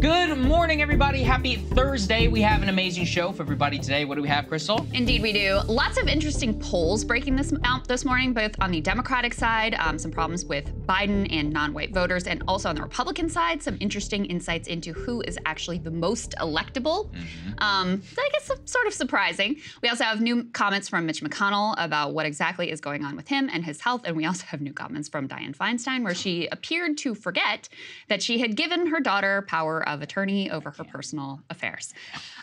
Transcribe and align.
Good 0.00 0.38
morning, 0.38 0.80
everybody. 0.80 1.24
Happy 1.24 1.56
Thursday. 1.56 2.28
We 2.28 2.40
have 2.42 2.62
an 2.62 2.68
amazing 2.68 3.04
show 3.04 3.32
for 3.32 3.42
everybody 3.42 3.80
today. 3.80 4.04
What 4.04 4.14
do 4.14 4.22
we 4.22 4.28
have, 4.28 4.44
Krystal? 4.44 4.86
Indeed, 4.94 5.22
we 5.22 5.32
do. 5.32 5.58
Lots 5.66 5.98
of 5.98 6.06
interesting 6.06 6.56
polls 6.60 7.04
breaking 7.04 7.34
this 7.34 7.52
out 7.64 7.88
this 7.88 8.04
morning, 8.04 8.32
both 8.32 8.54
on 8.60 8.70
the 8.70 8.80
Democratic 8.80 9.34
side, 9.34 9.74
um, 9.74 9.98
some 9.98 10.12
problems 10.12 10.44
with 10.44 10.72
Biden 10.86 11.26
and 11.32 11.52
non-white 11.52 11.92
voters, 11.92 12.28
and 12.28 12.44
also 12.46 12.68
on 12.68 12.76
the 12.76 12.82
Republican 12.82 13.28
side, 13.28 13.60
some 13.60 13.76
interesting 13.80 14.24
insights 14.26 14.68
into 14.68 14.92
who 14.92 15.20
is 15.22 15.36
actually 15.46 15.78
the 15.78 15.90
most 15.90 16.36
electable. 16.38 17.10
Mm-hmm. 17.10 17.58
Um, 17.58 18.00
I 18.16 18.28
guess 18.30 18.52
sort 18.66 18.86
of 18.86 18.94
surprising. 18.94 19.56
We 19.82 19.88
also 19.88 20.04
have 20.04 20.20
new 20.20 20.44
comments 20.52 20.88
from 20.88 21.06
Mitch 21.06 21.22
McConnell 21.24 21.74
about 21.76 22.14
what 22.14 22.24
exactly 22.24 22.70
is 22.70 22.80
going 22.80 23.04
on 23.04 23.16
with 23.16 23.26
him 23.26 23.50
and 23.52 23.64
his 23.64 23.80
health, 23.80 24.02
and 24.04 24.16
we 24.16 24.26
also 24.26 24.46
have 24.46 24.60
new 24.60 24.72
comments 24.72 25.08
from 25.08 25.26
Dianne 25.26 25.56
Feinstein, 25.56 26.04
where 26.04 26.14
she 26.14 26.46
appeared 26.52 26.98
to 26.98 27.16
forget 27.16 27.68
that 28.06 28.22
she 28.22 28.38
had 28.38 28.54
given 28.54 28.86
her 28.86 29.00
daughter 29.00 29.42
power 29.48 29.87
of 29.88 30.02
attorney 30.02 30.50
over 30.50 30.70
her 30.70 30.84
personal 30.84 31.40
affairs. 31.50 31.92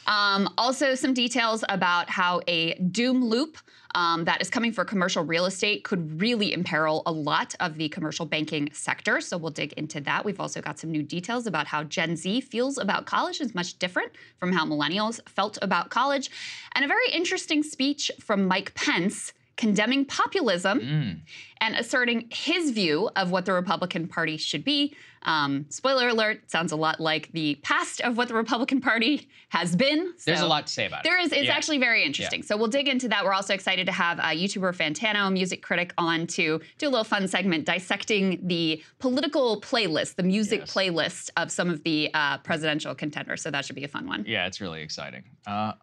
Um, 0.08 0.50
also, 0.58 0.96
some 0.96 1.14
details 1.14 1.64
about 1.70 2.10
how 2.10 2.42
a 2.48 2.76
doom 2.76 3.24
loop 3.24 3.58
um, 3.96 4.26
that 4.26 4.42
is 4.42 4.50
coming 4.50 4.74
for 4.74 4.84
commercial 4.84 5.24
real 5.24 5.46
estate 5.46 5.84
could 5.86 6.22
really 6.22 6.52
imperil 6.52 7.02
a 7.06 7.12
lot 7.12 7.56
of 7.62 7.78
the 7.78 7.88
commercial 7.90 8.26
banking 8.26 8.70
sector. 8.74 9.22
So 9.22 9.38
we'll 9.38 9.52
dig 9.52 9.72
into 9.74 10.02
that. 10.02 10.26
We've 10.26 10.40
also 10.40 10.62
got 10.62 10.78
some 10.78 10.92
new 10.92 11.02
details 11.02 11.48
about 11.48 11.66
how 11.66 11.84
Gen 11.84 12.18
Z 12.18 12.42
feels 12.42 12.78
about 12.78 13.06
college 13.06 13.40
is 13.40 13.56
much 13.56 13.80
different 13.80 14.12
from 14.38 14.52
how 14.52 14.66
millennials 14.66 15.22
felt 15.30 15.58
about 15.62 15.90
college. 15.90 16.30
And 16.74 16.84
a 16.84 16.88
very 16.90 17.10
interesting 17.12 17.64
speech 17.64 18.12
from 18.20 18.46
Mike 18.48 18.76
Pence 18.76 19.32
condemning 19.58 20.06
populism 20.06 20.80
mm. 20.80 21.20
and 21.62 21.76
asserting 21.76 22.28
his 22.32 22.72
view 22.72 23.10
of 23.16 23.32
what 23.32 23.46
the 23.46 23.54
Republican 23.54 24.08
Party 24.08 24.38
should 24.38 24.64
be. 24.64 24.96
Um, 25.24 25.66
spoiler 25.70 26.10
alert, 26.10 26.52
sounds 26.52 26.72
a 26.72 26.76
lot 26.76 27.00
like 27.00 27.32
the 27.32 27.56
past 27.64 28.00
of 28.02 28.16
what 28.16 28.28
the 28.28 28.36
Republican 28.36 28.80
Party 28.80 29.28
has 29.50 29.76
been. 29.76 30.14
So 30.18 30.32
There's 30.32 30.42
a 30.42 30.48
lot 30.48 30.68
to 30.68 30.74
say 30.74 30.86
about 30.86 31.04
there 31.04 31.14
it. 31.14 31.30
There 31.30 31.38
is, 31.38 31.42
it's 31.42 31.48
yeah. 31.48 31.56
actually 31.56 31.80
very 31.80 32.04
interesting. 32.04 32.42
Yeah. 32.42 32.46
So 32.46 32.58
we'll 32.58 32.68
dig 32.68 32.88
into 32.88 33.08
that. 33.08 33.26
We're 33.26 33.34
also 33.34 33.54
excited 33.54 33.88
to 33.88 33.92
have 33.92 34.20
uh, 34.20 34.26
YouTuber 34.26 34.76
Fantano, 34.76 35.32
music 35.34 35.64
critic, 35.64 35.94
on 35.98 36.28
to 36.28 36.62
do 36.78 36.88
a 36.88 36.92
little 36.92 37.04
fun 37.04 37.28
segment 37.28 37.66
dissecting 37.66 38.46
the 38.46 38.84
political 39.00 39.60
playlist, 39.62 40.16
the 40.16 40.24
music 40.24 40.62
yes. 40.62 40.74
playlist 40.74 41.30
of 41.38 41.52
some 41.52 41.72
of 41.72 41.82
the 41.84 42.12
uh, 42.14 42.38
presidential 42.40 42.94
contenders. 42.94 43.42
So 43.42 43.50
that 43.50 43.66
should 43.66 43.76
be 43.76 43.84
a 43.84 43.88
fun 43.88 44.08
one. 44.08 44.26
Yeah, 44.28 44.46
it's 44.46 44.62
really 44.62 44.84
exciting. 44.84 45.24
Uh, 45.48 45.74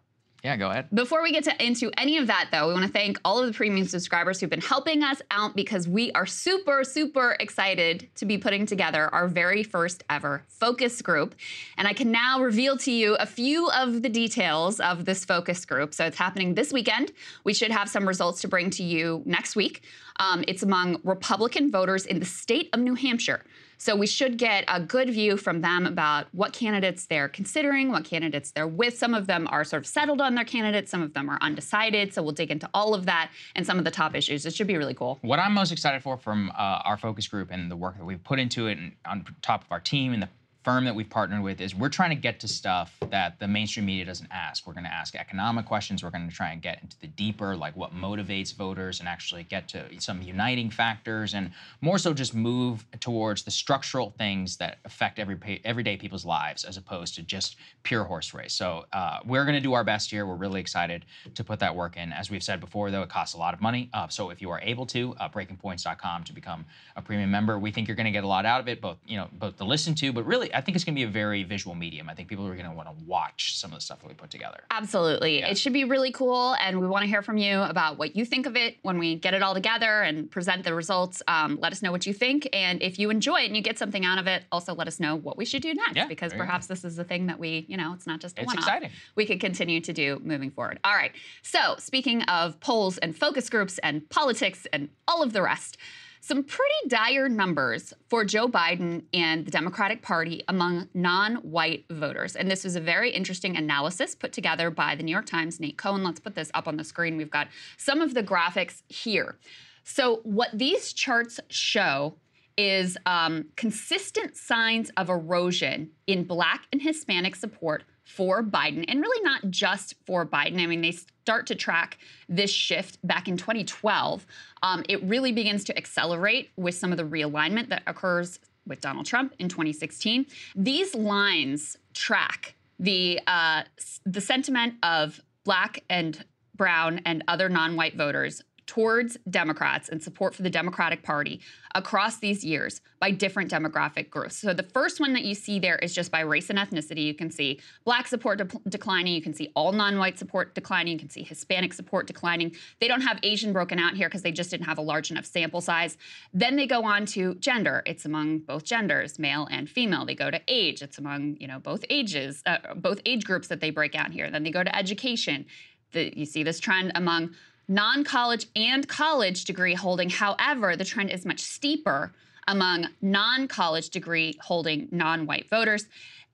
yeah, 0.43 0.57
go 0.57 0.69
ahead. 0.69 0.89
Before 0.93 1.23
we 1.23 1.31
get 1.31 1.45
to, 1.45 1.65
into 1.65 1.89
any 1.97 2.17
of 2.17 2.27
that, 2.27 2.49
though, 2.51 2.67
we 2.67 2.73
want 2.73 2.85
to 2.85 2.91
thank 2.91 3.17
all 3.23 3.39
of 3.39 3.47
the 3.47 3.53
premium 3.53 3.87
subscribers 3.87 4.41
who've 4.41 4.49
been 4.49 4.59
helping 4.59 5.01
us 5.01 5.21
out 5.31 5.55
because 5.55 5.87
we 5.87 6.11
are 6.11 6.25
super, 6.25 6.83
super 6.83 7.37
excited 7.39 8.09
to 8.15 8.25
be 8.25 8.37
putting 8.37 8.65
together 8.65 9.07
our 9.15 9.29
very 9.29 9.63
first 9.63 10.03
ever 10.09 10.43
focus 10.49 11.01
group. 11.01 11.33
And 11.77 11.87
I 11.87 11.93
can 11.93 12.11
now 12.11 12.41
reveal 12.41 12.75
to 12.79 12.91
you 12.91 13.15
a 13.15 13.25
few 13.25 13.69
of 13.69 14.01
the 14.01 14.09
details 14.09 14.81
of 14.81 15.05
this 15.05 15.23
focus 15.23 15.63
group. 15.65 15.93
So 15.93 16.05
it's 16.05 16.17
happening 16.17 16.55
this 16.55 16.73
weekend. 16.73 17.13
We 17.45 17.53
should 17.53 17.71
have 17.71 17.87
some 17.87 18.05
results 18.05 18.41
to 18.41 18.49
bring 18.49 18.69
to 18.71 18.83
you 18.83 19.21
next 19.25 19.55
week. 19.55 19.83
Um, 20.19 20.43
it's 20.45 20.61
among 20.61 20.99
Republican 21.05 21.71
voters 21.71 22.05
in 22.05 22.19
the 22.19 22.25
state 22.25 22.69
of 22.73 22.81
New 22.81 22.95
Hampshire. 22.95 23.45
So 23.83 23.97
we 23.97 24.07
should 24.07 24.37
get 24.37 24.63
a 24.69 24.79
good 24.79 25.09
view 25.09 25.35
from 25.35 25.59
them 25.59 25.85
about 25.85 26.27
what 26.31 26.53
candidates 26.53 27.05
they're 27.05 27.27
considering, 27.27 27.91
what 27.91 28.05
candidates 28.05 28.51
they're 28.51 28.65
with. 28.65 28.97
Some 28.97 29.13
of 29.13 29.27
them 29.27 29.45
are 29.51 29.65
sort 29.65 29.81
of 29.81 29.87
settled 29.87 30.21
on 30.21 30.35
their 30.35 30.45
candidates, 30.45 30.89
some 30.89 31.01
of 31.01 31.13
them 31.13 31.29
are 31.29 31.37
undecided. 31.41 32.13
So 32.13 32.23
we'll 32.23 32.31
dig 32.31 32.49
into 32.49 32.69
all 32.73 32.93
of 32.95 33.05
that 33.07 33.29
and 33.57 33.65
some 33.65 33.77
of 33.77 33.83
the 33.83 33.91
top 33.91 34.15
issues. 34.15 34.45
It 34.45 34.55
should 34.55 34.67
be 34.67 34.77
really 34.77 34.93
cool. 34.93 35.19
What 35.21 35.37
I'm 35.37 35.53
most 35.53 35.73
excited 35.73 36.01
for 36.01 36.15
from 36.15 36.49
uh, 36.51 36.79
our 36.85 36.95
focus 36.95 37.27
group 37.27 37.49
and 37.51 37.69
the 37.69 37.75
work 37.75 37.97
that 37.97 38.05
we've 38.05 38.23
put 38.23 38.39
into 38.39 38.67
it 38.67 38.77
and 38.77 38.93
on 39.05 39.25
top 39.41 39.65
of 39.65 39.71
our 39.73 39.81
team 39.81 40.13
and 40.13 40.23
the 40.23 40.29
firm 40.63 40.85
that 40.85 40.95
we've 40.95 41.09
partnered 41.09 41.43
with 41.43 41.59
is 41.59 41.75
we're 41.75 41.89
trying 41.89 42.09
to 42.11 42.15
get 42.15 42.39
to 42.39 42.47
stuff 42.47 42.97
that 43.09 43.37
the 43.39 43.47
mainstream 43.47 43.85
media 43.85 44.05
doesn't 44.05 44.29
ask. 44.31 44.65
We're 44.65 44.73
going 44.73 44.85
to 44.85 44.93
ask 44.93 45.15
economic 45.15 45.65
questions. 45.65 46.03
We're 46.03 46.09
going 46.09 46.27
to 46.27 46.33
try 46.33 46.51
and 46.51 46.61
get 46.61 46.81
into 46.81 46.97
the 46.99 47.07
deeper, 47.07 47.55
like 47.55 47.75
what 47.75 47.93
motivates 47.93 48.55
voters, 48.55 48.99
and 48.99 49.09
actually 49.09 49.43
get 49.43 49.67
to 49.69 49.83
some 49.99 50.21
uniting 50.21 50.69
factors, 50.69 51.33
and 51.33 51.51
more 51.81 51.97
so 51.97 52.13
just 52.13 52.33
move 52.33 52.85
towards 53.01 53.43
the 53.43 53.51
structural 53.51 54.11
things 54.17 54.55
that 54.57 54.77
affect 54.85 55.19
every 55.19 55.61
everyday 55.65 55.97
people's 55.97 56.25
lives, 56.25 56.63
as 56.63 56.77
opposed 56.77 57.15
to 57.15 57.23
just 57.23 57.57
pure 57.83 58.05
horse 58.05 58.33
race. 58.33 58.53
So 58.53 58.85
uh, 58.93 59.19
we're 59.25 59.43
going 59.43 59.55
to 59.55 59.61
do 59.61 59.73
our 59.73 59.83
best 59.83 60.09
here. 60.09 60.25
We're 60.25 60.35
really 60.35 60.61
excited 60.61 61.05
to 61.35 61.43
put 61.43 61.59
that 61.59 61.75
work 61.75 61.97
in. 61.97 62.13
As 62.13 62.29
we've 62.29 62.43
said 62.43 62.59
before, 62.61 62.89
though, 62.89 63.03
it 63.03 63.09
costs 63.09 63.35
a 63.35 63.37
lot 63.37 63.53
of 63.53 63.61
money. 63.61 63.89
Uh, 63.93 64.07
so 64.07 64.29
if 64.29 64.41
you 64.41 64.49
are 64.49 64.61
able 64.61 64.85
to, 64.87 65.13
uh, 65.19 65.27
breakingpoints.com 65.27 66.23
to 66.23 66.33
become 66.33 66.65
a 66.95 67.01
premium 67.01 67.31
member, 67.31 67.59
we 67.59 67.71
think 67.71 67.87
you're 67.87 67.97
going 67.97 68.05
to 68.05 68.11
get 68.11 68.23
a 68.23 68.27
lot 68.27 68.45
out 68.45 68.61
of 68.61 68.67
it, 68.69 68.79
both 68.79 68.97
you 69.05 69.17
know, 69.17 69.27
both 69.33 69.57
to 69.57 69.65
listen 69.65 69.93
to, 69.95 70.13
but 70.13 70.25
really 70.25 70.52
I 70.53 70.61
think 70.61 70.75
it's 70.75 70.83
going 70.85 70.95
to 70.95 70.99
be 70.99 71.03
a 71.03 71.07
very 71.09 71.43
visual 71.43 71.75
medium. 71.75 72.09
I 72.09 72.13
think 72.13 72.27
people 72.29 72.47
are 72.47 72.53
going 72.55 72.69
to 72.69 72.75
want 72.75 72.87
to 72.89 72.95
watch 73.05 73.57
some 73.57 73.71
of 73.71 73.77
the 73.77 73.81
stuff 73.81 73.99
that 74.01 74.07
we 74.07 74.13
put 74.13 74.29
together. 74.29 74.61
Absolutely. 74.71 75.39
Yeah. 75.39 75.47
It 75.49 75.57
should 75.57 75.73
be 75.73 75.83
really 75.83 76.11
cool. 76.11 76.55
And 76.61 76.79
we 76.79 76.87
want 76.87 77.03
to 77.03 77.07
hear 77.07 77.21
from 77.21 77.37
you 77.37 77.61
about 77.61 77.97
what 77.97 78.15
you 78.15 78.25
think 78.25 78.45
of 78.45 78.55
it 78.55 78.77
when 78.81 78.99
we 78.99 79.15
get 79.15 79.33
it 79.33 79.41
all 79.41 79.53
together 79.53 80.01
and 80.01 80.29
present 80.29 80.63
the 80.63 80.73
results. 80.73 81.21
Um, 81.27 81.57
let 81.61 81.71
us 81.71 81.81
know 81.81 81.91
what 81.91 82.05
you 82.05 82.13
think. 82.13 82.47
And 82.53 82.81
if 82.81 82.99
you 82.99 83.09
enjoy 83.09 83.41
it 83.41 83.47
and 83.47 83.55
you 83.55 83.61
get 83.61 83.77
something 83.79 84.05
out 84.05 84.19
of 84.19 84.27
it, 84.27 84.43
also 84.51 84.73
let 84.73 84.87
us 84.87 84.99
know 84.99 85.15
what 85.15 85.37
we 85.37 85.45
should 85.45 85.61
do 85.61 85.73
next. 85.73 85.95
Yeah, 85.95 86.07
because 86.07 86.31
there 86.31 86.37
you 86.37 86.43
go. 86.43 86.47
perhaps 86.47 86.67
this 86.67 86.83
is 86.85 86.95
the 86.95 87.03
thing 87.03 87.27
that 87.27 87.39
we, 87.39 87.65
you 87.67 87.77
know, 87.77 87.93
it's 87.93 88.05
not 88.07 88.19
just 88.19 88.37
a 88.37 88.41
It's 88.41 88.47
one-off. 88.47 88.63
exciting. 88.63 88.89
We 89.15 89.25
could 89.25 89.39
continue 89.39 89.81
to 89.81 89.93
do 89.93 90.19
moving 90.23 90.51
forward. 90.51 90.79
All 90.83 90.93
right. 90.93 91.11
So 91.41 91.75
speaking 91.79 92.21
of 92.23 92.59
polls 92.59 92.97
and 92.99 93.15
focus 93.15 93.49
groups 93.49 93.79
and 93.79 94.07
politics 94.09 94.67
and 94.71 94.89
all 95.07 95.23
of 95.23 95.33
the 95.33 95.41
rest, 95.41 95.77
some 96.23 96.41
pretty 96.41 96.87
dire 96.87 97.27
numbers 97.27 97.93
for 98.07 98.23
Joe 98.23 98.47
Biden 98.47 99.03
and 99.13 99.45
the 99.45 99.51
Democratic 99.51 100.01
Party 100.01 100.41
among 100.47 100.87
non 100.93 101.35
white 101.35 101.83
voters. 101.89 102.37
And 102.37 102.49
this 102.49 102.63
was 102.63 102.77
a 102.77 102.79
very 102.79 103.11
interesting 103.11 103.57
analysis 103.57 104.15
put 104.15 104.31
together 104.31 104.69
by 104.69 104.95
the 104.95 105.03
New 105.03 105.11
York 105.11 105.25
Times, 105.25 105.59
Nate 105.59 105.77
Cohn. 105.77 106.01
Let's 106.01 106.21
put 106.21 106.33
this 106.33 106.49
up 106.53 106.65
on 106.65 106.77
the 106.77 106.83
screen. 106.85 107.17
We've 107.17 107.29
got 107.29 107.49
some 107.75 107.99
of 107.99 108.13
the 108.13 108.23
graphics 108.23 108.83
here. 108.87 109.35
So, 109.83 110.21
what 110.23 110.49
these 110.53 110.93
charts 110.93 111.41
show 111.49 112.15
is 112.57 112.97
um, 113.05 113.47
consistent 113.57 114.37
signs 114.37 114.91
of 114.95 115.09
erosion 115.09 115.89
in 116.07 116.23
Black 116.23 116.67
and 116.71 116.81
Hispanic 116.81 117.35
support 117.35 117.83
for 118.03 118.43
Biden, 118.43 118.85
and 118.87 119.01
really 119.01 119.23
not 119.23 119.49
just 119.49 119.95
for 120.05 120.25
Biden. 120.25 120.61
I 120.61 120.65
mean, 120.65 120.81
they 120.81 120.91
start 120.91 121.47
to 121.47 121.55
track 121.55 121.97
this 122.27 122.51
shift 122.51 122.99
back 123.05 123.27
in 123.27 123.37
2012. 123.37 124.25
Um, 124.61 124.83
it 124.89 125.01
really 125.03 125.31
begins 125.31 125.63
to 125.65 125.77
accelerate 125.77 126.51
with 126.57 126.75
some 126.75 126.91
of 126.91 126.97
the 126.97 127.05
realignment 127.05 127.69
that 127.69 127.83
occurs 127.87 128.39
with 128.67 128.81
Donald 128.81 129.05
Trump 129.05 129.33
in 129.39 129.49
2016. 129.49 130.25
These 130.55 130.95
lines 130.95 131.77
track 131.93 132.55
the 132.79 133.19
uh, 133.27 133.63
the 134.05 134.21
sentiment 134.21 134.75
of 134.83 135.21
Black 135.43 135.83
and 135.89 136.23
Brown 136.55 137.01
and 137.05 137.23
other 137.27 137.49
non-white 137.49 137.95
voters 137.95 138.41
towards 138.73 139.17
Democrats 139.29 139.87
and 139.87 140.01
support 140.01 140.33
for 140.33 140.41
the 140.41 140.49
Democratic 140.49 141.03
Party 141.03 141.39
across 141.75 142.17
these 142.17 142.43
years 142.43 142.81
by 142.99 143.11
different 143.11 143.51
demographic 143.51 144.09
groups. 144.09 144.35
So 144.37 144.51
the 144.51 144.63
first 144.63 144.99
one 144.99 145.13
that 145.13 145.23
you 145.23 145.35
see 145.35 145.59
there 145.59 145.75
is 145.75 145.93
just 145.93 146.11
by 146.11 146.21
race 146.21 146.49
and 146.49 146.57
ethnicity. 146.57 147.03
You 147.03 147.13
can 147.13 147.29
see 147.29 147.59
black 147.85 148.07
support 148.07 148.39
de- 148.39 148.69
declining, 148.69 149.13
you 149.13 149.21
can 149.21 149.35
see 149.35 149.51
all 149.55 149.73
non-white 149.73 150.17
support 150.17 150.55
declining, 150.55 150.93
you 150.93 150.99
can 150.99 151.11
see 151.11 151.21
Hispanic 151.21 151.71
support 151.71 152.07
declining. 152.07 152.55
They 152.81 152.87
don't 152.87 153.01
have 153.01 153.19
Asian 153.21 153.53
broken 153.53 153.77
out 153.77 153.93
here 153.93 154.09
because 154.09 154.23
they 154.23 154.31
just 154.31 154.49
didn't 154.49 154.65
have 154.65 154.79
a 154.79 154.81
large 154.81 155.11
enough 155.11 155.25
sample 155.25 155.61
size. 155.61 155.95
Then 156.33 156.55
they 156.55 156.65
go 156.65 156.83
on 156.83 157.05
to 157.07 157.35
gender. 157.35 157.83
It's 157.85 158.05
among 158.05 158.39
both 158.39 158.63
genders, 158.63 159.19
male 159.19 159.47
and 159.51 159.69
female. 159.69 160.03
They 160.03 160.15
go 160.15 160.31
to 160.31 160.41
age. 160.47 160.81
It's 160.81 160.97
among, 160.97 161.37
you 161.39 161.47
know, 161.47 161.59
both 161.59 161.85
ages, 161.91 162.41
uh, 162.47 162.57
both 162.75 163.01
age 163.05 163.23
groups 163.23 163.49
that 163.49 163.61
they 163.61 163.69
break 163.69 163.93
out 163.93 164.11
here. 164.11 164.31
Then 164.31 164.41
they 164.41 164.51
go 164.51 164.63
to 164.63 164.75
education. 164.75 165.45
The, 165.91 166.11
you 166.17 166.25
see 166.25 166.41
this 166.41 166.59
trend 166.59 166.91
among 166.95 167.35
non 167.67 168.03
college 168.03 168.47
and 168.55 168.87
college 168.87 169.45
degree 169.45 169.73
holding. 169.73 170.09
However, 170.09 170.75
the 170.75 170.85
trend 170.85 171.11
is 171.11 171.25
much 171.25 171.39
steeper 171.39 172.13
among 172.47 172.89
non 173.01 173.47
college 173.47 173.89
degree 173.89 174.37
holding 174.41 174.87
non 174.91 175.25
white 175.25 175.49
voters. 175.49 175.87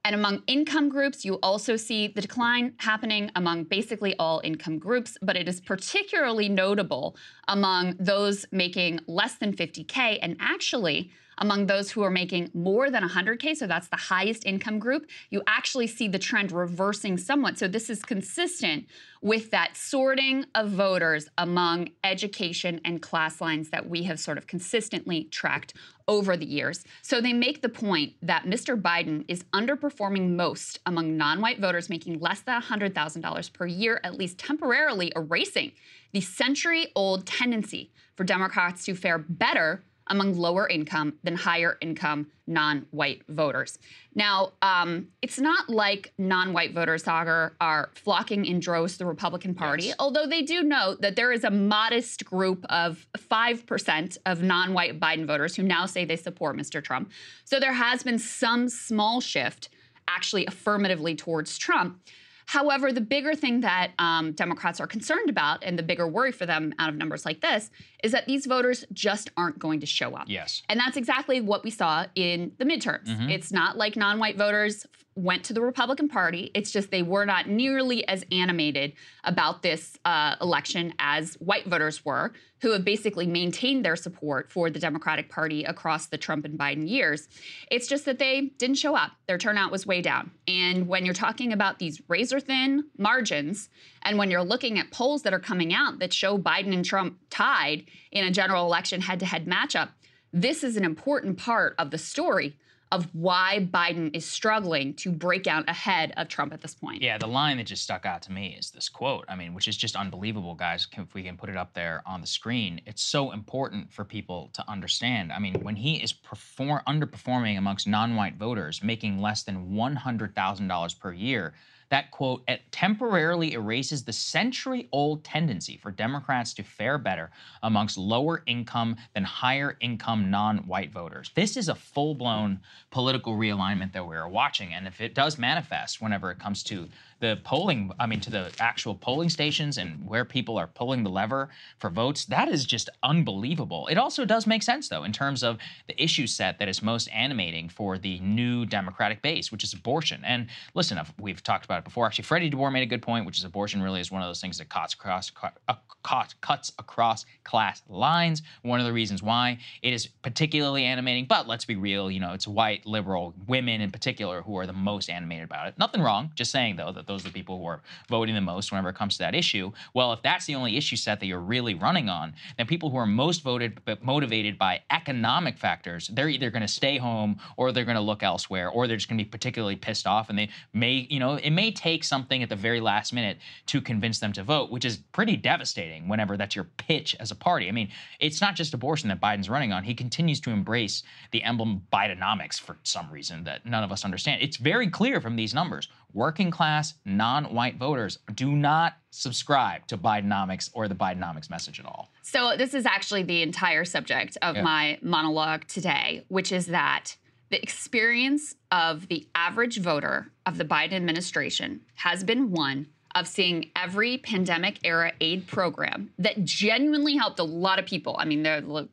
And 0.05 0.15
among 0.15 0.43
income 0.47 0.87
groups, 0.87 1.25
you 1.25 1.35
also 1.43 1.75
see 1.75 2.07
the 2.07 2.21
decline 2.21 2.73
happening 2.77 3.31
among 3.35 3.65
basically 3.65 4.15
all 4.17 4.39
income 4.45 4.79
groups, 4.79 5.17
but 5.21 5.35
it 5.35 5.49
is 5.49 5.59
particularly 5.59 6.47
notable 6.47 7.17
among 7.49 7.95
those 7.99 8.45
making 8.51 9.01
less 9.07 9.35
than 9.35 9.53
50K 9.53 10.19
and 10.21 10.37
actually 10.39 11.11
among 11.39 11.65
those 11.65 11.91
who 11.91 12.03
are 12.03 12.11
making 12.11 12.51
more 12.53 12.91
than 12.91 13.03
100K, 13.03 13.55
so 13.55 13.65
that's 13.65 13.87
the 13.87 13.95
highest 13.95 14.45
income 14.45 14.77
group, 14.77 15.07
you 15.29 15.41
actually 15.47 15.87
see 15.87 16.07
the 16.07 16.19
trend 16.19 16.51
reversing 16.51 17.17
somewhat. 17.17 17.57
So 17.57 17.67
this 17.67 17.89
is 17.89 18.03
consistent 18.03 18.85
with 19.21 19.51
that 19.51 19.75
sorting 19.75 20.45
of 20.55 20.69
voters 20.69 21.27
among 21.37 21.89
education 22.03 22.79
and 22.85 23.01
class 23.01 23.41
lines 23.41 23.69
that 23.69 23.89
we 23.89 24.03
have 24.03 24.19
sort 24.19 24.37
of 24.37 24.47
consistently 24.47 25.25
tracked 25.25 25.73
over 26.07 26.37
the 26.37 26.45
years. 26.45 26.83
So 27.01 27.19
they 27.21 27.33
make 27.33 27.61
the 27.61 27.69
point 27.69 28.13
that 28.21 28.45
Mr. 28.45 28.79
Biden 28.81 29.25
is 29.27 29.43
underperforming 29.53 30.35
most 30.35 30.79
among 30.85 31.17
non 31.17 31.41
white 31.41 31.59
voters 31.59 31.89
making 31.89 32.19
less 32.19 32.41
than 32.41 32.61
$100,000 32.61 33.53
per 33.53 33.65
year, 33.65 33.99
at 34.03 34.15
least 34.15 34.37
temporarily 34.37 35.11
erasing 35.15 35.71
the 36.11 36.21
century 36.21 36.91
old 36.95 37.27
tendency 37.27 37.91
for 38.15 38.23
Democrats 38.23 38.85
to 38.85 38.95
fare 38.95 39.17
better 39.17 39.83
among 40.09 40.35
lower 40.35 40.67
income 40.67 41.13
than 41.23 41.35
higher 41.35 41.77
income 41.81 42.27
non 42.47 42.85
white 42.91 43.21
voters. 43.29 43.77
Now, 44.15 44.53
um, 44.61 45.07
it's 45.21 45.39
not 45.39 45.69
like 45.69 46.13
non 46.17 46.51
white 46.53 46.73
voters, 46.73 47.03
Saagar, 47.03 47.51
are 47.61 47.89
flocking 47.93 48.45
in 48.45 48.59
droves 48.59 48.93
to 48.93 48.99
the 48.99 49.05
Republican 49.05 49.53
Party, 49.53 49.83
Yes. 49.85 49.95
although 49.99 50.25
they 50.25 50.41
do 50.41 50.63
note 50.63 51.01
that 51.01 51.15
there 51.15 51.31
is 51.31 51.43
a 51.43 51.51
modest 51.51 52.25
group 52.25 52.65
of 52.69 53.05
5% 53.17 54.17
of 54.25 54.41
non 54.41 54.73
white 54.73 54.99
Biden 54.99 55.25
voters 55.25 55.55
who 55.55 55.63
now 55.63 55.85
say 55.85 56.05
they 56.05 56.15
support 56.15 56.57
Mr. 56.57 56.83
Trump. 56.83 57.11
So 57.45 57.59
there 57.59 57.73
has 57.73 58.03
been 58.03 58.19
some 58.19 58.67
small 58.69 59.21
shift 59.21 59.69
actually 60.07 60.45
affirmatively 60.47 61.15
towards 61.15 61.57
Trump. 61.57 61.99
However, 62.49 62.91
the 62.91 62.99
bigger 62.99 63.35
thing 63.35 63.61
that 63.61 63.91
um, 63.99 64.31
Democrats 64.31 64.79
are 64.79 64.87
concerned 64.87 65.29
about, 65.29 65.63
and 65.63 65.77
the 65.77 65.83
bigger 65.83 66.07
worry 66.07 66.31
for 66.31 66.47
them 66.47 66.73
out 66.79 66.89
of 66.89 66.95
numbers 66.95 67.23
like 67.23 67.41
this, 67.41 67.69
is 68.03 68.11
that 68.11 68.25
these 68.25 68.47
voters 68.47 68.85
just 68.91 69.29
aren't 69.37 69.59
going 69.59 69.81
to 69.81 69.85
show 69.85 70.15
up. 70.15 70.23
Yes. 70.27 70.63
And 70.67 70.79
that's 70.79 70.97
exactly 70.97 71.41
what 71.41 71.63
we 71.63 71.69
saw 71.69 72.07
in 72.15 72.51
the 72.57 72.65
midterms. 72.65 73.29
It's 73.29 73.51
not 73.51 73.77
like 73.77 73.95
non 73.95 74.17
white 74.17 74.35
voters 74.35 74.87
went 75.19 75.43
to 75.45 75.53
the 75.53 75.61
Republican 75.61 76.07
Party. 76.07 76.49
It's 76.53 76.71
just 76.71 76.91
they 76.91 77.03
were 77.03 77.25
not 77.25 77.47
nearly 77.47 78.07
as 78.07 78.25
animated 78.31 78.93
about 79.23 79.61
this 79.61 79.97
uh, 80.05 80.35
election 80.41 80.93
as 80.97 81.35
white 81.35 81.65
voters 81.65 82.05
were, 82.05 82.33
who 82.61 82.71
have 82.71 82.85
basically 82.85 83.27
maintained 83.27 83.83
their 83.83 83.95
support 83.95 84.51
for 84.51 84.69
the 84.69 84.79
Democratic 84.79 85.29
Party 85.29 85.63
across 85.63 86.07
the 86.07 86.17
Trump 86.17 86.45
and 86.45 86.57
Biden 86.57 86.87
years. 86.89 87.27
It's 87.69 87.87
just 87.87 88.05
that 88.05 88.19
they 88.19 88.51
didn't 88.57 88.77
show 88.77 88.95
up. 88.95 89.11
Their 89.27 89.37
turnout 89.37 89.71
was 89.71 89.85
way 89.85 90.01
down. 90.01 90.31
And 90.47 90.87
when 90.87 91.05
you're 91.05 91.13
talking 91.13 91.53
about 91.53 91.79
these 91.79 92.01
razor 92.07 92.39
thin 92.39 92.85
margins, 92.97 93.69
and 94.03 94.17
when 94.17 94.31
you're 94.31 94.43
looking 94.43 94.79
at 94.79 94.91
polls 94.91 95.23
that 95.23 95.33
are 95.33 95.39
coming 95.39 95.73
out 95.73 95.99
that 95.99 96.13
show 96.13 96.37
Biden 96.37 96.73
and 96.73 96.85
Trump 96.85 97.17
tied 97.29 97.85
in 98.11 98.25
a 98.25 98.31
general 98.31 98.65
election 98.65 99.01
head 99.01 99.19
to 99.19 99.25
head 99.25 99.45
matchup, 99.45 99.89
this 100.31 100.63
is 100.63 100.77
an 100.77 100.85
important 100.85 101.37
part 101.37 101.75
of 101.77 101.91
the 101.91 101.97
story 101.97 102.55
of 102.91 103.07
why 103.13 103.67
Biden 103.71 104.15
is 104.15 104.25
struggling 104.25 104.93
to 104.95 105.11
break 105.11 105.45
out 105.45 105.69
ahead 105.69 106.11
of 106.17 106.27
Trump 106.27 106.53
at 106.53 106.61
this 106.61 106.73
point. 106.73 107.01
Yeah, 107.01 107.17
the 107.17 107.27
line 107.27 107.57
that 107.57 107.67
just 107.67 107.83
stuck 107.83 108.05
out 108.05 108.21
to 108.23 108.31
me 108.31 108.55
is 108.59 108.71
this 108.71 108.89
quote. 108.89 109.25
I 109.29 109.35
mean, 109.35 109.53
which 109.53 109.67
is 109.67 109.77
just 109.77 109.95
unbelievable, 109.95 110.55
guys. 110.55 110.87
If 110.97 111.13
we 111.13 111.23
can 111.23 111.37
put 111.37 111.49
it 111.49 111.57
up 111.57 111.73
there 111.73 112.01
on 112.05 112.21
the 112.21 112.27
screen, 112.27 112.81
it's 112.85 113.03
so 113.03 113.31
important 113.31 113.91
for 113.93 114.03
people 114.03 114.49
to 114.53 114.67
understand. 114.67 115.31
I 115.31 115.39
mean, 115.39 115.55
when 115.61 115.75
he 115.75 115.97
is 115.97 116.13
perform 116.13 116.81
underperforming 116.87 117.57
amongst 117.57 117.87
non-white 117.87 118.37
voters, 118.37 118.81
making 118.81 119.21
less 119.21 119.43
than 119.43 119.75
one 119.75 119.95
hundred 119.95 120.33
thousand 120.35 120.67
dollars 120.67 120.93
per 120.93 121.13
year, 121.13 121.53
that 121.89 122.11
quote 122.11 122.43
it 122.47 122.61
temporarily 122.71 123.53
erases 123.53 124.03
the 124.03 124.13
century-old 124.13 125.23
tendency 125.23 125.77
for 125.77 125.91
Democrats 125.91 126.53
to 126.53 126.63
fare 126.63 126.97
better 126.97 127.31
amongst 127.63 127.97
lower 127.97 128.43
income 128.45 128.95
than 129.13 129.23
higher 129.23 129.77
income 129.81 130.29
non-white 130.29 130.91
voters. 130.91 131.31
This 131.35 131.57
is 131.57 131.69
a 131.69 131.75
full-blown 131.75 132.59
political 132.91 133.33
realignment 133.33 133.93
that 133.93 134.07
we're 134.07 134.27
watching, 134.27 134.73
and 134.73 134.87
if 134.87 135.01
it 135.01 135.13
does 135.13 135.37
manifest 135.37 136.01
whenever 136.01 136.31
it 136.31 136.39
comes 136.39 136.63
to 136.63 136.87
the 137.19 137.37
polling, 137.43 137.91
I 137.99 138.05
mean, 138.05 138.21
to 138.21 138.29
the 138.29 138.49
actual 138.59 138.95
polling 138.95 139.29
stations 139.29 139.77
and 139.77 140.07
where 140.07 140.23
people 140.23 140.57
are 140.57 140.67
pulling 140.67 141.03
the 141.03 141.09
lever 141.09 141.49
for 141.77 141.89
votes, 141.89 142.23
that 142.25 142.47
is 142.47 142.65
just 142.65 142.89
unbelievable. 143.03 143.87
It 143.87 143.97
also 143.97 144.23
does 144.23 144.47
make 144.47 144.63
sense, 144.63 144.87
though, 144.87 145.03
in 145.03 145.11
terms 145.11 145.43
of 145.43 145.57
the 145.87 146.01
issue 146.01 146.27
set 146.27 146.59
that 146.59 146.69
is 146.69 146.81
most 146.81 147.09
animating 147.09 147.67
for 147.67 147.97
the 147.97 148.19
new 148.19 148.65
Democratic 148.65 149.21
base, 149.21 149.51
which 149.51 149.65
is 149.65 149.73
abortion. 149.73 150.21
And 150.23 150.47
listen, 150.75 150.97
we've 151.19 151.43
talked 151.43 151.65
about 151.65 151.78
it 151.79 151.83
before. 151.83 152.05
Actually, 152.05 152.23
Freddie 152.23 152.51
DeBoer 152.51 152.71
made 152.71 152.83
a 152.83 152.85
good 152.85 153.01
point, 153.01 153.25
which 153.25 153.37
is 153.37 153.43
abortion 153.43 153.81
really 153.81 153.99
is 153.99 154.11
one 154.11 154.21
of 154.21 154.29
those 154.29 154.41
things 154.41 154.57
that 154.59 154.69
cuts 154.69 154.93
across, 154.93 155.31
uh, 155.67 155.73
cut, 156.03 156.33
cuts 156.41 156.71
across 156.79 157.25
class 157.43 157.81
lines. 157.89 158.41
One 158.61 158.79
of 158.79 158.85
the 158.85 158.93
reasons 158.93 159.21
why 159.21 159.59
it 159.81 159.93
is 159.93 160.07
particularly 160.07 160.85
animating, 160.85 161.25
but 161.25 161.47
let's 161.47 161.65
be 161.65 161.75
real, 161.75 162.09
you 162.09 162.19
know, 162.19 162.33
it's 162.33 162.47
white 162.47 162.85
liberal 162.85 163.33
women 163.47 163.81
in 163.81 163.91
particular 163.91 164.41
who 164.41 164.57
are 164.57 164.65
the 164.65 164.73
most 164.73 165.09
animated 165.09 165.45
about 165.45 165.67
it. 165.67 165.77
Nothing 165.77 166.01
wrong, 166.01 166.31
just 166.35 166.51
saying 166.51 166.75
though 166.75 166.91
that 166.91 167.07
those 167.07 167.25
are 167.25 167.29
the 167.29 167.33
people 167.33 167.57
who 167.57 167.65
are 167.65 167.81
voting 168.09 168.35
the 168.35 168.41
most 168.41 168.71
whenever 168.71 168.89
it 168.89 168.95
comes 168.95 169.15
to 169.17 169.19
that 169.19 169.35
issue. 169.35 169.71
Well, 169.93 170.13
if 170.13 170.21
that's 170.21 170.45
the 170.45 170.55
only 170.55 170.77
issue 170.77 170.95
set 170.95 171.19
that 171.19 171.25
you're 171.25 171.39
really 171.39 171.73
running 171.73 172.09
on, 172.09 172.33
then 172.57 172.67
people 172.67 172.89
who 172.89 172.97
are 172.97 173.05
most 173.05 173.43
voted 173.43 173.79
but 173.85 174.03
motivated 174.03 174.57
by 174.57 174.81
economic 174.91 175.57
factors, 175.57 176.09
they're 176.13 176.29
either 176.29 176.49
going 176.49 176.61
to 176.61 176.67
stay 176.67 176.97
home 176.97 177.39
or 177.57 177.71
they're 177.71 177.85
going 177.85 177.95
to 177.95 178.01
look 178.01 178.23
elsewhere 178.23 178.69
or 178.69 178.87
they're 178.87 178.97
just 178.97 179.09
going 179.09 179.17
to 179.17 179.23
be 179.23 179.29
particularly 179.29 179.75
pissed 179.75 180.07
off 180.07 180.29
and 180.29 180.37
they 180.37 180.49
may, 180.73 181.07
you 181.09 181.19
know, 181.19 181.35
it 181.35 181.51
may 181.51 181.68
may 181.69 181.73
take 181.73 182.03
something 182.03 182.41
at 182.41 182.49
the 182.49 182.55
very 182.55 182.79
last 182.79 183.13
minute 183.13 183.37
to 183.67 183.79
convince 183.81 184.19
them 184.19 184.33
to 184.33 184.43
vote, 184.43 184.71
which 184.71 184.85
is 184.85 184.97
pretty 185.11 185.35
devastating 185.37 186.07
whenever 186.07 186.35
that's 186.35 186.55
your 186.55 186.65
pitch 186.77 187.15
as 187.19 187.31
a 187.31 187.35
party. 187.35 187.67
I 187.67 187.71
mean, 187.71 187.89
it's 188.19 188.41
not 188.41 188.55
just 188.55 188.73
abortion 188.73 189.09
that 189.09 189.21
Biden's 189.21 189.49
running 189.49 189.71
on. 189.71 189.83
He 189.83 189.93
continues 189.93 190.39
to 190.41 190.49
embrace 190.49 191.03
the 191.31 191.43
emblem 191.43 191.81
Bidenomics 191.93 192.59
for 192.59 192.77
some 192.83 193.09
reason 193.11 193.43
that 193.43 193.65
none 193.65 193.83
of 193.83 193.91
us 193.91 194.03
understand. 194.03 194.41
It's 194.41 194.57
very 194.57 194.89
clear 194.89 195.21
from 195.21 195.35
these 195.35 195.53
numbers. 195.53 195.87
Working 196.13 196.49
class, 196.49 196.95
non 197.05 197.53
white 197.53 197.77
voters 197.77 198.17
do 198.33 198.51
not 198.51 198.93
subscribe 199.11 199.85
to 199.87 199.97
Bidenomics 199.97 200.71
or 200.73 200.87
the 200.87 200.95
Bidenomics 200.95 201.49
message 201.51 201.79
at 201.79 201.85
all. 201.85 202.09
So, 202.23 202.57
this 202.57 202.73
is 202.73 202.85
actually 202.87 203.23
the 203.23 203.43
entire 203.43 203.85
subject 203.85 204.37
of 204.41 204.55
Yeah. 204.55 204.63
my 204.63 204.97
monologue 205.03 205.67
today, 205.67 206.25
which 206.29 206.51
is 206.51 206.67
that 206.67 207.15
the 207.49 207.61
experience 207.61 208.55
of 208.71 209.07
the 209.07 209.27
average 209.35 209.79
voter 209.79 210.31
of 210.45 210.57
the 210.57 210.65
Biden 210.65 210.93
administration 210.93 211.81
has 211.95 212.23
been 212.23 212.51
one 212.51 212.87
of 213.15 213.27
seeing 213.27 213.71
every 213.75 214.19
pandemic 214.19 214.79
era 214.83 215.11
aid 215.19 215.47
program 215.47 216.11
that 216.19 216.43
genuinely 216.43 217.17
helped 217.17 217.39
a 217.39 217.43
lot 217.43 217.79
of 217.79 217.85
people. 217.85 218.15
I 218.19 218.25
mean, 218.25 218.43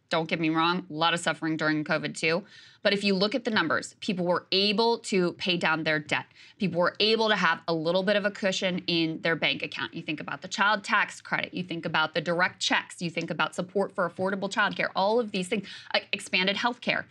don't 0.08 0.28
get 0.28 0.40
me 0.40 0.48
wrong, 0.48 0.86
a 0.88 0.92
lot 0.92 1.12
of 1.12 1.20
suffering 1.20 1.56
during 1.56 1.84
COVID 1.84 2.16
too. 2.16 2.42
But 2.82 2.92
if 2.92 3.04
you 3.04 3.14
look 3.14 3.34
at 3.34 3.44
the 3.44 3.50
numbers, 3.50 3.94
people 4.00 4.24
were 4.24 4.46
able 4.52 4.98
to 5.00 5.32
pay 5.32 5.56
down 5.56 5.82
their 5.82 5.98
debt. 5.98 6.26
People 6.58 6.80
were 6.80 6.94
able 7.00 7.28
to 7.28 7.36
have 7.36 7.60
a 7.68 7.74
little 7.74 8.02
bit 8.02 8.16
of 8.16 8.24
a 8.24 8.30
cushion 8.30 8.82
in 8.86 9.20
their 9.22 9.36
bank 9.36 9.62
account. 9.62 9.92
You 9.92 10.02
think 10.02 10.20
about 10.20 10.40
the 10.40 10.48
child 10.48 10.84
tax 10.84 11.20
credit, 11.20 11.52
you 11.52 11.62
think 11.62 11.84
about 11.84 12.14
the 12.14 12.20
direct 12.20 12.60
checks, 12.60 13.02
you 13.02 13.10
think 13.10 13.30
about 13.30 13.54
support 13.54 13.94
for 13.94 14.08
affordable 14.08 14.50
childcare, 14.50 14.88
all 14.96 15.20
of 15.20 15.32
these 15.32 15.48
things, 15.48 15.68
uh, 15.94 15.98
expanded 16.12 16.56
health 16.56 16.80
care. 16.80 17.06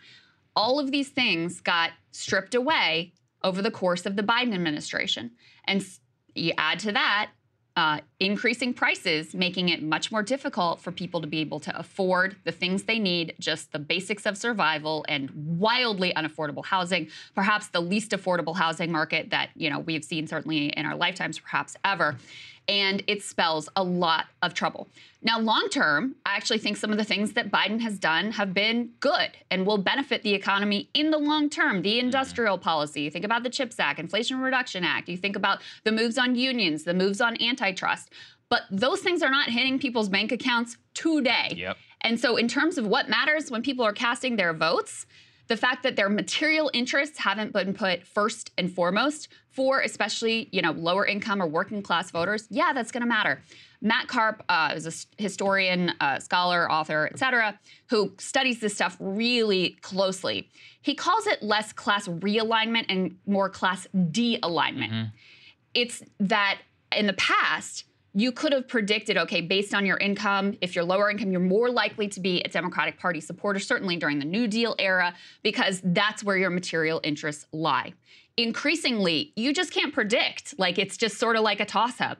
All 0.55 0.79
of 0.79 0.91
these 0.91 1.09
things 1.09 1.61
got 1.61 1.91
stripped 2.11 2.55
away 2.55 3.13
over 3.43 3.61
the 3.61 3.71
course 3.71 4.05
of 4.05 4.15
the 4.15 4.23
Biden 4.23 4.53
administration. 4.53 5.31
And 5.65 5.85
you 6.33 6.53
add 6.57 6.79
to 6.79 6.91
that 6.93 7.31
uh, 7.77 7.99
increasing 8.21 8.73
prices, 8.73 9.33
making 9.33 9.67
it 9.67 9.83
much 9.83 10.09
more 10.09 10.23
difficult 10.23 10.79
for 10.79 10.91
people 10.93 11.19
to 11.19 11.27
be 11.27 11.39
able 11.39 11.59
to 11.59 11.77
afford 11.77 12.37
the 12.45 12.51
things 12.51 12.83
they 12.83 12.99
need, 12.99 13.35
just 13.37 13.73
the 13.73 13.79
basics 13.79 14.25
of 14.25 14.37
survival, 14.37 15.05
and 15.09 15.29
wildly 15.59 16.13
unaffordable 16.15 16.63
housing, 16.63 17.09
perhaps 17.33 17.67
the 17.67 17.81
least 17.81 18.11
affordable 18.11 18.55
housing 18.55 18.91
market 18.91 19.29
that 19.31 19.49
you 19.55 19.69
know 19.69 19.79
we've 19.79 20.05
seen 20.05 20.25
certainly 20.25 20.67
in 20.67 20.85
our 20.85 20.95
lifetimes, 20.95 21.37
perhaps 21.37 21.75
ever. 21.83 22.15
And 22.67 23.03
it 23.07 23.21
spells 23.21 23.69
a 23.75 23.83
lot 23.83 24.25
of 24.41 24.53
trouble. 24.53 24.87
Now, 25.21 25.39
long 25.39 25.69
term, 25.69 26.15
I 26.25 26.35
actually 26.35 26.59
think 26.59 26.77
some 26.77 26.91
of 26.91 26.97
the 26.97 27.03
things 27.03 27.33
that 27.33 27.51
Biden 27.51 27.79
has 27.81 27.97
done 27.97 28.31
have 28.31 28.53
been 28.53 28.91
good 28.99 29.31
and 29.49 29.65
will 29.65 29.77
benefit 29.77 30.23
the 30.23 30.33
economy 30.33 30.89
in 30.93 31.11
the 31.11 31.17
long 31.17 31.49
term. 31.49 31.81
The 31.81 31.99
industrial 31.99 32.57
policy, 32.57 33.01
you 33.01 33.11
think 33.11 33.25
about 33.25 33.43
the 33.43 33.49
CHIPS 33.49 33.79
Act, 33.79 33.99
Inflation 33.99 34.39
Reduction 34.39 34.83
Act, 34.83 35.09
you 35.09 35.17
think 35.17 35.35
about 35.35 35.61
the 35.83 35.91
moves 35.91 36.17
on 36.17 36.35
unions, 36.35 36.83
the 36.83 36.93
moves 36.93 37.21
on 37.21 37.41
antitrust. 37.41 38.11
But 38.49 38.63
those 38.69 39.01
things 39.01 39.23
are 39.23 39.31
not 39.31 39.49
hitting 39.49 39.79
people's 39.79 40.09
bank 40.09 40.31
accounts 40.31 40.77
today. 40.93 41.53
Yep. 41.55 41.77
And 42.01 42.19
so, 42.19 42.37
in 42.37 42.47
terms 42.47 42.77
of 42.77 42.85
what 42.85 43.09
matters 43.09 43.49
when 43.49 43.63
people 43.63 43.83
are 43.83 43.93
casting 43.93 44.35
their 44.35 44.53
votes, 44.53 45.07
the 45.47 45.57
fact 45.57 45.83
that 45.83 45.95
their 45.95 46.09
material 46.09 46.71
interests 46.73 47.19
haven't 47.19 47.53
been 47.53 47.73
put 47.73 48.05
first 48.05 48.51
and 48.57 48.71
foremost 48.71 49.27
for 49.49 49.81
especially 49.81 50.49
you 50.51 50.61
know 50.61 50.71
lower 50.71 51.05
income 51.05 51.41
or 51.41 51.47
working 51.47 51.81
class 51.81 52.11
voters, 52.11 52.47
yeah, 52.49 52.73
that's 52.73 52.91
going 52.91 53.03
to 53.03 53.07
matter. 53.07 53.41
Matt 53.81 54.07
Karp 54.07 54.43
uh, 54.49 54.73
is 54.75 54.87
a 54.87 55.21
historian, 55.21 55.93
uh, 55.99 56.19
scholar, 56.19 56.71
author, 56.71 57.09
et 57.11 57.19
cetera, 57.19 57.59
who 57.89 58.13
studies 58.17 58.59
this 58.59 58.73
stuff 58.73 58.97
really 58.99 59.77
closely. 59.81 60.49
He 60.81 60.95
calls 60.95 61.27
it 61.27 61.43
less 61.43 61.71
class 61.71 62.07
realignment 62.07 62.85
and 62.89 63.17
more 63.27 63.49
class 63.49 63.87
de-alignment 64.11 65.11
it's 65.75 66.01
that 66.19 66.61
in 66.95 67.05
the 67.05 67.13
past 67.13 67.83
you 68.17 68.31
could 68.31 68.53
have 68.53 68.67
predicted 68.67 69.17
okay 69.17 69.41
based 69.41 69.73
on 69.73 69.85
your 69.85 69.97
income 69.97 70.57
if 70.61 70.73
you're 70.73 70.85
lower 70.85 71.11
income 71.11 71.31
you're 71.31 71.41
more 71.41 71.69
likely 71.69 72.07
to 72.07 72.19
be 72.21 72.41
a 72.41 72.47
democratic 72.47 72.97
party 72.97 73.19
supporter 73.19 73.59
certainly 73.59 73.97
during 73.97 74.17
the 74.17 74.25
new 74.25 74.47
deal 74.47 74.73
era 74.79 75.13
because 75.43 75.81
that's 75.83 76.23
where 76.23 76.37
your 76.37 76.49
material 76.49 77.01
interests 77.03 77.45
lie. 77.51 77.93
Increasingly 78.37 79.33
you 79.35 79.53
just 79.53 79.71
can't 79.71 79.93
predict. 79.93 80.57
Like 80.57 80.79
it's 80.79 80.97
just 80.97 81.17
sort 81.17 81.35
of 81.35 81.43
like 81.43 81.59
a 81.59 81.65
toss 81.65 82.01
up 82.01 82.19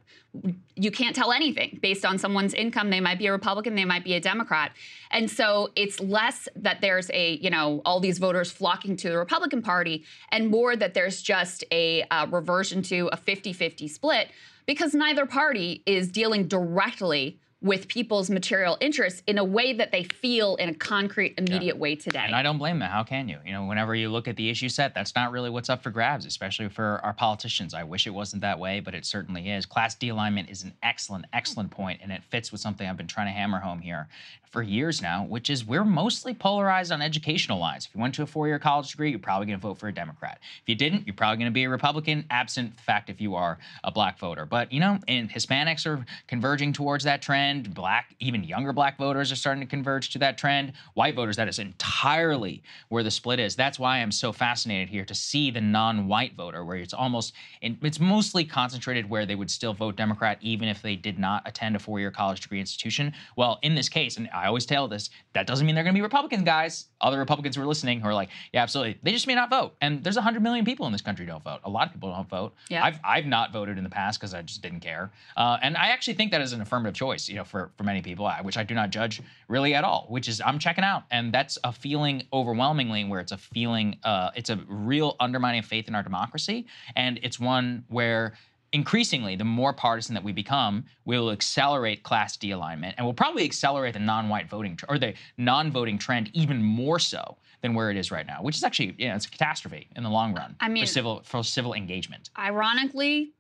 you 0.76 0.92
can't 0.92 1.16
tell 1.16 1.32
anything. 1.32 1.80
Based 1.82 2.06
on 2.06 2.18
someone's 2.18 2.54
income 2.54 2.90
they 2.90 3.00
might 3.00 3.18
be 3.18 3.28
a 3.28 3.32
republican 3.32 3.76
they 3.76 3.86
might 3.86 4.04
be 4.04 4.14
a 4.16 4.20
democrat. 4.20 4.74
And 5.12 5.32
so 5.32 5.72
it's 5.76 6.00
less 6.02 6.50
that 6.58 6.82
there's 6.82 7.10
a 7.12 7.38
you 7.38 7.50
know 7.50 7.82
all 7.86 8.02
these 8.02 8.18
voters 8.18 8.52
flocking 8.52 8.98
to 8.98 9.10
the 9.10 9.18
republican 9.18 9.62
party 9.62 10.04
and 10.30 10.50
more 10.50 10.76
that 10.76 10.94
there's 10.94 11.22
just 11.22 11.64
a 11.72 12.04
uh, 12.12 12.28
reversion 12.30 12.82
to 12.84 13.10
a 13.14 13.18
50-50 13.18 13.90
split 13.90 14.30
because 14.66 14.94
neither 14.94 15.26
party 15.26 15.84
is 15.86 16.12
dealing 16.12 16.48
directly 16.48 17.40
with 17.62 17.88
people's 17.88 18.30
material 18.30 18.78
interests 18.80 19.24
in 19.26 19.40
a 19.40 19.44
way 19.44 19.74
that 19.74 19.92
they 19.92 20.04
feel 20.04 20.56
in 20.58 20.70
a 20.70 20.74
concrete 20.74 21.34
immediate 21.38 21.78
way 21.78 21.96
today 21.96 22.20
And 22.24 22.36
I 22.36 22.44
don't 22.44 22.60
blame 22.60 22.78
them. 22.78 22.90
How 22.92 23.04
can 23.04 23.28
you? 23.28 23.40
You 23.44 23.54
know, 23.54 23.66
whenever 23.66 23.96
you 23.96 24.10
look 24.10 24.28
at 24.28 24.36
the 24.36 24.50
issue 24.52 24.70
set, 24.70 24.94
that's 24.94 25.16
not 25.16 25.32
really 25.32 25.50
what's 25.50 25.70
up 25.70 25.82
for 25.82 25.90
grabs, 25.90 26.26
especially 26.26 26.70
for 26.70 27.00
our 27.04 27.14
politicians. 27.14 27.74
I 27.74 27.84
wish 27.84 28.06
it 28.06 28.12
wasn't 28.12 28.44
that 28.44 28.60
way, 28.60 28.82
but 28.82 28.94
it 28.94 29.04
certainly 29.04 29.50
is. 29.50 29.66
Class 29.66 29.96
de-alignment 29.96 30.50
is 30.50 30.64
an 30.64 30.74
excellent, 30.84 31.26
excellent 31.34 31.72
point, 31.72 32.02
and 32.04 32.12
it 32.12 32.24
fits 32.24 32.52
with 32.52 32.62
something 32.62 32.88
I've 32.88 32.98
been 32.98 33.08
trying 33.08 33.28
to 33.28 33.34
hammer 33.34 33.60
home 33.60 33.80
here 33.80 34.10
for 34.56 34.64
years 34.64 35.02
now, 35.02 35.26
which 35.26 35.50
is 35.50 35.66
we're 35.66 35.84
mostly 35.84 36.34
polarized 36.34 36.90
on 36.90 37.02
educational 37.02 37.60
lines. 37.60 37.88
If 37.88 37.94
you 37.94 38.00
went 38.00 38.16
to 38.16 38.24
a 38.24 38.26
four-year 38.26 38.58
college 38.58 38.90
degree, 38.90 39.10
you're 39.10 39.20
probably 39.20 39.48
going 39.48 39.60
to 39.60 39.62
vote 39.62 39.78
for 39.78 39.90
a 39.90 39.94
Democrat. 39.94 40.40
If 40.62 40.70
you 40.70 40.76
didn't, 40.76 41.06
you're 41.06 41.14
probably 41.14 41.36
going 41.36 41.52
to 41.52 41.54
be 41.54 41.66
a 41.66 41.70
Republican, 41.70 42.24
absent 42.30 42.74
the 42.78 42.82
fact 42.82 43.10
if 43.10 43.20
you 43.20 43.36
are 43.36 43.58
a 43.84 43.92
black 43.92 44.18
voter. 44.18 44.46
But 44.46 44.72
you 44.72 44.80
know, 44.80 44.98
and 45.10 45.30
Hispanics 45.30 45.86
are 45.86 46.06
converging 46.28 46.72
towards 46.72 47.04
that 47.04 47.22
trend. 47.22 47.74
Black, 47.74 48.16
even 48.22 48.46
younger 48.46 48.72
black 48.72 48.98
voters 48.98 49.30
are 49.30 49.36
starting 49.36 49.60
to 49.60 49.68
converge 49.68 50.12
to 50.12 50.20
that 50.20 50.38
trend. 50.38 50.72
White 50.94 51.16
voters, 51.16 51.36
that 51.36 51.50
is 51.50 51.60
entirely 51.60 52.64
where 52.88 53.04
the 53.04 53.12
split 53.12 53.42
is. 53.42 53.58
That's 53.58 53.78
why 53.78 53.98
I'm 53.98 54.10
so 54.10 54.32
fascinated 54.32 54.88
here 54.88 55.04
to 55.04 55.14
see 55.14 55.52
the 55.52 55.60
non-white 55.60 56.36
voter, 56.38 56.64
where 56.64 56.78
it's 56.78 56.94
almost, 56.94 57.34
it's 57.62 58.00
mostly 58.00 58.46
concentrated 58.46 59.10
where 59.10 59.26
they 59.26 59.36
would 59.36 59.52
still 59.52 59.74
vote 59.74 59.98
Democrat 59.98 60.38
even 60.40 60.70
if 60.70 60.82
they 60.82 60.96
did 60.96 61.20
not 61.20 61.44
attend 61.46 61.76
a 61.76 61.80
four-year 61.80 62.12
college 62.12 62.40
degree 62.40 62.62
institution. 62.62 63.12
Well, 63.36 63.60
in 63.64 63.76
this 63.76 63.90
case, 63.90 64.16
and 64.16 64.30
I 64.34 64.45
always 64.48 64.66
tell 64.66 64.88
this, 64.88 65.10
that 65.34 65.48
doesn't 65.48 65.66
mean 65.66 65.76
they're 65.76 65.84
going 65.84 65.94
to 65.94 65.98
be 65.98 66.04
Republicans, 66.04 66.44
guys. 66.44 66.86
Other 67.02 67.20
Republicans 67.20 67.56
who 67.56 67.62
are 67.62 67.66
listening 67.66 68.00
who 68.00 68.08
are 68.08 68.14
like, 68.14 68.30
yeah, 68.54 68.64
absolutely. 68.64 69.00
They 69.04 69.12
just 69.12 69.28
may 69.28 69.36
not 69.36 69.50
vote. 69.50 69.76
And 69.82 70.04
there's 70.04 70.16
100 70.16 70.42
million 70.42 70.66
people 70.66 70.86
in 70.86 70.92
this 70.92 71.02
country 71.02 71.26
who 71.26 71.32
don't 71.32 71.44
vote. 71.44 71.60
A 71.64 71.70
lot 71.70 71.88
of 71.88 71.94
people 71.94 72.12
don't 72.12 72.30
vote. 72.30 72.54
Yeah. 72.70 72.84
I've, 72.84 73.00
I've 73.04 73.26
not 73.26 73.52
voted 73.54 73.78
in 73.78 73.84
the 73.84 73.90
past 73.90 74.20
because 74.20 74.34
I 74.34 74.42
just 74.42 74.62
didn't 74.62 74.80
care. 74.80 75.12
Uh, 75.38 75.58
and 75.62 75.78
I 75.78 75.88
actually 75.88 76.16
think 76.16 76.32
that 76.32 76.42
is 76.42 76.54
an 76.54 76.62
affirmative 76.62 76.96
choice, 76.96 77.30
you 77.30 77.36
know, 77.36 77.44
for, 77.44 77.72
for 77.78 77.84
many 77.84 78.02
people, 78.02 78.30
which 78.42 78.58
I 78.58 78.64
do 78.64 78.76
not 78.76 78.90
judge 78.90 79.22
really 79.48 79.74
at 79.74 79.84
all, 79.84 80.06
which 80.10 80.28
is 80.28 80.42
I'm 80.42 80.60
checking 80.60 80.84
out. 80.84 81.04
And 81.12 81.34
that's 81.34 81.58
a 81.64 81.72
feeling 81.72 82.24
overwhelmingly 82.34 83.04
where 83.04 83.20
it's 83.20 83.32
a 83.32 83.38
feeling, 83.38 83.98
uh, 84.04 84.32
it's 84.36 84.50
a 84.50 84.58
real 84.68 85.16
undermining 85.20 85.60
of 85.60 85.66
faith 85.66 85.88
in 85.88 85.96
our 85.96 86.04
democracy. 86.04 86.66
And 86.96 87.20
it's 87.24 87.40
one 87.40 87.86
where 87.90 88.34
increasingly, 88.76 89.36
the 89.36 89.44
more 89.46 89.74
partisan 89.74 90.14
that 90.14 90.24
we 90.24 90.32
become, 90.34 90.86
we'll 91.06 91.32
accelerate 91.32 92.04
class 92.04 92.36
de-alignment 92.38 92.94
and 92.98 93.06
will 93.06 93.14
probably 93.14 93.44
accelerate 93.46 93.94
the 93.94 94.00
non-white 94.00 94.50
voting 94.50 94.76
tr- 94.76 94.86
or 94.90 95.00
the 95.00 95.14
non-voting 95.38 95.98
trend 95.98 96.30
even 96.34 96.62
more 96.62 97.00
so 97.00 97.38
than 97.62 97.74
where 97.74 97.90
it 97.90 97.98
is 97.98 98.12
right 98.12 98.28
now, 98.28 98.44
which 98.44 98.56
is 98.58 98.64
actually, 98.64 98.94
you 98.98 99.08
know, 99.08 99.16
it's 99.16 99.26
a 99.26 99.32
catastrophe 99.32 99.88
in 99.96 100.04
the 100.04 100.10
long 100.10 100.36
run 100.36 100.56
I 100.60 100.68
mean- 100.70 100.84
for 100.84 100.88
civil 100.92 101.22
for 101.24 101.44
civil 101.44 101.74
engagement. 101.74 102.30
ironically 102.38 103.32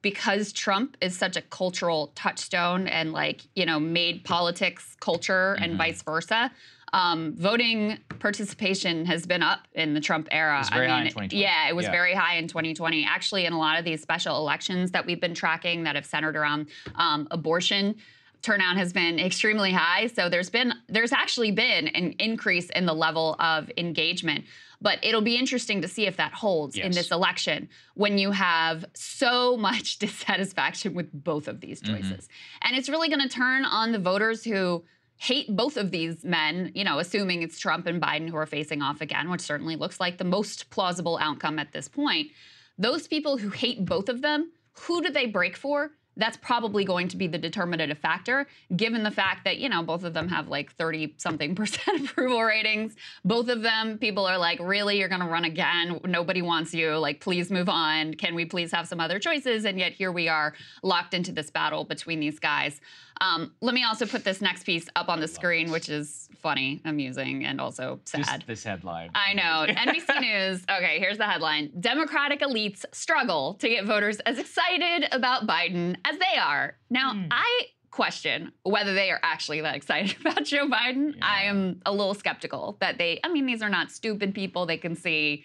because 0.00 0.52
Trump 0.52 0.96
is 1.00 1.18
such 1.18 1.36
a 1.36 1.42
cultural 1.42 2.12
touchstone 2.14 2.86
and 2.86 3.12
like 3.12 3.42
you 3.56 3.66
know 3.66 3.80
made 3.80 4.22
politics 4.24 4.94
culture 5.00 5.54
and 5.54 5.70
Mm-hmm. 5.72 5.78
vice 5.78 6.02
versa. 6.02 6.52
Um, 6.96 7.34
voting 7.36 7.98
participation 8.20 9.04
has 9.04 9.26
been 9.26 9.42
up 9.42 9.60
in 9.74 9.92
the 9.92 10.00
Trump 10.00 10.28
era. 10.30 10.56
It 10.56 10.58
was 10.60 10.68
very 10.70 10.88
high 10.88 11.00
in 11.02 11.08
2020. 11.08 11.36
Yeah, 11.36 11.68
it 11.68 11.76
was 11.76 11.84
Yeah. 11.84 11.90
very 11.92 12.14
high 12.14 12.36
in 12.36 12.48
2020. 12.48 13.04
Actually, 13.04 13.44
in 13.44 13.52
a 13.52 13.58
lot 13.58 13.78
of 13.78 13.84
these 13.84 14.00
special 14.00 14.36
elections 14.38 14.92
that 14.92 15.04
we've 15.04 15.20
been 15.20 15.34
tracking 15.34 15.84
that 15.84 15.94
have 15.94 16.06
centered 16.06 16.36
around 16.36 16.68
um, 16.94 17.28
abortion, 17.30 17.96
turnout 18.40 18.76
has 18.78 18.92
been 18.94 19.18
extremely 19.18 19.72
high. 19.72 20.06
So 20.06 20.28
there's 20.30 20.48
been 20.48 20.72
there's 20.88 21.12
actually 21.12 21.50
been 21.50 21.88
an 21.88 22.14
increase 22.18 22.70
in 22.70 22.86
the 22.86 22.94
level 22.94 23.36
of 23.40 23.70
engagement. 23.76 24.46
But 24.80 24.98
it'll 25.02 25.22
be 25.22 25.36
interesting 25.36 25.80
to 25.82 25.88
see 25.88 26.06
if 26.06 26.16
that 26.18 26.32
holds 26.34 26.76
in 26.76 26.92
this 26.92 27.10
election 27.10 27.68
when 27.94 28.18
you 28.18 28.30
have 28.30 28.84
so 28.94 29.56
much 29.56 29.98
dissatisfaction 30.04 30.94
with 30.94 31.08
both 31.12 31.48
of 31.48 31.60
these 31.60 31.80
Mm-hmm. 31.82 31.96
choices. 31.96 32.28
And 32.62 32.76
it's 32.76 32.88
really 32.88 33.08
going 33.08 33.22
to 33.22 33.28
turn 33.28 33.64
on 33.64 33.92
the 33.92 33.98
voters 33.98 34.44
who 34.44 34.84
hate 35.18 35.54
both 35.54 35.76
of 35.76 35.90
these 35.90 36.24
men, 36.24 36.72
you 36.74 36.84
know, 36.84 36.98
assuming 36.98 37.42
it's 37.42 37.58
Trump 37.58 37.86
and 37.86 38.00
Biden 38.00 38.28
who 38.28 38.36
are 38.36 38.46
facing 38.46 38.82
off 38.82 39.00
again, 39.00 39.30
which 39.30 39.40
certainly 39.40 39.76
looks 39.76 39.98
like 39.98 40.18
the 40.18 40.24
most 40.24 40.70
plausible 40.70 41.18
outcome 41.20 41.58
at 41.58 41.72
this 41.72 41.88
point. 41.88 42.30
Those 42.78 43.08
people 43.08 43.38
who 43.38 43.48
hate 43.48 43.84
both 43.84 44.08
of 44.08 44.20
them, 44.20 44.52
who 44.80 45.02
do 45.02 45.10
they 45.10 45.26
break 45.26 45.56
for? 45.56 45.92
That's 46.16 46.36
probably 46.36 46.84
going 46.84 47.08
to 47.08 47.16
be 47.16 47.26
the 47.26 47.38
determinative 47.38 47.98
factor, 47.98 48.46
given 48.74 49.02
the 49.02 49.10
fact 49.10 49.44
that, 49.44 49.58
you 49.58 49.68
know, 49.68 49.82
both 49.82 50.04
of 50.04 50.14
them 50.14 50.28
have 50.28 50.48
like 50.48 50.72
30 50.74 51.14
something 51.18 51.54
percent 51.56 52.10
approval 52.10 52.42
ratings. 52.42 52.94
Both 53.24 53.48
of 53.48 53.62
them, 53.62 53.98
people 53.98 54.26
are 54.26 54.38
like, 54.38 54.58
really, 54.60 54.98
you're 54.98 55.08
going 55.08 55.20
to 55.20 55.26
run 55.28 55.44
again? 55.44 56.00
Nobody 56.04 56.42
wants 56.42 56.74
you. 56.74 56.96
Like, 56.96 57.20
please 57.20 57.50
move 57.50 57.68
on. 57.68 58.14
Can 58.14 58.34
we 58.34 58.44
please 58.44 58.72
have 58.72 58.88
some 58.88 59.00
other 59.00 59.18
choices? 59.18 59.64
And 59.64 59.78
yet 59.78 59.92
here 59.92 60.12
we 60.12 60.28
are 60.28 60.54
locked 60.82 61.14
into 61.14 61.32
this 61.32 61.50
battle 61.50 61.84
between 61.84 62.20
these 62.20 62.38
guys. 62.38 62.80
Um, 63.20 63.52
let 63.60 63.74
me 63.74 63.84
also 63.84 64.06
put 64.06 64.24
this 64.24 64.40
next 64.40 64.64
piece 64.64 64.88
up 64.94 65.08
on 65.08 65.20
the 65.20 65.28
screen, 65.28 65.70
which 65.70 65.88
is 65.88 66.28
funny, 66.38 66.80
amusing, 66.84 67.44
and 67.44 67.60
also 67.60 68.00
sad. 68.04 68.24
Just 68.24 68.46
this 68.46 68.64
headline. 68.64 69.10
I 69.14 69.32
know. 69.32 69.66
NBC 69.68 70.20
News. 70.20 70.64
Okay, 70.70 70.98
here's 70.98 71.18
the 71.18 71.24
headline 71.24 71.72
Democratic 71.80 72.40
elites 72.40 72.84
struggle 72.92 73.54
to 73.54 73.68
get 73.68 73.84
voters 73.84 74.20
as 74.20 74.38
excited 74.38 75.08
about 75.12 75.46
Biden 75.46 75.96
as 76.08 76.18
they 76.18 76.38
are. 76.38 76.76
Now, 76.90 77.12
Hmm. 77.12 77.26
I 77.30 77.60
question 77.90 78.52
whether 78.62 78.92
they 78.92 79.10
are 79.10 79.20
actually 79.22 79.60
that 79.62 79.74
excited 79.74 80.16
about 80.20 80.44
Joe 80.44 80.68
Biden. 80.68 81.14
I 81.22 81.44
am 81.44 81.80
a 81.86 81.92
little 81.92 82.12
skeptical 82.14 82.76
that 82.80 82.98
they, 82.98 83.20
I 83.24 83.28
mean, 83.28 83.46
these 83.46 83.62
are 83.62 83.70
not 83.70 83.90
stupid 83.90 84.34
people. 84.34 84.66
They 84.66 84.76
can 84.76 84.94
see 84.94 85.44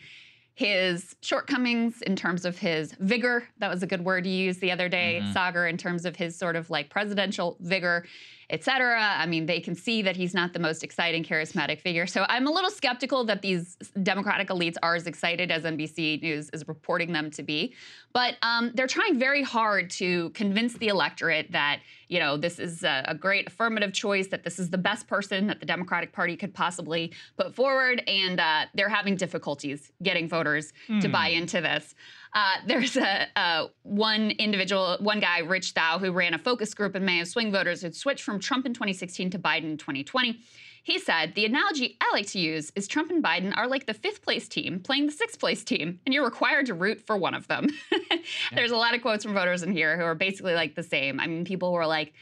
his 0.54 1.16
shortcomings 1.22 2.02
in 2.02 2.16
terms 2.18 2.44
of 2.44 2.58
his 2.58 2.94
vigor. 3.00 3.48
That 3.60 3.70
was 3.70 3.84
a 3.84 3.88
good 3.88 4.04
word 4.04 4.26
you 4.28 4.34
used 4.34 4.60
the 4.60 4.72
other 4.72 4.90
day, 4.90 5.22
Mhm. 5.24 5.34
Saagar, 5.34 5.70
in 5.70 5.78
terms 5.78 6.06
of 6.06 6.18
his 6.18 6.38
sort 6.38 6.58
of 6.58 6.70
like 6.70 6.90
presidential 6.90 7.56
vigor, 7.62 8.06
et 8.52 8.64
cetera. 8.64 9.00
I 9.02 9.26
mean, 9.26 9.46
they 9.46 9.62
can 9.62 9.74
see 9.74 10.02
that 10.02 10.16
he's 10.18 10.34
not 10.34 10.52
the 10.54 10.60
most 10.60 10.84
exciting, 10.84 11.24
charismatic 11.24 11.80
figure. 11.80 12.06
So 12.06 12.26
I'm 12.28 12.46
a 12.46 12.52
little 12.52 12.70
skeptical 12.70 13.24
that 13.26 13.42
these 13.42 13.78
Democratic 14.04 14.50
elites 14.50 14.76
are 14.84 14.96
as 14.96 15.08
excited 15.08 15.50
as 15.52 15.64
NBC 15.64 16.22
News 16.22 16.50
is 16.52 16.68
reporting 16.68 17.14
them 17.14 17.32
to 17.32 17.44
be. 17.44 17.74
But 18.14 18.36
um, 18.42 18.72
they're 18.76 18.88
trying 18.88 19.18
very 19.18 19.42
hard 19.42 19.90
to 19.92 20.30
convince 20.32 20.74
the 20.74 20.90
electorate 20.90 21.54
that, 21.54 21.80
you 22.10 22.20
know, 22.20 22.36
this 22.36 22.60
is 22.60 22.84
a, 22.84 23.06
a 23.08 23.16
great 23.16 23.48
affirmative 23.48 23.94
choice, 23.94 24.28
that 24.28 24.44
this 24.44 24.60
is 24.60 24.70
the 24.70 24.78
best 24.78 25.08
person 25.08 25.48
that 25.48 25.62
the 25.62 25.66
Democratic 25.66 26.12
Party 26.12 26.36
could 26.36 26.54
possibly 26.54 27.14
put 27.38 27.56
forward. 27.56 28.04
And 28.06 28.40
uh, 28.40 28.66
they're 28.76 28.90
having 28.90 29.16
difficulties 29.16 29.94
getting 30.04 30.28
voters 30.28 30.74
to 31.00 31.08
buy 31.08 31.28
into 31.30 31.62
this. 31.62 31.96
Uh, 32.34 32.56
there's 32.66 32.98
a, 32.98 33.28
a 33.36 33.68
one 33.84 34.32
individual, 34.32 34.98
one 35.00 35.20
guy, 35.20 35.40
Rich 35.40 35.72
Thau, 35.72 36.00
who 36.00 36.12
ran 36.12 36.34
a 36.34 36.40
focus 36.40 36.74
group 36.74 36.96
in 36.96 37.06
May 37.06 37.20
of 37.22 37.28
swing 37.28 37.52
voters 37.52 37.82
who'd 37.82 37.96
switched 37.96 38.24
from 38.24 38.40
Trump 38.40 38.66
in 38.66 38.74
2016 38.74 39.32
to 39.32 39.40
Biden 39.40 39.64
in 39.64 39.78
2020. 39.78 40.40
He 40.84 40.98
said, 40.98 41.36
The 41.36 41.46
analogy 41.46 41.98
I 42.02 42.10
like 42.12 42.28
to 42.28 42.40
use 42.40 42.72
is 42.76 42.88
Trump 42.88 43.12
and 43.12 43.24
Biden 43.24 43.56
are 43.56 43.68
like 43.68 43.86
the 43.86 43.94
fifth 43.94 44.24
place 44.24 44.48
team 44.48 44.80
playing 44.80 45.06
the 45.06 45.12
sixth 45.12 45.40
place 45.40 45.64
team, 45.64 46.00
and 46.06 46.14
you're 46.14 46.26
required 46.26 46.66
to 46.68 46.74
root 46.74 47.06
for 47.06 47.18
one 47.18 47.36
of 47.36 47.48
them. 47.48 47.68
There's 48.56 48.72
a 48.72 48.78
lot 48.78 48.96
of 48.96 49.02
quotes 49.02 49.24
from 49.24 49.34
voters 49.34 49.62
in 49.62 49.72
here 49.72 49.96
who 49.98 50.04
are 50.04 50.16
basically 50.16 50.56
like 50.56 50.76
the 50.76 50.84
same. 50.84 51.20
I 51.20 51.28
mean, 51.28 51.46
people 51.46 51.72
were 51.72 51.86
like, 51.86 52.14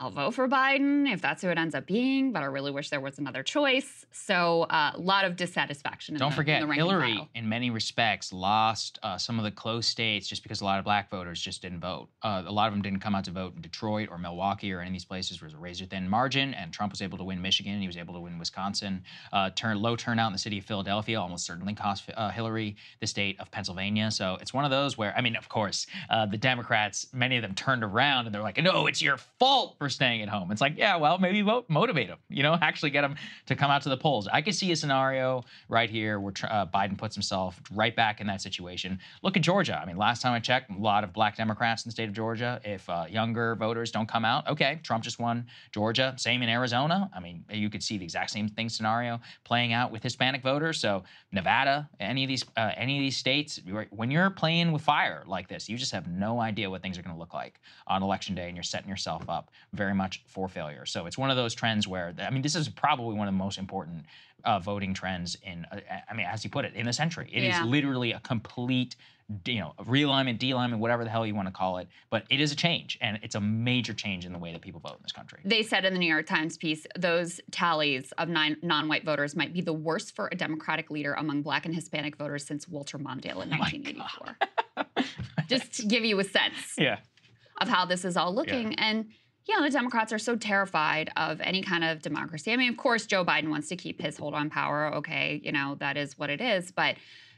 I'll 0.00 0.10
vote 0.10 0.34
for 0.34 0.46
Biden 0.46 1.12
if 1.12 1.20
that's 1.20 1.42
who 1.42 1.48
it 1.48 1.58
ends 1.58 1.74
up 1.74 1.86
being, 1.86 2.30
but 2.30 2.42
I 2.42 2.46
really 2.46 2.70
wish 2.70 2.88
there 2.88 3.00
was 3.00 3.18
another 3.18 3.42
choice. 3.42 4.06
So 4.12 4.62
uh, 4.62 4.92
a 4.94 4.98
lot 5.00 5.24
of 5.24 5.34
dissatisfaction. 5.34 6.16
Don't 6.16 6.30
the, 6.30 6.36
forget, 6.36 6.62
in 6.62 6.70
Hillary, 6.70 7.28
in 7.34 7.48
many 7.48 7.70
respects, 7.70 8.32
lost 8.32 9.00
uh, 9.02 9.18
some 9.18 9.38
of 9.38 9.44
the 9.44 9.50
close 9.50 9.88
states 9.88 10.28
just 10.28 10.44
because 10.44 10.60
a 10.60 10.64
lot 10.64 10.78
of 10.78 10.84
black 10.84 11.10
voters 11.10 11.40
just 11.40 11.62
didn't 11.62 11.80
vote. 11.80 12.08
Uh, 12.22 12.44
a 12.46 12.52
lot 12.52 12.68
of 12.68 12.74
them 12.74 12.82
didn't 12.82 13.00
come 13.00 13.16
out 13.16 13.24
to 13.24 13.32
vote 13.32 13.56
in 13.56 13.60
Detroit 13.60 14.08
or 14.08 14.18
Milwaukee 14.18 14.72
or 14.72 14.80
any 14.80 14.90
of 14.90 14.92
these 14.92 15.04
places 15.04 15.40
where 15.40 15.46
it 15.46 15.52
was 15.52 15.54
a 15.54 15.62
razor 15.62 15.84
thin 15.84 16.08
margin. 16.08 16.54
And 16.54 16.72
Trump 16.72 16.92
was 16.92 17.02
able 17.02 17.18
to 17.18 17.24
win 17.24 17.42
Michigan. 17.42 17.72
and 17.72 17.82
He 17.82 17.88
was 17.88 17.96
able 17.96 18.14
to 18.14 18.20
win 18.20 18.38
Wisconsin. 18.38 19.02
Uh, 19.32 19.50
turn, 19.50 19.82
low 19.82 19.96
turnout 19.96 20.28
in 20.28 20.32
the 20.32 20.38
city 20.38 20.58
of 20.58 20.64
Philadelphia 20.64 21.20
almost 21.20 21.44
certainly 21.44 21.74
cost 21.74 22.08
uh, 22.16 22.30
Hillary 22.30 22.76
the 23.00 23.06
state 23.08 23.38
of 23.40 23.50
Pennsylvania. 23.50 24.12
So 24.12 24.38
it's 24.40 24.54
one 24.54 24.64
of 24.64 24.70
those 24.70 24.96
where, 24.96 25.12
I 25.16 25.22
mean, 25.22 25.34
of 25.34 25.48
course, 25.48 25.88
uh, 26.08 26.26
the 26.26 26.38
Democrats, 26.38 27.08
many 27.12 27.36
of 27.36 27.42
them 27.42 27.54
turned 27.54 27.82
around 27.82 28.26
and 28.26 28.34
they're 28.34 28.42
like, 28.42 28.62
no, 28.62 28.86
it's 28.86 29.02
your 29.02 29.16
fault 29.16 29.74
for 29.76 29.87
staying 29.88 30.22
at 30.22 30.28
home. 30.28 30.50
It's 30.50 30.60
like, 30.60 30.76
yeah, 30.76 30.96
well, 30.96 31.18
maybe 31.18 31.42
motivate 31.68 32.08
them, 32.08 32.18
you 32.28 32.42
know, 32.42 32.56
actually 32.62 32.90
get 32.90 33.02
them 33.02 33.16
to 33.46 33.56
come 33.56 33.70
out 33.70 33.82
to 33.82 33.88
the 33.88 33.96
polls. 33.96 34.28
I 34.32 34.42
could 34.42 34.54
see 34.54 34.72
a 34.72 34.76
scenario 34.76 35.44
right 35.68 35.90
here 35.90 36.20
where 36.20 36.32
uh, 36.44 36.66
Biden 36.66 36.96
puts 36.96 37.14
himself 37.14 37.60
right 37.72 37.94
back 37.94 38.20
in 38.20 38.26
that 38.26 38.40
situation. 38.40 38.98
Look 39.22 39.36
at 39.36 39.42
Georgia. 39.42 39.78
I 39.80 39.86
mean, 39.86 39.96
last 39.96 40.22
time 40.22 40.32
I 40.32 40.40
checked, 40.40 40.70
a 40.70 40.78
lot 40.78 41.04
of 41.04 41.12
black 41.12 41.36
Democrats 41.36 41.84
in 41.84 41.88
the 41.88 41.92
state 41.92 42.08
of 42.08 42.14
Georgia. 42.14 42.60
If 42.64 42.88
uh, 42.88 43.04
younger 43.08 43.54
voters 43.54 43.90
don't 43.90 44.08
come 44.08 44.24
out, 44.24 44.48
okay, 44.48 44.80
Trump 44.82 45.04
just 45.04 45.18
won 45.18 45.46
Georgia. 45.72 46.14
Same 46.16 46.42
in 46.42 46.48
Arizona. 46.48 47.10
I 47.14 47.20
mean, 47.20 47.44
you 47.50 47.70
could 47.70 47.82
see 47.82 47.98
the 47.98 48.04
exact 48.04 48.30
same 48.30 48.48
thing 48.48 48.68
scenario 48.68 49.20
playing 49.44 49.72
out 49.72 49.90
with 49.90 50.02
Hispanic 50.02 50.42
voters. 50.42 50.80
So 50.80 51.04
Nevada, 51.32 51.88
any 52.00 52.24
of 52.24 52.28
these, 52.28 52.44
uh, 52.56 52.72
any 52.76 52.98
of 52.98 53.02
these 53.02 53.16
states, 53.16 53.60
when 53.90 54.10
you're 54.10 54.30
playing 54.30 54.72
with 54.72 54.82
fire 54.82 55.24
like 55.26 55.48
this, 55.48 55.68
you 55.68 55.76
just 55.76 55.92
have 55.92 56.06
no 56.08 56.40
idea 56.40 56.70
what 56.70 56.82
things 56.82 56.98
are 56.98 57.02
going 57.02 57.14
to 57.14 57.18
look 57.18 57.34
like 57.34 57.60
on 57.86 58.02
election 58.02 58.34
day, 58.34 58.48
and 58.48 58.56
you're 58.56 58.62
setting 58.62 58.88
yourself 58.88 59.28
up 59.28 59.50
very 59.78 59.94
much 59.94 60.22
for 60.26 60.46
failure. 60.48 60.84
So 60.84 61.06
it's 61.06 61.16
one 61.16 61.30
of 61.30 61.36
those 61.36 61.54
trends 61.54 61.88
where, 61.88 62.12
I 62.20 62.28
mean, 62.30 62.42
this 62.42 62.54
is 62.56 62.68
probably 62.68 63.14
one 63.16 63.26
of 63.28 63.32
the 63.32 63.38
most 63.38 63.56
important 63.56 64.04
uh, 64.44 64.58
voting 64.58 64.92
trends 64.92 65.36
in, 65.42 65.64
uh, 65.72 65.80
I 66.10 66.14
mean, 66.14 66.26
as 66.26 66.44
you 66.44 66.50
put 66.50 66.64
it, 66.66 66.74
in 66.74 66.84
the 66.84 66.92
century. 66.92 67.30
It 67.32 67.42
is 67.42 67.56
Yeah. 67.56 67.64
literally 67.64 68.12
a 68.12 68.20
complete, 68.20 68.94
you 69.46 69.60
know, 69.60 69.74
realignment, 69.80 70.38
delignment, 70.38 70.80
whatever 70.80 71.02
the 71.04 71.10
hell 71.10 71.26
you 71.26 71.34
want 71.34 71.48
to 71.48 71.52
call 71.52 71.78
it. 71.78 71.88
But 72.10 72.24
it 72.30 72.40
is 72.40 72.52
a 72.52 72.56
change, 72.56 72.98
and 73.00 73.18
it's 73.22 73.34
a 73.34 73.40
major 73.40 73.94
change 73.94 74.24
in 74.26 74.32
the 74.32 74.38
way 74.38 74.52
that 74.52 74.60
people 74.60 74.80
vote 74.80 74.96
in 74.96 75.02
this 75.02 75.12
country. 75.12 75.40
They 75.44 75.62
said 75.62 75.84
in 75.84 75.92
the 75.92 75.98
New 75.98 76.06
York 76.16 76.26
Times 76.26 76.56
piece 76.56 76.86
those 76.96 77.40
tallies 77.50 78.12
of 78.12 78.28
non-white 78.28 79.04
voters 79.04 79.34
might 79.34 79.52
be 79.52 79.60
the 79.60 79.72
worst 79.72 80.14
for 80.14 80.28
a 80.30 80.36
Democratic 80.36 80.90
leader 80.90 81.14
among 81.14 81.42
Black 81.42 81.66
and 81.66 81.74
Hispanic 81.74 82.16
voters 82.16 82.44
since 82.46 82.68
Walter 82.68 82.98
Mondale 82.98 83.42
in 83.42 83.50
1984. 83.50 84.36
Just 85.48 85.72
to 85.74 85.86
give 85.86 86.04
you 86.04 86.18
a 86.20 86.24
sense 86.24 86.74
Yeah. 86.78 86.98
of 87.60 87.68
how 87.68 87.84
this 87.86 88.04
is 88.04 88.16
all 88.16 88.32
looking. 88.34 88.74
And 88.76 89.06
you 89.48 89.56
know, 89.56 89.62
the 89.64 89.70
Democrats 89.70 90.12
are 90.12 90.18
so 90.18 90.36
terrified 90.36 91.10
of 91.16 91.40
any 91.40 91.62
kind 91.62 91.82
of 91.82 92.02
democracy. 92.02 92.52
I 92.52 92.56
mean, 92.56 92.70
of 92.70 92.76
course, 92.76 93.06
Joe 93.06 93.24
Biden 93.24 93.48
wants 93.48 93.68
to 93.68 93.76
keep 93.76 94.00
his 94.00 94.16
hold 94.18 94.34
on 94.34 94.50
power. 94.50 94.94
Okay, 94.96 95.40
you 95.42 95.52
know, 95.52 95.76
that 95.80 95.96
is 95.96 96.18
what 96.18 96.28
it 96.28 96.40
is. 96.40 96.70
But 96.70 96.96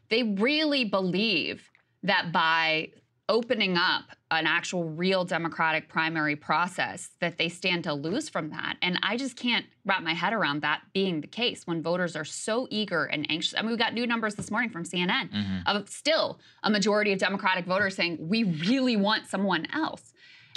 they 0.08 0.24
really 0.24 0.84
believe 0.84 1.70
that 2.02 2.32
by 2.32 2.90
opening 3.28 3.76
up 3.76 4.06
an 4.32 4.44
actual 4.44 4.82
real 4.82 5.24
democratic 5.24 5.88
primary 5.88 6.34
process 6.34 7.10
that 7.20 7.38
they 7.38 7.48
stand 7.48 7.84
to 7.84 7.94
lose 7.94 8.28
from 8.28 8.50
that 8.50 8.76
and 8.82 8.98
i 9.04 9.16
just 9.16 9.36
can't 9.36 9.64
wrap 9.84 10.02
my 10.02 10.12
head 10.12 10.32
around 10.32 10.62
that 10.62 10.80
being 10.92 11.20
the 11.20 11.28
case 11.28 11.64
when 11.64 11.80
voters 11.80 12.16
are 12.16 12.24
so 12.24 12.66
eager 12.70 13.04
and 13.04 13.24
anxious 13.30 13.54
i 13.56 13.62
mean 13.62 13.70
we 13.70 13.76
got 13.76 13.94
new 13.94 14.04
numbers 14.04 14.34
this 14.34 14.50
morning 14.50 14.68
from 14.68 14.82
cnn 14.82 15.30
mm-hmm. 15.30 15.58
of 15.66 15.88
still 15.88 16.40
a 16.64 16.70
majority 16.70 17.12
of 17.12 17.20
democratic 17.20 17.64
voters 17.66 17.94
saying 17.94 18.16
we 18.20 18.42
really 18.42 18.96
want 18.96 19.28
someone 19.28 19.64
else 19.72 20.09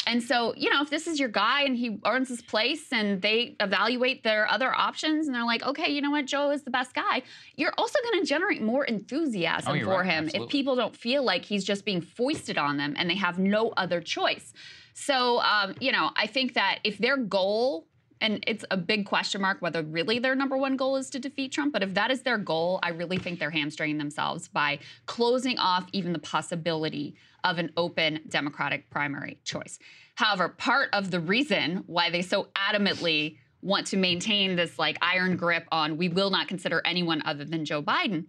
and 0.05 0.21
so, 0.21 0.53
you 0.57 0.69
know, 0.69 0.81
if 0.81 0.89
this 0.89 1.07
is 1.07 1.19
your 1.19 1.29
guy 1.29 1.63
and 1.63 1.77
he 1.77 1.97
earns 2.05 2.27
his 2.29 2.41
place 2.41 2.91
and 2.91 3.21
they 3.21 3.55
evaluate 3.59 4.23
their 4.23 4.49
other 4.51 4.73
options 4.73 5.27
and 5.27 5.35
they're 5.35 5.45
like, 5.45 5.63
okay, 5.63 5.91
you 5.91 6.01
know 6.01 6.11
what, 6.11 6.25
Joe 6.25 6.51
is 6.51 6.63
the 6.63 6.71
best 6.71 6.93
guy, 6.93 7.21
you're 7.55 7.73
also 7.77 7.97
going 8.11 8.21
to 8.21 8.27
generate 8.27 8.61
more 8.61 8.83
enthusiasm 8.83 9.77
Oh, 9.77 9.83
for 9.83 9.99
right. 9.99 10.05
him 10.05 10.25
Absolutely. 10.25 10.45
if 10.45 10.51
people 10.51 10.75
don't 10.75 10.95
feel 10.95 11.23
like 11.23 11.45
he's 11.45 11.63
just 11.63 11.85
being 11.85 12.01
foisted 12.01 12.57
on 12.57 12.77
them 12.77 12.95
and 12.97 13.09
they 13.09 13.15
have 13.15 13.39
no 13.39 13.69
other 13.77 14.01
choice. 14.01 14.53
So, 14.93 15.39
um, 15.41 15.75
you 15.79 15.91
know, 15.91 16.11
I 16.15 16.27
think 16.27 16.53
that 16.53 16.79
if 16.83 16.97
their 16.97 17.17
goal, 17.17 17.87
and 18.21 18.43
it's 18.47 18.63
a 18.71 18.77
big 18.77 19.05
question 19.05 19.41
mark 19.41 19.61
whether 19.61 19.81
really 19.81 20.19
their 20.19 20.35
number 20.35 20.55
one 20.57 20.77
goal 20.77 20.95
is 20.97 21.09
to 21.11 21.19
defeat 21.19 21.51
Trump, 21.51 21.73
but 21.73 21.81
if 21.83 21.93
that 21.95 22.11
is 22.11 22.21
their 22.21 22.37
goal, 22.37 22.79
I 22.83 22.89
really 22.89 23.17
think 23.17 23.39
they're 23.39 23.49
hamstringing 23.49 23.97
themselves 23.97 24.47
by 24.47 24.79
closing 25.07 25.57
off 25.57 25.87
even 25.93 26.13
the 26.13 26.19
possibility 26.19 27.15
of 27.43 27.58
an 27.58 27.71
open 27.77 28.21
Democratic 28.27 28.89
primary 28.89 29.39
choice. 29.43 29.79
However, 30.15 30.49
part 30.49 30.89
of 30.93 31.12
the 31.12 31.19
reason 31.19 31.84
why 31.88 32.10
they 32.10 32.21
so 32.21 32.47
adamantly 32.56 33.38
want 33.62 33.88
to 33.88 33.97
maintain 33.97 34.56
this 34.56 34.77
like 34.77 34.97
iron 35.01 35.38
grip 35.38 35.65
on 35.71 35.97
we 35.97 36.10
will 36.10 36.29
not 36.29 36.47
consider 36.47 36.82
anyone 36.86 37.21
other 37.25 37.45
than 37.45 37.65
Joe 37.65 37.82
Biden 37.82 38.25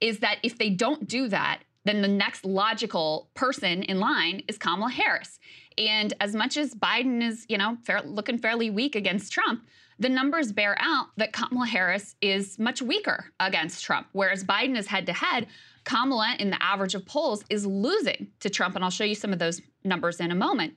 is 0.00 0.20
that 0.20 0.38
if 0.42 0.58
they 0.58 0.70
don't 0.70 1.06
do 1.06 1.28
that, 1.28 1.60
then 1.84 2.02
the 2.02 2.08
next 2.08 2.44
logical 2.44 3.30
person 3.34 3.82
in 3.84 3.98
line 3.98 4.42
is 4.48 4.58
Kamala 4.58 4.90
Harris. 4.90 5.38
And 5.76 6.12
as 6.20 6.34
much 6.34 6.56
as 6.56 6.74
Biden 6.74 7.22
is, 7.22 7.46
you 7.48 7.58
know, 7.58 7.78
fair, 7.84 8.02
looking 8.02 8.38
fairly 8.38 8.70
weak 8.70 8.94
against 8.94 9.32
Trump, 9.32 9.66
the 9.98 10.08
numbers 10.08 10.52
bear 10.52 10.76
out 10.80 11.08
that 11.16 11.32
Kamala 11.32 11.66
Harris 11.66 12.14
is 12.20 12.58
much 12.58 12.82
weaker 12.82 13.32
against 13.40 13.84
Trump, 13.84 14.06
whereas 14.12 14.44
Biden 14.44 14.76
is 14.76 14.86
head 14.86 15.06
to 15.06 15.12
head. 15.12 15.46
Kamala, 15.88 16.36
in 16.38 16.50
the 16.50 16.62
average 16.62 16.94
of 16.94 17.06
polls, 17.06 17.42
is 17.48 17.64
losing 17.64 18.28
to 18.40 18.50
Trump, 18.50 18.74
and 18.74 18.84
I'll 18.84 18.90
show 18.90 19.04
you 19.04 19.14
some 19.14 19.32
of 19.32 19.38
those 19.38 19.62
numbers 19.84 20.20
in 20.20 20.30
a 20.30 20.34
moment. 20.34 20.74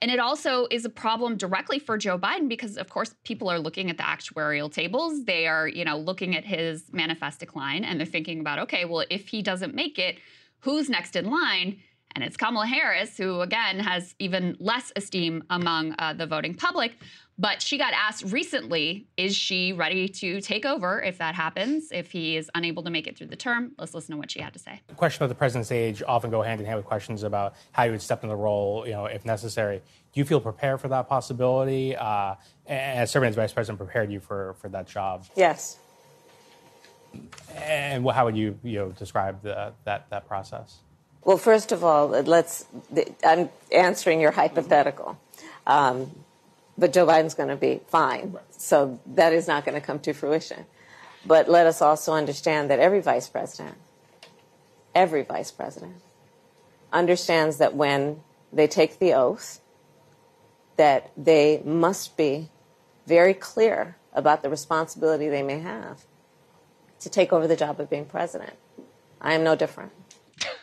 And 0.00 0.10
it 0.10 0.18
also 0.18 0.66
is 0.70 0.84
a 0.84 0.90
problem 0.90 1.36
directly 1.36 1.78
for 1.78 1.96
Joe 1.96 2.18
Biden 2.18 2.48
because, 2.48 2.76
of 2.76 2.88
course, 2.88 3.14
people 3.24 3.48
are 3.48 3.60
looking 3.60 3.88
at 3.88 3.96
the 3.96 4.02
actuarial 4.02 4.70
tables. 4.70 5.24
They 5.24 5.46
are, 5.46 5.68
you 5.68 5.84
know, 5.84 5.96
looking 5.96 6.36
at 6.36 6.44
his 6.44 6.92
manifest 6.92 7.38
decline 7.40 7.84
and 7.84 8.00
they're 8.00 8.06
thinking 8.06 8.40
about, 8.40 8.58
okay, 8.60 8.84
well, 8.84 9.04
if 9.10 9.28
he 9.28 9.42
doesn't 9.42 9.74
make 9.74 9.98
it, 9.98 10.18
who's 10.60 10.88
next 10.88 11.14
in 11.14 11.30
line? 11.30 11.80
And 12.14 12.24
it's 12.24 12.36
Kamala 12.36 12.66
Harris, 12.66 13.16
who 13.16 13.40
again 13.40 13.78
has 13.78 14.14
even 14.18 14.56
less 14.58 14.92
esteem 14.96 15.44
among 15.50 15.94
uh, 15.98 16.12
the 16.12 16.26
voting 16.26 16.54
public. 16.54 16.96
But 17.40 17.62
she 17.62 17.78
got 17.78 17.92
asked 17.92 18.24
recently, 18.32 19.06
is 19.16 19.36
she 19.36 19.72
ready 19.72 20.08
to 20.08 20.40
take 20.40 20.66
over 20.66 21.00
if 21.00 21.18
that 21.18 21.36
happens, 21.36 21.92
if 21.92 22.10
he 22.10 22.36
is 22.36 22.50
unable 22.56 22.82
to 22.82 22.90
make 22.90 23.06
it 23.06 23.16
through 23.16 23.28
the 23.28 23.36
term? 23.36 23.70
Let's 23.78 23.94
listen 23.94 24.12
to 24.12 24.18
what 24.18 24.28
she 24.28 24.40
had 24.40 24.52
to 24.54 24.58
say. 24.58 24.80
The 24.88 24.94
question 24.94 25.22
of 25.22 25.28
the 25.28 25.36
president's 25.36 25.70
age 25.70 26.02
often 26.06 26.32
go 26.32 26.42
hand 26.42 26.60
in 26.60 26.66
hand 26.66 26.78
with 26.78 26.86
questions 26.86 27.22
about 27.22 27.54
how 27.70 27.84
you 27.84 27.92
would 27.92 28.02
step 28.02 28.24
in 28.24 28.28
the 28.28 28.36
role, 28.36 28.84
you 28.84 28.92
know, 28.92 29.06
if 29.06 29.24
necessary. 29.24 29.80
Do 30.12 30.18
you 30.18 30.24
feel 30.24 30.40
prepared 30.40 30.80
for 30.80 30.88
that 30.88 31.08
possibility? 31.08 31.94
Uh, 31.94 32.34
and 32.66 33.08
serving 33.08 33.28
as 33.28 33.36
vice 33.36 33.52
president 33.52 33.78
prepared 33.78 34.10
you 34.10 34.18
for, 34.18 34.54
for 34.54 34.68
that 34.70 34.88
job? 34.88 35.24
Yes. 35.36 35.78
And 37.54 38.04
how 38.10 38.24
would 38.24 38.36
you, 38.36 38.58
you 38.64 38.80
know, 38.80 38.88
describe 38.90 39.40
the, 39.42 39.72
that, 39.84 40.10
that 40.10 40.26
process? 40.26 40.80
Well, 41.24 41.36
first 41.36 41.72
of 41.72 41.84
all, 41.84 42.08
let's. 42.08 42.66
I'm 43.24 43.50
answering 43.70 44.20
your 44.20 44.30
hypothetical, 44.30 45.18
um, 45.66 46.10
but 46.76 46.92
Joe 46.92 47.06
Biden's 47.06 47.34
going 47.34 47.50
to 47.50 47.56
be 47.56 47.80
fine, 47.88 48.36
so 48.50 48.98
that 49.06 49.32
is 49.32 49.46
not 49.46 49.64
going 49.64 49.78
to 49.78 49.86
come 49.86 49.98
to 50.00 50.12
fruition. 50.12 50.64
But 51.26 51.48
let 51.48 51.66
us 51.66 51.82
also 51.82 52.14
understand 52.14 52.70
that 52.70 52.78
every 52.78 53.00
vice 53.00 53.28
president, 53.28 53.76
every 54.94 55.22
vice 55.22 55.50
president, 55.50 55.96
understands 56.92 57.58
that 57.58 57.74
when 57.74 58.20
they 58.52 58.66
take 58.66 58.98
the 58.98 59.12
oath, 59.12 59.60
that 60.76 61.10
they 61.16 61.60
must 61.64 62.16
be 62.16 62.48
very 63.06 63.34
clear 63.34 63.96
about 64.12 64.42
the 64.42 64.48
responsibility 64.48 65.28
they 65.28 65.42
may 65.42 65.58
have 65.58 66.04
to 67.00 67.10
take 67.10 67.32
over 67.32 67.46
the 67.46 67.56
job 67.56 67.80
of 67.80 67.90
being 67.90 68.04
president. 68.04 68.54
I 69.20 69.34
am 69.34 69.44
no 69.44 69.54
different. 69.56 69.92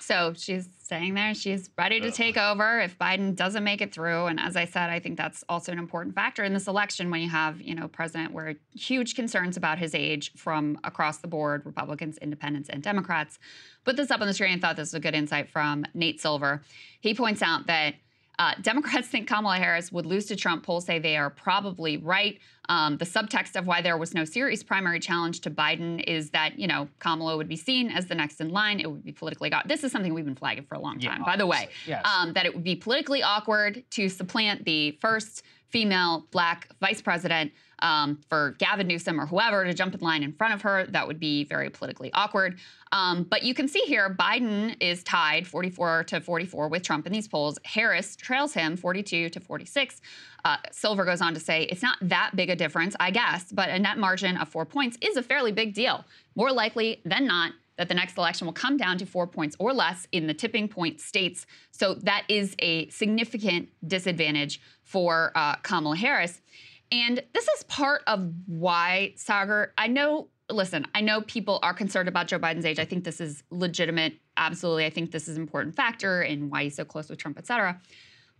So 0.06 0.34
she's 0.38 0.70
staying 0.84 1.15
there 1.15 1.34
she's 1.34 1.72
ready 1.80 2.00
to 2.00 2.12
take 2.12 2.38
over 2.38 2.80
if 2.80 2.96
Biden 3.00 3.36
doesn't 3.36 3.63
make 3.63 3.82
it 3.82 3.91
through. 3.91 4.28
And 4.28 4.39
as 4.39 4.56
I 4.56 4.65
said, 4.65 4.91
I 4.91 5.00
think 5.00 5.18
that's 5.18 5.44
also 5.50 5.72
an 5.72 5.80
important 5.80 6.13
factor 6.13 6.44
in 6.44 6.54
this 6.54 6.68
election 6.68 7.10
when 7.10 7.22
you 7.22 7.30
have, 7.30 7.60
you 7.60 7.74
know, 7.74 7.88
president 7.88 8.32
where 8.32 8.54
huge 8.72 9.15
concerns 9.15 9.58
about 9.58 9.80
his 9.80 9.96
age 9.96 10.32
from 10.36 10.80
across 10.84 11.18
the 11.18 11.28
board, 11.28 11.63
Republicans, 11.65 12.20
independents, 12.20 12.70
and 12.70 12.84
Democrats. 12.84 13.39
Put 13.84 13.98
this 13.98 14.12
up 14.12 14.22
on 14.22 14.28
the 14.28 14.34
screen 14.36 14.54
and 14.54 14.62
thought 14.62 14.76
this 14.76 14.89
was 14.89 14.94
a 14.94 15.00
good 15.00 15.15
insight 15.15 15.50
from 15.50 15.86
Nate 15.96 16.22
Silver. 16.22 16.62
He 17.00 17.15
points 17.15 17.41
out 17.41 17.65
that 17.65 17.96
uh, 18.39 18.54
Democrats 18.62 19.08
think 19.08 19.28
Kamala 19.28 19.58
Harris 19.58 19.91
would 19.91 20.06
lose 20.06 20.26
to 20.28 20.36
Trump. 20.36 20.65
Polls 20.65 20.86
say 20.86 21.00
they 21.00 21.17
are 21.17 21.30
probably 21.30 21.98
right. 21.98 22.39
Um, 22.67 22.98
the 22.98 23.06
subtext 23.06 23.56
of 23.56 23.67
why 23.67 23.82
there 23.82 23.98
was 23.98 24.13
no 24.13 24.26
serious 24.26 24.63
primary 24.63 25.00
challenge 25.00 25.41
to 25.41 25.52
Biden 25.52 26.04
is 26.08 26.32
that, 26.32 26.58
you 26.58 26.67
know, 26.67 26.88
Kamala 27.00 27.38
would 27.38 27.48
be 27.48 27.56
seen 27.56 27.91
as 27.91 28.08
the 28.08 28.15
next 28.15 28.41
in 28.41 28.50
line. 28.50 28.80
It 28.80 28.89
would 28.89 29.04
be 29.04 29.12
politically. 29.12 29.50
Go- 29.50 29.60
this 29.65 29.84
is 29.84 29.91
something 29.91 30.13
we've 30.13 30.26
been 30.26 30.36
flagging 30.36 30.65
for 30.65 30.76
a 30.76 30.80
long 30.80 31.00
time, 31.00 31.19
yeah, 31.19 31.26
by 31.26 31.38
the 31.38 31.45
way. 31.45 31.69
Yes. 31.86 32.06
Um, 32.06 32.34
that 32.34 32.45
it 32.45 32.54
would 32.54 32.63
be 32.63 32.76
politically 32.76 33.21
awkward 33.21 33.84
to 33.91 34.10
supplant 34.10 34.65
the 34.65 34.91
first 35.00 35.43
female 35.69 36.26
black 36.32 36.69
vice 36.80 37.02
president 37.02 37.52
um, 37.80 38.20
for 38.30 38.56
Gavin 38.60 38.88
Newsom 38.88 39.20
or 39.20 39.26
whoever 39.26 39.66
to 39.66 39.74
jump 39.74 39.94
in 39.94 40.00
line 40.00 40.24
in 40.24 40.34
front 40.34 40.54
of 40.54 40.62
her. 40.62 40.86
That 40.88 41.08
would 41.08 41.20
be 41.20 41.44
very 41.44 41.70
politically 41.70 42.12
awkward. 42.14 42.58
Um, 42.92 43.24
but 43.24 43.44
you 43.44 43.54
can 43.54 43.68
see 43.68 43.82
here 43.82 44.16
Biden 44.18 44.76
is 44.80 45.04
tied 45.04 45.48
44 45.48 46.06
to 46.06 46.22
44 46.22 46.68
with 46.70 46.84
Trump 46.84 47.06
in 47.06 47.14
these 47.14 47.28
polls. 47.28 47.60
Harris 47.64 48.16
trails 48.16 48.54
him 48.54 48.78
42 48.78 49.30
to 49.30 49.40
46. 49.40 50.02
Uh, 50.44 50.58
Silver 50.72 51.06
goes 51.06 51.22
on 51.22 51.34
to 51.34 51.40
say 51.40 51.64
it's 51.64 51.82
not 51.82 51.98
that 52.02 52.32
big 52.36 52.50
a 52.50 52.56
difference, 52.56 52.96
I 53.00 53.12
guess, 53.12 53.52
but 53.52 53.70
a 53.70 53.80
net 53.80 53.98
margin 53.98 54.38
of 54.38 54.48
four 54.48 54.66
points 54.66 54.98
is 55.02 55.18
a 55.18 55.24
fairly 55.24 55.52
big 55.52 55.74
deal. 55.74 56.06
More 56.36 56.52
likely 56.52 57.02
than 57.04 57.26
not, 57.26 57.54
that 57.78 57.90
the 57.90 57.94
next 57.94 58.18
election 58.18 58.46
will 58.46 58.54
come 58.54 58.78
down 58.78 58.98
to 58.98 59.06
four 59.06 59.28
points 59.28 59.56
or 59.60 59.74
less 59.74 60.08
in 60.12 60.28
the 60.28 60.34
tipping 60.34 60.68
point 60.68 61.02
states. 61.02 61.46
So 61.72 61.96
that 61.96 62.24
is 62.30 62.56
a 62.60 62.88
significant 62.90 63.70
disadvantage 63.86 64.62
for 64.84 65.32
uh, 65.36 65.56
Kamala 65.58 65.98
Harris. 65.98 66.42
And 66.91 67.24
this 67.34 67.48
is 67.48 67.63
part 67.63 68.02
of 68.08 68.32
why, 68.45 69.13
Saagar, 69.17 69.69
I 69.78 69.88
know, 69.88 70.30
listen, 70.50 70.86
I 70.93 71.02
know 71.02 71.21
people 71.21 71.60
are 71.63 71.74
concerned 71.74 72.08
about 72.08 72.28
Joe 72.28 72.39
Biden's 72.39 72.65
age. 72.65 72.80
I 72.80 72.86
think 72.86 73.04
this 73.04 73.19
is 73.19 73.43
legitimate. 73.50 74.13
Absolutely. 74.38 74.86
I 74.86 74.89
think 74.89 75.12
this 75.12 75.28
is 75.28 75.36
an 75.36 75.41
important 75.41 75.76
factor 75.76 76.21
in 76.21 76.50
why 76.50 76.63
he's 76.63 76.76
so 76.76 76.86
close 76.86 77.10
with 77.10 77.17
Trump, 77.17 77.38
et 77.38 77.48
cetera. 77.48 77.80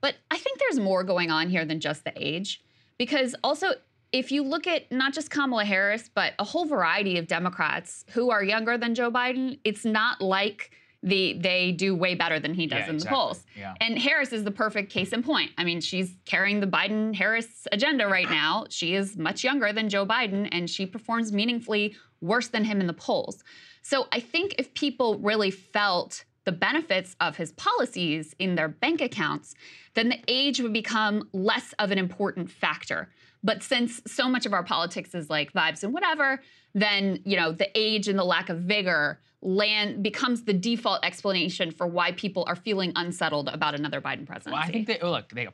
But 0.01 0.15
I 0.29 0.38
think 0.38 0.60
there's 0.60 0.79
more 0.79 1.03
going 1.03 1.31
on 1.31 1.49
here 1.49 1.65
than 1.65 1.79
just 1.79 2.03
the 2.03 2.13
age. 2.15 2.62
Because 2.97 3.36
also, 3.43 3.71
if 4.12 4.31
you 4.31 4.43
look 4.43 4.67
at 4.67 4.91
not 4.91 5.13
just 5.13 5.31
Kamala 5.31 5.65
Harris, 5.65 6.10
but 6.13 6.34
a 6.39 6.43
whole 6.43 6.65
variety 6.65 7.17
of 7.17 7.27
Democrats 7.27 8.05
who 8.12 8.29
are 8.29 8.43
younger 8.43 8.77
than 8.77 8.95
Joe 8.95 9.12
Biden, 9.12 9.60
it's 9.63 9.84
not 9.84 10.21
like 10.21 10.71
the 11.06 11.38
they 11.39 11.72
do 11.72 11.96
way 11.96 12.15
better 12.15 12.39
than 12.39 12.54
he 12.54 12.65
does 12.65 12.80
yeah, 12.80 12.89
in 12.89 12.96
exactly. 12.96 13.15
the 13.15 13.15
polls. 13.15 13.44
Yeah. 13.56 13.76
And 13.80 13.98
Harris 13.98 14.34
is 14.34 14.44
the 14.44 14.52
perfect 14.52 14.91
case 14.91 15.13
in 15.13 15.22
point. 15.22 15.52
I 15.58 15.63
mean, 15.63 15.80
she's 15.80 16.18
carrying 16.26 16.60
the 16.60 16.68
Biden 16.68 17.15
Harris 17.15 17.68
agenda 17.72 18.08
right 18.08 18.30
now. 18.30 18.65
She 18.70 18.96
is 18.96 19.15
much 19.15 19.44
younger 19.44 19.72
than 19.72 19.88
Joe 19.88 20.06
Biden 20.06 20.50
and 20.52 20.70
she 20.70 20.86
performs 20.88 21.32
meaningfully 21.32 21.96
worse 22.22 22.48
than 22.48 22.63
him 22.63 22.82
in 22.82 22.88
the 22.88 22.94
polls. 22.94 23.44
So 23.84 24.08
I 24.12 24.20
think 24.20 24.56
if 24.58 24.74
people 24.74 25.20
really 25.20 25.52
felt 25.52 26.26
the 26.44 26.52
benefits 26.52 27.15
of 27.22 27.38
his 27.38 27.52
policies 27.54 28.36
in 28.39 28.56
their 28.56 28.68
bank 28.68 29.00
accounts, 29.02 29.54
then 29.94 30.10
the 30.10 30.20
age 30.28 30.60
would 30.60 30.74
become 30.74 31.30
less 31.34 31.74
of 31.78 31.91
an 31.91 32.00
important 32.00 32.50
factor. 32.50 33.10
But 33.44 33.62
since 33.62 34.02
so 34.08 34.28
much 34.28 34.48
of 34.48 34.54
our 34.54 34.63
politics 34.63 35.13
is 35.13 35.30
like 35.30 35.54
vibes 35.54 35.84
and 35.84 35.94
whatever, 35.94 36.41
then 36.75 37.21
you 37.25 37.38
know 37.38 37.51
the 37.51 37.69
age 37.73 38.07
and 38.07 38.19
the 38.19 38.23
lack 38.23 38.49
of 38.49 38.59
vigor 38.59 39.19
land 39.45 40.01
becomes 40.01 40.43
the 40.43 40.53
default 40.53 41.05
explanation 41.05 41.69
for 41.71 41.85
why 41.85 42.11
people 42.13 42.43
are 42.47 42.55
feeling 42.55 42.91
unsettled 42.95 43.47
about 43.49 43.75
another 43.75 44.01
Biden 44.01 44.25
presidency. 44.25 44.51
Well, 44.51 44.61
I 44.61 44.71
think 44.71 44.88
they 44.88 44.99
look. 45.01 45.29
They, 45.29 45.47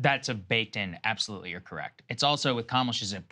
that's 0.00 0.28
a 0.28 0.34
baked 0.34 0.76
in. 0.76 0.98
Absolutely, 1.04 1.50
you're 1.50 1.60
correct. 1.60 2.02
It's 2.08 2.22
also 2.22 2.54
with 2.54 2.66
Kamala. 2.66 2.92
She's 2.92 3.12
an 3.12 3.24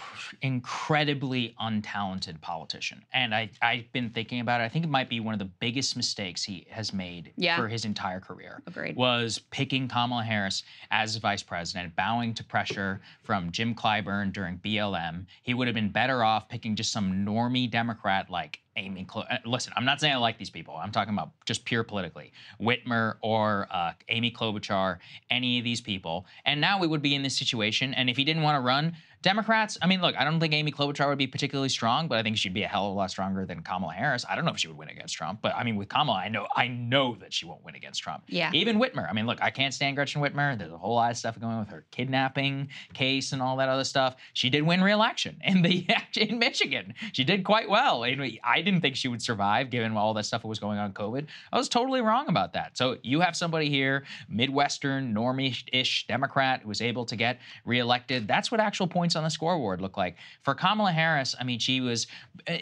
incredibly 0.43 1.55
untalented 1.61 2.41
politician, 2.41 3.05
and 3.13 3.35
I 3.35 3.51
I've 3.61 3.91
been 3.93 4.11
thinking 4.11 4.41
about 4.41 4.61
it. 4.61 4.65
I 4.65 4.69
think 4.69 4.85
it 4.85 4.91
might 4.91 5.09
be 5.09 5.21
one 5.21 5.33
of 5.33 5.39
the 5.39 5.51
biggest 5.61 5.97
mistakes 5.97 6.43
he 6.43 6.67
has 6.71 6.93
made 6.93 7.33
yeah. 7.37 7.57
for 7.57 7.69
his 7.69 7.85
entire 7.85 8.21
career. 8.21 8.63
Agreed. 8.67 8.97
Was 8.97 9.41
picking 9.51 9.89
Kamala 9.89 10.23
Harris 10.23 10.63
as 10.91 11.17
vice 11.17 11.43
president, 11.43 11.95
bowing 11.97 12.33
to 12.35 12.45
pressure 12.45 13.01
from 13.23 13.51
Jim 13.51 13.75
Clyburn 13.75 14.33
during 14.33 14.59
BLM. 14.59 15.27
He 15.43 15.55
would 15.55 15.67
have 15.67 15.75
been 15.75 15.91
better 15.91 16.23
off 16.23 16.49
picking 16.49 16.77
just 16.77 16.93
some 16.93 17.25
normie 17.27 17.71
Democrat 17.71 18.31
like 18.31 18.61
Amy. 18.77 19.05
Clo- 19.05 19.25
uh, 19.31 19.39
listen, 19.45 19.73
I'm 19.77 19.85
not 19.85 20.01
saying 20.01 20.15
I 20.15 20.19
like 20.19 20.39
these 20.39 20.51
people. 20.51 20.77
I'm 20.77 20.93
talking 20.93 21.15
about 21.15 21.31
just 21.47 21.65
pure 21.65 21.83
politically. 21.83 22.33
Whitmer 22.61 23.17
or 23.23 23.67
uh, 23.71 23.93
Amy 24.09 24.31
Klobuchar, 24.31 24.99
any 25.31 25.59
of 25.59 25.65
these 25.65 25.81
people. 25.81 26.27
And 26.45 26.61
now 26.61 26.79
we 26.79 26.87
would 26.87 27.03
be 27.03 27.15
in 27.15 27.23
this 27.23 27.37
situation. 27.37 27.95
And 27.95 28.09
if 28.09 28.17
he 28.17 28.25
didn't 28.25 28.43
want 28.43 28.57
to 28.57 28.61
run, 28.61 28.97
Democrats, 29.27 29.77
I 29.83 29.89
mean, 29.89 30.01
look, 30.01 30.15
I 30.17 30.23
don't 30.23 30.39
think 30.39 30.55
Amy 30.55 30.71
Klobuchar 30.71 31.09
would 31.09 31.19
be 31.19 31.27
particularly 31.27 31.69
strong, 31.69 32.07
but 32.07 32.17
I 32.17 32.23
think 32.23 32.37
she'd 32.37 32.55
be 32.55 32.63
a 32.63 32.69
hell 32.69 32.87
of 32.87 32.93
a 32.93 32.97
lot 32.97 33.11
stronger 33.11 33.45
than 33.45 33.61
Kamala 33.61 33.93
Harris. 33.93 34.25
I 34.31 34.37
don't 34.37 34.45
know 34.45 34.53
if 34.53 34.59
she 34.59 34.69
would 34.69 34.77
win 34.77 34.89
against 34.89 35.17
Trump, 35.17 35.41
but 35.43 35.53
I 35.57 35.65
mean, 35.65 35.75
with 35.75 35.89
Kamala, 35.89 36.19
I 36.19 36.29
know 36.29 36.47
I 36.55 36.69
know 36.69 37.17
that 37.17 37.33
she 37.33 37.45
won't 37.45 37.65
win 37.65 37.75
against 37.75 38.01
Trump. 38.01 38.23
Yeah. 38.29 38.53
Even 38.55 38.79
Whitmer. 38.79 39.11
I 39.11 39.13
mean, 39.13 39.27
look, 39.27 39.43
I 39.43 39.51
can't 39.51 39.75
stand 39.75 39.97
Gretchen 39.97 40.23
Whitmer. 40.23 40.57
There's 40.57 40.71
a 40.71 40.79
whole 40.79 40.95
lot 40.95 41.11
of 41.11 41.17
stuff 41.17 41.41
going 41.41 41.59
with 41.59 41.71
her 41.71 41.85
kidnapping 41.91 42.69
case 42.95 43.33
and 43.33 43.43
all 43.43 43.57
that 43.57 43.69
other 43.69 43.83
stuff. 43.83 44.15
She 44.33 44.49
did 44.49 44.63
win 44.63 44.81
re-election 44.81 45.41
in 45.45 45.63
the 45.63 45.85
in 46.17 46.39
Michigan. 46.39 46.95
She 47.11 47.25
did 47.25 47.43
quite 47.43 47.69
well. 47.69 48.05
I 48.05 48.63
didn't 48.63 48.81
think 48.81 48.95
she 48.95 49.09
would 49.09 49.23
survive 49.23 49.71
given 49.71 49.97
all 49.97 50.15
that 50.15 50.27
stuff 50.27 50.43
that 50.43 50.49
was 50.49 50.61
going 50.61 50.79
on 50.79 50.93
COVID. 50.93 51.27
I 51.53 51.57
was 51.59 51.69
totally 51.69 52.01
wrong 52.01 52.29
about 52.29 52.53
that. 52.53 52.79
So 52.79 52.99
you 53.03 53.19
have 53.23 53.35
somebody 53.35 53.71
here, 53.71 54.05
Midwestern, 54.29 55.13
normie-ish 55.13 56.07
Democrat 56.07 56.61
who 56.63 56.69
was 56.69 56.81
able 56.81 57.05
to 57.07 57.17
get 57.17 57.41
reelected. 57.65 58.29
That's 58.29 58.53
what 58.53 58.61
actual 58.61 58.87
points 58.87 59.16
on 59.17 59.25
the 59.25 59.31
scoreboard 59.31 59.81
look 59.81 59.97
like. 59.97 60.17
For 60.43 60.55
Kamala 60.55 60.93
Harris, 60.93 61.35
I 61.41 61.45
mean, 61.45 61.59
she 61.59 61.81
was, 61.81 62.07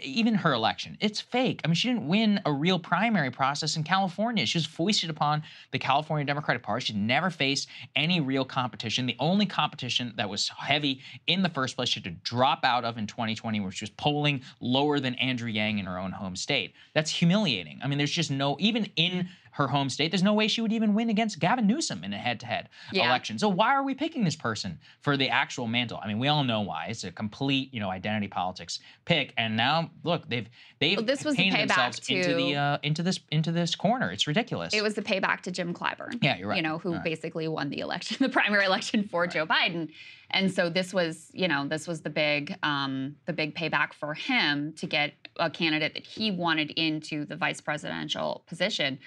even 0.02 0.34
her 0.34 0.52
election, 0.52 0.96
it's 1.00 1.20
fake. 1.20 1.60
I 1.64 1.68
mean, 1.68 1.74
she 1.74 1.88
didn't 1.88 2.08
win 2.08 2.40
a 2.46 2.52
real 2.52 2.78
primary 2.78 3.30
process 3.30 3.76
in 3.76 3.84
California. 3.84 4.46
She 4.46 4.58
was 4.58 4.66
foisted 4.66 5.10
upon 5.10 5.42
the 5.72 5.78
California 5.78 6.24
Democratic 6.24 6.62
Party. 6.62 6.86
She 6.86 6.92
never 6.94 7.30
faced 7.30 7.68
any 7.96 8.20
real 8.20 8.44
competition. 8.44 9.06
The 9.06 9.16
only 9.18 9.46
competition 9.46 10.14
that 10.16 10.28
was 10.28 10.48
heavy 10.48 11.00
in 11.26 11.42
the 11.42 11.48
first 11.48 11.76
place 11.76 11.90
she 11.90 12.00
had 12.00 12.04
to 12.04 12.10
drop 12.22 12.64
out 12.64 12.84
of 12.84 12.96
in 12.96 13.06
2020, 13.06 13.60
where 13.60 13.72
she 13.72 13.84
was 13.84 13.90
polling 13.90 14.42
lower 14.60 15.00
than 15.00 15.14
Andrew 15.16 15.50
Yang 15.50 15.80
in 15.80 15.86
her 15.86 15.98
own 15.98 16.12
home 16.12 16.36
state. 16.36 16.72
That's 16.94 17.10
humiliating. 17.10 17.80
I 17.82 17.88
mean, 17.88 17.98
there's 17.98 18.10
just 18.10 18.30
no, 18.30 18.56
even 18.60 18.88
in 18.96 19.28
her 19.54 19.68
home 19.68 19.88
state, 19.88 20.10
there's 20.10 20.22
no 20.22 20.34
way 20.34 20.48
she 20.48 20.60
would 20.60 20.72
even 20.72 20.94
win 20.94 21.08
against 21.08 21.38
Gavin 21.38 21.66
Newsom 21.66 22.02
in 22.02 22.12
a 22.12 22.18
head-to-head 22.18 22.68
Yeah. 22.92 23.06
election. 23.06 23.38
So 23.38 23.48
why 23.48 23.72
are 23.74 23.84
we 23.84 23.94
picking 23.94 24.24
this 24.24 24.34
person 24.34 24.78
for 25.00 25.16
the 25.16 25.28
actual 25.28 25.68
mantle? 25.68 26.00
I 26.02 26.08
mean, 26.08 26.18
we 26.18 26.26
all 26.26 26.42
know 26.42 26.60
why. 26.62 26.86
It's 26.88 27.04
a 27.04 27.12
complete, 27.12 27.72
you 27.72 27.78
know, 27.78 27.88
identity 27.88 28.26
politics 28.26 28.80
pick. 29.04 29.32
And 29.38 29.56
now, 29.56 29.90
look, 30.02 30.28
they've 30.28 30.48
they've 30.80 30.96
Well, 30.96 31.06
this 31.06 31.24
was 31.24 31.36
the 31.36 31.42
painted 31.44 31.68
payback 31.70 31.96
themselves 31.96 32.08
into 32.08 32.34
the 32.34 32.56
uh, 32.56 32.78
into 32.82 33.02
this 33.04 33.20
into 33.30 33.52
this 33.52 33.76
corner. 33.76 34.10
It's 34.10 34.26
ridiculous. 34.26 34.74
It 34.74 34.82
was 34.82 34.94
the 34.94 35.02
payback 35.02 35.42
to 35.42 35.52
Jim 35.52 35.72
Clyburn. 35.72 36.18
Yeah, 36.20 36.36
you're 36.36 36.48
right. 36.48 36.56
You 36.56 36.62
know, 36.62 36.78
who 36.78 36.94
right. 36.94 37.04
basically 37.04 37.46
won 37.46 37.70
the 37.70 37.78
election, 37.78 38.16
the 38.20 38.28
primary 38.28 38.64
election 38.64 39.08
for 39.08 39.26
Joe 39.28 39.46
Biden. 39.46 39.90
And 40.30 40.52
so 40.52 40.68
this 40.68 40.92
was, 40.92 41.30
you 41.32 41.48
know, 41.48 41.66
this 41.68 41.86
was 41.86 42.00
the 42.00 42.10
big, 42.10 42.56
um, 42.62 43.16
the 43.26 43.32
big 43.32 43.54
payback 43.54 43.92
for 43.92 44.14
him 44.14 44.72
to 44.74 44.86
get 44.86 45.12
a 45.36 45.50
candidate 45.50 45.94
that 45.94 46.06
he 46.06 46.30
wanted 46.30 46.70
into 46.72 47.24
the 47.24 47.36
vice 47.36 47.60
presidential 47.60 48.44
position. 48.46 48.98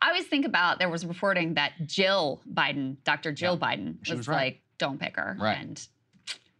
I 0.00 0.08
always 0.08 0.26
think 0.26 0.44
about 0.44 0.78
there 0.78 0.90
was 0.90 1.06
reporting 1.06 1.54
that 1.54 1.72
Jill 1.86 2.40
Biden, 2.52 2.96
Dr. 3.04 3.32
Jill 3.32 3.58
Yeah, 3.60 3.68
Biden, 3.68 4.08
was, 4.08 4.18
was 4.18 4.28
right. 4.28 4.36
like, 4.36 4.60
don't 4.78 5.00
pick 5.00 5.16
her. 5.16 5.36
Right. 5.40 5.58
And 5.58 5.86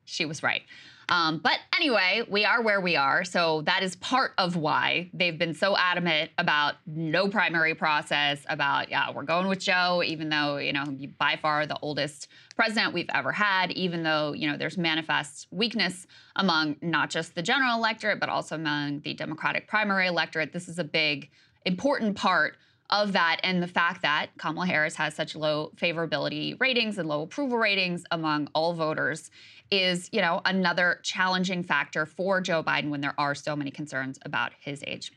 she 0.04 0.24
was 0.24 0.42
right. 0.42 0.62
Um, 1.08 1.38
but 1.38 1.58
anyway, 1.76 2.24
we 2.28 2.44
are 2.44 2.62
where 2.62 2.80
we 2.80 2.96
are. 2.96 3.22
So 3.22 3.62
that 3.62 3.82
is 3.82 3.94
part 3.96 4.32
of 4.38 4.56
why 4.56 5.08
they've 5.14 5.38
been 5.38 5.54
so 5.54 5.76
adamant 5.76 6.32
about 6.36 6.74
no 6.84 7.28
primary 7.28 7.74
process, 7.74 8.44
about, 8.48 8.90
yeah, 8.90 9.12
we're 9.12 9.22
going 9.22 9.46
with 9.46 9.60
Joe, 9.60 10.02
even 10.04 10.28
though, 10.28 10.56
you 10.56 10.72
know, 10.72 10.84
by 11.18 11.38
far 11.40 11.64
the 11.66 11.78
oldest 11.80 12.28
president 12.56 12.92
we've 12.92 13.10
ever 13.14 13.30
had, 13.30 13.70
even 13.72 14.02
though, 14.02 14.32
you 14.32 14.50
know, 14.50 14.56
there's 14.56 14.76
manifest 14.76 15.46
weakness 15.52 16.08
among 16.34 16.76
not 16.82 17.08
just 17.08 17.36
the 17.36 17.42
general 17.42 17.76
electorate, 17.76 18.18
but 18.18 18.28
also 18.28 18.56
among 18.56 19.00
the 19.00 19.14
Democratic 19.14 19.68
primary 19.68 20.08
electorate. 20.08 20.52
This 20.52 20.68
is 20.68 20.78
a 20.80 20.84
big, 20.84 21.30
important 21.64 22.16
part 22.16 22.56
of 22.90 23.12
that 23.12 23.40
and 23.42 23.62
the 23.62 23.66
fact 23.66 24.02
that 24.02 24.28
Kamala 24.38 24.66
Harris 24.66 24.94
has 24.94 25.14
such 25.14 25.34
low 25.34 25.72
favorability 25.76 26.58
ratings 26.60 26.98
and 26.98 27.08
low 27.08 27.22
approval 27.22 27.58
ratings 27.58 28.04
among 28.10 28.48
all 28.54 28.74
voters 28.74 29.30
is, 29.70 30.08
you 30.12 30.20
know, 30.20 30.40
another 30.44 31.00
challenging 31.02 31.62
factor 31.62 32.06
for 32.06 32.40
Joe 32.40 32.62
Biden 32.62 32.90
when 32.90 33.00
there 33.00 33.14
are 33.18 33.34
so 33.34 33.56
many 33.56 33.70
concerns 33.70 34.18
about 34.22 34.52
his 34.60 34.82
age. 34.86 35.12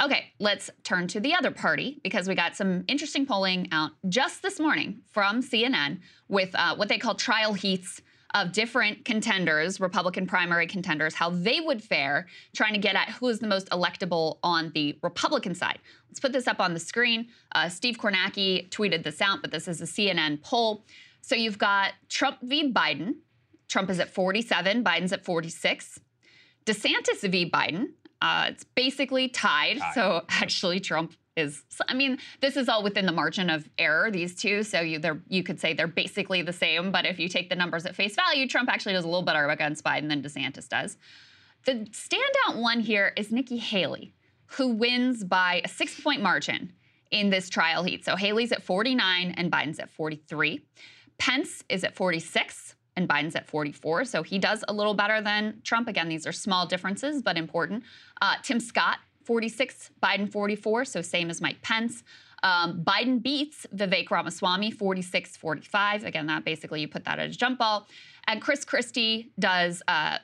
Okay, 0.00 0.32
let's 0.38 0.70
turn 0.84 1.08
to 1.08 1.20
the 1.20 1.34
other 1.34 1.50
party 1.50 1.98
because 2.04 2.28
we 2.28 2.36
got 2.36 2.54
some 2.54 2.84
interesting 2.86 3.26
polling 3.26 3.68
out 3.72 3.90
just 4.08 4.42
this 4.42 4.60
morning 4.60 5.00
from 5.10 5.42
CNN 5.42 5.98
with 6.28 6.54
uh, 6.54 6.76
what 6.76 6.88
they 6.88 6.98
call 6.98 7.16
trial 7.16 7.52
heats 7.52 8.00
of 8.34 8.52
different 8.52 9.04
contenders, 9.04 9.80
Republican 9.80 10.26
primary 10.26 10.66
contenders, 10.66 11.14
how 11.14 11.30
they 11.30 11.60
would 11.60 11.82
fare 11.82 12.26
trying 12.54 12.74
to 12.74 12.78
get 12.78 12.94
at 12.94 13.08
who 13.08 13.28
is 13.28 13.38
the 13.40 13.46
most 13.46 13.68
electable 13.70 14.38
on 14.42 14.70
the 14.74 14.98
Republican 15.02 15.54
side. 15.54 15.78
Let's 16.08 16.20
put 16.20 16.32
this 16.32 16.46
up 16.46 16.60
on 16.60 16.74
the 16.74 16.80
screen. 16.80 17.28
Uh, 17.52 17.68
Steve 17.68 17.96
Kornacki 17.98 18.68
tweeted 18.68 19.02
this 19.02 19.20
out, 19.20 19.40
but 19.40 19.50
this 19.50 19.66
is 19.66 19.80
a 19.80 19.84
CNN 19.84 20.42
poll. 20.42 20.84
So 21.22 21.34
you've 21.34 21.58
got 21.58 21.92
Trump 22.08 22.38
v. 22.42 22.72
Biden. 22.72 23.16
Trump 23.68 23.90
is 23.90 24.00
at 24.00 24.10
47, 24.10 24.82
Biden's 24.82 25.12
at 25.12 25.24
46. 25.24 26.00
DeSantis 26.64 27.30
v. 27.30 27.50
Biden. 27.50 27.88
Uh, 28.20 28.46
it's 28.48 28.64
basically 28.64 29.28
tied. 29.28 29.78
Tied. 29.78 29.94
So 29.94 30.24
actually, 30.28 30.80
Trump 30.80 31.14
is. 31.36 31.62
I 31.86 31.94
mean, 31.94 32.18
this 32.40 32.56
is 32.56 32.68
all 32.68 32.82
within 32.82 33.06
the 33.06 33.12
margin 33.12 33.48
of 33.48 33.68
error. 33.78 34.10
These 34.10 34.34
two, 34.34 34.62
so 34.62 34.80
you 34.80 34.98
they're 34.98 35.20
you 35.28 35.42
could 35.42 35.60
say 35.60 35.72
they're 35.72 35.86
basically 35.86 36.42
the 36.42 36.52
same. 36.52 36.90
But 36.90 37.06
if 37.06 37.18
you 37.18 37.28
take 37.28 37.48
the 37.48 37.56
numbers 37.56 37.86
at 37.86 37.94
face 37.94 38.16
value, 38.16 38.48
Trump 38.48 38.70
actually 38.70 38.94
does 38.94 39.04
a 39.04 39.08
little 39.08 39.22
better 39.22 39.48
against 39.48 39.84
Biden 39.84 40.08
than 40.08 40.22
DeSantis 40.22 40.68
does. 40.68 40.96
The 41.64 41.86
standout 41.92 42.60
one 42.60 42.80
here 42.80 43.12
is 43.16 43.30
Nikki 43.30 43.58
Haley, 43.58 44.14
who 44.46 44.68
wins 44.68 45.24
by 45.24 45.62
a 45.64 45.68
six 45.68 46.00
point 46.00 46.22
margin 46.22 46.72
in 47.10 47.30
this 47.30 47.48
trial 47.48 47.84
heat. 47.84 48.04
So 48.04 48.16
Haley's 48.16 48.52
at 48.52 48.62
49 48.62 49.32
and 49.36 49.50
Biden's 49.50 49.78
at 49.78 49.90
43. 49.90 50.60
Pence 51.18 51.64
is 51.68 51.84
at 51.84 51.94
46 51.94 52.74
and 52.98 53.08
Biden's 53.08 53.36
at 53.36 53.46
44. 53.46 54.04
So 54.04 54.24
he 54.24 54.40
does 54.40 54.64
a 54.66 54.72
little 54.72 54.92
better 54.92 55.22
than 55.22 55.60
Trump. 55.62 55.86
Again, 55.86 56.08
these 56.08 56.26
are 56.26 56.32
small 56.32 56.66
differences, 56.66 57.22
but 57.22 57.38
important. 57.38 57.84
Uh, 58.20 58.34
Tim 58.42 58.58
Scott, 58.58 58.98
46, 59.22 59.92
Biden 60.02 60.30
44, 60.30 60.84
so 60.84 61.00
same 61.00 61.30
as 61.30 61.40
Mike 61.40 61.62
Pence. 61.62 62.02
Um, 62.42 62.82
Biden 62.82 63.22
beats 63.22 63.66
Vivek 63.74 64.10
Ramaswamy 64.10 64.72
46 64.72 65.36
45. 65.36 66.04
Again, 66.04 66.26
that 66.26 66.44
basically 66.44 66.80
you 66.80 66.88
put 66.88 67.04
that 67.04 67.20
at 67.20 67.28
a 67.28 67.30
jump 67.30 67.60
ball. 67.60 67.86
And 68.26 68.42
Chris 68.42 68.64
Christie 68.64 69.30
does 69.38 69.80
uh, 69.86 70.18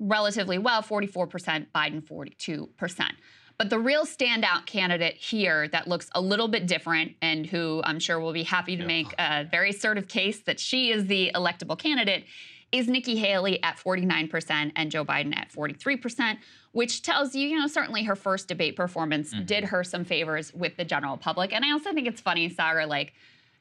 relatively 0.00 0.56
well 0.56 0.82
44%, 0.82 1.66
Biden 1.74 2.02
42%. 2.02 3.10
But 3.58 3.70
the 3.70 3.78
real 3.78 4.04
standout 4.04 4.66
candidate 4.66 5.14
here 5.14 5.68
that 5.68 5.88
looks 5.88 6.10
a 6.14 6.20
little 6.20 6.48
bit 6.48 6.66
different 6.66 7.14
and 7.22 7.46
who 7.46 7.80
I'm 7.84 7.98
sure 7.98 8.20
will 8.20 8.34
be 8.34 8.42
happy 8.42 8.76
to 8.76 8.84
make 8.84 9.14
a 9.18 9.44
very 9.44 9.70
assertive 9.70 10.08
case 10.08 10.40
that 10.40 10.60
she 10.60 10.90
is 10.90 11.06
the 11.06 11.30
electable 11.34 11.78
candidate 11.78 12.24
is 12.72 12.88
Nikki 12.88 13.16
Haley 13.16 13.62
at 13.62 13.78
49% 13.78 14.72
and 14.76 14.90
Joe 14.90 15.04
Biden 15.04 15.34
at 15.36 15.50
43%, 15.50 16.36
which 16.72 17.02
tells 17.02 17.34
you, 17.34 17.48
you 17.48 17.58
know, 17.58 17.66
certainly 17.66 18.02
her 18.02 18.16
first 18.16 18.48
debate 18.48 18.76
performance 18.76 19.32
mm-hmm. 19.32 19.44
did 19.44 19.64
her 19.64 19.84
some 19.84 20.04
favors 20.04 20.52
with 20.52 20.76
the 20.76 20.84
general 20.84 21.16
public. 21.16 21.52
And 21.52 21.64
I 21.64 21.72
also 21.72 21.92
think 21.94 22.06
it's 22.06 22.20
funny, 22.20 22.48
Sarah, 22.48 22.86
like, 22.86 23.14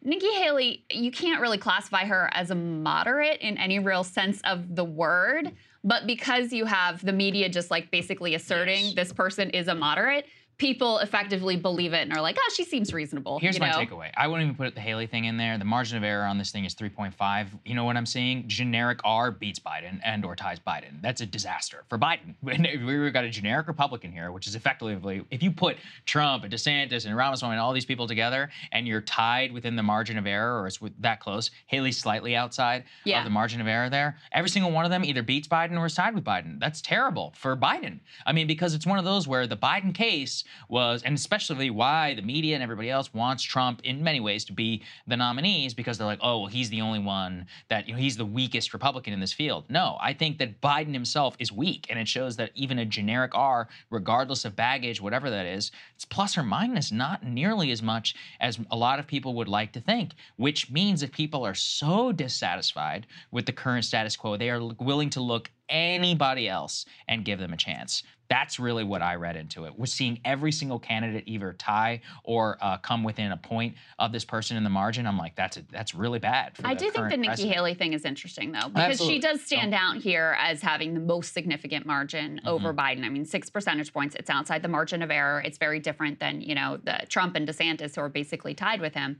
Nikki 0.05 0.31
Haley, 0.35 0.85
you 0.91 1.09
can't 1.11 1.41
really 1.41 1.57
classify 1.57 2.05
her 2.05 2.29
as 2.31 2.51
a 2.51 2.55
moderate 2.55 3.41
in 3.41 3.57
any 3.57 3.79
real 3.79 4.03
sense 4.03 4.39
of 4.43 4.75
the 4.75 4.83
word, 4.85 5.51
but 5.83 6.05
because 6.05 6.53
you 6.53 6.65
have 6.65 7.03
the 7.03 7.11
media 7.11 7.49
just 7.49 7.71
like 7.71 7.89
basically 7.89 8.35
asserting 8.35 8.85
Yes. 8.85 8.93
this 8.93 9.13
person 9.13 9.49
is 9.49 9.67
a 9.67 9.73
moderate, 9.73 10.27
people 10.57 10.99
effectively 10.99 11.57
believe 11.57 11.93
it 11.93 12.01
and 12.01 12.13
are 12.13 12.21
like, 12.21 12.37
oh, 12.39 12.51
she 12.55 12.63
seems 12.63 12.93
reasonable. 12.93 13.39
Here's 13.39 13.55
you 13.55 13.61
my 13.61 13.69
takeaway. 13.69 14.11
I 14.15 14.27
wouldn't 14.27 14.45
even 14.47 14.55
put 14.55 14.73
the 14.73 14.81
Haley 14.81 15.05
thing 15.07 15.25
in 15.25 15.37
there. 15.37 15.57
The 15.57 15.65
margin 15.65 15.97
of 15.97 16.03
error 16.03 16.25
on 16.25 16.37
this 16.37 16.51
thing 16.51 16.65
is 16.65 16.73
3.5. 16.75 17.47
You 17.65 17.75
know 17.75 17.83
what 17.83 17.97
I'm 17.97 18.05
seeing? 18.05 18.47
Generic 18.47 18.99
R 19.03 19.31
beats 19.31 19.59
Biden 19.59 19.99
and 20.03 20.23
or 20.23 20.35
ties 20.35 20.59
Biden. 20.59 21.01
That's 21.01 21.21
a 21.21 21.25
disaster 21.25 21.83
for 21.89 21.97
Biden. 21.97 22.35
We've 22.41 23.11
got 23.13 23.25
a 23.25 23.29
generic 23.29 23.67
Republican 23.67 24.11
here, 24.11 24.31
which 24.31 24.47
is 24.47 24.55
effectively, 24.55 25.25
if 25.29 25.43
you 25.43 25.51
put 25.51 25.77
Trump 26.05 26.43
and 26.45 26.53
DeSantis 26.53 27.05
and 27.05 27.15
Ramaswamy 27.15 27.51
and 27.53 27.59
all 27.61 27.73
these 27.73 27.85
people 27.85 28.07
together, 28.07 28.49
and 28.71 28.87
you're 28.87 29.01
tied 29.01 29.51
within 29.51 29.75
the 29.75 29.83
margin 29.83 30.17
of 30.17 30.25
error, 30.25 30.61
or 30.61 30.67
it's 30.67 30.79
that 30.99 31.19
close, 31.19 31.51
Haley's 31.67 31.97
slightly 31.97 32.35
outside 32.35 32.85
Yeah. 33.03 33.19
of 33.19 33.23
the 33.25 33.29
margin 33.29 33.59
of 33.59 33.67
error 33.67 33.89
there. 33.89 34.17
Every 34.31 34.49
single 34.49 34.71
one 34.71 34.85
of 34.85 34.91
them 34.91 35.03
either 35.03 35.21
beats 35.21 35.47
Biden 35.47 35.77
or 35.77 35.85
is 35.85 35.95
tied 35.95 36.15
with 36.15 36.23
Biden. 36.23 36.59
That's 36.59 36.81
terrible 36.81 37.33
for 37.35 37.57
Biden. 37.57 37.99
I 38.25 38.31
mean, 38.31 38.47
because 38.47 38.73
it's 38.73 38.85
one 38.85 38.99
of 38.99 39.05
those 39.05 39.27
where 39.27 39.47
the 39.47 39.57
Biden 39.57 39.93
case 39.93 40.43
was, 40.69 41.03
and 41.03 41.15
especially 41.15 41.69
why 41.69 42.13
the 42.15 42.21
media 42.21 42.55
and 42.55 42.63
everybody 42.63 42.89
else 42.89 43.13
wants 43.13 43.43
Trump 43.43 43.81
in 43.83 44.03
many 44.03 44.19
ways 44.19 44.45
to 44.45 44.53
be 44.53 44.83
the 45.07 45.17
nominees 45.17 45.73
because 45.73 45.97
they're 45.97 46.07
like, 46.07 46.19
oh, 46.21 46.39
well, 46.39 46.47
he's 46.47 46.69
the 46.69 46.81
only 46.81 46.99
one 46.99 47.47
that, 47.69 47.87
you 47.87 47.93
know, 47.93 47.99
he's 47.99 48.17
the 48.17 48.25
weakest 48.25 48.73
Republican 48.73 49.13
in 49.13 49.19
this 49.19 49.33
field. 49.33 49.65
No, 49.69 49.97
I 50.01 50.13
think 50.13 50.37
that 50.39 50.61
Biden 50.61 50.93
himself 50.93 51.35
is 51.39 51.51
weak. 51.51 51.87
And 51.89 51.99
it 51.99 52.07
shows 52.07 52.35
that 52.37 52.51
even 52.55 52.79
a 52.79 52.85
generic 52.85 53.31
R, 53.35 53.67
regardless 53.89 54.45
of 54.45 54.55
baggage, 54.55 55.01
whatever 55.01 55.29
that 55.29 55.45
is, 55.45 55.71
it's 55.95 56.05
plus 56.05 56.37
or 56.37 56.43
minus 56.43 56.91
not 56.91 57.25
nearly 57.25 57.71
as 57.71 57.81
much 57.81 58.15
as 58.39 58.59
a 58.71 58.75
lot 58.75 58.99
of 58.99 59.07
people 59.07 59.33
would 59.35 59.47
like 59.47 59.71
to 59.73 59.81
think, 59.81 60.13
which 60.37 60.69
means 60.71 61.01
that 61.01 61.11
people 61.11 61.45
are 61.45 61.55
so 61.55 62.11
dissatisfied 62.11 63.07
with 63.31 63.45
the 63.45 63.53
current 63.53 63.85
status 63.85 64.15
quo, 64.15 64.37
they 64.37 64.49
are 64.49 64.63
willing 64.79 65.09
to 65.11 65.21
look 65.21 65.51
anybody 65.69 66.47
else 66.47 66.85
and 67.07 67.25
give 67.25 67.39
them 67.39 67.53
a 67.53 67.57
chance. 67.57 68.03
That's 68.29 68.59
really 68.59 68.83
what 68.83 69.01
I 69.01 69.15
read 69.15 69.35
into 69.35 69.65
it. 69.65 69.77
We're 69.77 69.85
seeing 69.85 70.19
every 70.25 70.51
single 70.51 70.79
candidate 70.79 71.23
either 71.27 71.53
tie 71.53 72.01
or 72.23 72.57
uh, 72.61 72.77
come 72.77 73.03
within 73.03 73.31
a 73.31 73.37
point 73.37 73.75
of 73.99 74.11
this 74.11 74.25
person 74.25 74.57
in 74.57 74.63
the 74.63 74.69
margin. 74.69 75.05
I'm 75.07 75.17
like, 75.17 75.35
that's 75.35 75.57
a, 75.57 75.63
that's 75.71 75.93
really 75.93 76.19
bad. 76.19 76.55
For 76.55 76.65
I 76.65 76.73
do 76.73 76.89
think 76.89 77.09
the 77.09 77.17
Nikki 77.17 77.27
president. 77.27 77.53
Haley 77.53 77.73
thing 77.73 77.93
is 77.93 78.05
interesting, 78.05 78.51
though, 78.51 78.69
because 78.69 78.91
Absolutely. 78.91 79.15
she 79.15 79.21
does 79.21 79.41
stand 79.41 79.73
out 79.73 79.97
here 79.97 80.35
as 80.39 80.61
having 80.61 80.93
the 80.93 80.99
most 80.99 81.33
significant 81.33 81.85
margin 81.85 82.41
over 82.45 82.69
Mm-hmm. 82.69 82.79
Biden. 82.79 83.05
I 83.05 83.09
mean, 83.09 83.25
six 83.25 83.49
percentage 83.49 83.93
points. 83.93 84.15
It's 84.15 84.29
outside 84.29 84.61
the 84.61 84.67
margin 84.67 85.01
of 85.01 85.11
error. 85.11 85.41
It's 85.45 85.57
very 85.57 85.79
different 85.79 86.19
than 86.19 86.41
you 86.41 86.55
know 86.55 86.77
the 86.83 87.01
Trump 87.09 87.35
and 87.35 87.47
DeSantis 87.47 87.95
who 87.95 88.01
are 88.01 88.09
basically 88.09 88.53
tied 88.53 88.81
with 88.81 88.93
him. 88.93 89.19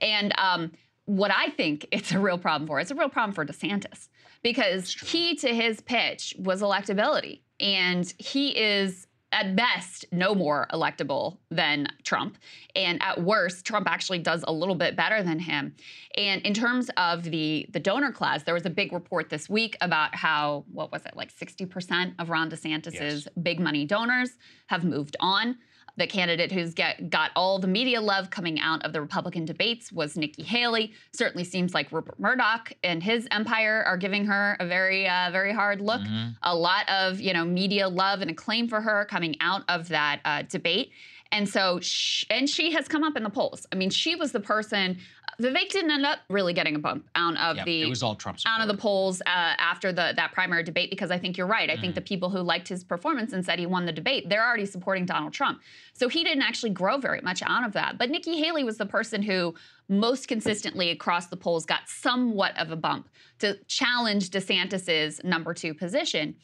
And 0.00 0.34
um, 0.38 0.72
what 1.06 1.30
I 1.34 1.50
think 1.50 1.86
it's 1.90 2.12
a 2.12 2.18
real 2.18 2.38
problem 2.38 2.66
for, 2.66 2.80
it's 2.80 2.90
a 2.90 2.94
real 2.94 3.08
problem 3.08 3.34
for 3.34 3.44
DeSantis 3.44 4.08
because 4.42 4.94
key 4.94 5.34
to 5.36 5.54
his 5.54 5.80
pitch 5.80 6.34
was 6.38 6.62
electability, 6.62 7.40
and 7.60 8.12
he 8.18 8.50
is 8.58 9.06
at 9.34 9.56
best 9.56 10.04
no 10.12 10.34
more 10.34 10.66
electable 10.74 11.38
than 11.50 11.86
Trump. 12.04 12.36
And 12.76 13.02
at 13.02 13.22
worst, 13.22 13.64
Trump 13.64 13.88
actually 13.88 14.18
does 14.18 14.44
a 14.46 14.52
little 14.52 14.74
bit 14.74 14.94
better 14.94 15.22
than 15.22 15.38
him. 15.38 15.74
And 16.18 16.42
in 16.42 16.52
terms 16.52 16.90
of 16.98 17.22
the 17.24 17.66
the 17.70 17.80
donor 17.80 18.12
class, 18.12 18.42
there 18.42 18.52
was 18.52 18.66
a 18.66 18.70
big 18.70 18.92
report 18.92 19.30
this 19.30 19.48
week 19.48 19.76
about 19.80 20.14
how 20.14 20.64
what 20.70 20.92
was 20.92 21.06
it 21.06 21.16
like 21.16 21.34
60% 21.34 22.14
of 22.18 22.28
Ron 22.28 22.50
DeSantis's 22.50 23.24
Yes. 23.24 23.28
big 23.42 23.58
money 23.58 23.86
donors 23.86 24.36
have 24.66 24.84
moved 24.84 25.16
on. 25.20 25.56
The 25.96 26.06
candidate 26.06 26.50
who's 26.50 26.72
get, 26.72 27.10
got 27.10 27.32
all 27.36 27.58
the 27.58 27.68
media 27.68 28.00
love 28.00 28.30
coming 28.30 28.58
out 28.58 28.82
of 28.84 28.92
the 28.92 29.00
Republican 29.00 29.44
debates 29.44 29.92
was 29.92 30.16
Nikki 30.16 30.42
Haley. 30.42 30.92
Certainly 31.12 31.44
seems 31.44 31.74
like 31.74 31.92
Rupert 31.92 32.18
Murdoch 32.18 32.72
and 32.82 33.02
his 33.02 33.28
empire 33.30 33.82
are 33.86 33.98
giving 33.98 34.24
her 34.24 34.56
a 34.58 34.66
very, 34.66 35.06
uh, 35.06 35.28
very 35.30 35.52
hard 35.52 35.80
look. 35.82 36.00
A 36.42 36.54
lot 36.54 36.88
of 36.88 37.20
you 37.20 37.34
know 37.34 37.44
media 37.44 37.88
love 37.88 38.22
and 38.22 38.30
acclaim 38.30 38.68
for 38.68 38.80
her 38.80 39.04
coming 39.04 39.36
out 39.40 39.64
of 39.68 39.88
that 39.88 40.20
uh, 40.24 40.42
debate. 40.48 40.92
And 41.30 41.48
so, 41.48 41.80
sh- 41.80 42.26
and 42.28 42.48
she 42.48 42.72
has 42.72 42.86
come 42.88 43.02
up 43.02 43.16
in 43.16 43.22
the 43.22 43.30
polls. 43.30 43.66
I 43.72 43.76
mean, 43.76 43.88
she 43.88 44.14
was 44.14 44.32
the 44.32 44.40
person. 44.40 44.98
Vivek 45.40 45.70
didn't 45.70 45.90
end 45.90 46.04
up 46.04 46.18
really 46.28 46.52
getting 46.52 46.76
a 46.76 46.78
bump 46.78 47.08
out 47.14 47.36
of 47.38 47.64
the 47.64 47.82
it 47.82 47.88
was 47.88 48.02
all 48.02 48.14
Trump 48.14 48.38
out 48.46 48.60
of 48.60 48.68
the 48.68 48.76
polls 48.76 49.20
uh, 49.22 49.28
after 49.28 49.92
the 49.92 50.12
that 50.16 50.32
primary 50.32 50.62
debate 50.62 50.90
because 50.90 51.10
I 51.10 51.18
think 51.18 51.36
you're 51.38 51.46
right. 51.46 51.70
I 51.70 51.76
Mm. 51.76 51.80
think 51.80 51.94
the 51.94 52.00
people 52.02 52.28
who 52.30 52.40
liked 52.40 52.68
his 52.68 52.84
performance 52.84 53.32
and 53.32 53.44
said 53.44 53.58
he 53.58 53.66
won 53.66 53.86
the 53.86 53.92
debate, 53.92 54.28
they're 54.28 54.46
already 54.46 54.66
supporting 54.66 55.06
Donald 55.06 55.32
Trump. 55.32 55.60
So 55.94 56.08
he 56.08 56.22
didn't 56.22 56.42
actually 56.42 56.70
grow 56.70 56.98
very 56.98 57.20
much 57.22 57.42
out 57.42 57.64
of 57.64 57.72
that. 57.72 57.96
But 57.98 58.10
Nikki 58.10 58.38
Haley 58.42 58.62
was 58.64 58.76
the 58.78 58.86
person 58.86 59.22
who 59.22 59.54
most 59.88 60.28
consistently 60.28 60.90
across 60.90 61.26
the 61.28 61.36
polls 61.36 61.64
got 61.66 61.88
somewhat 61.88 62.56
of 62.58 62.70
a 62.70 62.76
bump 62.76 63.08
to 63.40 63.56
challenge 63.66 64.30
DeSantis's 64.30 65.22
number 65.24 65.54
two 65.54 65.74
position. 65.74 66.36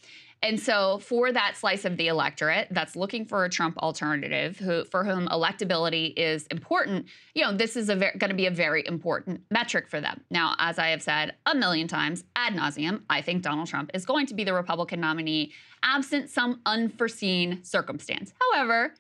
And 0.42 0.61
so, 0.61 0.98
for 0.98 1.33
that 1.33 1.57
slice 1.57 1.85
of 1.85 1.96
the 1.96 2.09
electorate 2.09 2.68
that's 2.70 2.94
looking 2.94 3.24
for 3.24 3.44
a 3.44 3.48
Trump 3.48 3.77
alternative, 3.79 4.59
who 4.59 4.85
for 4.85 5.05
whom 5.05 5.27
electability 5.29 6.12
is 6.16 6.46
important, 6.46 7.07
you 7.35 7.42
know, 7.42 7.53
this 7.53 7.77
is 7.77 7.88
going 7.88 8.18
to 8.20 8.35
be 8.35 8.46
a 8.46 8.51
very 8.51 8.87
important 8.87 9.42
metric 9.51 9.88
for 9.88 10.01
them. 10.01 10.20
Now, 10.31 10.55
as 10.59 10.79
I 10.79 10.88
have 10.88 11.03
said 11.03 11.35
a 11.46 11.55
million 11.55 11.88
times 11.88 12.24
ad 12.37 12.55
nauseum, 12.55 13.03
I 13.11 13.20
think 13.20 13.42
Donald 13.42 13.68
Trump 13.68 13.90
is 13.94 14.07
going 14.07 14.27
to 14.27 14.35
be 14.35 14.44
the 14.44 14.55
Republican 14.55 15.01
nominee, 15.01 15.53
absent 15.83 16.31
some 16.31 16.61
unforeseen 16.64 17.64
circumstance. 17.64 18.33
However, 18.53 18.94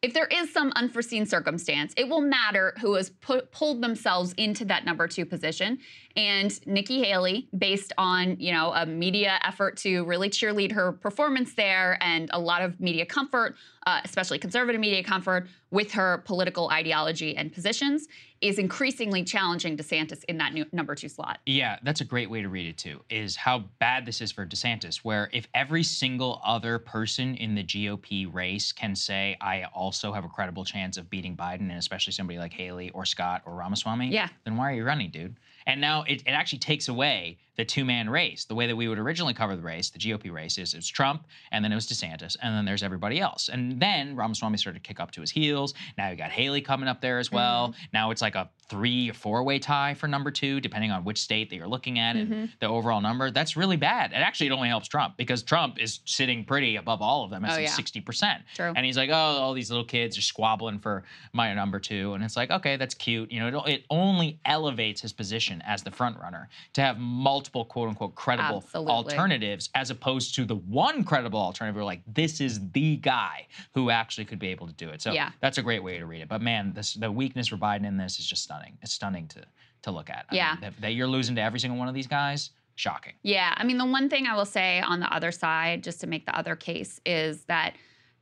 if 0.00 0.14
there 0.14 0.26
is 0.26 0.52
some 0.52 0.72
unforeseen 0.76 1.26
circumstance, 1.26 1.92
it 1.96 2.08
will 2.08 2.20
matter 2.20 2.72
who 2.80 2.94
has 2.94 3.10
put, 3.10 3.50
pulled 3.50 3.82
themselves 3.82 4.32
into 4.34 4.64
that 4.66 4.84
number 4.84 5.08
two 5.08 5.26
position. 5.26 5.78
And 6.18 6.66
Nikki 6.66 7.04
Haley, 7.04 7.48
based 7.56 7.92
on 7.96 8.40
you 8.40 8.50
know 8.50 8.72
a 8.72 8.84
media 8.84 9.38
effort 9.44 9.76
to 9.78 10.02
really 10.04 10.28
cheerlead 10.28 10.72
her 10.72 10.90
performance 10.90 11.54
there, 11.54 11.96
and 12.00 12.28
a 12.32 12.40
lot 12.40 12.60
of 12.60 12.80
media 12.80 13.06
comfort, 13.06 13.54
uh, 13.86 14.00
especially 14.04 14.40
conservative 14.40 14.80
media 14.80 15.04
comfort, 15.04 15.46
with 15.70 15.92
her 15.92 16.18
political 16.24 16.70
ideology 16.70 17.36
and 17.36 17.52
positions, 17.52 18.08
is 18.40 18.58
increasingly 18.58 19.22
challenging 19.22 19.76
DeSantis 19.76 20.24
in 20.24 20.38
that 20.38 20.52
new, 20.52 20.64
number 20.72 20.96
two 20.96 21.08
slot. 21.08 21.38
Yeah, 21.46 21.78
that's 21.84 22.00
a 22.00 22.04
great 22.04 22.28
way 22.28 22.42
to 22.42 22.48
read 22.48 22.66
it 22.66 22.76
too. 22.76 23.00
Is 23.10 23.36
how 23.36 23.60
bad 23.78 24.04
this 24.04 24.20
is 24.20 24.32
for 24.32 24.44
DeSantis, 24.44 24.96
where 24.96 25.30
if 25.32 25.46
every 25.54 25.84
single 25.84 26.40
other 26.44 26.80
person 26.80 27.36
in 27.36 27.54
the 27.54 27.62
GOP 27.62 28.26
race 28.26 28.72
can 28.72 28.96
say, 28.96 29.36
"I 29.40 29.66
also 29.72 30.12
have 30.12 30.24
a 30.24 30.28
credible 30.28 30.64
chance 30.64 30.96
of 30.96 31.08
beating 31.10 31.36
Biden," 31.36 31.70
and 31.70 31.78
especially 31.78 32.12
somebody 32.12 32.40
like 32.40 32.52
Haley 32.52 32.90
or 32.90 33.04
Scott 33.04 33.42
or 33.46 33.54
Ramaswamy, 33.54 34.08
yeah. 34.08 34.30
then 34.42 34.56
why 34.56 34.72
are 34.72 34.74
you 34.74 34.82
running, 34.82 35.10
dude? 35.10 35.36
And 35.68 35.82
now 35.82 36.02
it, 36.08 36.22
it 36.26 36.30
actually 36.30 36.58
takes 36.60 36.88
away 36.88 37.38
the 37.58 37.64
two 37.64 37.84
man 37.84 38.08
race. 38.08 38.44
The 38.44 38.54
way 38.54 38.68
that 38.68 38.76
we 38.76 38.88
would 38.88 39.00
originally 39.00 39.34
cover 39.34 39.56
the 39.56 39.62
race, 39.62 39.90
the 39.90 39.98
GOP 39.98 40.32
race, 40.32 40.56
is 40.58 40.74
it's 40.74 40.86
Trump, 40.86 41.26
and 41.50 41.62
then 41.62 41.72
it 41.72 41.74
was 41.74 41.88
DeSantis, 41.88 42.36
and 42.40 42.54
then 42.54 42.64
there's 42.64 42.84
everybody 42.84 43.20
else. 43.20 43.50
And 43.52 43.80
then 43.80 44.14
Ramaswamy 44.14 44.56
started 44.56 44.82
to 44.82 44.88
kick 44.88 45.00
up 45.00 45.10
to 45.10 45.20
his 45.20 45.30
heels. 45.30 45.74
Now 45.98 46.08
you 46.08 46.16
got 46.16 46.30
Haley 46.30 46.60
coming 46.60 46.88
up 46.88 47.00
there 47.00 47.18
as 47.18 47.32
well. 47.32 47.68
Mm-hmm. 47.68 47.82
Now 47.92 48.10
it's 48.12 48.22
like 48.22 48.36
a 48.36 48.48
three 48.68 49.10
or 49.10 49.14
four 49.14 49.42
way 49.42 49.58
tie 49.58 49.94
for 49.94 50.06
number 50.06 50.30
two, 50.30 50.60
depending 50.60 50.92
on 50.92 51.02
which 51.02 51.20
state 51.20 51.50
that 51.50 51.56
you're 51.56 51.66
looking 51.66 51.98
at 51.98 52.14
mm-hmm. 52.14 52.32
and 52.32 52.52
the 52.60 52.68
overall 52.68 53.00
number. 53.00 53.30
That's 53.32 53.56
really 53.56 53.76
bad. 53.76 54.12
And 54.12 54.22
actually, 54.22 54.46
it 54.46 54.52
only 54.52 54.68
helps 54.68 54.86
Trump 54.86 55.16
because 55.16 55.42
Trump 55.42 55.80
is 55.80 55.98
sitting 56.04 56.44
pretty 56.44 56.76
above 56.76 57.02
all 57.02 57.24
of 57.24 57.30
them 57.30 57.44
at 57.44 57.56
oh, 57.56 57.60
yeah. 57.60 57.70
60%. 57.70 58.40
True. 58.54 58.72
And 58.76 58.86
he's 58.86 58.96
like, 58.96 59.10
oh, 59.10 59.14
all 59.14 59.52
these 59.52 59.70
little 59.70 59.84
kids 59.84 60.16
are 60.16 60.22
squabbling 60.22 60.78
for 60.78 61.02
my 61.32 61.52
number 61.54 61.80
two. 61.80 62.12
And 62.14 62.22
it's 62.22 62.36
like, 62.36 62.50
okay, 62.52 62.76
that's 62.76 62.94
cute. 62.94 63.32
You 63.32 63.40
know, 63.40 63.64
it, 63.64 63.72
it 63.72 63.84
only 63.90 64.38
elevates 64.44 65.00
his 65.00 65.12
position 65.12 65.60
as 65.66 65.82
the 65.82 65.90
front 65.90 66.18
runner 66.20 66.48
to 66.74 66.82
have 66.82 66.98
multiple 66.98 67.47
quote 67.52 67.88
unquote 67.88 68.14
credible 68.14 68.58
Absolutely. 68.58 68.92
alternatives 68.92 69.70
as 69.74 69.90
opposed 69.90 70.34
to 70.36 70.44
the 70.44 70.56
one 70.56 71.04
credible 71.04 71.40
alternative 71.40 71.76
where 71.76 71.84
like, 71.84 72.02
this 72.06 72.40
is 72.40 72.60
the 72.72 72.96
guy 72.96 73.46
who 73.74 73.90
actually 73.90 74.24
could 74.24 74.38
be 74.38 74.48
able 74.48 74.66
to 74.66 74.72
do 74.74 74.88
it. 74.88 75.02
So 75.02 75.12
yeah. 75.12 75.30
that's 75.40 75.58
a 75.58 75.62
great 75.62 75.82
way 75.82 75.98
to 75.98 76.06
read 76.06 76.22
it. 76.22 76.28
But 76.28 76.42
man, 76.42 76.72
this, 76.72 76.94
the 76.94 77.10
weakness 77.10 77.48
for 77.48 77.56
Biden 77.56 77.86
in 77.86 77.96
this 77.96 78.18
is 78.18 78.26
just 78.26 78.42
stunning. 78.42 78.78
It's 78.82 78.92
stunning 78.92 79.28
to 79.28 79.44
to 79.82 79.90
look 79.90 80.10
at. 80.10 80.26
I 80.30 80.34
yeah. 80.34 80.52
Mean, 80.52 80.60
that, 80.62 80.80
that 80.80 80.92
you're 80.94 81.06
losing 81.06 81.36
to 81.36 81.42
every 81.42 81.60
single 81.60 81.78
one 81.78 81.88
of 81.88 81.94
these 81.94 82.06
guys 82.06 82.50
shocking. 82.74 83.14
Yeah. 83.22 83.54
I 83.56 83.64
mean, 83.64 83.78
the 83.78 83.86
one 83.86 84.08
thing 84.08 84.26
I 84.26 84.34
will 84.36 84.44
say 84.44 84.80
on 84.80 85.00
the 85.00 85.12
other 85.12 85.32
side, 85.32 85.82
just 85.82 86.00
to 86.00 86.06
make 86.06 86.26
the 86.26 86.36
other 86.36 86.56
case, 86.56 87.00
is 87.04 87.44
that 87.44 87.74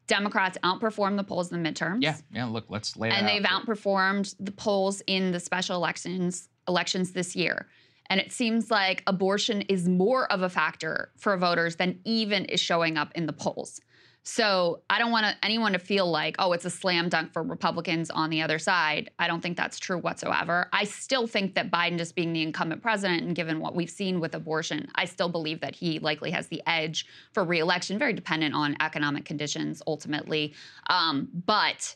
Democrats 0.07 0.57
outperformed 0.63 1.17
the 1.17 1.25
polls 1.25 1.53
in 1.53 1.63
the 1.63 1.69
midterms. 1.69 2.03
Yeah. 2.03 2.17
Yeah. 2.33 2.47
Look, 2.47 2.67
let's 2.69 2.97
lay 2.97 3.11
And 3.11 3.27
they've 3.27 3.45
out 3.45 3.67
outperformed 3.67 4.35
the 4.39 4.53
polls 4.53 5.03
in 5.07 5.33
the 5.33 5.41
special 5.41 5.77
elections 5.77 6.49
elections 6.69 7.13
this 7.13 7.37
year. 7.37 7.69
And 8.09 8.21
it 8.21 8.33
seems 8.33 8.71
like 8.71 9.03
abortion 9.07 9.63
is 9.63 9.89
more 9.89 10.31
of 10.31 10.43
a 10.43 10.49
factor 10.49 11.11
for 11.17 11.37
voters 11.37 11.77
than 11.77 12.01
even 12.05 12.45
is 12.47 12.61
showing 12.61 12.97
up 12.97 13.13
in 13.15 13.27
the 13.27 13.33
polls. 13.33 13.81
So 14.29 14.81
I 14.91 14.99
don't 14.99 15.13
want 15.13 15.37
anyone 15.45 15.73
to 15.75 15.79
feel 15.79 16.11
like, 16.11 16.35
oh, 16.41 16.53
it's 16.53 16.65
a 16.65 16.71
slam 16.71 17.09
dunk 17.09 17.33
for 17.33 17.45
Republicans 17.45 18.11
on 18.11 18.29
the 18.29 18.43
other 18.43 18.59
side. 18.59 19.09
I 19.21 19.29
don't 19.29 19.41
think 19.41 19.57
that's 19.57 19.79
true 19.79 19.99
whatsoever. 19.99 20.69
I 20.73 20.83
still 20.83 21.29
think 21.29 21.55
that 21.55 21.71
Biden, 21.71 21.97
just 21.97 22.17
being 22.17 22.33
the 22.33 22.43
incumbent 22.43 22.83
president 22.83 23.23
and 23.23 23.37
given 23.37 23.61
what 23.61 23.77
we've 23.77 23.89
seen 23.89 24.19
with 24.19 24.35
abortion, 24.35 24.89
I 24.97 25.05
still 25.05 25.29
believe 25.29 25.61
that 25.61 25.77
he 25.77 26.01
likely 26.01 26.33
has 26.33 26.49
the 26.49 26.61
edge 26.67 27.07
for 27.33 27.45
reelection, 27.45 28.01
very 28.01 28.15
dependent 28.15 28.53
on 28.53 28.77
economic 28.81 29.25
conditions 29.25 29.81
ultimately. 29.87 30.55
Um, 30.91 31.29
but 31.47 31.95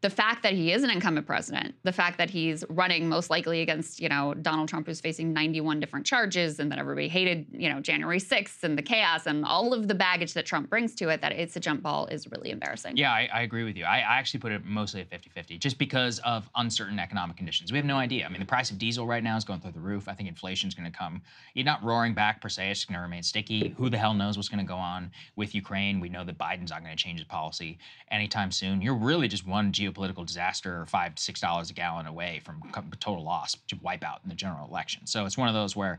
the 0.00 0.10
fact 0.10 0.44
that 0.44 0.52
he 0.52 0.72
is 0.72 0.84
an 0.84 0.90
incumbent 0.90 1.26
president, 1.26 1.74
the 1.82 1.92
fact 1.92 2.18
that 2.18 2.30
he's 2.30 2.64
running 2.68 3.08
most 3.08 3.30
likely 3.30 3.62
against, 3.62 3.98
you 3.98 4.08
know, 4.08 4.32
Donald 4.32 4.68
Trump, 4.68 4.86
who's 4.86 5.00
facing 5.00 5.32
91 5.32 5.80
different 5.80 6.06
charges, 6.06 6.60
and 6.60 6.70
that 6.70 6.78
everybody 6.78 7.08
hated, 7.08 7.46
you 7.50 7.68
know, 7.68 7.80
January 7.80 8.20
6th 8.20 8.62
and 8.62 8.78
the 8.78 8.82
chaos 8.82 9.26
and 9.26 9.44
all 9.44 9.74
of 9.74 9.88
the 9.88 9.96
baggage 9.96 10.34
that 10.34 10.46
Trump 10.46 10.70
brings 10.70 10.94
to 10.94 11.08
it, 11.08 11.20
that 11.20 11.32
it's 11.32 11.56
a 11.56 11.60
jump 11.60 11.82
ball 11.82 12.06
is 12.06 12.30
really 12.30 12.50
embarrassing. 12.50 12.96
Yeah, 12.96 13.12
I, 13.12 13.28
I 13.32 13.42
agree 13.42 13.64
with 13.64 13.76
you. 13.76 13.84
I, 13.84 13.98
I, 13.98 14.18
actually 14.18 14.40
put 14.40 14.52
it 14.52 14.64
mostly 14.64 15.00
at 15.00 15.10
50 15.10 15.30
50, 15.30 15.58
just 15.58 15.78
because 15.78 16.20
of 16.20 16.48
uncertain 16.54 17.00
economic 17.00 17.36
conditions. 17.36 17.72
We 17.72 17.78
have 17.78 17.84
no 17.84 17.96
idea. 17.96 18.24
I 18.24 18.28
mean, 18.28 18.40
the 18.40 18.46
price 18.46 18.70
of 18.70 18.78
diesel 18.78 19.06
right 19.06 19.22
now 19.22 19.36
is 19.36 19.44
going 19.44 19.60
through 19.60 19.72
the 19.72 19.80
roof. 19.80 20.08
I 20.08 20.14
think 20.14 20.28
inflation 20.28 20.68
is 20.68 20.74
going 20.74 20.90
to 20.90 20.96
come, 20.96 21.22
you're 21.54 21.64
not 21.64 21.82
roaring 21.82 22.14
back 22.14 22.40
per 22.40 22.48
se, 22.48 22.70
it's 22.70 22.84
going 22.84 22.96
to 22.96 23.02
remain 23.02 23.24
sticky. 23.24 23.74
Who 23.76 23.90
the 23.90 23.98
hell 23.98 24.14
knows 24.14 24.36
what's 24.36 24.48
going 24.48 24.64
to 24.64 24.68
go 24.68 24.76
on 24.76 25.10
with 25.34 25.56
Ukraine? 25.56 25.98
We 25.98 26.08
know 26.08 26.24
that 26.24 26.38
Biden's 26.38 26.70
not 26.70 26.84
going 26.84 26.96
to 26.96 27.02
change 27.02 27.18
his 27.18 27.26
policy 27.26 27.78
anytime 28.12 28.52
soon. 28.52 28.80
You're 28.80 28.94
really 28.94 29.26
just 29.26 29.46
one 29.46 29.72
geopolitical 29.92 30.26
disaster 30.26 30.80
or 30.80 30.86
five 30.86 31.14
to 31.14 31.22
six 31.22 31.40
dollars 31.40 31.70
a 31.70 31.72
gallon 31.72 32.06
away 32.06 32.40
from 32.44 32.62
total 33.00 33.24
loss 33.24 33.56
to 33.68 33.76
wipe 33.82 34.04
out 34.04 34.20
in 34.22 34.28
the 34.28 34.34
general 34.34 34.66
election. 34.68 35.06
So 35.06 35.24
it's 35.26 35.38
one 35.38 35.48
of 35.48 35.54
those 35.54 35.74
where, 35.74 35.98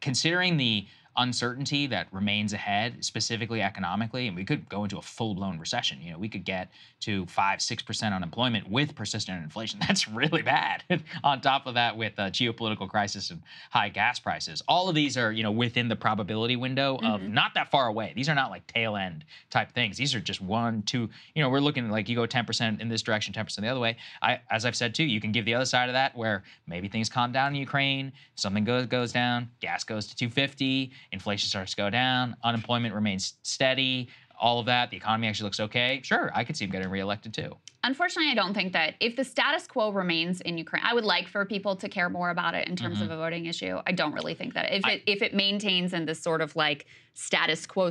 considering 0.00 0.56
the 0.56 0.86
uncertainty 1.18 1.86
that 1.88 2.08
remains 2.12 2.52
ahead, 2.52 3.04
specifically 3.04 3.60
economically, 3.60 4.26
and 4.28 4.36
we 4.36 4.44
could 4.44 4.68
go 4.68 4.84
into 4.84 4.96
a 4.98 5.02
full-blown 5.02 5.58
recession. 5.58 6.00
You 6.00 6.12
know, 6.12 6.18
we 6.18 6.28
could 6.28 6.44
get 6.44 6.70
to 7.00 7.26
five, 7.26 7.60
six 7.60 7.82
percent 7.82 8.14
unemployment 8.14 8.70
with 8.70 8.94
persistent 8.94 9.42
inflation. 9.42 9.80
That's 9.86 10.08
really 10.08 10.42
bad. 10.42 10.84
On 11.24 11.40
top 11.40 11.66
of 11.66 11.74
that, 11.74 11.96
with 11.96 12.14
a 12.18 12.30
geopolitical 12.30 12.88
crisis 12.88 13.30
and 13.30 13.42
high 13.70 13.88
gas 13.88 14.18
prices, 14.18 14.62
all 14.68 14.88
of 14.88 14.94
these 14.94 15.16
are 15.16 15.32
you 15.32 15.42
know 15.42 15.52
within 15.52 15.88
the 15.88 15.96
probability 15.96 16.56
window 16.56 16.96
of 16.96 17.20
mm-hmm. 17.20 17.34
not 17.34 17.52
that 17.54 17.70
far 17.70 17.88
away. 17.88 18.12
These 18.14 18.28
are 18.28 18.34
not 18.34 18.50
like 18.50 18.66
tail 18.66 18.96
end 18.96 19.24
type 19.50 19.72
things. 19.72 19.96
These 19.96 20.14
are 20.14 20.20
just 20.20 20.40
one, 20.40 20.82
two. 20.82 21.08
You 21.34 21.42
know, 21.42 21.50
we're 21.50 21.60
looking 21.60 21.90
like 21.90 22.08
you 22.08 22.16
go 22.16 22.26
10% 22.26 22.80
in 22.80 22.88
this 22.88 23.02
direction, 23.02 23.34
10% 23.34 23.56
the 23.56 23.68
other 23.68 23.80
way. 23.80 23.96
I, 24.22 24.40
as 24.50 24.64
I've 24.64 24.76
said 24.76 24.94
too, 24.94 25.04
you 25.04 25.20
can 25.20 25.32
give 25.32 25.44
the 25.44 25.54
other 25.54 25.64
side 25.64 25.88
of 25.88 25.94
that 25.94 26.16
where 26.16 26.44
maybe 26.66 26.88
things 26.88 27.08
calm 27.08 27.32
down 27.32 27.54
in 27.54 27.60
Ukraine, 27.60 28.12
something 28.34 28.64
goes 28.64 28.86
goes 28.86 29.12
down, 29.12 29.50
gas 29.60 29.84
goes 29.84 30.06
to 30.06 30.16
250 30.16 30.92
inflation 31.12 31.48
starts 31.48 31.72
to 31.72 31.76
go 31.76 31.90
down, 31.90 32.36
unemployment 32.44 32.94
remains 32.94 33.34
steady, 33.42 34.08
all 34.40 34.60
of 34.60 34.66
that, 34.66 34.90
the 34.90 34.96
economy 34.96 35.26
actually 35.26 35.44
looks 35.44 35.60
okay, 35.60 36.00
sure, 36.02 36.30
I 36.34 36.44
could 36.44 36.56
see 36.56 36.64
him 36.64 36.70
getting 36.70 36.88
reelected 36.88 37.34
too. 37.34 37.56
Unfortunately, 37.84 38.30
I 38.30 38.34
don't 38.34 38.54
think 38.54 38.72
that 38.72 38.94
if 39.00 39.16
the 39.16 39.24
status 39.24 39.66
quo 39.66 39.90
remains 39.90 40.40
in 40.40 40.58
Ukraine, 40.58 40.82
I 40.84 40.94
would 40.94 41.04
like 41.04 41.28
for 41.28 41.44
people 41.44 41.76
to 41.76 41.88
care 41.88 42.08
more 42.08 42.30
about 42.30 42.54
it 42.54 42.68
in 42.68 42.76
terms 42.76 42.96
mm-hmm. 42.96 43.04
of 43.04 43.10
a 43.12 43.16
voting 43.16 43.46
issue. 43.46 43.78
I 43.86 43.92
don't 43.92 44.12
really 44.12 44.34
think 44.34 44.54
that 44.54 44.72
if 44.72 44.84
I, 44.84 44.92
it 44.92 45.02
if 45.06 45.22
it 45.22 45.34
maintains 45.34 45.92
in 45.92 46.04
this 46.04 46.20
sort 46.20 46.40
of 46.40 46.56
like 46.56 46.86
status 47.14 47.66
quo 47.66 47.90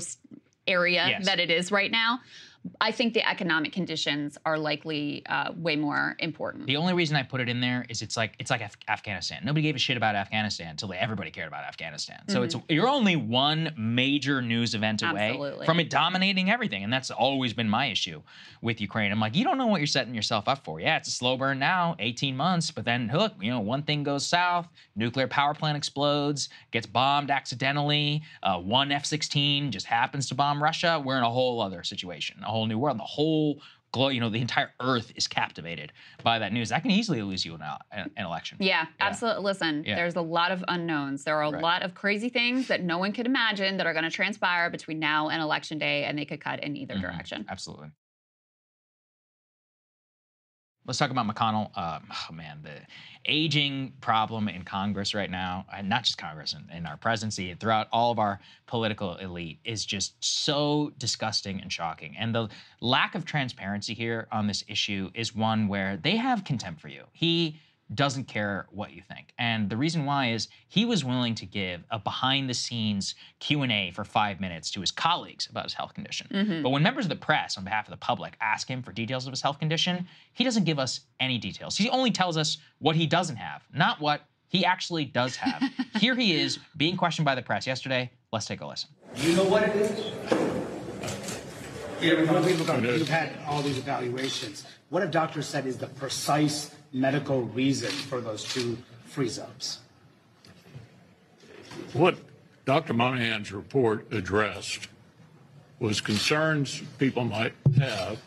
area 0.67 1.07
yes. 1.07 1.25
that 1.25 1.39
it 1.39 1.49
is 1.49 1.71
right 1.71 1.89
now, 1.89 2.19
I 2.81 2.91
think 2.91 3.13
the 3.13 3.27
economic 3.27 3.71
conditions 3.71 4.37
are 4.45 4.57
likely 4.57 5.25
uh, 5.27 5.53
way 5.55 5.75
more 5.75 6.15
important. 6.19 6.67
The 6.67 6.77
only 6.77 6.93
reason 6.93 7.15
I 7.15 7.23
put 7.23 7.41
it 7.41 7.49
in 7.49 7.61
there 7.61 7.85
is 7.89 8.01
it's 8.01 8.17
like 8.17 8.33
it's 8.39 8.51
like 8.51 8.61
Af- 8.61 8.77
Afghanistan. 8.87 9.41
Nobody 9.43 9.61
gave 9.61 9.75
a 9.75 9.79
shit 9.79 9.97
about 9.97 10.15
Afghanistan 10.15 10.71
until 10.71 10.93
everybody 10.93 11.31
cared 11.31 11.47
about 11.47 11.63
Afghanistan. 11.63 12.21
So 12.27 12.35
mm-hmm. 12.35 12.43
it's 12.43 12.55
you're 12.69 12.87
only 12.87 13.15
one 13.15 13.73
major 13.77 14.41
news 14.41 14.75
event 14.75 15.01
away 15.01 15.29
Absolutely. 15.29 15.65
from 15.65 15.79
it 15.79 15.89
dominating 15.89 16.49
everything, 16.49 16.83
and 16.83 16.91
that's 16.91 17.11
always 17.11 17.53
been 17.53 17.69
my 17.69 17.87
issue 17.87 18.21
with 18.61 18.81
Ukraine. 18.81 19.11
I'm 19.11 19.19
like, 19.19 19.35
you 19.35 19.43
don't 19.43 19.57
know 19.57 19.67
what 19.67 19.79
you're 19.79 19.87
setting 19.87 20.13
yourself 20.13 20.47
up 20.47 20.63
for. 20.63 20.79
Yeah, 20.79 20.97
it's 20.97 21.07
a 21.07 21.11
slow 21.11 21.37
burn 21.37 21.59
now, 21.59 21.95
18 21.99 22.35
months, 22.35 22.71
but 22.71 22.85
then 22.85 23.09
look, 23.13 23.33
you 23.41 23.51
know, 23.51 23.59
one 23.59 23.83
thing 23.83 24.03
goes 24.03 24.25
south, 24.25 24.67
nuclear 24.95 25.27
power 25.27 25.53
plant 25.53 25.77
explodes, 25.77 26.49
gets 26.71 26.85
bombed 26.85 27.31
accidentally, 27.31 28.23
uh, 28.43 28.59
one 28.59 28.91
F-16 28.91 29.69
just 29.69 29.85
happens 29.85 30.27
to 30.29 30.35
bomb 30.35 30.61
Russia. 30.61 31.01
We're 31.03 31.17
in 31.17 31.23
a 31.23 31.29
whole 31.29 31.61
other 31.61 31.83
situation. 31.83 32.37
A 32.47 32.51
whole 32.51 32.65
new 32.65 32.79
world. 32.79 32.97
The 32.97 33.03
whole 33.03 33.61
glow, 33.91 34.09
you 34.09 34.19
know, 34.19 34.29
the 34.29 34.41
entire 34.41 34.71
earth 34.79 35.11
is 35.15 35.27
captivated 35.27 35.91
by 36.23 36.39
that 36.39 36.53
news. 36.53 36.69
That 36.69 36.81
can 36.81 36.91
easily 36.91 37.21
lose 37.21 37.45
you 37.45 37.55
an, 37.55 37.61
an 37.91 38.25
election. 38.25 38.57
Yeah, 38.59 38.67
yeah. 38.67 38.85
absolutely. 38.99 39.43
Listen, 39.43 39.83
yeah. 39.85 39.95
there's 39.95 40.15
a 40.15 40.21
lot 40.21 40.51
of 40.51 40.63
unknowns. 40.67 41.23
There 41.23 41.35
are 41.35 41.43
a 41.43 41.51
right. 41.51 41.61
lot 41.61 41.83
of 41.83 41.93
crazy 41.93 42.29
things 42.29 42.67
that 42.67 42.83
no 42.83 42.97
one 42.97 43.11
could 43.11 43.25
imagine 43.25 43.77
that 43.77 43.87
are 43.87 43.93
going 43.93 44.05
to 44.05 44.11
transpire 44.11 44.69
between 44.69 44.99
now 44.99 45.29
and 45.29 45.41
election 45.41 45.77
day, 45.77 46.05
and 46.05 46.17
they 46.17 46.25
could 46.25 46.41
cut 46.41 46.63
in 46.63 46.75
either 46.75 46.95
mm-hmm. 46.95 47.03
direction. 47.03 47.45
Absolutely. 47.49 47.89
Let's 50.87 50.97
talk 50.99 51.11
about 51.11 51.27
McConnell. 51.27 51.69
Uh, 51.75 51.99
oh 52.09 52.33
man, 52.33 52.59
the 52.63 52.79
aging 53.25 53.91
problem 53.99 54.47
in 54.47 54.63
Congress 54.63 55.13
right 55.13 55.29
now, 55.29 55.65
and 55.75 55.89
not 55.89 56.05
just 56.05 56.17
Congress, 56.17 56.53
in, 56.53 56.75
in, 56.75 56.85
our 56.85 56.95
presidency, 56.95 57.53
throughout 57.55 57.89
all 57.91 58.09
of 58.09 58.19
our 58.19 58.39
political 58.67 59.17
elite, 59.17 59.59
is 59.65 59.85
just 59.85 60.13
so 60.23 60.93
disgusting 60.97 61.59
and 61.59 61.73
shocking. 61.73 62.15
And 62.17 62.33
the 62.33 62.47
lack 62.79 63.15
of 63.15 63.25
transparency 63.25 63.93
here 63.93 64.27
on 64.31 64.47
this 64.47 64.63
issue 64.69 65.11
is 65.13 65.35
one 65.35 65.67
where 65.67 65.97
they 65.97 66.15
have 66.15 66.45
contempt 66.45 66.79
for 66.79 66.87
you. 66.87 67.03
He 67.11 67.59
doesn't 67.93 68.25
care 68.25 68.67
what 68.71 68.91
you 68.91 69.01
think. 69.01 69.33
And 69.37 69.69
the 69.69 69.77
reason 69.77 70.05
why 70.05 70.31
is 70.31 70.49
he 70.67 70.85
was 70.85 71.05
willing 71.05 71.35
to 71.35 71.45
give 71.45 71.83
a 71.89 71.99
behind 71.99 72.49
the 72.49 72.53
scenes 72.53 73.15
Q&A 73.39 73.91
for 73.91 74.03
5 74.03 74.39
minutes 74.39 74.69
to 74.71 74.81
his 74.81 74.91
colleagues 74.91 75.47
about 75.49 75.63
his 75.63 75.73
health 75.73 75.93
condition. 75.93 76.27
Mm-hmm. 76.31 76.63
But 76.63 76.69
when 76.69 76.83
members 76.83 77.05
of 77.05 77.09
the 77.09 77.15
press 77.15 77.57
on 77.57 77.63
behalf 77.63 77.87
of 77.87 77.91
the 77.91 77.97
public 77.97 78.35
ask 78.41 78.69
him 78.69 78.83
for 78.83 78.91
details 78.91 79.25
of 79.25 79.31
his 79.31 79.41
health 79.41 79.59
condition, 79.59 80.07
he 80.33 80.43
doesn't 80.43 80.65
give 80.65 80.79
us 80.79 81.01
any 81.19 81.37
details. 81.37 81.77
He 81.77 81.89
only 81.89 82.11
tells 82.11 82.37
us 82.37 82.57
what 82.79 82.95
he 82.95 83.07
doesn't 83.07 83.37
have, 83.37 83.63
not 83.73 84.01
what 84.01 84.21
he 84.47 84.65
actually 84.65 85.05
does 85.05 85.35
have. 85.37 85.63
Here 85.99 86.15
he 86.15 86.39
is 86.39 86.59
being 86.75 86.97
questioned 86.97 87.25
by 87.25 87.35
the 87.35 87.41
press 87.41 87.67
yesterday. 87.67 88.11
Let's 88.31 88.45
take 88.45 88.61
a 88.61 88.65
listen. 88.65 88.89
You 89.15 89.35
know 89.35 89.45
what 89.45 89.63
it 89.63 89.75
is? 89.75 90.13
Yeah, 92.01 92.13
we've, 92.13 92.29
we've 92.29 93.09
had 93.09 93.31
all 93.47 93.61
these 93.61 93.79
evaluations. 93.79 94.65
What 94.89 95.01
have 95.01 95.11
doctors 95.11 95.47
said 95.47 95.65
is 95.65 95.77
the 95.77 95.87
precise 95.87 96.75
medical 96.99 97.43
reason 97.43 97.91
for 97.91 98.21
those 98.21 98.43
two 98.43 98.77
freeze 99.05 99.39
ups? 99.39 99.79
What 101.93 102.17
Dr. 102.65 102.93
Monahan's 102.93 103.51
report 103.51 104.11
addressed 104.11 104.87
was 105.79 106.01
concerns 106.01 106.81
people 106.97 107.23
might 107.23 107.53
have 107.77 108.19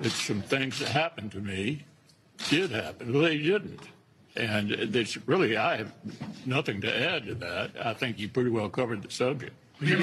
that 0.00 0.10
some 0.10 0.42
things 0.42 0.78
that 0.78 0.88
happened 0.88 1.32
to 1.32 1.40
me 1.40 1.84
did 2.48 2.70
happen. 2.70 3.12
Well, 3.12 3.22
they 3.22 3.38
didn't. 3.38 3.80
And 4.36 4.70
it's 4.70 5.16
really, 5.26 5.56
I 5.56 5.76
have 5.76 5.92
nothing 6.46 6.80
to 6.82 7.10
add 7.10 7.26
to 7.26 7.34
that. 7.36 7.72
I 7.84 7.92
think 7.92 8.18
you 8.18 8.28
pretty 8.28 8.50
well 8.50 8.68
covered 8.68 9.02
the 9.02 9.10
subject. 9.10 9.52
What 9.78 9.86
do, 9.86 9.94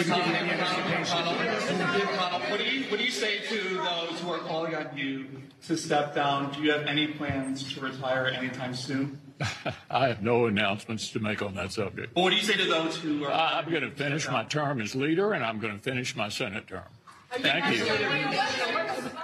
you, 2.64 2.84
what 2.86 2.98
do 2.98 3.04
you 3.04 3.12
say 3.12 3.40
to 3.40 3.76
those 3.76 4.20
who 4.22 4.32
are 4.32 4.40
calling 4.40 4.74
on 4.74 4.98
you 4.98 5.28
to 5.68 5.76
step 5.76 6.16
down? 6.16 6.54
Do 6.54 6.62
you 6.62 6.72
have 6.72 6.84
any 6.84 7.08
plans 7.08 7.74
to 7.74 7.82
retire 7.82 8.28
anytime 8.28 8.74
soon? 8.74 9.20
I 9.90 10.08
have 10.08 10.22
no 10.22 10.46
announcements 10.46 11.12
to 11.12 11.20
make 11.20 11.42
on 11.42 11.56
that 11.56 11.74
subject. 11.74 12.16
Well, 12.16 12.24
what 12.24 12.30
do 12.30 12.38
you 12.38 12.44
say 12.44 12.56
to 12.56 12.66
those 12.66 12.96
who 12.96 13.26
are? 13.26 13.34
I'm 13.34 13.70
going 13.70 13.82
to 13.82 13.92
finish 13.92 14.30
my 14.30 14.46
term 14.46 14.80
as 14.80 14.96
leader, 14.96 15.34
and 15.34 15.44
I'm 15.44 15.60
going 15.60 15.76
to 15.76 15.84
finish 15.84 16.16
my 16.16 16.30
Senate 16.30 16.68
term. 16.68 16.84
Thank 17.32 17.78
you. 17.78 17.86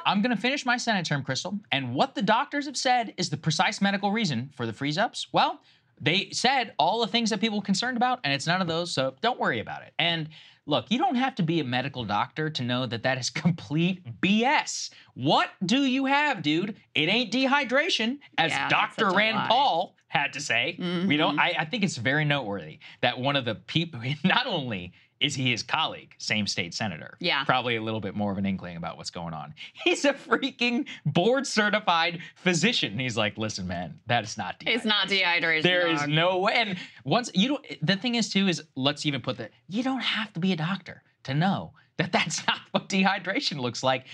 I'm 0.05 0.21
going 0.21 0.35
to 0.35 0.41
finish 0.41 0.65
my 0.65 0.75
Senate 0.75 1.05
term, 1.05 1.23
Krystal. 1.23 1.61
And 1.71 1.95
what 1.95 2.15
the 2.15 2.21
doctors 2.21 2.65
have 2.65 2.75
said 2.75 3.13
is 3.15 3.29
the 3.29 3.37
precise 3.37 3.79
medical 3.79 4.11
reason 4.11 4.49
for 4.53 4.65
the 4.65 4.73
freeze 4.73 4.97
ups. 4.97 5.27
Well, 5.31 5.61
they 6.01 6.29
said 6.31 6.73
all 6.79 6.99
the 7.01 7.07
things 7.07 7.29
that 7.29 7.39
people 7.39 7.59
are 7.59 7.63
concerned 7.63 7.95
about, 7.95 8.19
and 8.23 8.33
it's 8.33 8.47
none 8.47 8.61
of 8.61 8.67
those, 8.67 8.91
so 8.91 9.13
don't 9.21 9.39
worry 9.39 9.59
about 9.59 9.83
it. 9.83 9.93
And 9.99 10.29
look, 10.65 10.85
you 10.89 10.97
don't 10.97 11.15
have 11.15 11.35
to 11.35 11.43
be 11.43 11.59
a 11.59 11.63
medical 11.63 12.03
doctor 12.03 12.49
to 12.49 12.63
know 12.63 12.85
that 12.87 13.03
that 13.03 13.17
is 13.17 13.29
complete 13.45 14.03
BS. 14.21 14.89
What 15.13 15.49
do 15.65 15.83
you 15.85 16.05
have, 16.05 16.41
dude? 16.41 16.75
It 16.95 17.07
ain't 17.07 17.31
dehydration, 17.31 18.17
as 18.37 18.51
Yeah, 18.51 18.67
Dr. 18.67 19.11
Rand. 19.11 19.47
Paul 19.47 19.95
had 20.07 20.33
to 20.33 20.41
say. 20.41 20.75
We 21.07 21.15
don't. 21.17 21.37
Mhm. 21.37 21.39
I, 21.39 21.55
I 21.59 21.65
think 21.65 21.83
it's 21.83 21.97
very 21.97 22.25
noteworthy 22.25 22.79
that 23.01 23.17
one 23.19 23.35
of 23.35 23.45
the 23.45 23.55
people, 23.55 24.01
not 24.23 24.47
only 24.47 24.93
is 25.22 25.36
he 25.36 25.51
his 25.51 25.61
colleague, 25.63 26.13
same 26.17 26.47
state 26.47 26.74
senator, 26.74 27.15
Yeah. 27.19 27.43
probably 27.45 27.76
a 27.76 27.82
little 27.82 28.01
bit 28.01 28.15
more 28.15 28.32
of 28.32 28.38
an 28.39 28.45
inkling 28.45 28.76
about 28.76 28.97
what's 28.97 29.11
going 29.11 29.34
on. 29.34 29.53
He's 29.84 30.03
a 30.03 30.13
freaking 30.13 30.88
board 31.05 31.45
certified 31.47 32.19
physician. 32.36 32.97
He's 32.99 33.15
like, 33.15 33.38
listen, 33.38 33.67
man, 33.67 33.99
that 34.07 34.24
is 34.24 34.38
not 34.38 34.55
It's 34.65 34.84
not 34.84 35.07
dehydration. 35.07 35.61
there 35.63 35.88
is 35.88 35.99
dog. 36.01 36.09
no 36.09 36.39
way. 36.39 36.53
And 36.55 36.78
once 37.05 37.30
you 37.36 37.49
don't, 37.49 37.65
the 37.82 37.95
thing 37.95 38.15
is 38.15 38.30
too 38.30 38.47
is 38.47 38.63
let's 38.76 39.05
even 39.05 39.22
put 39.22 39.38
that 39.38 39.51
you 39.69 39.84
don't 39.84 40.01
have 40.01 40.34
to 40.34 40.39
be 40.39 40.51
a 40.51 40.55
doctor 40.57 41.03
to 41.24 41.34
know 41.36 41.74
that 42.01 42.11
that's 42.11 42.45
not 42.47 42.57
what 42.71 42.89
dehydration 42.89 43.59
looks 43.59 43.83
like. 43.83 44.05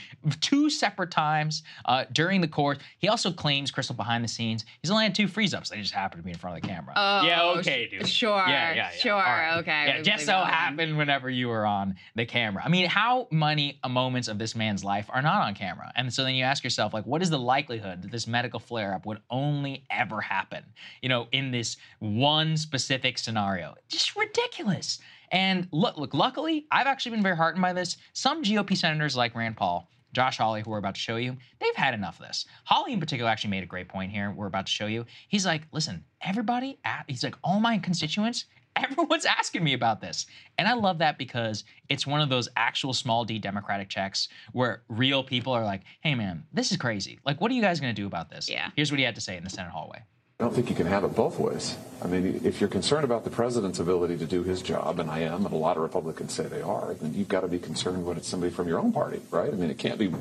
Two 0.41 0.69
separate 0.69 1.11
times 1.11 1.63
uh, 1.85 2.05
during 2.11 2.41
the 2.41 2.47
course. 2.47 2.77
He 2.99 3.07
also 3.07 3.31
claims 3.31 3.71
Krystal 3.71 3.95
behind 3.95 4.23
the 4.23 4.27
scenes. 4.27 4.65
He's 4.81 4.91
only 4.91 5.03
had 5.05 5.15
two 5.15 5.27
freeze 5.27 5.53
ups. 5.53 5.69
They 5.69 5.77
just 5.81 5.93
happened 5.93 6.21
to 6.21 6.25
be 6.25 6.31
in 6.31 6.37
front 6.37 6.57
of 6.57 6.61
the 6.63 6.67
camera. 6.67 6.93
Oh, 6.95 7.23
yeah, 7.25 7.43
okay, 7.59 7.87
dude. 7.87 8.07
sure, 8.07 8.37
Yeah, 8.47 8.47
yeah, 8.47 8.75
yeah. 8.75 8.89
sure, 8.91 9.13
All 9.13 9.19
right. 9.21 9.57
okay, 9.59 9.85
Yeah, 9.87 10.01
just 10.01 10.25
so 10.25 10.31
that 10.33 10.41
one. 10.41 10.49
happened 10.49 10.97
whenever 10.97 11.29
you 11.29 11.47
were 11.47 11.65
on 11.65 11.95
the 12.15 12.25
camera. 12.25 12.61
I 12.65 12.69
mean, 12.69 12.85
how 12.87 13.27
many 13.31 13.79
moments 13.87 14.27
of 14.27 14.37
this 14.37 14.55
man's 14.55 14.83
life 14.83 15.07
are 15.09 15.21
not 15.21 15.41
on 15.41 15.53
camera? 15.55 15.91
And 15.95 16.13
so 16.13 16.23
then 16.23 16.35
you 16.35 16.43
ask 16.43 16.63
yourself, 16.63 16.93
like, 16.93 17.05
what 17.05 17.21
is 17.21 17.29
the 17.29 17.39
likelihood 17.39 18.01
that 18.01 18.11
this 18.11 18.27
medical 18.27 18.59
flare 18.59 18.93
up 18.93 19.05
would 19.05 19.19
only 19.29 19.85
ever 19.89 20.21
happen, 20.21 20.63
you 21.01 21.09
know, 21.09 21.27
in 21.31 21.51
this 21.51 21.77
one 21.99 22.57
specific 22.57 23.17
scenario? 23.17 23.75
Just 23.87 24.15
ridiculous. 24.15 24.99
And 25.31 25.67
look, 25.71 25.97
look, 25.97 26.13
luckily, 26.13 26.65
I've 26.71 26.87
actually 26.87 27.11
been 27.11 27.23
very 27.23 27.35
heartened 27.35 27.61
by 27.61 27.73
this. 27.73 27.97
Some 28.13 28.43
GOP 28.43 28.77
senators 28.77 29.15
like 29.15 29.35
Rand 29.35 29.57
Paul, 29.57 29.89
Josh 30.13 30.37
Hawley, 30.37 30.61
who 30.61 30.71
we're 30.71 30.77
about 30.77 30.95
to 30.95 31.01
show 31.01 31.17
you, 31.17 31.35
they've 31.59 31.75
had 31.75 31.93
enough 31.93 32.19
of 32.19 32.27
this. 32.27 32.45
Hawley, 32.63 32.93
in 32.93 32.99
particular, 32.99 33.29
actually 33.29 33.51
made 33.51 33.63
a 33.63 33.67
great 33.67 33.89
point 33.89 34.11
here. 34.11 34.31
We're 34.31 34.47
about 34.47 34.65
to 34.67 34.71
show 34.71 34.87
you. 34.87 35.05
He's 35.27 35.45
like, 35.45 35.63
listen, 35.71 36.03
everybody, 36.21 36.79
a- 36.85 37.03
he's 37.07 37.23
like, 37.23 37.35
all 37.43 37.59
my 37.59 37.77
constituents, 37.77 38.45
everyone's 38.77 39.25
asking 39.25 39.63
me 39.63 39.73
about 39.73 40.01
this. 40.01 40.27
And 40.57 40.67
I 40.67 40.73
love 40.73 40.99
that 40.99 41.17
because 41.17 41.63
it's 41.89 42.05
one 42.07 42.21
of 42.21 42.29
those 42.29 42.47
actual 42.55 42.93
small 42.93 43.25
d 43.25 43.39
Democratic 43.39 43.89
checks 43.89 44.29
where 44.53 44.83
real 44.87 45.23
people 45.23 45.51
are 45.51 45.65
like, 45.65 45.81
hey, 46.01 46.15
man, 46.15 46.43
this 46.53 46.71
is 46.71 46.77
crazy. 46.77 47.19
Like, 47.25 47.41
what 47.41 47.51
are 47.51 47.55
you 47.55 47.61
guys 47.61 47.79
going 47.79 47.93
to 47.93 47.99
do 48.01 48.07
about 48.07 48.29
this? 48.29 48.47
Yeah. 48.49 48.69
Here's 48.75 48.91
what 48.91 48.99
he 48.99 49.05
had 49.05 49.15
to 49.15 49.21
say 49.21 49.35
in 49.35 49.43
the 49.43 49.49
Senate 49.49 49.71
hallway. 49.71 50.03
I 50.39 50.43
don't 50.43 50.53
think 50.53 50.69
you 50.69 50.75
can 50.75 50.85
have 50.85 51.03
it 51.03 51.15
both 51.15 51.39
ways. 51.39 51.77
I 51.99 52.05
mean, 52.05 52.41
if 52.43 52.61
you're 52.61 52.69
concerned 52.69 53.03
about 53.03 53.23
the 53.23 53.31
president's 53.31 53.79
ability 53.79 54.19
to 54.19 54.27
do 54.27 54.43
his 54.43 54.61
job, 54.61 54.99
and 54.99 55.09
I 55.09 55.21
am, 55.21 55.47
and 55.47 55.53
a 55.53 55.57
lot 55.57 55.77
of 55.77 55.83
Republicans 55.83 56.31
say 56.31 56.43
they 56.43 56.61
are, 56.61 56.93
then 56.93 57.15
you've 57.15 57.27
got 57.27 57.41
to 57.41 57.47
be 57.47 57.57
concerned 57.57 58.05
when 58.05 58.17
it's 58.17 58.27
somebody 58.27 58.53
from 58.53 58.67
your 58.67 58.77
own 58.77 58.93
party, 58.93 59.19
right? 59.31 59.51
I 59.51 59.55
mean, 59.55 59.71
it 59.71 59.79
can't 59.79 59.97
be 59.97 60.13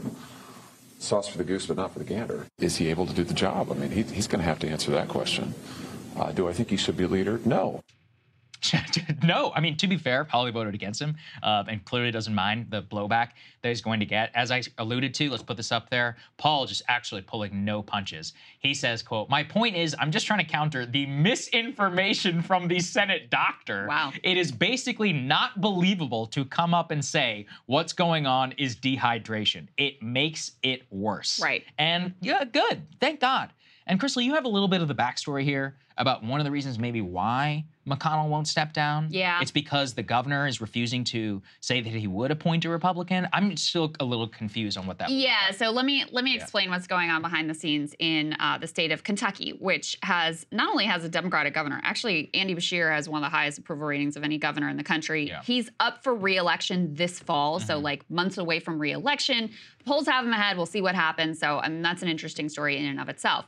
sauce 0.99 1.29
for 1.29 1.37
the 1.37 1.45
goose, 1.45 1.67
but 1.67 1.77
not 1.77 1.93
for 1.93 1.99
the 1.99 2.07
gander. 2.07 2.47
Is 2.59 2.79
he 2.79 2.89
able 2.89 3.05
to 3.05 3.13
do 3.13 3.25
the 3.25 3.35
job? 3.35 3.71
I 3.71 3.75
mean, 3.75 3.91
he, 3.91 4.05
he's 4.05 4.27
going 4.27 4.41
to 4.41 4.47
have 4.47 4.59
to 4.61 4.69
answer 4.69 4.91
that 4.93 5.09
question. 5.09 5.55
Uh, 6.17 6.33
do 6.33 6.49
I 6.49 6.55
think 6.55 6.71
he 6.71 6.79
should 6.79 6.97
be 6.97 7.05
leader? 7.05 7.39
No. 7.45 7.83
no, 9.23 9.53
I 9.55 9.61
mean 9.61 9.77
to 9.77 9.87
be 9.87 9.97
fair, 9.97 10.25
Hawley 10.25 10.51
voted 10.51 10.75
against 10.75 11.01
him, 11.01 11.17
uh, 11.43 11.65
and 11.69 11.85
clearly 11.85 12.11
doesn't 12.11 12.35
mind 12.35 12.67
the 12.71 12.83
blowback 12.83 13.31
that 13.63 13.69
he's 13.69 13.81
going 13.81 14.01
to 14.01 14.07
get. 14.07 14.31
As 14.35 14.51
I 14.51 14.63
alluded 14.79 15.15
to, 15.15 15.31
let's 15.31 15.43
put 15.43 15.57
this 15.57 15.73
up 15.73 15.91
there. 15.91 16.17
Paul 16.37 16.67
just 16.67 16.83
actually 16.89 17.23
pulling 17.23 17.65
no 17.65 17.83
punches. 17.83 18.33
He 18.59 18.75
says, 18.75 19.03
"quote 19.03 19.29
My 19.29 19.43
point 19.43 19.77
is, 19.77 19.95
I'm 19.99 20.11
just 20.11 20.27
trying 20.27 20.45
to 20.45 20.51
counter 20.51 20.87
the 20.87 21.07
misinformation 21.07 22.43
from 22.43 22.69
the 22.69 22.81
Senate 22.81 23.31
doctor. 23.31 23.87
Wow. 23.89 24.13
it 24.23 24.37
is 24.37 24.53
basically 24.53 25.13
not 25.13 25.61
believable 25.61 26.27
to 26.29 26.45
come 26.45 26.75
up 26.75 26.91
and 26.91 27.05
say 27.05 27.47
what's 27.67 27.93
going 27.93 28.27
on 28.27 28.53
is 28.53 28.77
dehydration. 28.77 29.69
It 29.77 30.03
makes 30.03 30.53
it 30.63 30.83
worse. 30.91 31.41
Right. 31.41 31.65
And 31.79 32.15
yeah, 32.21 32.45
good. 32.45 32.83
Thank 33.01 33.21
God. 33.21 33.53
And 33.87 34.01
Krystal, 34.01 34.25
you 34.25 34.35
have 34.35 34.45
a 34.45 34.49
little 34.49 34.69
bit 34.69 34.83
of 34.83 34.89
the 34.89 34.95
backstory 34.95 35.45
here 35.45 35.77
about 35.97 36.23
one 36.23 36.41
of 36.41 36.45
the 36.45 36.51
reasons 36.51 36.79
maybe 36.79 37.01
why 37.01 37.65
McConnell 37.87 38.29
won't 38.29 38.49
step 38.49 38.73
down. 38.73 39.09
Yeah. 39.11 39.41
It's 39.41 39.51
because 39.51 39.95
the 39.95 40.03
governor 40.03 40.47
is 40.47 40.61
refusing 40.61 41.05
to 41.05 41.43
say 41.61 41.81
that 41.81 41.89
he 41.89 42.07
would 42.07 42.31
appoint 42.31 42.65
a 42.65 42.69
Republican. 42.69 43.29
I'm 43.33 43.57
still 43.57 43.93
a 44.01 44.05
little 44.05 44.27
confused 44.29 44.77
on 44.77 44.87
what 44.87 44.99
that. 44.99 45.11
Yeah, 45.11 45.51
so 45.53 45.71
let 45.71 45.85
me 45.85 46.05
let 46.11 46.25
me 46.25 46.35
explain 46.35 46.71
what's 46.71 46.87
going 46.87 47.11
on 47.11 47.23
behind 47.23 47.49
the 47.49 47.55
scenes 47.55 47.95
in 47.99 48.37
uh, 48.41 48.59
the 48.59 48.67
state 48.67 48.91
of 48.91 49.05
Kentucky, 49.05 49.51
which 49.51 49.97
has 50.03 50.47
not 50.51 50.69
only 50.69 50.85
has 50.85 51.05
a 51.05 51.09
Democratic 51.09 51.55
governor. 51.55 51.81
Actually, 51.85 52.31
Andy 52.35 52.55
Beshear 52.55 52.93
has 52.93 53.09
one 53.09 53.23
of 53.23 53.31
the 53.31 53.37
highest 53.37 53.59
approval 53.59 53.87
ratings 53.87 54.17
of 54.17 54.25
any 54.25 54.39
governor 54.39 54.69
in 54.69 54.77
the 54.77 54.85
country. 54.85 55.29
Yeah. 55.29 55.43
He's 55.43 55.71
up 55.79 56.03
for 56.03 56.15
re-election 56.15 56.95
this 56.95 57.21
fall, 57.21 57.61
so 57.61 57.79
like 57.79 58.09
months 58.11 58.39
away 58.39 58.61
from 58.61 58.79
re-election. 58.79 59.51
The 59.79 59.85
polls 59.85 60.07
have 60.07 60.25
him 60.25 60.33
ahead. 60.33 60.57
We'll 60.57 60.67
see 60.67 60.81
what 60.81 60.95
happens. 60.95 61.39
So, 61.39 61.59
I 61.59 61.69
mean, 61.69 61.83
that's 61.83 62.03
an 62.03 62.09
interesting 62.09 62.49
story 62.49 62.77
in 62.77 62.85
and 62.85 63.01
of 63.01 63.09
itself. 63.09 63.47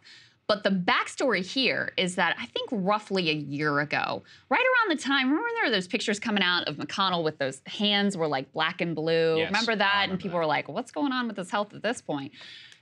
But 0.48 0.64
the 0.64 0.70
backstory 0.70 1.44
here 1.44 1.92
is 1.98 2.14
that 2.14 2.34
I 2.40 2.46
think 2.46 2.70
roughly 2.72 3.28
a 3.28 3.34
year 3.34 3.80
ago, 3.80 4.22
right 4.48 4.64
around 4.64 4.96
the 4.96 5.00
time, 5.00 5.28
remember 5.28 5.48
there 5.54 5.64
were 5.64 5.70
those 5.70 5.86
pictures 5.86 6.18
coming 6.18 6.42
out 6.42 6.66
of 6.66 6.76
McConnell 6.76 7.22
with 7.22 7.36
those 7.36 7.60
hands 7.66 8.16
were 8.16 8.26
like 8.26 8.50
black 8.52 8.80
and 8.80 8.96
blue. 8.96 9.36
Yes, 9.36 9.48
remember 9.48 9.76
that? 9.76 10.04
and 10.04 10.12
remember 10.12 10.22
people 10.22 10.38
were 10.38 10.46
like, 10.46 10.66
what's 10.66 10.90
going 10.90 11.12
on 11.12 11.28
with 11.28 11.36
his 11.36 11.50
health 11.50 11.74
at 11.74 11.82
this 11.82 12.00
point? 12.00 12.32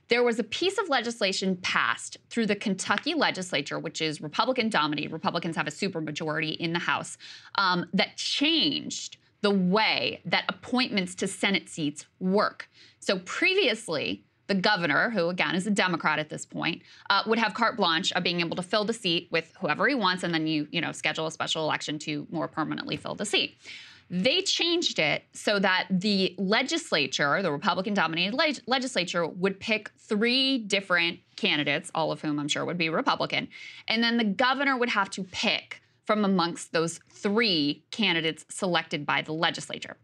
There 0.07 0.23
was 0.23 0.39
a 0.39 0.43
piece 0.45 0.77
of 0.77 0.87
legislation 0.87 1.57
passed 1.57 2.15
through 2.29 2.45
the 2.45 2.55
Kentucky 2.55 3.13
legislature, 3.13 3.77
which 3.77 4.01
is 4.01 4.21
Republican 4.21 4.69
dominated. 4.69 5.11
Republicans 5.11 5.57
have 5.57 5.67
a 5.67 5.71
supermajority 5.71 6.55
in 6.55 6.71
the 6.71 6.79
House, 6.79 7.17
um, 7.55 7.85
that 7.91 8.15
changed 8.15 9.17
the 9.41 9.51
way 9.51 10.21
that 10.23 10.45
appointments 10.47 11.15
to 11.15 11.27
Senate 11.27 11.67
seats 11.67 12.05
work. 12.21 12.69
So 12.99 13.19
previously, 13.19 14.23
the 14.47 14.55
governor, 14.55 15.09
who 15.09 15.29
again 15.29 15.55
is 15.55 15.67
a 15.67 15.71
Democrat 15.71 16.19
at 16.19 16.29
this 16.29 16.45
point, 16.45 16.81
uh, 17.09 17.23
would 17.27 17.39
have 17.39 17.53
carte 17.53 17.77
blanche 17.77 18.11
of 18.13 18.23
being 18.23 18.39
able 18.39 18.55
to 18.55 18.61
fill 18.61 18.85
the 18.85 18.93
seat 18.93 19.27
with 19.31 19.53
whoever 19.59 19.87
he 19.87 19.95
wants, 19.95 20.23
and 20.23 20.33
then 20.33 20.47
you, 20.47 20.67
you 20.71 20.81
know, 20.81 20.91
schedule 20.91 21.27
a 21.27 21.31
special 21.31 21.63
election 21.63 21.99
to 21.99 22.25
more 22.31 22.47
permanently 22.47 22.97
fill 22.97 23.15
the 23.15 23.25
seat. 23.25 23.57
They 24.09 24.41
changed 24.41 24.99
it 24.99 25.23
so 25.33 25.59
that 25.59 25.87
the 25.89 26.33
legislature, 26.37 27.41
the 27.41 27.51
Republican 27.51 27.93
dominated 27.93 28.33
leg- 28.33 28.61
legislature, 28.65 29.27
would 29.27 29.59
pick 29.59 29.91
three 29.99 30.59
different 30.59 31.19
candidates, 31.35 31.91
all 31.93 32.13
of 32.13 32.21
whom 32.21 32.39
I'm 32.39 32.47
sure 32.47 32.63
would 32.63 32.77
be 32.77 32.87
Republican. 32.87 33.49
And 33.87 34.01
then 34.01 34.15
the 34.15 34.23
governor 34.23 34.77
would 34.77 34.89
have 34.89 35.09
to 35.11 35.23
pick 35.25 35.81
from 36.05 36.23
amongst 36.23 36.71
those 36.71 37.01
three 37.11 37.83
candidates 37.91 38.45
selected 38.49 39.05
by 39.05 39.21
the 39.21 39.33
legislature. 39.33 39.97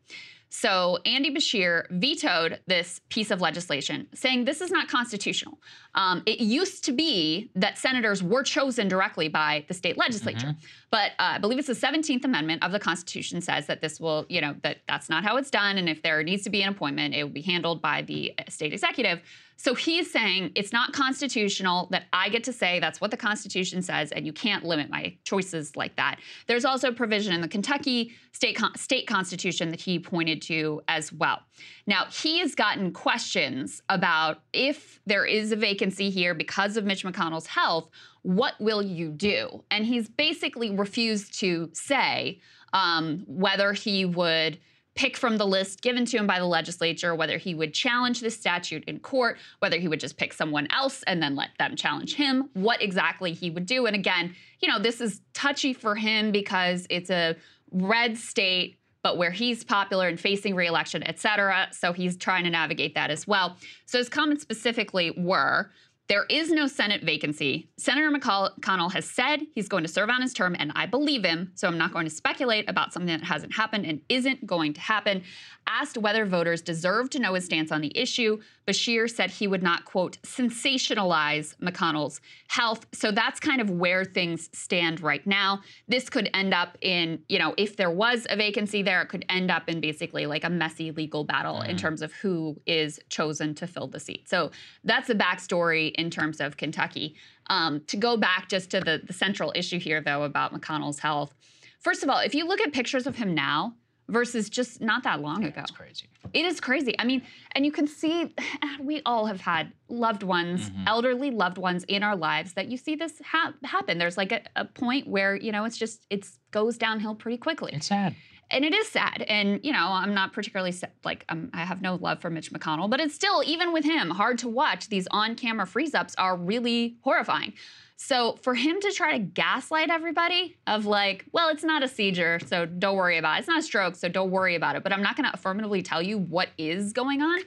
So 0.56 1.00
Andy 1.04 1.34
Beshear 1.34 1.86
vetoed 1.90 2.60
this 2.68 3.02
piece 3.10 3.32
of 3.32 3.42
legislation, 3.42 4.08
saying 4.14 4.46
this 4.46 4.62
is 4.62 4.70
not 4.70 4.88
constitutional. 4.88 5.58
Um, 5.96 6.22
it 6.28 6.42
used 6.42 6.84
to 6.86 6.92
be 6.92 7.50
that 7.56 7.80
senators 7.80 8.22
were 8.22 8.44
chosen 8.44 8.88
directly 8.88 9.30
by 9.30 9.66
the 9.68 9.74
state 9.74 9.98
legislature, 9.98 10.46
Mm-hmm. 10.50 10.66
but 10.92 11.14
uh, 11.14 11.34
I 11.36 11.38
believe 11.40 11.58
it's 11.58 11.68
the 11.68 11.74
17th 11.74 12.24
Amendment 12.24 12.64
of 12.64 12.72
the 12.72 12.80
Constitution 12.80 13.42
says 13.42 13.66
that 13.66 13.82
this 13.82 14.00
will, 14.00 14.28
you 14.30 14.42
know, 14.42 14.56
that 14.62 14.78
that's 14.88 15.10
not 15.10 15.24
how 15.24 15.38
it's 15.38 15.50
done, 15.50 15.80
and 15.80 15.90
if 15.90 16.04
there 16.04 16.22
needs 16.22 16.44
to 16.44 16.52
be 16.52 16.62
an 16.62 16.70
appointment, 16.70 17.16
it 17.16 17.24
will 17.24 17.32
be 17.32 17.42
handled 17.42 17.82
by 17.82 18.04
the 18.04 18.34
state 18.48 18.74
executive. 18.74 19.22
So 19.58 19.76
he's 19.76 20.12
saying 20.12 20.52
it's 20.56 20.74
not 20.74 20.94
constitutional 20.94 21.88
that 21.92 22.06
I 22.12 22.30
get 22.30 22.44
to 22.46 22.54
say 22.54 22.80
that's 22.80 23.00
what 23.00 23.12
the 23.12 23.18
Constitution 23.18 23.82
says, 23.82 24.12
and 24.12 24.26
you 24.26 24.34
can't 24.34 24.66
limit 24.66 24.90
my 24.90 25.16
choices 25.24 25.76
like 25.76 25.96
that. 25.96 26.20
There's 26.48 26.66
also 26.66 26.90
a 26.90 26.94
provision 26.94 27.34
in 27.34 27.42
the 27.42 27.48
Kentucky 27.48 28.14
state 28.32 28.56
con- 28.56 28.76
state 28.76 29.08
constitution 29.08 29.70
that 29.70 29.80
he 29.80 30.00
pointed 30.00 30.42
to 30.44 30.82
as 30.88 31.14
well. 31.14 31.42
Now 31.88 32.06
he 32.06 32.40
has 32.40 32.56
gotten 32.56 32.92
questions 32.92 33.82
about 33.90 34.42
if 34.54 35.00
there 35.06 35.26
is 35.26 35.52
a 35.52 35.56
vacancy 35.56 36.10
here 36.10 36.34
because 36.34 36.78
of 36.78 36.86
Mitch 36.86 37.06
McConnell's 37.06 37.48
health, 37.48 37.90
what 38.24 38.54
will 38.60 38.82
you 38.82 39.10
do? 39.10 39.64
And 39.70 39.86
he's 39.86 40.10
basically 40.10 40.72
refused 40.72 41.40
to 41.40 41.70
say 41.74 42.42
um, 42.74 43.24
whether 43.28 43.74
he 43.74 44.06
would 44.06 44.58
pick 44.96 45.18
from 45.18 45.38
the 45.38 45.46
list 45.46 45.82
given 45.82 46.06
to 46.06 46.18
him 46.18 46.28
by 46.28 46.40
the 46.40 46.46
legislature, 46.46 47.16
whether 47.16 47.38
he 47.38 47.56
would 47.56 47.74
challenge 47.74 48.22
this 48.22 48.36
statute 48.36 48.84
in 48.86 49.00
court, 49.00 49.38
whether 49.60 49.80
he 49.80 49.88
would 49.88 50.00
just 50.00 50.18
pick 50.18 50.34
someone 50.34 50.68
else 50.72 51.04
and 51.04 51.22
then 51.22 51.36
let 51.36 51.50
them 51.58 51.76
challenge 51.76 52.16
him, 52.16 52.50
what 52.54 52.82
exactly 52.82 53.34
he 53.34 53.50
would 53.50 53.66
do. 53.66 53.86
And 53.86 53.96
again, 53.96 54.36
you 54.60 54.68
know, 54.68 54.80
this 54.80 55.02
is 55.02 55.22
touchy 55.34 55.74
for 55.74 55.96
him 55.96 56.32
because 56.32 56.86
it's 56.90 57.10
a 57.10 57.36
red 57.72 58.18
state 58.18 58.78
but 59.04 59.18
where 59.18 59.32
he's 59.32 59.66
popular 59.66 60.08
and 60.08 60.18
facing 60.18 60.56
reelection, 60.56 61.04
et 61.04 61.20
cetera. 61.20 61.68
So 61.72 61.92
he's 61.92 62.16
trying 62.16 62.46
to 62.46 62.50
navigate 62.50 62.96
that 62.96 63.12
as 63.12 63.28
well. 63.28 63.58
So 63.86 63.98
his 63.98 64.08
comments 64.08 64.42
specifically 64.42 65.12
were 65.18 65.70
there 66.10 66.26
is 66.26 66.52
no 66.52 66.68
Senate 66.68 67.04
vacancy. 67.04 67.70
Senator 67.78 68.12
McConnell 68.12 68.92
has 68.92 69.10
said 69.10 69.42
he's 69.56 69.70
going 69.70 69.84
to 69.84 69.90
serve 69.90 70.10
on 70.10 70.22
his 70.22 70.34
term, 70.34 70.56
and 70.60 70.72
I 70.76 70.86
believe 70.86 71.24
him. 71.24 71.52
So 71.56 71.68
I'm 71.68 71.78
not 71.78 71.94
going 71.94 72.06
to 72.06 72.14
speculate 72.14 72.70
about 72.70 72.92
something 72.92 73.18
that 73.18 73.26
hasn't 73.26 73.54
happened 73.54 73.86
and 73.86 74.02
isn't 74.10 74.46
going 74.46 74.74
to 74.74 74.82
happen. 74.82 75.24
Asked 75.68 75.98
whether 75.98 76.26
voters 76.26 76.62
deserve 76.62 77.10
to 77.12 77.20
know 77.20 77.34
his 77.34 77.46
stance 77.46 77.72
on 77.72 77.82
the 77.82 77.98
issue, 77.98 78.40
Beshear 78.68 79.10
said 79.10 79.32
he 79.32 79.48
would 79.48 79.64
not, 79.64 79.86
quote, 79.86 80.22
sensationalize 80.22 81.56
McConnell's 81.58 82.22
health. 82.48 82.86
So 82.94 83.12
that's 83.12 83.40
kind 83.40 83.62
of 83.62 83.70
where 83.70 84.04
things 84.04 84.50
stand 84.54 85.02
right 85.02 85.26
now. 85.26 85.62
This 85.88 86.10
could 86.10 86.30
end 86.34 86.54
up 86.54 86.78
in, 86.82 87.20
you 87.30 87.40
know, 87.40 87.54
if 87.58 87.78
there 87.78 87.92
was 87.92 88.28
a 88.30 88.36
vacancy 88.36 88.82
there, 88.82 89.02
it 89.02 89.10
could 89.10 89.26
end 89.30 89.52
up 89.52 89.70
in 89.70 89.80
basically 89.82 90.26
like 90.26 90.44
a 90.44 90.50
messy 90.50 90.92
legal 90.92 91.24
battle 91.24 91.62
in 91.62 91.78
terms 91.78 92.02
of 92.02 92.12
who 92.14 92.60
is 92.66 93.00
chosen 93.10 93.56
to 93.56 93.68
fill 93.68 93.88
the 93.88 94.00
seat. 94.00 94.28
So 94.30 94.52
that's 94.84 95.08
the 95.08 95.16
backstory 95.16 95.92
in 95.94 96.10
terms 96.10 96.40
of 96.40 96.58
Kentucky. 96.58 97.16
Um, 97.48 97.82
to 97.88 97.98
go 97.98 98.16
back 98.18 98.50
just 98.50 98.70
to 98.72 98.80
the, 98.80 99.02
the 99.06 99.14
central 99.14 99.52
issue 99.56 99.80
here, 99.80 100.02
though, 100.02 100.24
about 100.24 100.54
McConnell's 100.54 101.00
health. 101.00 101.34
First 101.80 102.04
of 102.04 102.10
all, 102.10 102.20
if 102.20 102.34
you 102.34 102.48
look 102.48 102.62
at 102.62 102.72
pictures 102.72 103.06
of 103.08 103.18
him 103.18 103.34
now 103.34 103.76
versus 104.10 104.50
just 104.50 104.82
not 104.82 105.04
that 105.04 105.22
long 105.22 105.44
ago, 105.46 105.62
It's 105.62 105.72
crazy. 105.72 106.06
it 106.34 106.46
is 106.46 106.60
crazy. 106.60 106.94
I 107.00 107.06
mean, 107.06 107.22
and 107.54 107.66
you 107.66 107.72
can 107.72 107.88
see 107.88 108.34
we 108.82 109.02
all 109.06 109.26
have 109.28 109.42
had 109.42 109.72
loved 109.90 110.24
ones, 110.24 110.70
Mm-hmm. 110.70 110.88
elderly 110.88 111.32
loved 111.32 111.58
ones 111.58 111.84
in 111.86 112.04
our 112.04 112.16
lives 112.16 112.54
that 112.54 112.68
you 112.68 112.78
see 112.78 112.96
this 112.96 113.14
ha- 113.26 113.54
happen. 113.64 113.98
There's 113.98 114.18
like 114.18 114.32
a, 114.32 114.42
a 114.56 114.66
point 114.66 115.08
where, 115.08 115.36
you 115.36 115.52
know, 115.52 115.64
it's 115.66 115.78
just, 115.78 116.06
it 116.10 116.28
goes 116.52 116.78
downhill 116.78 117.16
pretty 117.16 117.38
quickly. 117.38 117.72
It's 117.74 117.88
sad. 117.88 118.16
And 118.52 118.64
it 118.64 118.74
is 118.74 118.88
sad. 118.88 119.24
And, 119.28 119.60
you 119.64 119.72
know, 119.72 119.88
I'm 119.90 120.14
not 120.14 120.34
particularly 120.34 120.74
like, 121.04 121.26
um, 121.30 121.50
I 121.54 121.66
have 121.66 121.82
no 121.82 121.96
love 121.96 122.22
for 122.22 122.30
Mitch 122.30 122.52
McConnell, 122.52 122.90
but 122.90 123.00
it's 123.00 123.16
still, 123.16 123.44
even 123.46 123.74
with 123.74 123.84
him, 123.84 124.10
hard 124.10 124.38
to 124.40 124.48
watch. 124.48 124.90
These 124.90 125.08
on 125.12 125.36
camera 125.36 125.66
freeze 125.66 125.94
ups 125.94 126.16
are 126.18 126.36
really 126.36 126.98
horrifying. 127.02 127.54
So 127.96 128.38
for 128.42 128.54
him 128.54 128.80
to 128.82 128.92
try 128.92 129.14
to 129.14 129.20
gaslight 129.20 129.90
everybody 129.90 130.58
of 130.68 130.86
like, 130.86 131.26
well, 131.32 131.50
it's 131.50 131.64
not 131.64 131.84
a 131.84 131.88
seizure, 131.88 132.40
so 132.46 132.66
don't 132.66 132.98
worry 132.98 133.18
about 133.18 133.38
it. 133.38 133.40
It's 133.40 133.48
not 133.48 133.60
a 133.60 133.64
stroke, 133.64 133.96
so 133.96 134.10
don't 134.10 134.32
worry 134.32 134.56
about 134.56 134.76
it. 134.76 134.84
But 134.84 134.92
I'm 134.92 135.02
not 135.02 135.16
going 135.16 135.30
to 135.30 135.34
affirmatively 135.34 135.82
tell 135.84 136.02
you 136.02 136.18
what 136.18 136.50
is 136.58 136.92
going 136.92 137.22
on. 137.22 137.40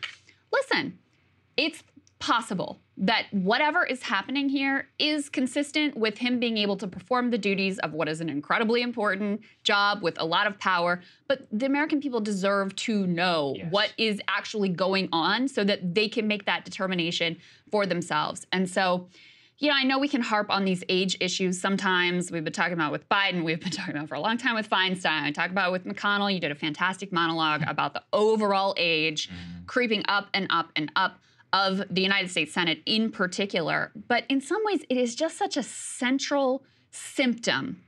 Listen, 0.52 0.98
it's 1.56 1.82
possible 2.18 2.80
that 2.98 3.26
whatever 3.30 3.84
is 3.84 4.02
happening 4.02 4.48
here 4.48 4.88
is 4.98 5.28
consistent 5.28 5.96
with 5.96 6.16
him 6.16 6.40
being 6.40 6.56
able 6.56 6.76
to 6.76 6.86
perform 6.86 7.30
the 7.30 7.36
duties 7.36 7.78
of 7.80 7.92
what 7.92 8.08
is 8.08 8.22
an 8.22 8.30
incredibly 8.30 8.80
important 8.80 9.42
job 9.64 10.02
with 10.02 10.18
a 10.18 10.24
lot 10.24 10.46
of 10.46 10.58
power. 10.58 11.02
But 11.28 11.46
the 11.52 11.66
American 11.66 12.00
people 12.00 12.20
deserve 12.20 12.74
to 12.76 13.06
know 13.06 13.54
Yes. 13.56 13.70
what 13.70 13.92
is 13.98 14.20
actually 14.28 14.70
going 14.70 15.10
on 15.12 15.46
so 15.46 15.62
that 15.64 15.94
they 15.94 16.08
can 16.08 16.26
make 16.26 16.46
that 16.46 16.64
determination 16.64 17.36
for 17.70 17.84
themselves. 17.84 18.46
And 18.50 18.68
so, 18.68 19.08
you 19.58 19.68
know, 19.68 19.76
I 19.76 19.84
know 19.84 19.98
we 19.98 20.08
can 20.08 20.22
harp 20.22 20.50
on 20.50 20.64
these 20.64 20.82
age 20.88 21.18
issues 21.20 21.60
sometimes. 21.60 22.32
We've 22.32 22.44
been 22.44 22.52
talking 22.52 22.72
about 22.72 22.92
with 22.92 23.06
Biden. 23.10 23.44
We've 23.44 23.60
been 23.60 23.70
talking 23.72 23.94
about 23.94 24.08
for 24.08 24.14
a 24.14 24.20
long 24.20 24.38
time 24.38 24.54
with 24.54 24.70
Feinstein. 24.70 25.22
I 25.22 25.32
talk 25.32 25.50
about 25.50 25.68
it 25.68 25.72
with 25.72 25.84
McConnell. 25.84 26.32
You 26.32 26.40
did 26.40 26.50
a 26.50 26.54
fantastic 26.54 27.12
monologue 27.12 27.62
about 27.68 27.92
the 27.92 28.02
overall 28.14 28.74
age 28.78 29.28
mm-hmm. 29.28 29.66
creeping 29.66 30.02
up 30.08 30.28
and 30.32 30.46
up 30.48 30.70
and 30.76 30.90
up 30.96 31.18
of 31.52 31.82
the 31.90 32.02
United 32.02 32.30
States 32.30 32.52
Senate 32.52 32.82
in 32.86 33.10
particular. 33.10 33.92
But 34.08 34.24
in 34.28 34.40
some 34.40 34.62
ways, 34.64 34.80
it 34.88 34.96
is 34.96 35.14
just 35.14 35.36
such 35.36 35.56
a 35.56 35.62
central 35.62 36.64
symptom 36.90 37.82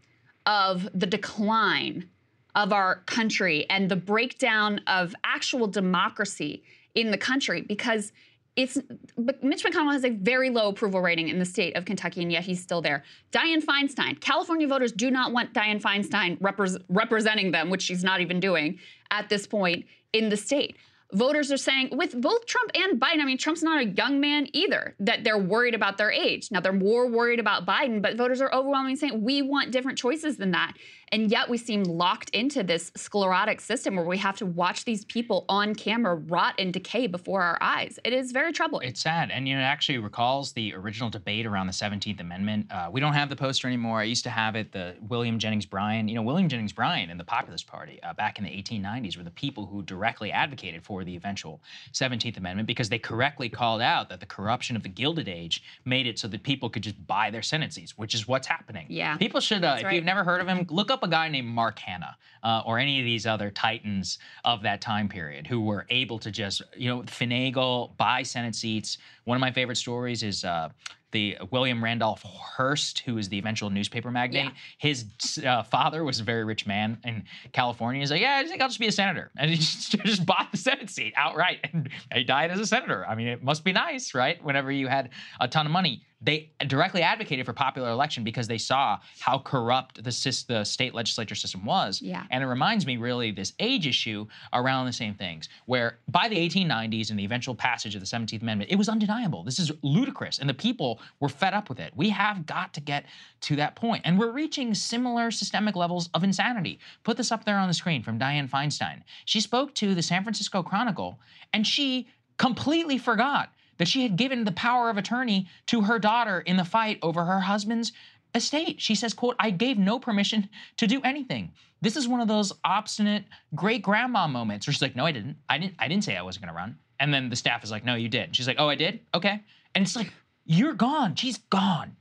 of 0.46 0.88
the 0.94 1.06
decline 1.06 2.08
of 2.54 2.72
our 2.72 2.96
country 3.06 3.66
and 3.70 3.88
the 3.88 3.96
breakdown 3.96 4.80
of 4.86 5.14
actual 5.24 5.66
democracy 5.66 6.62
in 6.94 7.10
the 7.10 7.18
country 7.18 7.60
because 7.60 8.12
it's 8.56 8.76
Mitch 9.16 9.62
McConnell 9.62 9.92
has 9.92 10.04
a 10.04 10.10
very 10.10 10.50
low 10.50 10.68
approval 10.70 11.00
rating 11.00 11.28
in 11.28 11.38
the 11.38 11.44
state 11.44 11.76
of 11.76 11.84
Kentucky, 11.84 12.22
and 12.22 12.32
yet 12.32 12.42
he's 12.42 12.60
still 12.60 12.82
there. 12.82 13.04
Dianne 13.30 13.62
Feinstein, 13.62 14.20
California 14.20 14.66
voters 14.66 14.90
do 14.90 15.12
not 15.12 15.32
want 15.32 15.54
Dianne 15.54 15.80
Feinstein 15.80 16.40
repres 16.40 16.76
representing 16.88 17.52
them, 17.52 17.70
which 17.70 17.82
she's 17.82 18.02
not 18.02 18.20
even 18.20 18.40
doing 18.40 18.80
at 19.12 19.28
this 19.28 19.46
point 19.46 19.86
in 20.12 20.28
the 20.28 20.36
state. 20.36 20.76
Voters 21.12 21.50
are 21.50 21.56
saying, 21.56 21.88
with 21.92 22.20
both 22.20 22.44
Trump 22.44 22.70
and 22.74 23.00
Biden, 23.00 23.20
I 23.20 23.24
mean, 23.24 23.38
Trump's 23.38 23.62
not 23.62 23.80
a 23.80 23.86
young 23.86 24.20
man 24.20 24.46
either, 24.52 24.94
that 25.00 25.24
they're 25.24 25.38
worried 25.38 25.74
about 25.74 25.96
their 25.96 26.12
age. 26.12 26.50
Now, 26.50 26.60
they're 26.60 26.72
more 26.72 27.08
worried 27.08 27.40
about 27.40 27.64
Biden, 27.64 28.02
but 28.02 28.16
voters 28.16 28.42
are 28.42 28.54
overwhelmingly 28.54 28.96
saying 28.96 29.22
we 29.22 29.40
want 29.40 29.70
different 29.70 29.96
choices 29.96 30.36
than 30.36 30.50
that. 30.50 30.74
And 31.12 31.30
yet 31.30 31.48
we 31.48 31.58
seem 31.58 31.82
locked 31.84 32.30
into 32.30 32.62
this 32.62 32.92
sclerotic 32.96 33.60
system 33.60 33.96
where 33.96 34.04
we 34.04 34.18
have 34.18 34.36
to 34.38 34.46
watch 34.46 34.84
these 34.84 35.04
people 35.04 35.44
on 35.48 35.74
camera 35.74 36.14
rot 36.14 36.54
and 36.58 36.72
decay 36.72 37.06
before 37.06 37.42
our 37.42 37.58
eyes. 37.60 37.98
It 38.04 38.12
is 38.12 38.32
very 38.32 38.52
troubling. 38.52 38.88
It's 38.88 39.00
sad, 39.00 39.30
and 39.30 39.48
you 39.48 39.54
know, 39.54 39.60
it 39.60 39.64
actually 39.64 39.98
recalls 39.98 40.52
the 40.52 40.74
original 40.74 41.10
debate 41.10 41.46
around 41.46 41.66
the 41.66 41.72
Seventeenth 41.72 42.20
Amendment. 42.20 42.66
Uh, 42.70 42.88
we 42.92 43.00
don't 43.00 43.14
have 43.14 43.28
the 43.28 43.36
poster 43.36 43.66
anymore. 43.66 44.00
I 44.00 44.04
used 44.04 44.24
to 44.24 44.30
have 44.30 44.56
it. 44.56 44.72
The 44.72 44.96
William 45.08 45.38
Jennings 45.38 45.66
Bryan, 45.66 46.08
you 46.08 46.14
know, 46.14 46.22
William 46.22 46.48
Jennings 46.48 46.72
Bryan 46.72 47.10
and 47.10 47.18
the 47.18 47.24
Populist 47.24 47.66
Party 47.66 48.02
uh, 48.02 48.12
back 48.14 48.38
in 48.38 48.44
the 48.44 48.50
1890s 48.50 49.16
were 49.16 49.24
the 49.24 49.30
people 49.30 49.66
who 49.66 49.82
directly 49.82 50.30
advocated 50.32 50.82
for 50.84 51.04
the 51.04 51.16
eventual 51.16 51.60
Seventeenth 51.92 52.36
Amendment 52.36 52.66
because 52.66 52.88
they 52.88 52.98
correctly 52.98 53.48
called 53.48 53.80
out 53.80 54.08
that 54.08 54.20
the 54.20 54.26
corruption 54.26 54.76
of 54.76 54.82
the 54.82 54.88
Gilded 54.88 55.28
Age 55.28 55.62
made 55.84 56.06
it 56.06 56.18
so 56.18 56.28
that 56.28 56.42
people 56.42 56.68
could 56.68 56.82
just 56.82 57.06
buy 57.06 57.30
their 57.30 57.42
sentences, 57.42 57.96
which 57.96 58.14
is 58.14 58.28
what's 58.28 58.46
happening. 58.46 58.86
Yeah. 58.88 59.16
people 59.16 59.40
should. 59.40 59.64
Uh, 59.64 59.76
if 59.78 59.84
right. 59.84 59.94
you've 59.94 60.04
never 60.04 60.24
heard 60.24 60.40
of 60.40 60.46
him, 60.46 60.66
look 60.70 60.90
up 60.90 60.97
a 61.02 61.08
guy 61.08 61.28
named 61.28 61.48
Mark 61.48 61.78
Hanna 61.78 62.16
uh, 62.42 62.62
or 62.64 62.78
any 62.78 62.98
of 62.98 63.04
these 63.04 63.26
other 63.26 63.50
titans 63.50 64.18
of 64.44 64.62
that 64.62 64.80
time 64.80 65.08
period 65.08 65.46
who 65.46 65.60
were 65.60 65.86
able 65.90 66.18
to 66.18 66.30
just, 66.30 66.62
you 66.76 66.88
know, 66.88 67.02
finagle, 67.02 67.96
buy 67.96 68.22
Senate 68.22 68.54
seats. 68.54 68.98
One 69.24 69.36
of 69.36 69.40
my 69.40 69.50
favorite 69.50 69.76
stories 69.76 70.22
is 70.22 70.44
uh, 70.44 70.70
the 71.10 71.38
William 71.50 71.82
Randolph 71.82 72.22
Hearst, 72.22 73.00
who 73.00 73.16
is 73.18 73.28
the 73.28 73.38
eventual 73.38 73.70
newspaper 73.70 74.10
magnate. 74.10 74.46
Yeah. 74.46 74.50
His 74.78 75.06
uh, 75.44 75.62
father 75.62 76.04
was 76.04 76.20
a 76.20 76.22
very 76.22 76.44
rich 76.44 76.66
man 76.66 76.98
in 77.04 77.24
California. 77.52 78.00
He's 78.00 78.10
like, 78.10 78.20
yeah, 78.20 78.36
I 78.44 78.46
think 78.46 78.60
I'll 78.60 78.68
just 78.68 78.80
be 78.80 78.88
a 78.88 78.92
senator, 78.92 79.30
and 79.38 79.50
he 79.50 79.56
just, 79.56 79.92
just 80.04 80.26
bought 80.26 80.48
the 80.50 80.58
Senate 80.58 80.90
seat 80.90 81.14
outright, 81.16 81.60
and 81.72 81.88
he 82.12 82.24
died 82.24 82.50
as 82.50 82.60
a 82.60 82.66
senator. 82.66 83.06
I 83.06 83.14
mean, 83.14 83.28
it 83.28 83.42
must 83.42 83.64
be 83.64 83.72
nice, 83.72 84.14
right? 84.14 84.42
Whenever 84.44 84.70
you 84.70 84.88
had 84.88 85.10
a 85.40 85.48
ton 85.48 85.66
of 85.66 85.72
money 85.72 86.02
they 86.20 86.50
directly 86.66 87.02
advocated 87.02 87.46
for 87.46 87.52
popular 87.52 87.90
election 87.90 88.24
because 88.24 88.48
they 88.48 88.58
saw 88.58 88.98
how 89.20 89.38
corrupt 89.38 90.02
the, 90.02 90.44
the 90.48 90.64
state 90.64 90.94
legislature 90.94 91.36
system 91.36 91.64
was. 91.64 92.02
Yeah. 92.02 92.24
And 92.30 92.42
it 92.42 92.46
reminds 92.46 92.86
me 92.86 92.96
really 92.96 93.30
this 93.30 93.52
age 93.58 93.86
issue 93.86 94.26
around 94.52 94.86
the 94.86 94.92
same 94.92 95.14
things, 95.14 95.48
where 95.66 95.98
by 96.08 96.28
the 96.28 96.36
1890s 96.36 97.10
and 97.10 97.18
the 97.18 97.24
eventual 97.24 97.54
passage 97.54 97.94
of 97.94 98.00
the 98.00 98.06
17th 98.06 98.42
Amendment, 98.42 98.70
it 98.70 98.76
was 98.76 98.88
undeniable. 98.88 99.42
This 99.42 99.58
is 99.58 99.72
ludicrous. 99.82 100.38
And 100.38 100.48
the 100.48 100.54
people 100.54 101.00
were 101.20 101.28
fed 101.28 101.54
up 101.54 101.68
with 101.68 101.80
it. 101.80 101.92
We 101.96 102.10
have 102.10 102.46
got 102.46 102.74
to 102.74 102.80
get 102.80 103.04
to 103.42 103.56
that 103.56 103.76
point. 103.76 104.02
And 104.04 104.18
we're 104.18 104.32
reaching 104.32 104.74
similar 104.74 105.30
systemic 105.30 105.76
levels 105.76 106.10
of 106.14 106.24
insanity. 106.24 106.78
Put 107.04 107.16
this 107.16 107.32
up 107.32 107.44
there 107.44 107.58
on 107.58 107.68
the 107.68 107.74
screen 107.74 108.02
from 108.02 108.18
Dianne 108.18 108.50
Feinstein. 108.50 109.02
She 109.24 109.40
spoke 109.40 109.74
to 109.76 109.94
the 109.94 110.02
San 110.02 110.22
Francisco 110.22 110.62
Chronicle 110.62 111.18
and 111.52 111.66
she 111.66 112.08
completely 112.36 112.98
forgot 112.98 113.52
that 113.78 113.88
she 113.88 114.02
had 114.02 114.16
given 114.16 114.44
the 114.44 114.52
power 114.52 114.90
of 114.90 114.98
attorney 114.98 115.48
to 115.66 115.82
her 115.82 115.98
daughter 115.98 116.40
in 116.40 116.56
the 116.56 116.64
fight 116.64 116.98
over 117.02 117.24
her 117.24 117.40
husband's 117.40 117.92
estate. 118.38 118.80
She 118.80 118.94
says, 118.94 119.12
quote, 119.12 119.36
I 119.38 119.50
gave 119.50 119.76
no 119.76 119.98
permission 119.98 120.48
to 120.78 120.86
do 120.86 121.02
anything. 121.02 121.52
This 121.82 121.96
is 121.96 122.08
one 122.08 122.20
of 122.20 122.28
those 122.28 122.52
obstinate 122.64 123.24
great 123.54 123.82
grandma 123.82 124.26
moments 124.26 124.66
where 124.66 124.72
she's 124.72 124.82
like, 124.82 124.96
no, 124.96 125.04
I 125.04 125.12
didn't. 125.12 125.36
I 125.48 125.58
didn't, 125.58 125.74
I 125.78 125.86
didn't 125.86 126.04
say 126.04 126.16
I 126.16 126.22
wasn't 126.22 126.46
gonna 126.46 126.56
run. 126.56 126.78
And 126.98 127.12
then 127.12 127.28
the 127.28 127.36
staff 127.36 127.62
is 127.62 127.70
like, 127.70 127.84
no, 127.84 127.94
you 127.94 128.08
did. 128.08 128.34
She's 128.34 128.48
like, 128.48 128.56
oh, 128.58 128.68
I 128.68 128.74
did? 128.74 129.00
Okay. 129.14 129.42
And 129.74 129.84
it's 129.84 129.94
like, 129.94 130.12
you're 130.46 130.72
gone. 130.72 131.14
She's 131.14 131.38
gone. 131.50 131.94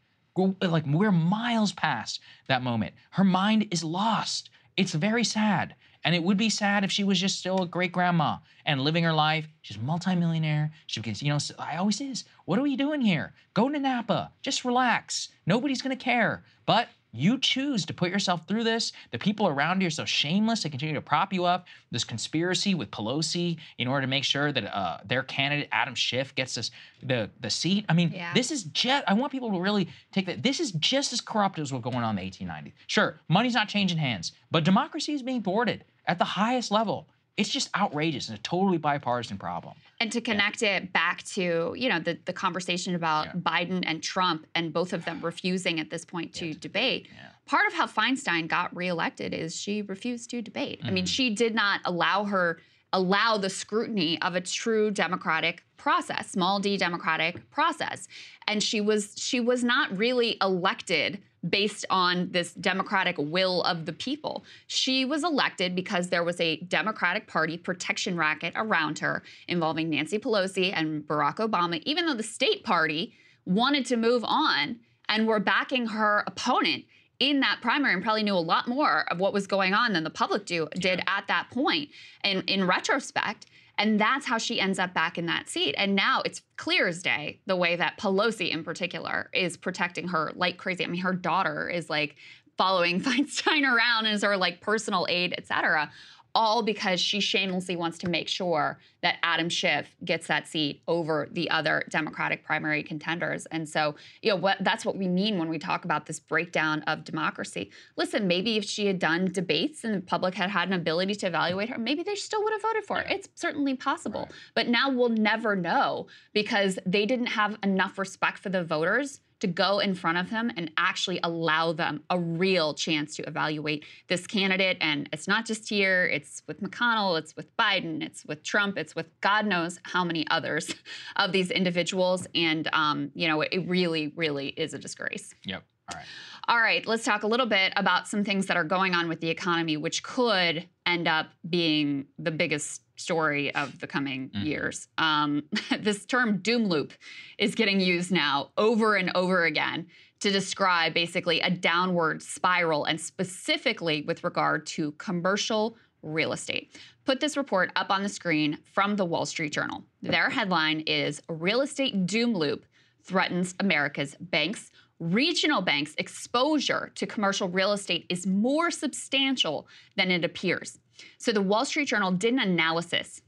Like 0.61 0.85
we're 0.87 1.11
miles 1.11 1.73
past 1.73 2.21
that 2.47 2.63
moment. 2.63 2.93
Her 3.11 3.23
mind 3.23 3.67
is 3.71 3.83
lost. 3.83 4.49
It's 4.77 4.93
very 4.93 5.23
sad. 5.23 5.75
And 6.07 6.15
it 6.15 6.23
would 6.23 6.37
be 6.37 6.49
sad 6.49 6.85
if 6.85 6.91
she 6.91 7.03
was 7.03 7.19
just 7.19 7.37
still 7.37 7.63
a 7.63 7.67
great 7.67 7.91
grandma 7.91 8.37
and 8.65 8.79
living 8.79 9.03
her 9.03 9.11
life. 9.11 9.45
She's 9.61 9.75
a 9.75 9.81
multimillionaire. 9.81 10.71
She 10.85 11.01
gets, 11.01 11.21
you 11.21 11.27
know, 11.27 11.37
I 11.59 11.75
always 11.75 11.99
is. 11.99 12.23
What 12.45 12.57
are 12.57 12.61
we 12.61 12.77
doing 12.77 13.01
here? 13.01 13.33
Go 13.53 13.67
to 13.67 13.77
Napa. 13.77 14.31
Just 14.41 14.63
relax. 14.63 15.27
Nobody's 15.45 15.81
gonna 15.81 15.97
care. 15.97 16.45
But 16.65 16.87
you 17.11 17.37
choose 17.37 17.85
to 17.87 17.93
put 17.93 18.09
yourself 18.09 18.47
through 18.47 18.63
this. 18.63 18.93
The 19.11 19.19
people 19.19 19.49
around 19.49 19.81
you 19.81 19.87
are 19.87 19.91
so 19.91 20.05
shameless. 20.05 20.63
They 20.63 20.69
continue 20.69 20.95
to 20.95 21.01
prop 21.01 21.33
you 21.33 21.43
up. 21.43 21.67
This 21.91 22.05
conspiracy 22.05 22.73
with 22.73 22.89
Pelosi 22.89 23.57
in 23.77 23.89
order 23.89 24.01
to 24.01 24.07
make 24.07 24.23
sure 24.23 24.53
that 24.53 24.63
uh, 24.63 24.99
their 25.03 25.23
candidate 25.23 25.67
Adam 25.73 25.93
Schiff 25.93 26.33
gets 26.35 26.55
this 26.55 26.71
the 27.03 27.29
the 27.41 27.49
seat. 27.49 27.83
I 27.89 27.93
mean, 27.93 28.13
yeah. 28.15 28.33
this 28.33 28.49
is 28.49 28.63
just. 28.63 29.03
I 29.09 29.13
want 29.13 29.33
people 29.33 29.51
to 29.51 29.59
really 29.59 29.89
take 30.13 30.25
that. 30.27 30.41
This 30.41 30.61
is 30.61 30.71
just 30.71 31.11
as 31.11 31.19
corrupt 31.19 31.59
as 31.59 31.73
what's 31.73 31.83
going 31.83 31.97
on 31.97 32.17
in 32.17 32.23
the 32.23 32.31
1890s. 32.31 32.71
Sure, 32.87 33.19
money's 33.27 33.55
not 33.55 33.67
changing 33.67 33.97
hands, 33.97 34.31
but 34.51 34.63
democracy 34.63 35.11
is 35.11 35.21
being 35.21 35.43
thwarted 35.43 35.83
at 36.07 36.19
the 36.19 36.25
highest 36.25 36.71
level. 36.71 37.07
It's 37.35 37.49
just 37.49 37.69
outrageous 37.77 38.29
and 38.29 38.37
a 38.37 38.41
totally 38.41 38.79
bipartisan 38.79 39.37
problem. 39.37 39.75
And 39.99 40.11
to 40.11 40.21
connect 40.21 40.63
yeah. 40.63 40.77
it 40.77 40.91
back 40.91 41.21
to, 41.25 41.75
you 41.77 41.87
know, 41.87 41.99
the, 41.99 42.17
the 42.25 42.33
conversation 42.33 42.95
about 42.95 43.27
yeah. 43.27 43.33
Biden 43.33 43.83
and 43.85 44.01
Trump 44.01 44.47
and 44.55 44.73
both 44.73 44.91
of 44.91 45.05
them 45.05 45.21
refusing 45.21 45.79
at 45.79 45.91
this 45.91 46.03
point 46.03 46.33
to 46.35 46.55
debate. 46.55 47.07
Yeah. 47.13 47.29
Part 47.45 47.67
of 47.67 47.73
how 47.73 47.85
Feinstein 47.85 48.47
got 48.47 48.75
reelected 48.75 49.35
is 49.35 49.55
she 49.55 49.83
refused 49.83 50.31
to 50.31 50.41
debate. 50.41 50.79
Mm-hmm. 50.79 50.87
I 50.87 50.91
mean, 50.91 51.03
mm-hmm. 51.03 51.09
she 51.09 51.35
did 51.35 51.53
not 51.53 51.81
allow 51.85 52.23
her 52.25 52.59
allow 52.93 53.37
the 53.37 53.49
scrutiny 53.49 54.19
of 54.21 54.33
a 54.35 54.41
true 54.41 54.89
democratic 54.89 55.63
process, 55.75 56.31
small 56.31 56.59
d 56.59 56.77
democratic 56.77 57.49
process. 57.51 58.07
And 58.47 58.63
she 58.63 58.81
was 58.81 59.13
she 59.17 59.39
was 59.39 59.63
not 59.63 59.95
really 59.95 60.37
elected 60.41 61.21
based 61.49 61.85
on 61.89 62.29
this 62.31 62.53
democratic 62.53 63.15
will 63.17 63.61
of 63.63 63.85
the 63.85 63.93
people. 63.93 64.43
She 64.67 65.05
was 65.05 65.23
elected 65.23 65.75
because 65.75 66.09
there 66.09 66.23
was 66.23 66.39
a 66.39 66.57
Democratic 66.57 67.27
Party 67.27 67.57
protection 67.57 68.17
racket 68.17 68.53
around 68.55 68.99
her 68.99 69.23
involving 69.47 69.89
Nancy 69.89 70.19
Pelosi 70.19 70.71
and 70.75 71.03
Barack 71.03 71.35
Obama, 71.35 71.81
even 71.85 72.05
though 72.05 72.13
the 72.13 72.23
state 72.23 72.63
party 72.63 73.13
wanted 73.45 73.85
to 73.85 73.97
move 73.97 74.23
on 74.25 74.77
and 75.09 75.27
were 75.27 75.39
backing 75.39 75.87
her 75.87 76.23
opponent 76.27 76.85
in 77.19 77.39
that 77.39 77.59
primary 77.61 77.93
and 77.93 78.03
probably 78.03 78.23
knew 78.23 78.35
a 78.35 78.37
lot 78.37 78.67
more 78.67 79.05
of 79.09 79.19
what 79.19 79.33
was 79.33 79.47
going 79.47 79.73
on 79.73 79.93
than 79.93 80.03
the 80.03 80.09
public 80.09 80.45
do, 80.45 80.67
did 80.75 81.01
at 81.07 81.25
that 81.27 81.49
point. 81.51 81.89
And 82.21 82.43
in 82.47 82.67
retrospect, 82.67 83.47
and 83.77 83.99
that's 83.99 84.25
how 84.25 84.37
she 84.37 84.59
ends 84.59 84.79
up 84.79 84.93
back 84.93 85.17
in 85.17 85.27
that 85.27 85.49
seat. 85.49 85.75
And 85.77 85.95
now 85.95 86.21
it's 86.25 86.41
clear 86.55 86.87
as 86.87 87.01
day 87.01 87.39
the 87.45 87.55
way 87.55 87.75
that 87.75 87.97
Pelosi, 87.99 88.49
in 88.49 88.63
particular, 88.63 89.29
is 89.33 89.57
protecting 89.57 90.07
her 90.09 90.31
like 90.35 90.57
crazy. 90.57 90.83
I 90.83 90.87
mean, 90.87 91.01
her 91.01 91.13
daughter 91.13 91.69
is 91.69 91.89
like 91.89 92.15
following 92.57 92.99
Feinstein 93.03 93.63
around 93.63 94.07
as 94.07 94.23
her 94.23 94.35
like 94.37 94.61
personal 94.61 95.05
aide, 95.09 95.35
et 95.37 95.47
cetera 95.47 95.91
all 96.37 96.61
because 96.61 97.01
she 97.01 97.19
shamelessly 97.19 97.75
wants 97.75 97.97
to 97.97 98.07
make 98.07 98.27
sure 98.27 98.77
that 99.01 99.15
Adam 99.23 99.49
Schiff 99.49 99.95
gets 100.05 100.27
that 100.27 100.47
seat 100.47 100.83
over 100.87 101.27
the 101.31 101.49
other 101.49 101.83
Democratic 101.89 102.45
primary 102.45 102.83
contenders. 102.83 103.47
And 103.47 103.67
so, 103.67 103.95
you 104.21 104.29
know, 104.29 104.35
what 104.35 104.57
that's 104.61 104.85
what 104.85 104.95
we 104.95 105.07
mean 105.07 105.39
when 105.39 105.49
we 105.49 105.57
talk 105.57 105.83
about 105.83 106.05
this 106.05 106.19
breakdown 106.19 106.83
of 106.83 107.03
democracy. 107.03 107.71
Listen, 107.95 108.27
maybe 108.27 108.55
if 108.55 108.65
she 108.65 108.85
had 108.85 108.99
done 108.99 109.31
debates 109.31 109.83
and 109.83 109.95
the 109.95 110.01
public 110.01 110.35
had 110.35 110.51
had 110.51 110.67
an 110.67 110.75
ability 110.75 111.15
to 111.15 111.25
evaluate 111.25 111.69
her, 111.69 111.79
maybe 111.79 112.03
they 112.03 112.13
still 112.13 112.43
would 112.43 112.53
have 112.53 112.61
voted 112.61 112.85
for 112.85 112.97
her. 112.97 113.05
It's 113.09 113.27
certainly 113.33 113.73
possible. 113.73 114.21
Right. 114.21 114.31
But 114.53 114.67
now 114.67 114.91
we'll 114.91 115.09
never 115.09 115.55
know 115.55 116.05
because 116.33 116.77
they 116.85 117.07
didn't 117.07 117.27
have 117.27 117.57
enough 117.63 117.97
respect 117.97 118.37
for 118.37 118.49
the 118.49 118.63
voters 118.63 119.21
to 119.39 119.47
go 119.47 119.79
in 119.79 119.93
front 119.93 120.17
of 120.17 120.29
him 120.29 120.51
and 120.55 120.71
actually 120.77 121.19
allow 121.23 121.73
them 121.73 122.03
a 122.09 122.19
real 122.19 122.73
chance 122.73 123.15
to 123.15 123.27
evaluate 123.27 123.85
this 124.07 124.25
candidate. 124.25 124.77
And 124.81 125.09
it's 125.13 125.27
not 125.27 125.45
just 125.45 125.69
here, 125.69 126.05
it's 126.05 126.43
with 126.47 126.61
McConnell, 126.61 127.17
it's 127.19 127.35
with 127.35 127.55
Biden, 127.57 128.03
it's 128.03 128.25
with 128.25 128.43
Trump, 128.43 128.77
it's 128.77 128.95
with 128.95 129.07
God 129.21 129.45
knows 129.45 129.79
how 129.83 130.03
many 130.03 130.25
others 130.29 130.73
of 131.15 131.31
these 131.31 131.51
individuals. 131.51 132.27
And, 132.33 132.69
um, 132.73 133.11
you 133.13 133.27
know, 133.27 133.41
it 133.41 133.67
really, 133.67 134.13
really 134.15 134.47
is 134.49 134.73
a 134.73 134.79
disgrace. 134.79 135.33
Yep. 135.45 135.63
All 135.89 135.97
right. 135.97 136.05
All 136.49 136.61
right, 136.61 136.87
let's 136.87 137.03
talk 137.03 137.23
a 137.23 137.27
little 137.27 137.45
bit 137.45 137.73
about 137.75 138.07
some 138.07 138.23
things 138.23 138.45
that 138.45 138.55
are 138.55 138.63
going 138.63 138.95
on 138.95 139.09
with 139.09 139.19
the 139.19 139.29
economy, 139.29 139.75
which 139.75 140.01
could 140.01 140.65
end 140.85 141.05
up 141.05 141.27
being 141.49 142.05
the 142.17 142.31
biggest 142.31 142.83
story 142.97 143.53
of 143.53 143.77
the 143.79 143.87
coming 143.87 144.29
mm-hmm. 144.29 144.45
years. 144.45 144.87
Um, 144.97 145.43
this 145.79 146.05
term 146.05 146.37
doom 146.37 146.67
loop 146.67 146.93
is 147.37 147.53
getting 147.53 147.81
used 147.81 148.13
now 148.13 148.51
over 148.57 148.95
and 148.95 149.11
over 149.13 149.43
again 149.43 149.87
to 150.21 150.31
describe 150.31 150.93
basically 150.93 151.41
a 151.41 151.49
downward 151.49 152.23
spiral, 152.23 152.85
and 152.85 152.99
specifically 152.99 154.03
with 154.03 154.23
regard 154.23 154.65
to 154.67 154.93
commercial 154.93 155.75
real 156.01 156.31
estate. 156.31 156.79
Put 157.03 157.19
this 157.19 157.35
report 157.35 157.71
up 157.75 157.89
on 157.89 158.03
the 158.03 158.09
screen 158.09 158.57
from 158.73 158.95
the 158.95 159.05
Wall 159.05 159.25
Street 159.25 159.51
Journal. 159.51 159.83
Their 160.01 160.29
headline 160.29 160.81
is 160.81 161.21
Real 161.27 161.61
Estate 161.61 162.05
Doom 162.05 162.33
Loop 162.33 162.65
Threatens 163.03 163.53
America's 163.59 164.15
Banks 164.19 164.71
regional 164.99 165.61
banks' 165.61 165.95
exposure 165.97 166.91
to 166.95 167.05
commercial 167.05 167.47
real 167.47 167.71
estate 167.71 168.05
is 168.09 168.25
more 168.25 168.71
substantial 168.71 169.67
than 169.95 170.11
it 170.11 170.23
appears. 170.23 170.79
So 171.17 171.31
the 171.31 171.41
Wall 171.41 171.65
Street 171.65 171.87
Journal 171.87 172.11
did 172.11 172.33
an 172.33 172.39
analysis 172.39 173.21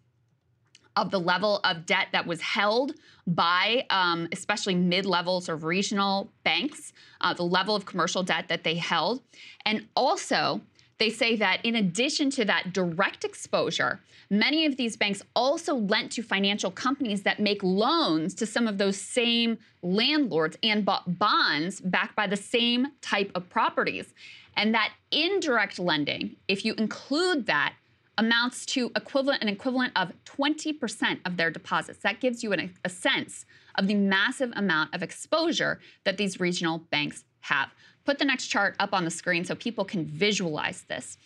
of 0.95 1.11
the 1.11 1.19
level 1.19 1.59
of 1.63 1.85
debt 1.85 2.07
that 2.11 2.25
was 2.25 2.41
held 2.41 2.93
by 3.27 3.85
um, 3.89 4.27
especially 4.31 4.75
mid 4.75 5.05
levels 5.05 5.47
of 5.47 5.63
regional 5.63 6.31
banks, 6.43 6.93
uh, 7.21 7.33
the 7.33 7.43
level 7.43 7.75
of 7.75 7.85
commercial 7.85 8.23
debt 8.23 8.47
that 8.49 8.63
they 8.63 8.75
held, 8.75 9.21
and 9.65 9.87
also 9.95 10.61
they 10.99 11.09
say 11.09 11.35
that 11.37 11.65
in 11.65 11.75
addition 11.75 12.29
to 12.31 12.45
that 12.45 12.73
direct 12.73 13.23
exposure, 13.23 14.01
many 14.29 14.65
of 14.65 14.75
these 14.75 14.97
banks 14.97 15.21
also 15.35 15.73
lent 15.73 16.11
to 16.11 16.21
financial 16.21 16.71
companies 16.71 17.23
that 17.23 17.39
make 17.39 17.63
loans 17.63 18.33
to 18.35 18.45
some 18.45 18.67
of 18.67 18.77
those 18.77 18.97
same 18.99 19.57
landlords 19.81 20.57
and 20.61 20.85
bought 20.85 21.17
bonds 21.17 21.79
backed 21.79 22.15
by 22.15 22.27
the 22.27 22.37
same 22.37 22.87
type 23.01 23.31
of 23.33 23.49
properties. 23.49 24.13
And 24.57 24.73
that 24.73 24.91
indirect 25.11 25.79
lending, 25.79 26.35
if 26.49 26.65
you 26.65 26.73
include 26.73 27.45
that, 27.45 27.75
amounts 28.17 28.65
to 28.65 28.91
equivalent 28.97 29.41
an 29.41 29.47
equivalent 29.47 29.93
of 29.95 30.11
20% 30.25 31.19
of 31.25 31.37
their 31.37 31.49
deposits. 31.49 31.99
That 31.99 32.19
gives 32.19 32.43
you 32.43 32.51
an, 32.51 32.73
a 32.83 32.89
sense 32.89 33.45
of 33.75 33.87
the 33.87 33.95
massive 33.95 34.51
amount 34.57 34.93
of 34.93 35.01
exposure 35.01 35.79
that 36.03 36.17
these 36.17 36.41
regional 36.41 36.79
banks 36.91 37.23
have. 37.41 37.69
Put 38.05 38.19
the 38.19 38.25
next 38.25 38.47
chart 38.47 38.75
up 38.79 38.93
on 38.93 39.05
the 39.05 39.11
screen 39.11 39.45
so 39.45 39.55
people 39.55 39.85
can 39.85 40.05
visualize 40.05 40.83
this. 40.87 41.17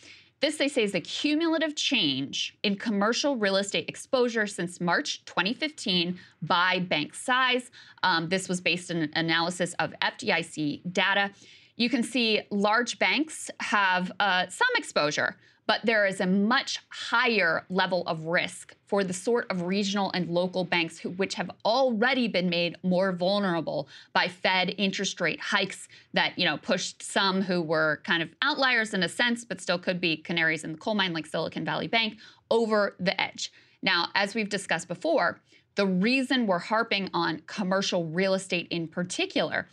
This, 0.44 0.58
they 0.58 0.68
say, 0.68 0.84
is 0.84 0.92
the 0.92 1.00
cumulative 1.00 1.74
change 1.74 2.58
in 2.64 2.76
commercial 2.76 3.38
real 3.38 3.56
estate 3.56 3.88
exposure 3.88 4.46
since 4.46 4.82
March 4.82 5.24
2015 5.24 6.20
by 6.42 6.80
bank 6.80 7.16
size. 7.16 7.72
Um, 8.04 8.28
this 8.28 8.50
was 8.50 8.60
based 8.60 8.92
on 8.92 8.98
an 8.98 9.12
analysis 9.16 9.74
of 9.80 9.94
FDIC 10.02 10.82
data. 10.92 11.32
You 11.78 11.90
can 11.90 12.04
see 12.04 12.42
large 12.50 13.00
banks 13.00 13.50
have 13.62 14.12
uh, 14.20 14.48
some 14.50 14.68
exposure, 14.76 15.38
but 15.66 15.82
there 15.86 16.06
is 16.06 16.20
a 16.20 16.26
much 16.26 16.80
higher 16.90 17.66
level 17.70 18.04
of 18.08 18.26
risk 18.26 18.76
for 18.86 19.04
the 19.04 19.14
sort 19.14 19.50
of 19.50 19.64
regional 19.64 20.12
and 20.12 20.30
local 20.30 20.64
banks 20.64 21.00
who, 21.00 21.10
which 21.12 21.36
have 21.36 21.50
already 21.66 22.28
been 22.28 22.50
made 22.50 22.76
more 22.84 23.12
vulnerable 23.12 23.88
by 24.14 24.28
Fed 24.28 24.76
interest 24.78 25.20
rate 25.22 25.40
hikes 25.40 25.88
that 26.14 26.38
you 26.38 26.46
know 26.46 26.58
pushed 26.58 27.02
some 27.02 27.42
who 27.42 27.62
were 27.62 28.02
kind 28.04 28.22
of 28.22 28.30
outliers 28.42 28.94
in 28.94 29.04
a 29.04 29.10
sense, 29.10 29.46
but 29.46 29.62
still 29.62 29.80
could 29.80 30.02
be 30.02 30.18
canaries 30.18 30.64
in 30.64 30.74
the 30.74 30.78
coal 30.78 30.96
mine 30.96 31.14
like 31.14 31.26
Silicon 31.26 31.66
Valley 31.66 31.88
Bank 31.88 32.18
over 32.52 32.96
the 33.00 33.20
edge. 33.20 33.52
Now, 33.82 34.10
as 34.16 34.36
we've 34.36 34.50
discussed 34.50 34.88
before, 34.88 35.42
the 35.76 35.88
reason 35.88 36.46
we're 36.46 36.60
harping 36.60 37.10
on 37.14 37.42
commercial 37.48 38.06
real 38.06 38.34
estate 38.34 38.68
in 38.70 38.88
particular 38.88 39.68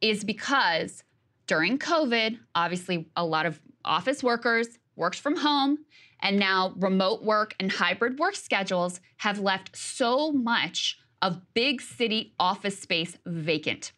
is 0.00 0.24
because 0.24 1.04
during 1.46 1.78
COVID, 1.78 2.38
obviously 2.54 3.06
a 3.16 3.24
lot 3.24 3.46
of 3.46 3.60
office 3.84 4.22
workers 4.22 4.78
worked 4.96 5.18
from 5.18 5.36
home, 5.36 5.78
and 6.20 6.38
now 6.38 6.74
remote 6.76 7.22
work 7.22 7.54
and 7.60 7.70
hybrid 7.72 8.18
work 8.18 8.34
schedules 8.34 9.00
have 9.18 9.38
left 9.38 9.76
so 9.76 10.32
much 10.32 10.98
of 11.22 11.40
big 11.54 11.80
city 11.80 12.34
office 12.38 12.78
space 12.78 13.16
vacant. 13.26 13.92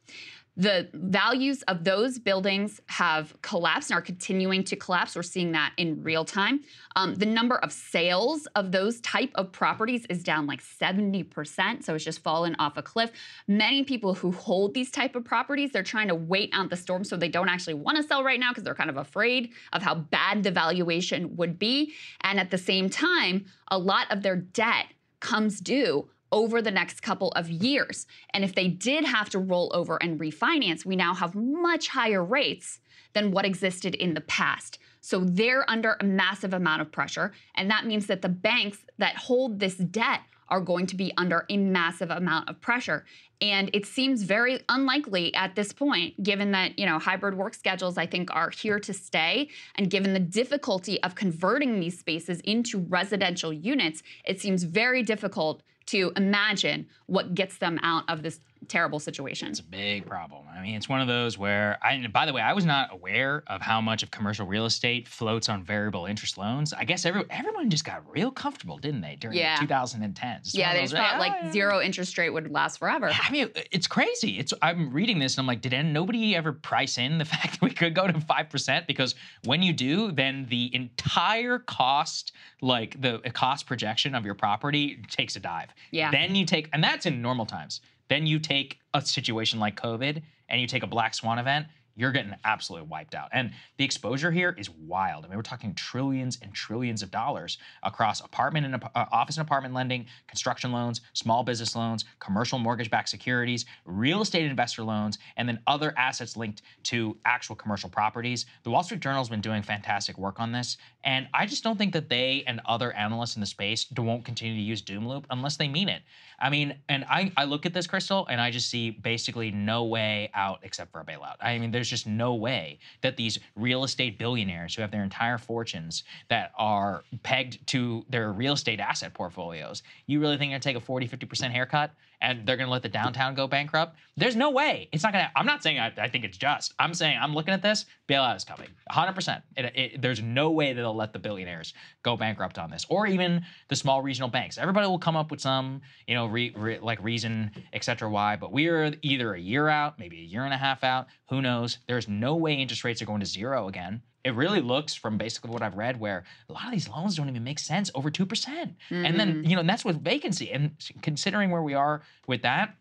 The 0.57 0.88
values 0.94 1.62
of 1.62 1.84
those 1.84 2.18
buildings 2.18 2.80
have 2.86 3.34
collapsed 3.42 3.90
and 3.90 3.98
are 3.98 4.02
continuing 4.02 4.64
to 4.64 4.76
collapse. 4.76 5.14
We're 5.14 5.22
seeing 5.22 5.52
that 5.52 5.72
in 5.76 6.02
real 6.02 6.24
time. 6.24 6.61
Um, 6.94 7.14
the 7.14 7.26
number 7.26 7.57
of 7.57 7.72
sales 7.72 8.46
of 8.57 8.72
those 8.72 9.00
type 9.00 9.30
of 9.34 9.52
properties 9.52 10.07
is 10.09 10.22
down 10.22 10.46
like 10.46 10.62
70%. 10.62 11.84
So 11.84 11.94
it's 11.94 12.04
just 12.04 12.22
fallen 12.22 12.57
off 12.59 12.78
a 12.78 12.82
cliff. 12.82 13.12
Many 13.46 13.84
people 13.84 14.14
who 14.14 14.32
hold 14.32 14.72
these 14.72 14.90
type 14.90 15.14
of 15.14 15.24
properties, 15.24 15.72
they're 15.72 15.82
trying 15.82 16.09
to 16.09 16.14
wait 16.14 16.50
out 16.54 16.70
the 16.70 16.76
storm 16.76 17.04
so 17.04 17.16
they 17.16 17.28
don't 17.28 17.50
actually 17.50 17.74
want 17.74 17.98
to 17.98 18.02
sell 18.02 18.24
right 18.24 18.40
now 18.40 18.50
because 18.50 18.64
they're 18.64 18.74
kind 18.74 18.90
of 18.90 18.96
afraid 18.96 19.52
of 19.74 19.82
how 19.82 19.94
bad 19.94 20.42
the 20.42 20.50
valuation 20.50 21.36
would 21.36 21.59
be. 21.59 21.92
And 22.22 22.40
at 22.40 22.50
the 22.50 22.59
same 22.59 22.88
time, 22.88 23.44
a 23.68 23.76
lot 23.76 24.11
of 24.11 24.22
their 24.22 24.36
debt 24.36 24.86
comes 25.20 25.61
due 25.61 26.09
over 26.37 26.61
the 26.61 26.70
next 26.70 27.01
couple 27.01 27.30
of 27.30 27.49
years. 27.49 28.07
And 28.34 28.45
if 28.45 28.55
they 28.55 28.68
did 28.68 29.07
have 29.07 29.30
to 29.30 29.39
roll 29.39 29.70
over 29.72 29.97
and 30.03 30.20
refinance, 30.20 30.84
we 30.84 30.95
now 30.95 31.14
have 31.14 31.34
much 31.34 31.89
higher 31.89 32.22
rates 32.22 32.78
than 33.14 33.30
what 33.30 33.47
existed 33.47 33.95
in 33.95 34.12
the 34.12 34.20
past. 34.20 34.78
So 35.01 35.20
they're 35.20 35.68
under 35.70 35.97
a 35.99 36.05
massive 36.05 36.53
amount 36.53 36.82
of 36.82 36.93
pressure. 36.93 37.32
And 37.55 37.70
that 37.70 37.87
means 37.87 38.07
that 38.09 38.20
the 38.20 38.28
banks 38.28 38.84
that 38.99 39.16
hold 39.16 39.61
this 39.61 39.76
debt 39.76 40.20
are 40.49 40.61
going 40.61 40.87
to 40.89 40.95
be 40.95 41.11
under 41.16 41.47
a 41.49 41.57
massive 41.57 42.11
amount 42.11 42.51
of 42.51 42.61
pressure. 42.61 43.07
And 43.41 43.70
it 43.72 43.87
seems 43.87 44.22
very 44.22 44.61
unlikely 44.68 45.34
at 45.34 45.55
this 45.55 45.72
point, 45.72 46.22
given 46.22 46.53
that, 46.53 46.78
you 46.78 46.84
know, 46.84 46.99
hybrid 46.99 47.34
work 47.34 47.55
schedules, 47.55 47.97
I 47.97 48.07
think, 48.07 48.28
are 48.34 48.51
here 48.51 48.78
to 48.80 48.93
stay. 48.93 49.49
And 49.76 49.89
given 49.89 50.12
the 50.12 50.20
difficulty 50.20 51.03
of 51.03 51.14
converting 51.14 51.80
these 51.80 51.99
spaces 51.99 52.41
into 52.41 52.78
residential 52.78 53.55
units, 53.55 54.03
it 54.26 54.39
seems 54.39 54.64
very 54.64 55.03
difficult 55.03 55.62
to 55.87 56.12
imagine 56.16 56.87
what 57.07 57.34
gets 57.34 57.59
them 57.59 57.78
out 57.82 58.05
of 58.09 58.22
this 58.22 58.41
terrible 58.68 58.98
situation. 58.98 59.48
It's 59.48 59.61
a 59.61 59.64
big 59.64 60.07
problem. 60.07 60.44
I 60.52 60.61
mean, 60.62 60.74
it's 60.74 60.88
one 60.88 61.00
of 61.00 61.07
those 61.07 61.38
where 61.38 61.78
I 61.82 62.07
by 62.12 62.26
the 62.26 62.32
way, 62.32 62.40
I 62.42 62.52
was 62.52 62.64
not 62.64 62.92
aware 62.92 63.42
of 63.46 63.61
how 63.62 63.80
much 63.80 64.02
of 64.02 64.11
commercial 64.11 64.46
real 64.46 64.64
estate 64.66 65.07
floats 65.07 65.48
on 65.48 65.62
variable 65.62 66.07
interest 66.07 66.36
loans. 66.38 66.72
I 66.72 66.84
guess 66.84 67.04
every, 67.07 67.22
everyone 67.30 67.70
just 67.70 67.84
got 67.84 68.02
real 68.11 68.30
comfortable, 68.30 68.78
didn't 68.78 69.02
they, 69.02 69.16
during 69.16 69.36
Yeah. 69.36 69.61
the 69.61 69.66
2010s? 69.66 70.54
yeah, 70.54 70.72
they 70.72 70.80
those, 70.80 70.90
just 70.90 71.02
thought 71.02 71.14
"Ah, 71.16 71.18
like 71.18 71.52
zero 71.52 71.80
interest 71.80 72.16
rate 72.18 72.30
would 72.30 72.50
last 72.50 72.78
forever. 72.78 73.11
I 73.12 73.30
mean, 73.30 73.50
it's 73.70 73.86
crazy. 73.86 74.38
It's 74.38 74.52
I'm 74.62 74.92
reading 74.92 75.18
this 75.18 75.34
and 75.36 75.40
I'm 75.42 75.46
like, 75.46 75.61
did 75.61 75.72
nobody 75.86 76.34
ever 76.34 76.52
price 76.52 76.98
in 76.98 77.18
the 77.18 77.24
fact 77.36 77.52
that 77.52 77.62
we 77.62 77.70
could 77.70 77.94
go 77.94 78.07
to 78.07 78.20
five 78.20 78.50
percent? 78.50 78.86
Because 78.86 79.14
when 79.44 79.62
you 79.62 79.72
do, 79.72 80.11
then 80.12 80.46
the 80.48 80.74
entire 80.74 81.59
cost, 81.59 82.32
like 82.61 83.00
the 83.00 83.18
cost 83.32 83.66
projection 83.66 84.14
of 84.14 84.24
your 84.24 84.34
property, 84.34 85.02
takes 85.11 85.36
a 85.36 85.40
dive. 85.40 85.68
Yeah. 85.90 86.11
Then 86.11 86.34
you 86.34 86.44
take, 86.46 86.68
and 86.72 86.82
that's 86.82 87.07
in 87.07 87.20
normal 87.22 87.46
times. 87.46 87.80
Then 88.09 88.26
you 88.26 88.38
take 88.38 88.78
a 88.94 89.00
situation 89.00 89.59
like 89.59 89.80
COVID 89.80 90.22
and 90.48 90.61
you 90.61 90.66
take 90.66 90.82
a 90.82 90.86
black 90.86 91.14
swan 91.14 91.38
event. 91.38 91.66
You're 91.97 92.12
getting 92.12 92.34
absolutely 92.44 92.88
wiped 92.88 93.14
out. 93.14 93.30
And 93.32 93.51
the 93.78 93.84
exposure 93.84 94.30
here 94.30 94.55
is 94.59 94.70
wild. 94.70 95.24
I 95.24 95.28
mean, 95.28 95.36
we're 95.36 95.42
talking 95.42 95.74
trillions 95.74 96.38
and 96.42 96.53
trillions 96.53 97.03
of 97.03 97.11
dollars 97.11 97.59
across 97.82 98.20
apartment 98.20 98.66
and 98.66 98.74
uh, 98.76 99.07
office 99.11 99.38
and 99.38 99.47
apartment 99.47 99.74
lending, 99.74 100.07
construction 100.28 100.72
loans, 100.72 101.01
small 101.14 101.42
business 101.42 101.74
loans, 101.74 102.05
commercial 102.20 102.59
mortgage-backed 102.59 103.09
securities, 103.09 103.64
real 103.84 104.22
estate 104.22 104.44
investor 104.44 104.82
loans, 104.82 105.18
and 105.36 105.49
then 105.49 105.59
other 105.66 105.94
assets 105.97 106.36
linked 106.36 106.62
to 106.84 107.16
actual 107.24 107.57
commercial 107.57 107.88
properties. 107.88 108.47
The 108.62 108.70
Wall 108.70 108.82
Street 108.82 109.01
Journal 109.01 109.20
has 109.20 109.28
been 109.28 109.40
doing 109.40 109.62
fantastic 109.62 110.18
work 110.18 110.38
on 110.38 110.53
this, 110.53 110.76
and 111.05 111.28
I 111.32 111.47
just 111.47 111.64
don't 111.64 111.78
think 111.78 111.92
that 111.94 112.09
they 112.09 112.44
and 112.47 112.61
other 112.66 112.92
analysts 112.92 113.36
in 113.36 113.40
the 113.40 113.47
space 113.47 113.86
won't 113.97 114.24
continue 114.24 114.55
to 114.55 114.61
use 114.61 114.82
doom 114.82 115.09
loop 115.09 115.26
unless 115.30 115.57
they 115.57 115.68
mean 115.68 115.88
it. 115.88 116.03
I 116.38 116.51
mean, 116.51 116.76
and 116.88 117.05
I, 117.09 117.32
I 117.36 117.44
look 117.44 117.64
at 117.64 117.72
this, 117.72 117.86
Krystal, 117.86 118.26
and 118.28 118.40
I 118.40 118.51
just 118.51 118.68
see 118.68 118.90
basically 118.90 119.51
no 119.51 119.84
way 119.84 120.30
out 120.34 120.61
except 120.62 120.92
for 120.92 121.01
a 121.01 121.05
bailout. 121.05 121.36
I 121.40 121.59
mean, 121.59 121.70
there's 121.70 121.86
just 121.89 122.07
no 122.07 122.34
way 122.34 122.78
that 123.03 123.16
these 123.16 123.39
real 123.55 123.84
estate 123.84 124.18
billionaires 124.18 124.74
who 124.74 124.82
have 124.82 124.91
their 124.91 125.03
entire 125.03 125.39
fortunes 125.39 126.05
that 126.28 126.53
are 126.57 127.05
pegged 127.22 127.66
to 127.68 128.05
their 128.09 128.32
real 128.32 128.55
estate 128.55 128.80
asset 128.80 129.14
portfolios, 129.14 129.82
you 130.07 130.20
really 130.20 130.37
think 130.37 130.51
they're 130.51 130.59
gonna 130.59 130.61
take 130.61 130.76
a 130.76 130.80
40, 130.80 131.09
50% 131.09 131.51
haircut 131.51 131.91
and 132.20 132.46
they're 132.46 132.56
gonna 132.56 132.70
let 132.70 132.82
the 132.82 132.88
downtown 132.88 133.34
go 133.34 133.46
bankrupt? 133.46 133.96
There's 134.16 134.36
no 134.36 134.50
way. 134.50 134.88
It's 134.92 135.02
not 135.02 135.12
gonna, 135.12 135.30
I'm 135.36 135.46
not 135.46 135.62
saying 135.62 135.78
I, 135.78 135.92
I 135.98 136.08
think 136.08 136.24
it's 136.24 136.38
just. 136.38 136.74
I'm 136.78 136.94
saying 136.94 137.18
I'm 137.20 137.34
looking 137.34 137.52
at 137.52 137.62
this, 137.62 137.86
bailout 138.08 138.36
is 138.36 138.44
coming. 138.44 138.68
100%. 138.90 139.42
It, 139.56 139.72
it, 139.76 140.02
there's 140.02 140.22
no 140.22 140.50
way 140.50 140.72
that 140.72 140.80
they'll 140.80 140.94
let 140.94 141.12
the 141.12 141.18
billionaires 141.18 141.74
go 142.02 142.16
bankrupt 142.16 142.58
on 142.58 142.70
this 142.70 142.86
or 142.88 143.06
even 143.06 143.44
the 143.68 143.76
small 143.76 144.02
regional 144.02 144.28
banks. 144.28 144.58
Everybody 144.58 144.86
will 144.86 144.98
come 144.98 145.16
up 145.16 145.30
with 145.30 145.40
some, 145.40 145.82
you 146.06 146.14
know, 146.14 146.26
re, 146.26 146.52
re, 146.56 146.78
like 146.78 147.02
reason, 147.02 147.50
et 147.72 147.84
cetera, 147.84 148.08
why, 148.08 148.36
but 148.36 148.52
we 148.52 148.68
are 148.68 148.92
either 149.02 149.34
a 149.34 149.40
year 149.40 149.68
out, 149.68 149.98
maybe 149.98 150.20
a 150.20 150.24
year 150.24 150.44
and 150.44 150.54
a 150.54 150.58
half 150.58 150.82
out, 150.84 151.08
who 151.28 151.42
knows? 151.42 151.78
There's 151.86 152.08
no 152.08 152.36
way 152.36 152.54
interest 152.54 152.84
rates 152.84 153.02
are 153.02 153.06
going 153.06 153.20
to 153.20 153.26
zero 153.26 153.68
again. 153.68 154.02
It 154.26 154.34
really 154.34 154.60
looks 154.60 154.92
from 154.92 155.18
basically 155.18 155.50
what 155.50 155.62
I've 155.62 155.76
read 155.76 156.00
where 156.00 156.24
a 156.48 156.52
lot 156.52 156.66
of 156.66 156.72
these 156.72 156.88
loans 156.88 157.14
don't 157.14 157.28
even 157.28 157.44
make 157.44 157.60
sense 157.60 157.92
over 157.94 158.10
2%. 158.10 158.74
And 158.90 159.20
then, 159.20 159.34
mm-hmm. 159.34 159.48
you 159.48 159.54
know, 159.54 159.60
and 159.60 159.68
that's 159.68 159.84
with 159.84 160.02
vacancy. 160.02 160.50
And 160.50 160.72
considering 161.00 161.52
where 161.52 161.62
we 161.62 161.74
are 161.74 162.02
with 162.26 162.42
that, 162.42 162.74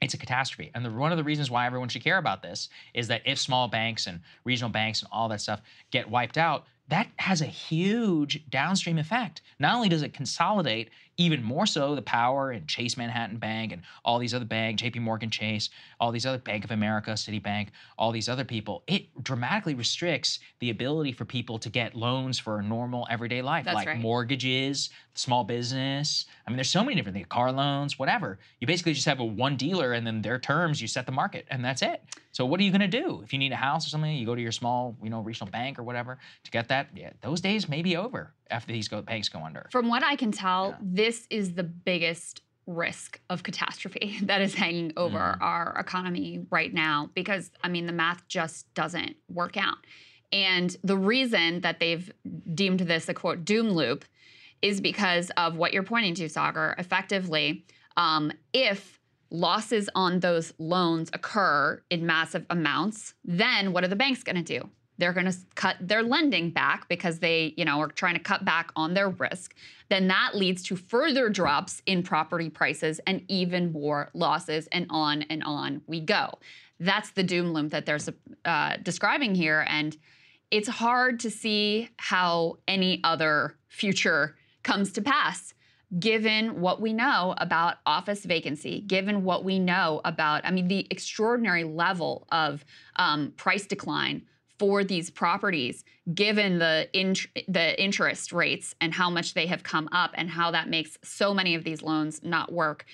it's 0.00 0.14
a 0.14 0.18
catastrophe. 0.18 0.70
And 0.74 0.84
the, 0.84 0.90
one 0.90 1.12
of 1.12 1.18
the 1.18 1.24
reasons 1.24 1.50
why 1.50 1.66
everyone 1.66 1.90
should 1.90 2.02
care 2.02 2.16
about 2.16 2.40
this 2.40 2.70
is 2.94 3.08
that 3.08 3.20
if 3.26 3.38
small 3.38 3.68
banks 3.68 4.06
and 4.06 4.20
regional 4.44 4.70
banks 4.70 5.02
and 5.02 5.10
all 5.12 5.28
that 5.28 5.42
stuff 5.42 5.60
get 5.90 6.08
wiped 6.08 6.38
out, 6.38 6.64
that 6.88 7.08
has 7.16 7.42
a 7.42 7.46
huge 7.46 8.48
downstream 8.48 8.96
effect. 8.96 9.42
Not 9.58 9.74
only 9.74 9.90
does 9.90 10.02
it 10.02 10.14
consolidate 10.14 10.88
even 11.18 11.42
more 11.42 11.66
so 11.66 11.96
the 11.96 12.02
power 12.02 12.52
and 12.52 12.66
Chase 12.68 12.96
Manhattan 12.96 13.38
Bank 13.38 13.72
and 13.72 13.82
all 14.04 14.18
these 14.18 14.32
other 14.32 14.44
banks, 14.44 14.80
JP 14.82 15.00
Morgan 15.00 15.30
Chase, 15.30 15.68
all 15.98 16.12
these 16.12 16.24
other 16.24 16.38
Bank 16.38 16.64
of 16.64 16.70
America, 16.70 17.10
Citibank, 17.10 17.68
all 17.98 18.12
these 18.12 18.28
other 18.28 18.44
people, 18.44 18.84
it 18.86 19.06
dramatically 19.22 19.74
restricts 19.74 20.38
the 20.60 20.70
ability 20.70 21.12
for 21.12 21.24
people 21.24 21.58
to 21.58 21.68
get 21.68 21.96
loans 21.96 22.38
for 22.38 22.60
a 22.60 22.62
normal 22.62 23.06
everyday 23.10 23.42
life, 23.42 23.64
That's 23.64 23.74
like 23.74 23.88
right. 23.88 23.98
mortgages, 23.98 24.90
small 25.14 25.42
business. 25.42 26.26
I 26.46 26.50
mean, 26.50 26.56
there's 26.56 26.70
so 26.70 26.84
many 26.84 26.94
different 26.94 27.16
things, 27.16 27.26
car 27.28 27.50
loans, 27.50 27.98
whatever. 27.98 28.38
You 28.60 28.68
basically 28.68 28.92
just 28.92 29.06
have 29.06 29.18
a 29.18 29.24
one 29.24 29.56
dealer 29.56 29.94
and 29.94 30.06
then 30.06 30.22
their 30.22 30.38
terms, 30.38 30.80
you 30.80 30.86
set 30.86 31.04
the 31.04 31.12
market 31.12 31.46
and 31.50 31.64
that's 31.64 31.82
it. 31.82 32.02
So 32.30 32.46
what 32.46 32.60
are 32.60 32.62
you 32.62 32.70
going 32.70 32.88
to 32.88 33.02
do? 33.02 33.20
If 33.24 33.32
you 33.32 33.40
need 33.40 33.50
a 33.50 33.56
house 33.56 33.84
or 33.84 33.90
something, 33.90 34.16
you 34.16 34.24
go 34.24 34.36
to 34.36 34.40
your 34.40 34.52
small, 34.52 34.96
you 35.02 35.10
know, 35.10 35.20
regional 35.20 35.50
bank 35.50 35.80
or 35.80 35.82
whatever 35.82 36.18
to 36.44 36.50
get 36.52 36.68
that. 36.68 36.90
Yeah, 36.94 37.10
those 37.20 37.40
days 37.40 37.68
may 37.68 37.82
be 37.82 37.96
over 37.96 38.32
after 38.50 38.72
these 38.72 38.88
go, 38.88 39.02
banks 39.02 39.28
go 39.28 39.40
under. 39.44 39.66
From 39.70 39.88
what 39.88 40.02
I 40.02 40.16
can 40.16 40.32
tell, 40.32 40.76
this 40.80 41.26
is 41.30 41.54
the 41.54 41.64
biggest 41.64 42.42
risk 42.66 43.20
of 43.30 43.42
catastrophe 43.42 44.18
that 44.22 44.40
is 44.40 44.54
hanging 44.54 44.92
over 44.96 45.18
Mm-hmm. 45.18 45.42
our 45.42 45.74
economy 45.78 46.46
right 46.50 46.72
now 46.72 47.10
because, 47.14 47.50
I 47.62 47.68
mean, 47.68 47.86
the 47.86 47.92
math 47.92 48.26
just 48.28 48.72
doesn't 48.74 49.16
work 49.28 49.56
out. 49.56 49.78
And 50.32 50.76
the 50.84 50.96
reason 50.96 51.62
that 51.62 51.80
they've 51.80 52.10
deemed 52.54 52.80
this 52.80 53.08
a 53.08 53.14
quote 53.14 53.44
doom 53.44 53.70
loop 53.70 54.04
is 54.60 54.80
because 54.80 55.30
of 55.36 55.56
what 55.56 55.72
you're 55.72 55.82
pointing 55.82 56.14
to, 56.16 56.26
Saagar. 56.26 56.78
Effectively, 56.78 57.64
um, 57.96 58.32
if 58.52 59.00
losses 59.30 59.88
on 59.94 60.20
those 60.20 60.52
loans 60.58 61.10
occur 61.12 61.82
in 61.90 62.04
massive 62.04 62.44
amounts, 62.50 63.14
then 63.24 63.72
what 63.72 63.84
are 63.84 63.88
the 63.88 63.96
banks 63.96 64.22
going 64.22 64.36
to 64.36 64.42
do? 64.60 64.68
They're 64.98 65.12
going 65.12 65.30
to 65.30 65.36
cut 65.54 65.76
their 65.80 66.02
lending 66.02 66.50
back 66.50 66.88
because 66.88 67.20
they, 67.20 67.54
you 67.56 67.64
know, 67.64 67.80
are 67.80 67.88
trying 67.88 68.14
to 68.14 68.20
cut 68.20 68.44
back 68.44 68.72
on 68.76 68.94
their 68.94 69.08
risk. 69.08 69.54
Then 69.88 70.08
that 70.08 70.32
leads 70.34 70.62
to 70.64 70.76
further 70.76 71.28
drops 71.28 71.82
in 71.86 72.02
property 72.02 72.50
prices 72.50 73.00
and 73.06 73.22
even 73.28 73.72
more 73.72 74.10
losses, 74.12 74.68
and 74.72 74.86
on 74.90 75.22
and 75.22 75.42
on 75.44 75.82
we 75.86 76.00
go. 76.00 76.38
That's 76.80 77.10
the 77.10 77.22
doom 77.22 77.52
loop 77.52 77.70
that 77.70 77.86
they're 77.86 77.98
uh, 78.44 78.76
describing 78.82 79.34
here, 79.34 79.64
and 79.68 79.96
it's 80.50 80.68
hard 80.68 81.20
to 81.20 81.30
see 81.30 81.88
how 81.96 82.58
any 82.66 83.00
other 83.04 83.56
future 83.68 84.36
comes 84.62 84.92
to 84.92 85.02
pass 85.02 85.54
given 85.98 86.60
what 86.60 86.80
we 86.80 86.92
know 86.92 87.34
about 87.38 87.76
office 87.86 88.24
vacancy, 88.24 88.82
given 88.82 89.24
what 89.24 89.44
we 89.44 89.58
know 89.58 90.00
about, 90.04 90.44
I 90.44 90.50
mean, 90.50 90.68
the 90.68 90.86
extraordinary 90.90 91.64
level 91.64 92.26
of 92.30 92.64
um, 92.96 93.32
price 93.36 93.66
decline 93.66 94.22
for 94.58 94.84
these 94.84 95.10
properties, 95.10 95.84
given 96.14 96.58
the 96.58 96.88
int- 96.92 97.26
the 97.46 97.80
interest 97.82 98.32
rates 98.32 98.74
and 98.80 98.92
how 98.92 99.10
much 99.10 99.34
they 99.34 99.46
have 99.46 99.62
come 99.62 99.88
up, 99.92 100.12
and 100.14 100.28
how 100.30 100.50
that 100.50 100.68
makes 100.68 100.98
so 101.02 101.32
many 101.32 101.54
of 101.54 101.64
these 101.64 101.82
loans 101.82 102.22
not 102.22 102.52
work. 102.52 102.84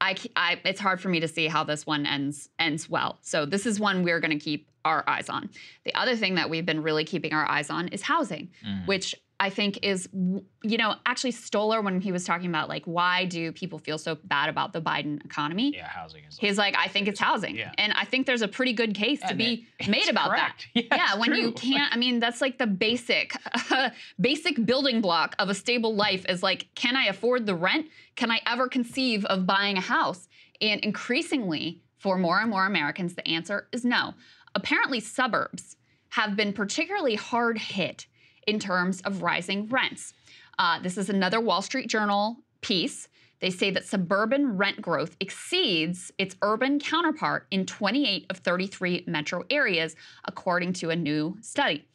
I, 0.00 0.16
I- 0.36 0.60
it's 0.64 0.80
hard 0.80 1.00
for 1.00 1.08
me 1.08 1.20
to 1.20 1.28
see 1.28 1.46
how 1.46 1.64
this 1.64 1.86
one 1.86 2.06
ends 2.06 2.50
ends 2.58 2.88
well. 2.88 3.18
So 3.22 3.46
this 3.46 3.66
is 3.66 3.80
one 3.80 4.02
we're 4.02 4.20
going 4.20 4.38
to 4.38 4.44
keep 4.44 4.68
our 4.84 5.02
eyes 5.08 5.28
on. 5.28 5.50
The 5.84 5.94
other 5.94 6.16
thing 6.16 6.36
that 6.36 6.48
we've 6.48 6.66
been 6.66 6.82
really 6.82 7.04
keeping 7.04 7.32
our 7.32 7.48
eyes 7.48 7.70
on 7.70 7.88
is 7.88 8.02
housing, 8.02 8.50
mm. 8.64 8.86
which 8.86 9.14
I 9.38 9.50
think 9.50 9.80
is, 9.82 10.08
you 10.14 10.78
know, 10.78 10.94
actually 11.04 11.32
Stoller 11.32 11.82
when 11.82 12.00
he 12.00 12.10
was 12.10 12.24
talking 12.24 12.48
about 12.48 12.70
like 12.70 12.84
why 12.86 13.26
do 13.26 13.52
people 13.52 13.78
feel 13.78 13.98
so 13.98 14.16
bad 14.24 14.48
about 14.48 14.72
the 14.72 14.80
Biden 14.80 15.22
economy? 15.24 15.72
Yeah, 15.76 15.86
housing 15.88 16.24
is. 16.24 16.38
He's 16.38 16.56
like, 16.56 16.74
I 16.78 16.88
think 16.88 17.06
it's 17.06 17.20
housing, 17.20 17.54
Yeah. 17.54 17.72
and 17.76 17.92
I 17.92 18.06
think 18.06 18.26
there's 18.26 18.40
a 18.40 18.48
pretty 18.48 18.72
good 18.72 18.94
case 18.94 19.20
to 19.28 19.34
be 19.34 19.66
it- 19.78 19.88
made 19.88 20.08
about 20.08 20.30
correct. 20.30 20.68
that. 20.74 20.84
Yeah, 20.90 21.08
it's 21.10 21.18
when 21.18 21.34
you 21.34 21.52
can't. 21.52 21.92
I 21.94 21.98
mean, 21.98 22.18
that's 22.18 22.40
like 22.40 22.56
the 22.56 22.66
basic, 22.66 23.34
basic 24.20 24.64
building 24.64 25.00
block 25.00 25.34
of 25.38 25.48
a 25.50 25.54
stable 25.54 25.94
life 25.94 26.24
is 26.28 26.42
like, 26.42 26.68
can 26.74 26.96
I 26.96 27.04
afford 27.06 27.46
the 27.46 27.54
rent? 27.54 27.86
Can 28.16 28.30
I 28.30 28.40
ever 28.46 28.68
conceive 28.68 29.24
of 29.26 29.46
buying 29.46 29.76
a 29.76 29.82
house? 29.82 30.28
And 30.60 30.80
increasingly, 30.80 31.82
For 31.98 32.16
more 32.18 32.40
and 32.40 32.50
more 32.50 32.66
Americans, 32.66 33.14
the 33.14 33.26
answer 33.28 33.68
is 33.72 33.84
no. 33.84 34.14
Apparently, 34.54 35.00
suburbs 35.00 35.76
have 36.10 36.36
been 36.36 36.52
particularly 36.52 37.16
hard 37.16 37.58
hit 37.58 38.06
in 38.46 38.58
terms 38.58 39.00
of 39.02 39.22
rising 39.22 39.68
rents. 39.68 40.14
Uh, 40.58 40.80
this 40.80 40.96
is 40.96 41.10
another 41.10 41.40
Wall 41.40 41.62
Street 41.62 41.88
Journal 41.88 42.36
piece. 42.60 43.08
They 43.40 43.50
say 43.50 43.70
that 43.72 43.84
suburban 43.84 44.56
rent 44.56 44.80
growth 44.80 45.16
exceeds 45.20 46.10
its 46.16 46.36
urban 46.40 46.80
counterpart 46.80 47.46
in 47.50 47.66
28 47.66 48.26
of 48.30 48.38
33 48.38 49.04
metro 49.06 49.44
areas, 49.50 49.94
according 50.24 50.72
to 50.74 50.90
a 50.90 50.96
new 50.96 51.36
study. 51.42 51.86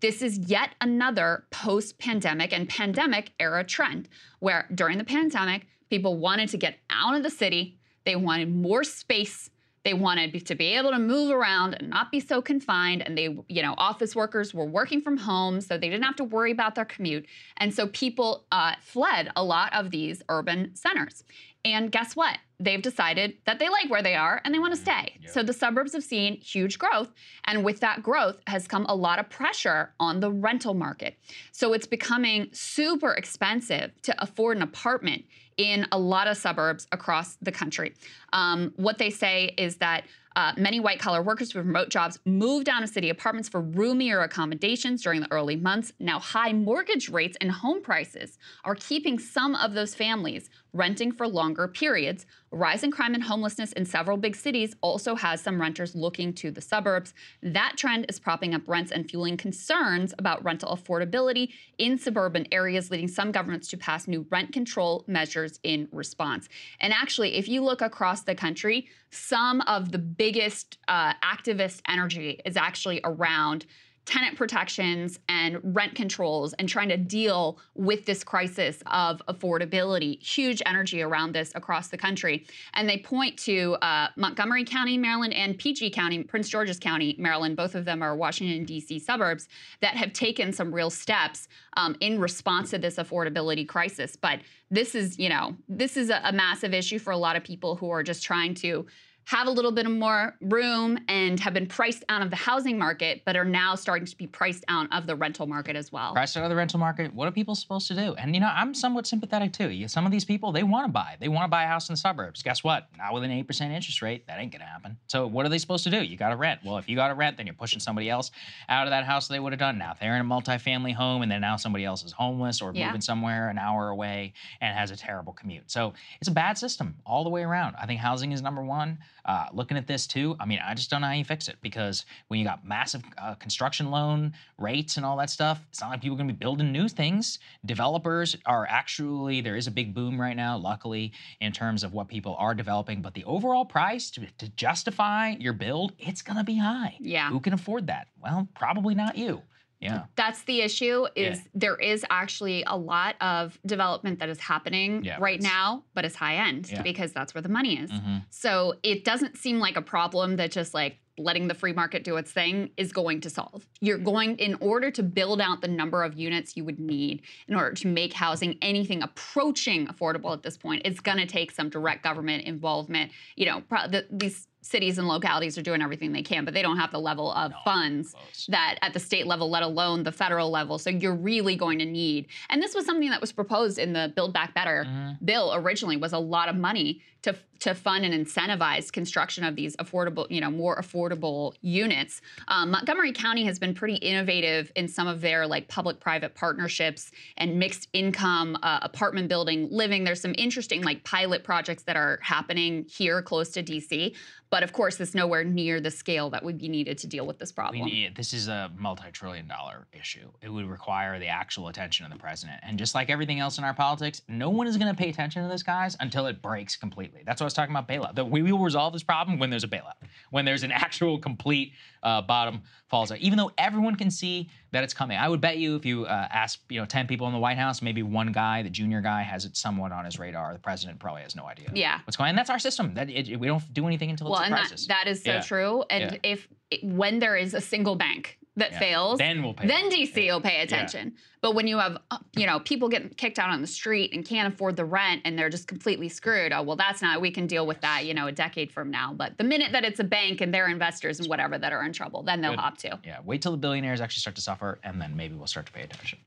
This 0.00 0.22
is 0.22 0.38
yet 0.38 0.74
another 0.80 1.44
post 1.50 1.98
pandemic 1.98 2.52
and 2.52 2.68
pandemic 2.68 3.32
era 3.38 3.64
trend 3.64 4.08
where 4.40 4.66
during 4.74 4.98
the 4.98 5.04
pandemic, 5.04 5.66
people 5.90 6.16
wanted 6.16 6.48
to 6.50 6.56
get 6.56 6.78
out 6.88 7.16
of 7.16 7.22
the 7.22 7.30
city, 7.30 7.78
they 8.04 8.16
wanted 8.16 8.54
more 8.54 8.84
space. 8.84 9.50
They 9.84 9.94
wanted 9.94 10.46
to 10.46 10.54
be 10.54 10.76
able 10.76 10.90
to 10.90 10.98
move 10.98 11.30
around 11.30 11.74
and 11.74 11.88
not 11.88 12.10
be 12.10 12.20
so 12.20 12.42
confined. 12.42 13.02
And 13.02 13.16
they, 13.16 13.34
you 13.48 13.62
know, 13.62 13.74
office 13.78 14.14
workers 14.14 14.52
were 14.52 14.66
working 14.66 15.00
from 15.00 15.16
home, 15.16 15.60
so 15.60 15.78
they 15.78 15.88
didn't 15.88 16.04
have 16.04 16.16
to 16.16 16.24
worry 16.24 16.52
about 16.52 16.74
their 16.74 16.84
commute. 16.84 17.26
And 17.56 17.72
so 17.72 17.86
people 17.86 18.44
uh, 18.52 18.74
fled 18.82 19.30
a 19.36 19.42
lot 19.42 19.72
of 19.72 19.90
these 19.90 20.22
urban 20.28 20.76
centers. 20.76 21.24
And 21.64 21.92
guess 21.92 22.16
what? 22.16 22.38
They've 22.58 22.80
decided 22.80 23.34
that 23.46 23.58
they 23.58 23.68
like 23.68 23.90
where 23.90 24.02
they 24.02 24.14
are 24.14 24.40
and 24.44 24.54
they 24.54 24.58
want 24.58 24.74
to 24.74 24.80
stay. 24.80 25.18
Yep. 25.22 25.30
So 25.30 25.42
the 25.42 25.52
suburbs 25.52 25.92
have 25.92 26.04
seen 26.04 26.36
huge 26.36 26.78
growth. 26.78 27.08
And 27.44 27.64
with 27.64 27.80
that 27.80 28.02
growth 28.02 28.40
has 28.46 28.66
come 28.66 28.86
a 28.86 28.94
lot 28.94 29.18
of 29.18 29.28
pressure 29.28 29.92
on 30.00 30.20
the 30.20 30.30
rental 30.30 30.74
market. 30.74 31.16
So 31.52 31.72
it's 31.72 31.86
becoming 31.86 32.48
super 32.52 33.12
expensive 33.12 33.92
to 34.02 34.22
afford 34.22 34.56
an 34.56 34.62
apartment 34.62 35.24
in 35.60 35.86
a 35.92 35.98
lot 35.98 36.26
of 36.26 36.38
suburbs 36.38 36.86
across 36.90 37.36
the 37.42 37.52
country. 37.52 37.92
Um, 38.32 38.72
what 38.76 38.96
they 38.96 39.10
say 39.10 39.54
is 39.58 39.76
that 39.76 40.04
uh, 40.34 40.52
many 40.56 40.80
white 40.80 40.98
collar 40.98 41.20
workers 41.22 41.54
with 41.54 41.66
remote 41.66 41.90
jobs 41.90 42.18
moved 42.24 42.64
down 42.64 42.80
to 42.80 42.86
city 42.86 43.10
apartments 43.10 43.46
for 43.46 43.60
roomier 43.60 44.22
accommodations 44.22 45.02
during 45.02 45.20
the 45.20 45.30
early 45.30 45.56
months. 45.56 45.92
Now, 45.98 46.18
high 46.18 46.54
mortgage 46.54 47.10
rates 47.10 47.36
and 47.42 47.50
home 47.50 47.82
prices 47.82 48.38
are 48.64 48.74
keeping 48.74 49.18
some 49.18 49.54
of 49.54 49.74
those 49.74 49.94
families 49.94 50.48
renting 50.72 51.12
for 51.12 51.26
longer 51.26 51.68
periods. 51.68 52.26
Rising 52.50 52.90
crime 52.90 53.14
and 53.14 53.22
homelessness 53.22 53.72
in 53.72 53.84
several 53.84 54.16
big 54.16 54.34
cities 54.34 54.74
also 54.80 55.14
has 55.14 55.40
some 55.40 55.60
renters 55.60 55.94
looking 55.94 56.32
to 56.34 56.50
the 56.50 56.60
suburbs. 56.60 57.14
That 57.42 57.74
trend 57.76 58.06
is 58.08 58.18
propping 58.18 58.54
up 58.54 58.62
rents 58.66 58.92
and 58.92 59.08
fueling 59.08 59.36
concerns 59.36 60.14
about 60.18 60.44
rental 60.44 60.76
affordability 60.76 61.52
in 61.78 61.98
suburban 61.98 62.46
areas, 62.52 62.90
leading 62.90 63.08
some 63.08 63.32
governments 63.32 63.68
to 63.68 63.76
pass 63.76 64.08
new 64.08 64.26
rent 64.30 64.52
control 64.52 65.04
measures 65.06 65.60
in 65.62 65.88
response. 65.92 66.48
And 66.80 66.92
actually, 66.92 67.36
if 67.36 67.48
you 67.48 67.62
look 67.62 67.82
across 67.82 68.22
the 68.22 68.34
country, 68.34 68.88
some 69.10 69.60
of 69.62 69.92
the 69.92 69.98
biggest 69.98 70.78
uh, 70.88 71.14
activist 71.14 71.82
energy 71.88 72.40
is 72.44 72.56
actually 72.56 73.00
around 73.04 73.66
tenant 74.06 74.36
protections 74.36 75.18
and 75.28 75.58
rent 75.62 75.94
controls 75.94 76.52
and 76.54 76.68
trying 76.68 76.88
to 76.88 76.96
deal 76.96 77.58
with 77.74 78.06
this 78.06 78.24
crisis 78.24 78.82
of 78.86 79.22
affordability. 79.28 80.20
Huge 80.22 80.62
energy 80.66 81.02
around 81.02 81.32
this 81.32 81.52
across 81.54 81.88
the 81.88 81.98
country. 81.98 82.46
And 82.74 82.88
they 82.88 82.98
point 82.98 83.38
to 83.40 83.74
uh, 83.82 84.08
Montgomery 84.16 84.64
County, 84.64 84.96
Maryland, 84.98 85.34
and 85.34 85.56
PG 85.58 85.90
County, 85.90 86.22
Prince 86.24 86.48
George's 86.48 86.78
County, 86.78 87.14
Maryland. 87.18 87.56
Both 87.56 87.74
of 87.74 87.84
them 87.84 88.02
are 88.02 88.16
Washington, 88.16 88.64
D.C. 88.64 88.98
suburbs 88.98 89.48
that 89.80 89.96
have 89.96 90.12
taken 90.12 90.52
some 90.52 90.74
real 90.74 90.90
steps 90.90 91.48
um, 91.76 91.96
in 92.00 92.18
response 92.18 92.70
to 92.70 92.78
this 92.78 92.96
affordability 92.96 93.68
crisis. 93.68 94.16
But 94.16 94.40
this 94.70 94.94
is, 94.94 95.18
you 95.18 95.28
know, 95.28 95.56
this 95.68 95.96
is 95.96 96.10
a, 96.10 96.20
a 96.24 96.32
massive 96.32 96.72
issue 96.74 96.98
for 96.98 97.12
a 97.12 97.16
lot 97.16 97.36
of 97.36 97.44
people 97.44 97.76
who 97.76 97.90
are 97.90 98.02
just 98.02 98.22
trying 98.22 98.54
to 98.54 98.86
have 99.24 99.46
a 99.46 99.50
little 99.50 99.72
bit 99.72 99.86
of 99.86 99.92
more 99.92 100.34
room 100.40 100.98
and 101.08 101.38
have 101.40 101.54
been 101.54 101.66
priced 101.66 102.04
out 102.08 102.22
of 102.22 102.30
the 102.30 102.36
housing 102.36 102.78
market, 102.78 103.22
but 103.24 103.36
are 103.36 103.44
now 103.44 103.74
starting 103.74 104.06
to 104.06 104.16
be 104.16 104.26
priced 104.26 104.64
out 104.68 104.88
of 104.92 105.06
the 105.06 105.14
rental 105.14 105.46
market 105.46 105.76
as 105.76 105.92
well. 105.92 106.12
Priced 106.12 106.36
out 106.36 106.44
of 106.44 106.50
the 106.50 106.56
rental 106.56 106.80
market. 106.80 107.14
What 107.14 107.28
are 107.28 107.30
people 107.30 107.54
supposed 107.54 107.86
to 107.88 107.94
do? 107.94 108.14
And 108.14 108.34
you 108.34 108.40
know, 108.40 108.50
I'm 108.52 108.74
somewhat 108.74 109.06
sympathetic 109.06 109.52
too. 109.52 109.86
Some 109.88 110.06
of 110.06 110.12
these 110.12 110.24
people, 110.24 110.52
they 110.52 110.62
want 110.62 110.86
to 110.86 110.92
buy. 110.92 111.16
They 111.20 111.28
want 111.28 111.44
to 111.44 111.48
buy 111.48 111.64
a 111.64 111.66
house 111.66 111.88
in 111.88 111.92
the 111.92 111.98
suburbs. 111.98 112.42
Guess 112.42 112.64
what? 112.64 112.88
Not 112.98 113.14
with 113.14 113.22
an 113.22 113.30
eight 113.30 113.46
percent 113.46 113.72
interest 113.72 114.02
rate. 114.02 114.26
That 114.26 114.38
ain't 114.38 114.52
gonna 114.52 114.64
happen. 114.64 114.96
So 115.06 115.26
what 115.26 115.46
are 115.46 115.48
they 115.48 115.58
supposed 115.58 115.84
to 115.84 115.90
do? 115.90 116.02
You 116.02 116.16
got 116.16 116.30
to 116.30 116.36
rent. 116.36 116.60
Well, 116.64 116.78
if 116.78 116.88
you 116.88 116.96
got 116.96 117.08
to 117.08 117.14
rent, 117.14 117.36
then 117.36 117.46
you're 117.46 117.54
pushing 117.54 117.80
somebody 117.80 118.10
else 118.10 118.30
out 118.68 118.86
of 118.86 118.90
that 118.90 119.04
house 119.04 119.28
they 119.28 119.40
would 119.40 119.52
have 119.52 119.60
done. 119.60 119.78
Now 119.78 119.92
if 119.92 120.00
they're 120.00 120.14
in 120.16 120.20
a 120.20 120.24
multifamily 120.24 120.94
home 120.94 121.22
and 121.22 121.30
then 121.30 121.40
now 121.40 121.56
somebody 121.56 121.84
else 121.84 122.04
is 122.04 122.12
homeless 122.12 122.60
or 122.60 122.72
yeah. 122.74 122.86
moving 122.86 123.00
somewhere 123.00 123.48
an 123.48 123.58
hour 123.58 123.88
away 123.88 124.32
and 124.60 124.76
has 124.76 124.90
a 124.90 124.96
terrible 124.96 125.32
commute. 125.32 125.70
So 125.70 125.92
it's 126.20 126.28
a 126.28 126.32
bad 126.32 126.58
system 126.58 126.96
all 127.06 127.24
the 127.24 127.30
way 127.30 127.42
around. 127.42 127.76
I 127.80 127.86
think 127.86 128.00
housing 128.00 128.32
is 128.32 128.42
number 128.42 128.62
one. 128.62 128.98
Uh, 129.24 129.46
looking 129.52 129.76
at 129.76 129.86
this 129.86 130.06
too, 130.06 130.36
I 130.40 130.46
mean, 130.46 130.60
I 130.64 130.74
just 130.74 130.90
don't 130.90 131.00
know 131.00 131.08
how 131.08 131.12
you 131.12 131.24
fix 131.24 131.48
it 131.48 131.56
because 131.62 132.04
when 132.28 132.40
you 132.40 132.46
got 132.46 132.66
massive 132.66 133.02
uh, 133.18 133.34
construction 133.34 133.90
loan 133.90 134.32
rates 134.58 134.96
and 134.96 135.06
all 135.06 135.16
that 135.18 135.30
stuff, 135.30 135.64
it's 135.68 135.80
not 135.80 135.90
like 135.90 136.00
people 136.00 136.14
are 136.14 136.18
going 136.18 136.28
to 136.28 136.34
be 136.34 136.38
building 136.38 136.72
new 136.72 136.88
things. 136.88 137.38
Developers 137.64 138.36
are 138.46 138.66
actually, 138.68 139.40
there 139.40 139.56
is 139.56 139.66
a 139.66 139.70
big 139.70 139.94
boom 139.94 140.20
right 140.20 140.36
now, 140.36 140.56
luckily, 140.56 141.12
in 141.40 141.52
terms 141.52 141.84
of 141.84 141.92
what 141.92 142.08
people 142.08 142.36
are 142.38 142.54
developing, 142.54 143.02
but 143.02 143.14
the 143.14 143.24
overall 143.24 143.64
price 143.64 144.10
to, 144.10 144.26
to 144.38 144.48
justify 144.50 145.30
your 145.38 145.52
build, 145.52 145.92
it's 145.98 146.22
going 146.22 146.38
to 146.38 146.44
be 146.44 146.56
high. 146.56 146.96
Yeah. 147.00 147.28
Who 147.30 147.40
can 147.40 147.52
afford 147.52 147.86
that? 147.88 148.08
Well, 148.22 148.48
probably 148.54 148.94
not 148.94 149.16
you. 149.16 149.42
Yeah. 149.80 150.04
That's 150.16 150.42
the 150.42 150.60
issue 150.60 151.06
is 151.16 151.38
yeah. 151.38 151.44
there 151.54 151.76
is 151.76 152.04
actually 152.10 152.64
a 152.66 152.76
lot 152.76 153.16
of 153.20 153.58
development 153.64 154.18
that 154.18 154.28
is 154.28 154.38
happening 154.38 155.04
yeah, 155.04 155.16
right 155.18 155.40
now, 155.40 155.84
but 155.94 156.04
it's 156.04 156.14
high 156.14 156.36
end 156.36 156.70
yeah. 156.70 156.82
because 156.82 157.12
that's 157.12 157.34
where 157.34 157.42
the 157.42 157.48
money 157.48 157.78
is. 157.78 157.90
Mm-hmm. 157.90 158.18
So 158.28 158.74
it 158.82 159.04
doesn't 159.04 159.38
seem 159.38 159.58
like 159.58 159.76
a 159.76 159.82
problem 159.82 160.36
that 160.36 160.50
just 160.50 160.74
like 160.74 160.98
letting 161.20 161.48
the 161.48 161.54
free 161.54 161.72
market 161.72 162.04
do 162.04 162.16
its 162.16 162.32
thing 162.32 162.70
is 162.76 162.92
going 162.92 163.20
to 163.22 163.30
solve. 163.30 163.66
You're 163.80 163.98
going 163.98 164.36
in 164.36 164.56
order 164.60 164.90
to 164.90 165.02
build 165.02 165.40
out 165.40 165.60
the 165.60 165.68
number 165.68 166.02
of 166.02 166.14
units 166.14 166.56
you 166.56 166.64
would 166.64 166.80
need 166.80 167.22
in 167.48 167.54
order 167.54 167.72
to 167.74 167.86
make 167.86 168.12
housing 168.12 168.58
anything 168.62 169.02
approaching 169.02 169.86
affordable 169.86 170.32
at 170.32 170.42
this 170.42 170.56
point, 170.56 170.82
it's 170.84 171.00
going 171.00 171.18
to 171.18 171.26
take 171.26 171.50
some 171.50 171.68
direct 171.68 172.02
government 172.02 172.44
involvement. 172.44 173.12
You 173.36 173.46
know, 173.46 173.62
the, 173.70 174.06
these 174.10 174.46
cities 174.62 174.98
and 174.98 175.08
localities 175.08 175.56
are 175.56 175.62
doing 175.62 175.82
everything 175.82 176.12
they 176.12 176.22
can, 176.22 176.44
but 176.44 176.54
they 176.54 176.62
don't 176.62 176.76
have 176.76 176.92
the 176.92 177.00
level 177.00 177.32
of 177.32 177.50
no, 177.50 177.56
funds 177.64 178.12
close. 178.12 178.46
that 178.48 178.78
at 178.82 178.92
the 178.92 179.00
state 179.00 179.26
level, 179.26 179.50
let 179.50 179.62
alone 179.62 180.02
the 180.02 180.12
federal 180.12 180.50
level. 180.50 180.78
So 180.78 180.90
you're 180.90 181.14
really 181.14 181.56
going 181.56 181.78
to 181.78 181.84
need. 181.86 182.26
And 182.50 182.62
this 182.62 182.74
was 182.74 182.84
something 182.84 183.10
that 183.10 183.20
was 183.20 183.32
proposed 183.32 183.78
in 183.78 183.92
the 183.92 184.12
Build 184.14 184.32
Back 184.32 184.54
Better 184.54 184.84
mm-hmm. 184.86 185.24
bill 185.24 185.52
originally 185.54 185.96
was 185.96 186.12
a 186.12 186.18
lot 186.18 186.48
of 186.48 186.56
money 186.56 187.02
to 187.22 187.34
to 187.60 187.74
fund 187.74 188.06
and 188.06 188.14
incentivize 188.14 188.90
construction 188.90 189.44
of 189.44 189.54
these 189.54 189.76
affordable, 189.76 190.26
you 190.30 190.40
know, 190.40 190.50
more 190.50 190.80
affordable 190.80 191.52
units. 191.60 192.22
Um, 192.48 192.70
Montgomery 192.70 193.12
County 193.12 193.44
has 193.44 193.58
been 193.58 193.74
pretty 193.74 193.96
innovative 193.96 194.72
in 194.76 194.88
some 194.88 195.06
of 195.06 195.20
their 195.20 195.46
like 195.46 195.68
public-private 195.68 196.34
partnerships 196.34 197.10
and 197.36 197.58
mixed 197.58 197.88
income 197.92 198.56
uh, 198.62 198.78
apartment 198.80 199.28
building 199.28 199.68
living. 199.70 200.04
There's 200.04 200.22
some 200.22 200.34
interesting 200.38 200.82
like 200.82 201.04
pilot 201.04 201.44
projects 201.44 201.82
that 201.82 201.96
are 201.96 202.18
happening 202.22 202.86
here 202.88 203.20
close 203.20 203.50
to 203.50 203.62
DC. 203.62 204.16
But 204.50 204.64
of 204.64 204.72
course, 204.72 204.98
it's 204.98 205.14
nowhere 205.14 205.44
near 205.44 205.80
the 205.80 205.92
scale 205.92 206.28
that 206.30 206.44
would 206.44 206.58
be 206.58 206.68
needed 206.68 206.98
to 206.98 207.06
deal 207.06 207.24
with 207.24 207.38
this 207.38 207.52
problem. 207.52 207.84
We 207.84 207.90
need, 207.90 208.16
this 208.16 208.32
is 208.32 208.48
a 208.48 208.70
multi-trillion 208.76 209.46
dollar 209.46 209.86
issue. 209.92 210.28
It 210.42 210.48
would 210.48 210.68
require 210.68 211.20
the 211.20 211.28
actual 211.28 211.68
attention 211.68 212.04
of 212.04 212.12
the 212.12 212.18
president. 212.18 212.58
And 212.64 212.76
just 212.76 212.92
like 212.92 213.10
everything 213.10 213.38
else 213.38 213.58
in 213.58 213.64
our 213.64 213.74
politics, 213.74 214.22
no 214.26 214.50
one 214.50 214.66
is 214.66 214.76
going 214.76 214.92
to 214.92 215.00
pay 215.00 215.08
attention 215.08 215.44
to 215.44 215.48
this, 215.48 215.62
guys, 215.62 215.96
until 216.00 216.26
it 216.26 216.42
breaks 216.42 216.74
completely. 216.74 217.22
That's 217.24 217.40
what 217.40 217.44
I 217.44 217.46
was 217.46 217.54
talking 217.54 217.74
about 217.74 217.86
bailout. 217.86 218.16
That 218.16 218.28
we 218.28 218.42
will 218.42 218.58
resolve 218.58 218.92
this 218.92 219.04
problem 219.04 219.38
when 219.38 219.50
there's 219.50 219.64
a 219.64 219.68
bailout, 219.68 219.94
when 220.30 220.44
there's 220.44 220.64
an 220.64 220.72
actual 220.72 221.18
complete 221.18 221.72
uh, 222.02 222.20
bottom 222.22 222.62
falls 222.90 223.10
out. 223.12 223.18
Even 223.18 223.38
though 223.38 223.50
everyone 223.56 223.96
can 223.96 224.10
see 224.10 224.48
that 224.72 224.84
it's 224.84 224.92
coming, 224.92 225.16
I 225.16 225.28
would 225.28 225.40
bet 225.40 225.58
you 225.58 225.76
if 225.76 225.86
you 225.86 226.04
uh, 226.04 226.28
ask 226.30 226.60
you 226.68 226.80
know 226.80 226.86
ten 226.86 227.06
people 227.06 227.26
in 227.28 227.32
the 227.32 227.38
White 227.38 227.56
House, 227.56 227.80
maybe 227.80 228.02
one 228.02 228.32
guy, 228.32 228.62
the 228.62 228.70
junior 228.70 229.00
guy, 229.00 229.22
has 229.22 229.44
it 229.44 229.56
somewhat 229.56 229.92
on 229.92 230.04
his 230.04 230.18
radar. 230.18 230.52
The 230.52 230.58
president 230.58 230.98
probably 230.98 231.22
has 231.22 231.34
no 231.34 231.46
idea. 231.46 231.70
Yeah, 231.72 232.00
what's 232.04 232.16
going. 232.16 232.26
on. 232.26 232.30
And 232.30 232.38
that's 232.38 232.50
our 232.50 232.58
system. 232.58 232.94
That 232.94 233.08
it, 233.08 233.38
we 233.38 233.46
don't 233.46 233.72
do 233.72 233.86
anything 233.86 234.10
until 234.10 234.30
well, 234.30 234.40
it's 234.40 234.50
a 234.50 234.52
crisis. 234.52 234.86
That, 234.88 235.02
that 235.04 235.10
is 235.10 235.22
so 235.22 235.32
yeah. 235.32 235.40
true. 235.40 235.84
And 235.88 236.12
yeah. 236.12 236.30
if 236.30 236.48
when 236.82 237.20
there 237.20 237.36
is 237.36 237.54
a 237.54 237.60
single 237.60 237.96
bank 237.96 238.38
that 238.56 238.72
yeah. 238.72 238.78
fails, 238.78 239.18
then 239.18 239.42
we'll 239.42 239.54
pay. 239.54 239.66
Then 239.66 239.90
DC 239.90 240.14
will 240.26 240.40
pay 240.40 240.62
attention. 240.62 241.12
Yeah. 241.14 241.20
But 241.40 241.54
when 241.54 241.66
you 241.66 241.78
have, 241.78 241.98
uh, 242.10 242.18
you 242.36 242.46
know, 242.46 242.60
people 242.60 242.88
getting 242.88 243.08
kicked 243.10 243.38
out 243.38 243.50
on 243.50 243.60
the 243.60 243.66
street 243.66 244.12
and 244.12 244.24
can't 244.24 244.52
afford 244.52 244.76
the 244.76 244.84
rent 244.84 245.22
and 245.24 245.38
they're 245.38 245.48
just 245.48 245.66
completely 245.68 246.08
screwed. 246.08 246.52
Oh 246.52 246.62
well, 246.62 246.76
that's 246.76 247.00
not. 247.00 247.20
We 247.20 247.30
can 247.30 247.46
deal 247.46 247.66
with 247.66 247.80
that, 247.80 248.04
you 248.04 248.14
know, 248.14 248.26
a 248.26 248.32
decade 248.32 248.72
from 248.72 248.90
now. 248.90 249.14
But 249.14 249.38
the 249.38 249.44
minute 249.44 249.72
that 249.72 249.84
it's 249.84 250.00
a 250.00 250.04
bank 250.04 250.40
and 250.40 250.52
their 250.52 250.68
investors 250.68 251.20
and 251.20 251.28
whatever 251.28 251.58
that 251.58 251.72
are 251.72 251.84
in 251.84 251.92
trouble, 251.92 252.22
then 252.22 252.40
they'll 252.40 252.52
Good. 252.52 252.60
hop 252.60 252.78
to. 252.78 252.98
Yeah. 253.04 253.20
Wait 253.24 253.42
till 253.42 253.52
the 253.52 253.58
billionaires 253.58 254.00
actually 254.00 254.20
start 254.20 254.36
to 254.36 254.42
suffer, 254.42 254.78
and 254.82 255.00
then 255.00 255.16
maybe 255.16 255.34
we'll 255.34 255.46
start 255.46 255.66
to 255.66 255.72
pay 255.72 255.82
attention. 255.82 256.18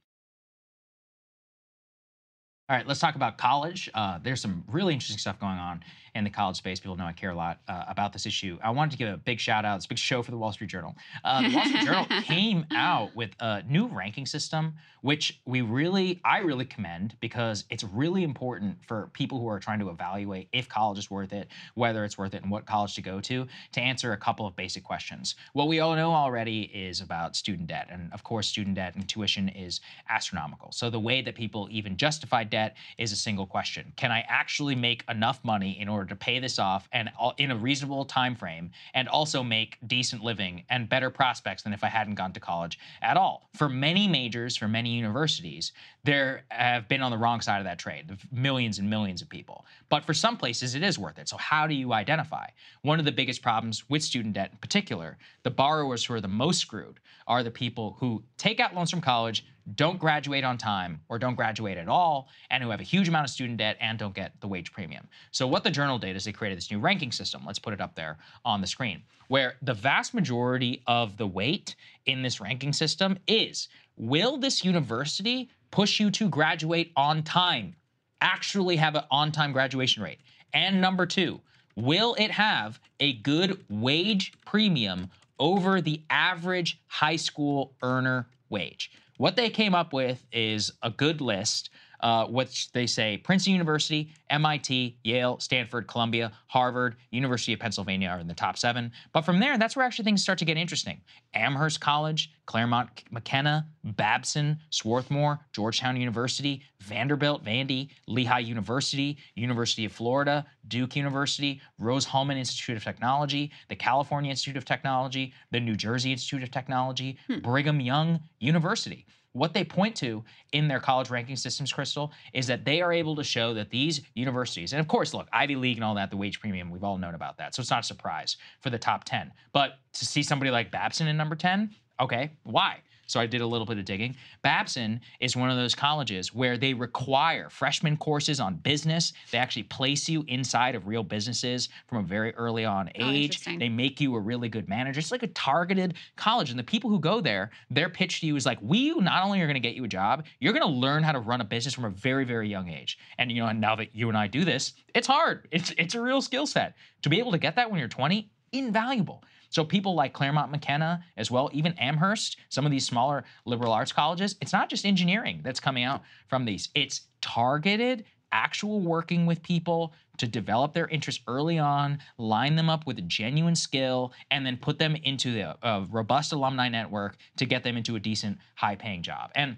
All 2.70 2.78
right, 2.78 2.88
let's 2.88 3.02
talk 3.02 3.16
about 3.16 3.38
college. 3.38 3.90
Uh, 3.94 4.20
there's 4.24 4.40
some 4.40 4.64
really 4.70 4.94
interesting 4.94 5.18
stuff 5.18 5.38
going 5.38 5.58
on 5.58 5.84
in 6.16 6.24
the 6.24 6.30
college 6.30 6.56
space. 6.56 6.80
People 6.80 6.96
know 6.96 7.06
I 7.06 7.12
care 7.12 7.32
a 7.32 7.36
lot 7.36 7.60
uh, 7.68 7.84
about 7.88 8.14
this 8.14 8.26
issue. 8.26 8.58
I 8.64 8.70
wanted 8.70 8.92
to 8.92 8.98
give 8.98 9.14
a 9.14 9.18
big 9.18 9.40
shout 9.40 9.66
out. 9.66 9.78
It's 9.78 9.86
a 9.86 9.90
big 9.90 9.98
show 9.98 10.22
for 10.22 10.32
the 10.32 10.38
Wall 10.38 10.54
Street 10.54 10.70
Journal. 10.70 10.96
Uh, 11.26 11.42
the 11.42 11.56
Wall 11.56 11.66
Street 11.66 11.84
Journal 11.84 12.06
came 12.24 12.66
out 12.72 13.16
with 13.16 13.32
a 13.42 13.64
new 13.64 13.88
ranking 13.88 14.26
system, 14.26 14.76
which 15.02 15.42
we 15.46 15.62
really, 15.62 16.22
I 16.24 16.40
really 16.40 16.66
commend 16.66 17.18
because 17.20 17.66
it's 17.70 17.84
really 17.84 18.24
important 18.24 18.78
for 18.86 19.10
people 19.14 19.40
who 19.40 19.48
are 19.48 19.60
trying 19.60 19.80
to 19.80 19.90
evaluate 19.90 20.48
if 20.54 20.70
college 20.70 21.00
is 21.00 21.12
worth 21.12 21.34
it, 21.34 21.50
whether 21.74 22.06
it's 22.06 22.18
worth 22.18 22.34
it, 22.34 22.44
and 22.44 22.52
what 22.52 22.66
college 22.66 22.96
to 22.96 23.02
go 23.02 23.20
to, 23.22 23.48
to 23.74 23.82
answer 23.82 24.14
a 24.14 24.18
couple 24.18 24.46
of 24.46 24.56
basic 24.56 24.84
questions. 24.84 25.36
What 25.54 25.68
we 25.68 25.80
all 25.80 25.96
know 25.96 26.14
already 26.14 26.64
is 26.74 27.02
about 27.02 27.36
student 27.36 27.68
debt, 27.68 27.88
and 27.90 28.14
of 28.14 28.24
course, 28.24 28.48
student 28.48 28.76
debt 28.76 28.96
and 28.96 29.10
tuition 29.10 29.50
is 29.50 29.82
astronomical. 30.10 30.72
So 30.72 30.90
the 30.90 31.00
way 31.00 31.22
that 31.24 31.36
people 31.36 31.68
even 31.72 31.98
justify 31.98 32.44
debt 32.54 32.78
is 32.98 33.12
a 33.12 33.16
single 33.28 33.48
question: 33.48 33.92
Can 33.96 34.12
I 34.12 34.22
actually 34.28 34.76
make 34.76 35.04
enough 35.10 35.40
money 35.44 35.72
in 35.82 35.88
order 35.90 36.06
to 36.06 36.16
pay 36.16 36.38
this 36.40 36.60
off 36.60 36.88
and 36.94 37.10
in 37.38 37.52
a 37.52 37.56
reasonable 37.56 38.06
time 38.06 38.36
frame, 38.36 38.72
and 38.94 39.10
also 39.10 39.44
make 39.44 39.78
decent 39.88 40.24
living 40.24 40.64
and 40.70 40.88
better 40.88 41.10
prospects 41.10 41.64
than 41.64 41.74
if 41.74 41.84
I 41.84 41.88
hadn't 41.88 42.16
gone 42.16 42.34
to 42.34 42.40
college 42.40 42.80
at 43.02 43.18
all? 43.18 43.50
For 43.56 43.68
many 43.68 44.08
majors, 44.08 44.56
for 44.56 44.68
many 44.68 44.92
universities, 44.92 45.74
there 46.04 46.44
have 46.50 46.88
been 46.88 47.02
on 47.02 47.12
the 47.12 47.18
wrong 47.18 47.42
side 47.42 47.60
of 47.60 47.66
that 47.66 47.80
trade, 47.80 48.06
millions 48.32 48.80
and 48.80 48.90
millions 48.90 49.22
of 49.22 49.30
people. 49.30 49.66
But 49.90 50.06
for 50.06 50.14
some 50.14 50.38
places, 50.38 50.76
it 50.76 50.84
is 50.84 51.00
worth 51.00 51.18
it. 51.18 51.28
So 51.30 51.38
how 51.38 51.68
do 51.68 51.74
you 51.74 51.94
identify? 51.94 52.48
One 52.82 53.00
of 53.00 53.06
the 53.06 53.12
biggest 53.12 53.42
problems 53.42 53.90
with 53.90 54.04
student 54.04 54.36
debt 54.36 54.52
in 54.52 54.58
particular, 54.58 55.18
the 55.44 55.52
borrowers 55.52 56.06
who 56.06 56.14
are 56.14 56.22
the 56.22 56.28
most 56.28 56.60
screwed 56.60 57.00
are 57.26 57.44
the 57.44 57.52
people 57.52 57.98
who 58.00 58.24
take 58.38 58.60
out 58.60 58.76
loans 58.76 58.92
from 58.92 59.02
college, 59.02 59.46
don't 59.76 60.00
graduate 60.00 60.44
on 60.44 60.58
time 60.58 61.00
or 61.10 61.18
don't 61.18 61.36
graduate 61.36 61.78
at 61.78 61.88
all, 61.88 62.28
and 62.50 62.64
who 62.64 62.70
have 62.70 62.80
a 62.80 62.84
huge 62.84 63.08
amount 63.08 63.26
of 63.26 63.32
student 63.32 63.58
debt 63.58 63.78
and 63.80 63.98
don't 63.98 64.14
get 64.14 64.40
the 64.42 64.48
wage 64.48 64.72
premium. 64.72 65.08
So, 65.32 65.48
what 65.48 65.64
the 65.64 65.72
journal 65.72 65.98
did 65.98 66.16
is 66.16 66.26
they 66.26 66.32
created 66.32 66.58
this 66.58 66.70
new 66.70 66.80
ranking 66.80 67.12
system. 67.12 67.44
Let's 67.46 67.60
put 67.60 67.74
it 67.74 67.82
up 67.82 67.96
there 67.96 68.18
on 68.44 68.62
the 68.62 68.68
screen, 68.68 69.04
where 69.28 69.56
the 69.62 69.74
vast 69.74 70.14
majority 70.14 70.84
of 70.88 71.18
the 71.18 71.28
weight 71.28 71.76
in 72.06 72.22
this 72.22 72.42
ranking 72.42 72.74
system 72.74 73.18
is 73.28 73.70
will 73.98 74.38
this 74.38 74.66
university 74.66 75.50
push 75.72 76.00
you 76.00 76.12
to 76.12 76.30
graduate 76.30 76.92
on 76.96 77.24
time, 77.24 77.76
actually 78.22 78.76
have 78.76 78.96
an 78.96 79.04
on 79.12 79.32
time 79.32 79.52
graduation 79.52 80.04
rate? 80.04 80.20
And 80.54 80.82
number 80.82 81.06
two, 81.06 81.42
will 81.76 82.16
it 82.20 82.32
have 82.32 82.80
a 83.00 83.14
good 83.14 83.64
wage 83.70 84.34
premium 84.46 85.10
over 85.40 85.82
the 85.82 86.02
average 86.10 86.80
high 86.88 87.16
school 87.16 87.74
earner 87.82 88.28
wage? 88.50 88.92
What 89.24 89.38
they 89.38 89.50
came 89.50 89.74
up 89.74 89.94
with 89.94 90.26
is 90.34 90.70
a 90.84 90.90
good 90.90 91.22
list, 91.22 91.70
uh, 92.04 92.26
which 92.26 92.70
they 92.74 92.86
say 92.86 93.18
Princeton 93.18 93.54
University, 93.54 94.12
MIT, 94.30 94.98
Yale, 95.06 95.40
Stanford, 95.40 95.88
Columbia, 95.88 96.34
Harvard, 96.48 96.98
University 97.12 97.54
of 97.54 97.60
Pennsylvania 97.62 98.10
are 98.10 98.20
in 98.20 98.28
the 98.28 98.34
top 98.34 98.58
seven. 98.58 98.92
But 99.14 99.22
from 99.22 99.40
there, 99.40 99.58
that's 99.58 99.78
where 99.78 99.86
actually 99.86 100.04
things 100.04 100.22
start 100.22 100.38
to 100.40 100.46
get 100.46 100.58
interesting. 100.58 101.00
Amherst 101.34 101.80
College, 101.80 102.34
Claremont 102.46 102.90
McKenna, 103.10 103.66
Babson, 103.84 104.60
Swarthmore, 104.70 105.40
Georgetown 105.54 105.96
University, 105.96 106.62
Vanderbilt, 106.82 107.46
Vandy, 107.46 107.88
Lehigh 108.08 108.40
University, 108.40 109.18
University 109.36 109.86
of 109.86 109.94
Florida, 109.94 110.46
Duke 110.68 110.98
University, 110.98 111.62
Rose-Hulman 111.80 112.38
Institute 112.38 112.76
of 112.76 112.84
Technology, 112.84 113.50
the 113.70 113.76
California 113.78 114.30
Institute 114.30 114.58
of 114.58 114.66
Technology, 114.66 115.34
the 115.52 115.60
New 115.60 115.76
Jersey 115.76 116.12
Institute 116.12 116.44
of 116.44 116.52
Technology, 116.52 117.18
hmm. 117.28 117.40
Brigham 117.40 117.80
Young 117.80 118.20
University. 118.40 119.06
What 119.34 119.54
they 119.54 119.64
point 119.64 119.96
to 119.98 120.24
in 120.52 120.68
their 120.68 120.80
college 120.80 121.10
ranking 121.10 121.36
systems, 121.36 121.74
Krystal, 121.74 122.12
is 122.34 122.48
that 122.48 122.66
they 122.66 122.82
are 122.82 122.94
able 122.94 123.16
to 123.16 123.24
show 123.24 123.54
that 123.56 123.70
these 123.70 124.02
universities, 124.14 124.74
and 124.74 124.80
of 124.80 124.88
course, 124.88 125.14
look, 125.14 125.28
Ivy 125.34 125.56
League 125.56 125.78
and 125.78 125.84
all 125.84 125.96
that, 125.96 126.12
the 126.12 126.18
wage 126.18 126.40
premium, 126.40 126.70
we've 126.70 126.84
all 126.84 126.98
known 126.98 127.16
about 127.16 127.38
that. 127.38 127.56
So 127.56 127.62
it's 127.62 127.72
not 127.72 127.82
a 127.82 127.84
surprise 127.84 128.38
for 128.62 128.70
the 128.70 128.80
top 128.80 129.04
10. 129.04 129.32
But 129.52 129.74
to 129.94 130.06
see 130.06 130.24
somebody 130.24 130.52
like 130.52 130.72
Babson 130.72 131.08
in 131.08 131.18
number 131.18 131.36
10, 131.36 131.72
okay, 132.00 132.32
why? 132.44 132.82
So 133.08 133.20
I 133.20 133.26
did 133.26 133.42
a 133.42 133.48
little 133.48 133.66
bit 133.66 133.78
of 133.78 133.86
digging. 133.86 134.16
Babson 134.42 135.02
is 135.20 135.36
one 135.36 135.50
of 135.50 135.58
those 135.58 135.76
colleges 135.76 136.34
where 136.34 136.58
they 136.58 136.74
require 136.74 137.50
freshman 137.50 137.98
courses 137.98 138.40
on 138.40 138.56
business. 138.56 139.14
They 139.32 139.38
actually 139.38 139.64
place 139.64 140.08
you 140.10 140.24
inside 140.28 140.76
of 140.76 140.88
real 140.88 141.04
businesses 141.04 141.70
from 141.88 142.00
a 142.00 142.04
very 142.04 142.34
early 142.36 142.66
on 142.66 142.90
oh, 143.00 143.12
age. 143.12 143.44
Oh, 143.48 143.58
they 143.58 143.70
make 143.70 144.00
you 144.00 144.16
a 144.16 144.20
really 144.20 144.50
good 144.50 144.70
manager. 144.70 145.00
It's 145.00 145.12
like 145.12 145.24
a 145.24 145.28
targeted 145.28 145.96
college. 146.16 146.50
And 146.50 146.58
the 146.58 146.64
people 146.64 146.90
who 146.90 147.00
go 147.00 147.22
there, 147.22 147.52
their 147.70 147.90
pitch 147.90 148.22
to 148.22 148.28
you 148.28 148.36
is 148.36 148.46
like, 148.46 148.60
we 148.62 148.94
not 148.94 149.24
only 149.24 149.42
are 149.42 149.48
going 149.48 149.56
to 149.56 149.60
get 149.60 149.76
you 149.76 149.84
a 149.84 149.88
job, 149.88 150.26
you're 150.40 150.54
going 150.54 150.66
to 150.66 150.74
learn 150.74 151.04
how 151.04 151.12
to 151.12 151.20
run 151.20 151.42
a 151.42 151.46
business 151.46 151.74
from 151.74 151.86
a 151.86 151.90
very, 151.90 152.26
very 152.26 152.50
young 152.50 152.70
age. 152.70 152.98
And 153.18 153.32
you 153.32 153.42
know, 153.42 153.48
and 153.48 153.60
now 153.60 153.76
that 153.76 153.96
you 153.96 154.10
and 154.10 154.18
I 154.18 154.28
do 154.28 154.46
this, 154.46 154.74
it's 154.96 155.08
hard. 155.08 155.48
It's 155.52 155.74
it's 155.78 155.96
a 155.96 156.02
real 156.02 156.22
skill 156.22 156.48
set. 156.48 156.76
To 157.04 157.10
be 157.10 157.20
able 157.20 157.32
to 157.32 157.38
get 157.38 157.56
that 157.56 157.70
when 157.70 157.80
you're 157.80 157.90
20, 157.90 158.30
invaluable. 158.52 159.24
So 159.54 159.64
people 159.64 159.94
like 159.94 160.14
Claremont 160.14 160.52
McKenna 160.52 161.04
as 161.16 161.30
well, 161.30 161.48
even 161.54 161.74
Amherst, 161.78 162.38
some 162.50 162.66
of 162.66 162.72
these 162.72 162.88
smaller 162.88 163.24
liberal 163.46 163.72
arts 163.72 163.92
colleges, 163.92 164.36
it's 164.42 164.52
not 164.52 164.68
just 164.68 164.84
engineering 164.84 165.42
that's 165.44 165.60
coming 165.60 165.84
out 165.84 166.02
from 166.28 166.44
these. 166.44 166.70
It's 166.74 167.02
targeted 167.22 168.04
actual 168.32 168.82
working 168.82 169.28
with 169.28 169.44
people 169.44 169.94
to 170.18 170.26
develop 170.26 170.74
their 170.74 170.88
interests 170.88 171.22
early 171.28 171.60
on, 171.60 172.00
line 172.18 172.56
them 172.56 172.68
up 172.68 172.88
with 172.88 172.98
a 172.98 173.04
genuine 173.04 173.56
skill, 173.56 174.12
and 174.32 174.44
then 174.44 174.58
put 174.58 174.80
them 174.80 174.96
into 175.04 175.32
the, 175.32 175.56
a 175.62 175.86
robust 175.92 176.34
alumni 176.34 176.68
network 176.68 177.18
to 177.38 177.46
get 177.46 177.64
them 177.64 177.78
into 177.78 177.96
a 177.96 178.00
decent, 178.00 178.40
high 178.56 178.76
paying 178.76 179.04
job. 179.04 179.30
And 179.36 179.58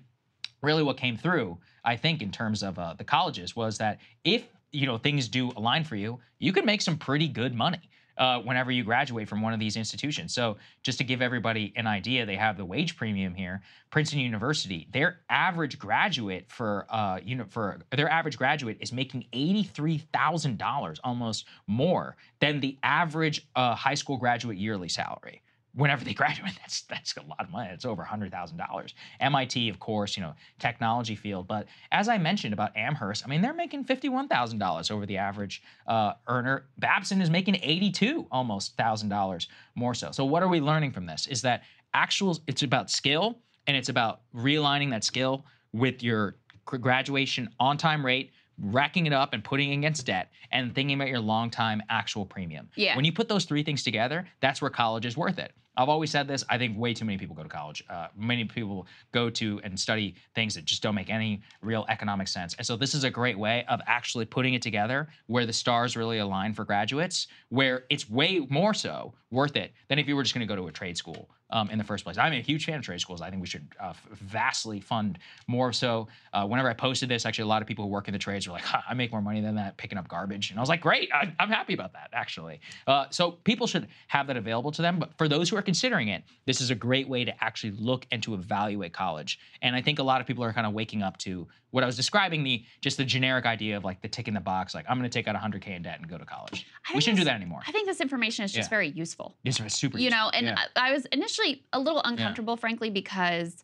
really, 0.62 0.84
what 0.84 0.98
came 0.98 1.16
through, 1.16 1.58
I 1.86 1.96
think, 1.96 2.22
in 2.22 2.32
terms 2.32 2.64
of 2.64 2.78
uh, 2.78 2.96
the 2.98 3.06
colleges 3.06 3.56
was 3.56 3.78
that 3.78 4.00
if 4.26 4.44
you 4.74 4.88
know 4.88 4.98
things 4.98 5.30
do 5.30 5.54
align 5.56 5.86
for 5.86 5.96
you, 5.96 6.20
you 6.40 6.52
can 6.52 6.66
make 6.66 6.82
some 6.82 6.98
pretty 6.98 7.30
good 7.30 7.56
money 7.56 7.90
uh, 8.18 8.40
whenever 8.40 8.72
you 8.72 8.84
graduate 8.84 9.28
from 9.28 9.42
one 9.42 9.54
of 9.54 9.60
these 9.60 9.78
institutions. 9.78 10.34
So, 10.34 10.58
just 10.84 10.98
to 11.00 11.04
give 11.04 11.22
everybody 11.22 11.74
an 11.76 11.88
idea, 11.88 12.26
they 12.26 12.36
have 12.36 12.58
the 12.58 12.66
wage 12.66 12.96
premium 12.96 13.34
here. 13.34 13.62
Princeton 13.90 14.20
University, 14.20 14.88
their 14.92 15.22
average 15.30 15.80
graduate 15.80 16.46
for 16.50 16.86
uh, 16.90 17.20
you 17.24 17.36
know 17.36 17.46
for 17.50 17.80
their 17.92 18.10
average 18.10 18.38
graduate 18.38 18.78
is 18.80 18.92
making 18.92 19.26
eighty 19.34 19.64
three 19.64 20.00
thousand 20.14 20.58
dollars, 20.58 21.00
almost 21.04 21.46
more 21.68 22.16
than 22.40 22.60
the 22.60 22.78
average 22.84 23.48
uh, 23.56 23.76
high 23.76 23.96
school 23.96 24.18
graduate 24.18 24.58
yearly 24.58 24.90
salary 24.90 25.42
whenever 25.76 26.04
they 26.04 26.14
graduate. 26.22 26.54
That's 26.60 26.82
that's 26.84 27.16
a 27.18 27.22
lot 27.22 27.42
of 27.42 27.50
money. 27.50 27.70
It's 27.72 27.86
over 27.86 28.04
hundred 28.04 28.32
thousand 28.32 28.58
dollars. 28.58 28.94
MIT, 29.20 29.70
of 29.70 29.80
course, 29.80 30.18
you 30.18 30.24
know, 30.24 30.34
technology 30.60 31.16
field. 31.16 31.48
But 31.48 31.68
as 31.92 32.08
I 32.08 32.18
mentioned 32.18 32.54
about 32.54 32.76
Amherst, 32.76 33.24
I 33.26 33.30
mean, 33.30 33.42
they're 33.42 33.54
making 33.54 33.84
fifty-one 33.84 34.28
thousand 34.28 34.60
dollars 34.60 34.90
over 34.92 35.06
the 35.06 35.18
average 35.18 35.62
uh, 35.88 36.14
earner. 36.28 36.66
Babson 36.78 37.22
is 37.22 37.30
making 37.30 37.58
eighty-two, 37.62 38.28
almost 38.32 38.76
thousand 38.78 39.10
dollars 39.10 39.48
more 39.76 39.94
so. 39.94 40.12
So 40.12 40.26
what 40.26 40.44
are 40.44 40.50
we 40.50 40.60
learning 40.60 40.92
from 40.92 41.06
this? 41.06 41.28
Is 41.28 41.42
that 41.44 41.64
actual? 41.94 42.38
It's 42.48 42.64
about 42.64 42.90
skill, 42.90 43.40
and 43.68 43.78
it's 43.78 43.90
about 43.90 44.22
realigning 44.36 44.90
that 44.92 45.04
skill 45.04 45.46
with 45.74 46.02
your 46.02 46.38
graduation 46.66 47.48
on-time 47.60 48.04
rate 48.04 48.32
racking 48.60 49.06
it 49.06 49.14
up 49.14 49.34
and 49.34 49.44
putting 49.44 49.72
it 49.72 49.78
against 49.78 50.06
debt 50.06 50.32
and 50.52 50.74
thinking 50.74 50.96
about 50.96 51.10
your 51.10 51.20
long 51.20 51.50
time 51.50 51.82
actual 51.90 52.26
premium. 52.26 52.70
Yeah. 52.76 52.96
When 52.96 53.06
you 53.06 53.12
put 53.12 53.28
those 53.28 53.46
three 53.46 53.64
things 53.64 53.84
together, 53.84 54.28
that's 54.40 54.62
where 54.62 54.72
college 54.72 55.06
is 55.06 55.18
worth 55.18 55.40
it. 55.40 55.52
I've 55.78 55.90
always 55.90 56.12
said 56.12 56.28
this. 56.28 56.44
I 56.50 56.58
think 56.58 56.78
way 56.78 56.94
too 56.94 57.06
many 57.06 57.18
people 57.18 57.36
go 57.36 57.44
to 57.44 57.50
college. 57.50 57.84
Uh, 57.90 58.08
many 58.16 58.46
people 58.46 58.88
go 59.12 59.30
to 59.32 59.60
and 59.64 59.80
study 59.80 60.16
things 60.34 60.56
that 60.56 60.66
just 60.66 60.82
don't 60.82 60.96
make 60.96 61.10
any 61.10 61.42
real 61.62 61.86
economic 61.90 62.28
sense. 62.28 62.54
And 62.56 62.66
so 62.66 62.76
this 62.76 62.94
is 62.94 63.04
a 63.04 63.10
great 63.10 63.38
way 63.38 63.66
of 63.68 63.82
actually 63.88 64.26
putting 64.26 64.54
it 64.54 64.62
together 64.62 65.08
where 65.28 65.46
the 65.46 65.54
stars 65.54 65.96
really 65.96 66.20
align 66.20 66.54
for 66.54 66.66
graduates, 66.66 67.28
where 67.50 67.86
it's 67.90 68.10
way 68.10 68.46
more 68.50 68.74
so 68.74 69.14
worth 69.32 69.56
it 69.56 69.74
than 69.90 70.00
if 70.00 70.08
you 70.08 70.16
were 70.16 70.24
just 70.24 70.34
going 70.34 70.48
to 70.48 70.52
go 70.52 70.60
to 70.60 70.68
a 70.68 70.72
trade 70.72 70.98
school 70.98 71.30
um, 71.50 71.70
in 71.70 71.78
the 71.78 71.84
first 71.84 72.04
place. 72.04 72.18
I'm 72.18 72.34
a 72.34 72.42
huge 72.42 72.66
fan 72.66 72.80
of 72.80 72.84
trade 72.84 73.00
schools. 73.00 73.22
I 73.22 73.30
think 73.30 73.42
we 73.42 73.48
should 73.48 73.68
uh, 73.80 73.94
vastly 74.12 74.80
fund 74.80 75.20
more 75.48 75.72
so. 75.72 76.08
Uh, 76.34 76.46
whenever 76.46 76.70
I 76.70 76.74
posted 76.74 77.10
this, 77.10 77.26
actually, 77.26 77.44
a 77.44 77.48
lot 77.48 77.62
of 77.62 77.68
people 77.68 77.86
who 77.86 77.92
work 77.92 78.08
in 78.08 78.14
the 78.14 78.20
trades 78.20 78.48
were 78.48 78.54
like, 78.54 78.64
I 78.90 78.94
make 78.94 79.12
more 79.12 79.22
money 79.22 79.42
than 79.42 79.56
that 79.56 79.78
picking 79.78 79.98
up 79.98 80.08
garbage. 80.08 80.50
And 80.50 80.60
I 80.60 80.62
was 80.62 80.70
like, 80.70 80.82
great, 80.82 81.10
I, 81.14 81.34
am 81.40 81.50
happy 81.50 81.74
about 81.74 81.94
that, 81.94 82.10
actually. 82.14 82.60
Uh, 82.88 83.06
so 83.10 83.32
people 83.32 83.68
should 83.68 83.88
have 84.08 84.28
that 84.28 84.38
available 84.38 84.72
to 84.72 84.82
them. 84.82 85.00
But 85.00 85.18
for 85.18 85.28
those 85.28 85.50
who 85.50 85.58
are 85.58 85.62
considering 85.62 86.08
it, 86.10 86.24
this 86.46 86.62
is 86.62 86.72
a 86.72 86.76
great 86.76 87.08
way 87.08 87.26
to 87.26 87.44
actually 87.44 87.72
look 87.72 88.06
and 88.12 88.22
to 88.24 88.34
evaluate 88.34 88.94
college. 88.94 89.40
And 89.62 89.76
I 89.76 89.82
think 89.82 90.00
a 90.00 90.04
lot 90.04 90.22
of 90.22 90.28
people 90.28 90.44
are 90.44 90.54
kind 90.54 90.68
of 90.68 90.74
waking 90.74 91.04
up 91.04 91.18
to 91.20 91.48
what 91.76 91.84
I 91.84 91.88
was 91.88 91.98
describing 91.98 92.42
the 92.44 92.64
just 92.80 92.96
the 92.96 93.04
generic 93.04 93.46
idea 93.46 93.76
of 93.76 93.84
like 93.84 94.02
the 94.02 94.08
tick 94.08 94.30
in 94.30 94.34
the 94.34 94.40
box, 94.40 94.74
like 94.74 94.86
I'm 94.88 94.98
going 94.98 95.10
to 95.10 95.14
take 95.14 95.28
out 95.28 95.36
100k 95.36 95.76
in 95.76 95.82
debt 95.82 96.00
and 96.00 96.08
go 96.08 96.18
to 96.18 96.24
college. 96.24 96.66
We 96.94 97.02
shouldn't 97.02 97.20
do 97.20 97.26
that 97.26 97.36
anymore. 97.36 97.60
I 97.68 97.74
think 97.74 97.86
this 97.86 98.00
information 98.00 98.46
is 98.46 98.54
just 98.54 98.68
yeah. 98.68 98.70
very 98.70 98.88
useful. 98.88 99.36
It's 99.44 99.58
super. 99.76 99.98
You 99.98 100.06
useful. 100.06 100.24
know, 100.24 100.30
and 100.30 100.46
yeah. 100.46 100.56
I, 100.78 100.92
I, 100.92 100.92
was 100.94 101.06
initially 101.08 101.35
a 101.74 101.80
little 101.80 102.02
uncomfortable, 102.04 102.54
yeah. 102.54 102.60
frankly, 102.60 102.90
because 102.90 103.64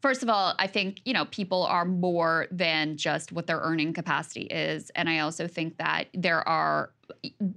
First 0.00 0.22
of 0.22 0.28
all, 0.28 0.54
I 0.58 0.66
think, 0.66 1.00
you 1.06 1.14
know, 1.14 1.24
people 1.24 1.62
are 1.64 1.86
more 1.86 2.46
than 2.50 2.98
just 2.98 3.32
what 3.32 3.46
their 3.46 3.56
earning 3.60 3.94
capacity 3.94 4.42
is. 4.42 4.90
And 4.94 5.08
I 5.08 5.20
also 5.20 5.48
think 5.48 5.78
that 5.78 6.08
there 6.12 6.46
are 6.46 6.90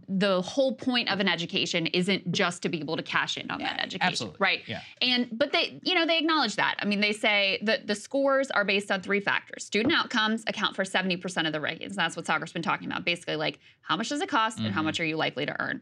the 0.08 0.42
whole 0.42 0.74
point 0.74 1.12
of 1.12 1.20
an 1.20 1.28
education 1.28 1.88
isn't 1.88 2.32
just 2.32 2.62
to 2.62 2.70
be 2.70 2.80
able 2.80 2.96
to 2.96 3.04
cash 3.04 3.36
in 3.36 3.52
on 3.52 3.60
that 3.60 3.82
education 3.82 4.08
absolutely. 4.08 4.38
right 4.40 4.62
Yeah. 4.66 4.82
and 5.02 5.28
but 5.32 5.52
they 5.54 5.80
you 5.84 5.94
know 5.96 6.06
they 6.06 6.18
acknowledge 6.18 6.58
that 6.58 6.76
i 6.80 6.86
mean 6.86 7.00
they 7.00 7.14
say 7.14 7.58
that 7.62 7.88
the 7.88 7.96
scores 7.96 8.52
are 8.52 8.66
based 8.66 8.92
on 8.92 9.02
three 9.02 9.22
factors 9.22 9.64
student 9.64 9.94
outcomes 9.96 10.44
account 10.48 10.76
for 10.76 10.84
70% 10.84 11.48
of 11.48 11.54
the 11.54 11.60
rankings 11.60 11.96
that's 11.96 12.18
what 12.18 12.26
Saagar's 12.26 12.52
been 12.52 12.62
talking 12.62 12.88
about 12.92 13.06
basically 13.06 13.38
like 13.38 13.60
how 13.82 13.96
much 13.96 14.10
does 14.10 14.20
it 14.22 14.28
cost 14.28 14.60
and 14.60 14.74
how 14.74 14.82
Mhm. 14.82 14.86
much 14.86 15.00
are 15.00 15.06
you 15.06 15.16
likely 15.16 15.46
to 15.46 15.56
earn 15.62 15.82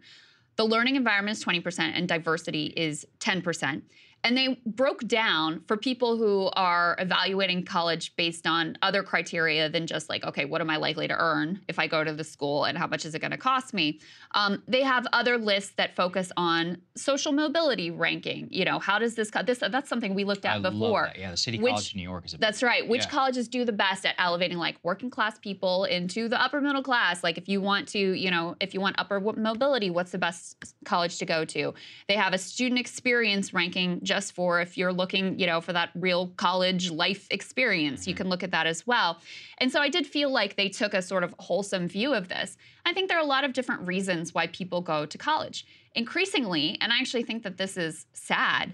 the 0.56 0.66
learning 0.66 0.96
environment 0.96 1.38
is 1.38 1.44
20% 1.44 1.80
and 1.80 2.08
diversity 2.08 2.74
is 2.76 3.06
10%. 3.20 3.82
And 4.26 4.36
they 4.36 4.60
broke 4.66 5.08
down 5.08 5.62
for 5.68 5.78
people 5.78 6.18
who 6.18 6.50
are 6.54 6.96
evaluating 6.98 7.64
college 7.64 8.16
based 8.16 8.48
on 8.48 8.76
other 8.82 9.04
criteria 9.04 9.70
than 9.70 9.86
just 9.86 10.10
like, 10.10 10.26
okay, 10.26 10.46
what 10.46 10.62
am 10.62 10.70
I 10.72 10.78
likely 10.78 11.08
to 11.08 11.16
earn 11.16 11.62
if 11.68 11.78
I 11.78 11.86
go 11.86 12.04
to 12.04 12.12
the 12.12 12.24
school 12.24 12.64
and 12.66 12.76
how 12.76 12.88
much 12.88 13.06
is 13.06 13.14
it 13.14 13.20
going 13.20 13.32
to 13.32 13.38
cost 13.38 13.72
me? 13.72 14.00
Um, 14.34 14.64
they 14.68 14.82
have 14.82 15.06
other 15.14 15.38
lists 15.38 15.74
that 15.78 15.96
focus 15.96 16.32
on 16.38 16.82
social 16.98 17.34
mobility 17.34 17.92
ranking. 17.92 18.48
You 18.50 18.66
know, 18.66 18.80
how 18.80 18.98
does 18.98 19.14
this, 19.14 19.30
co- 19.30 19.44
this 19.44 19.60
that's 19.60 19.88
something 19.88 20.16
we 20.16 20.24
looked 20.24 20.44
at 20.44 20.56
I 20.56 20.58
love 20.58 20.74
before. 20.74 21.04
that. 21.04 21.20
Yeah, 21.20 21.30
the 21.32 21.38
City 21.38 21.60
Which- 21.60 21.70
College 21.74 21.90
of 21.92 21.96
New 21.96 22.02
York 22.02 22.26
is 22.26 22.34
a 22.34 22.38
That's 22.40 22.64
right. 22.64 22.88
Which 22.88 23.04
Yeah. 23.04 23.10
colleges 23.12 23.48
do 23.48 23.64
the 23.64 23.74
best 23.74 24.08
at 24.08 24.16
elevating 24.18 24.58
like 24.58 24.78
working 24.82 25.12
class 25.12 25.38
people 25.38 25.84
into 25.86 26.28
the 26.28 26.42
upper 26.42 26.62
middle 26.62 26.82
class? 26.82 27.24
Like 27.24 27.38
if 27.38 27.48
you 27.48 27.62
want 27.62 27.88
to, 27.90 28.00
you 28.00 28.32
know, 28.32 28.56
if 28.60 28.74
you 28.74 28.82
want 28.82 28.96
upper 28.98 29.20
mobility, 29.20 29.92
what's 29.92 30.12
the 30.12 30.18
best 30.18 30.74
college 30.84 31.20
to 31.20 31.28
go 31.28 31.46
to? 31.46 31.76
They 32.08 32.16
have 32.16 32.34
a 32.34 32.40
student 32.40 32.80
experience 32.80 33.54
ranking 33.54 34.00
just 34.16 34.34
for 34.34 34.62
if 34.62 34.78
you're 34.78 34.94
looking, 34.94 35.38
you 35.38 35.46
know, 35.46 35.60
for 35.60 35.74
that 35.74 35.90
real 35.96 36.28
college 36.38 36.90
life 36.90 37.28
experience. 37.32 38.08
You 38.08 38.16
can 38.16 38.30
look 38.30 38.44
at 38.44 38.52
that 38.52 38.66
as 38.66 38.88
well. 38.88 39.20
And 39.58 39.70
so 39.72 39.82
I 39.82 39.90
did 39.90 40.08
feel 40.08 40.30
like 40.32 40.56
they 40.56 40.70
took 40.70 40.94
a 40.94 41.02
sort 41.02 41.24
of 41.26 41.36
wholesome 41.40 41.88
view 41.90 42.14
of 42.14 42.30
this. 42.30 42.56
I 42.86 42.94
think 42.94 43.10
there 43.10 43.18
are 43.18 43.24
a 43.24 43.28
lot 43.28 43.44
of 43.44 43.52
different 43.52 43.86
reasons 43.88 44.34
why 44.34 44.48
people 44.48 44.80
go 44.82 45.06
to 45.06 45.18
college. 45.18 45.66
Increasingly, 45.96 46.78
and 46.82 46.94
I 46.94 47.00
actually 47.00 47.24
think 47.24 47.44
that 47.44 47.58
this 47.58 47.76
is 47.78 48.06
sad, 48.14 48.74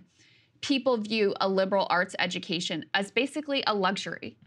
people 0.62 0.98
view 0.98 1.34
a 1.42 1.50
liberal 1.50 1.88
arts 1.90 2.16
education 2.20 2.86
as 2.94 3.10
basically 3.10 3.64
a 3.66 3.74
luxury 3.74 4.38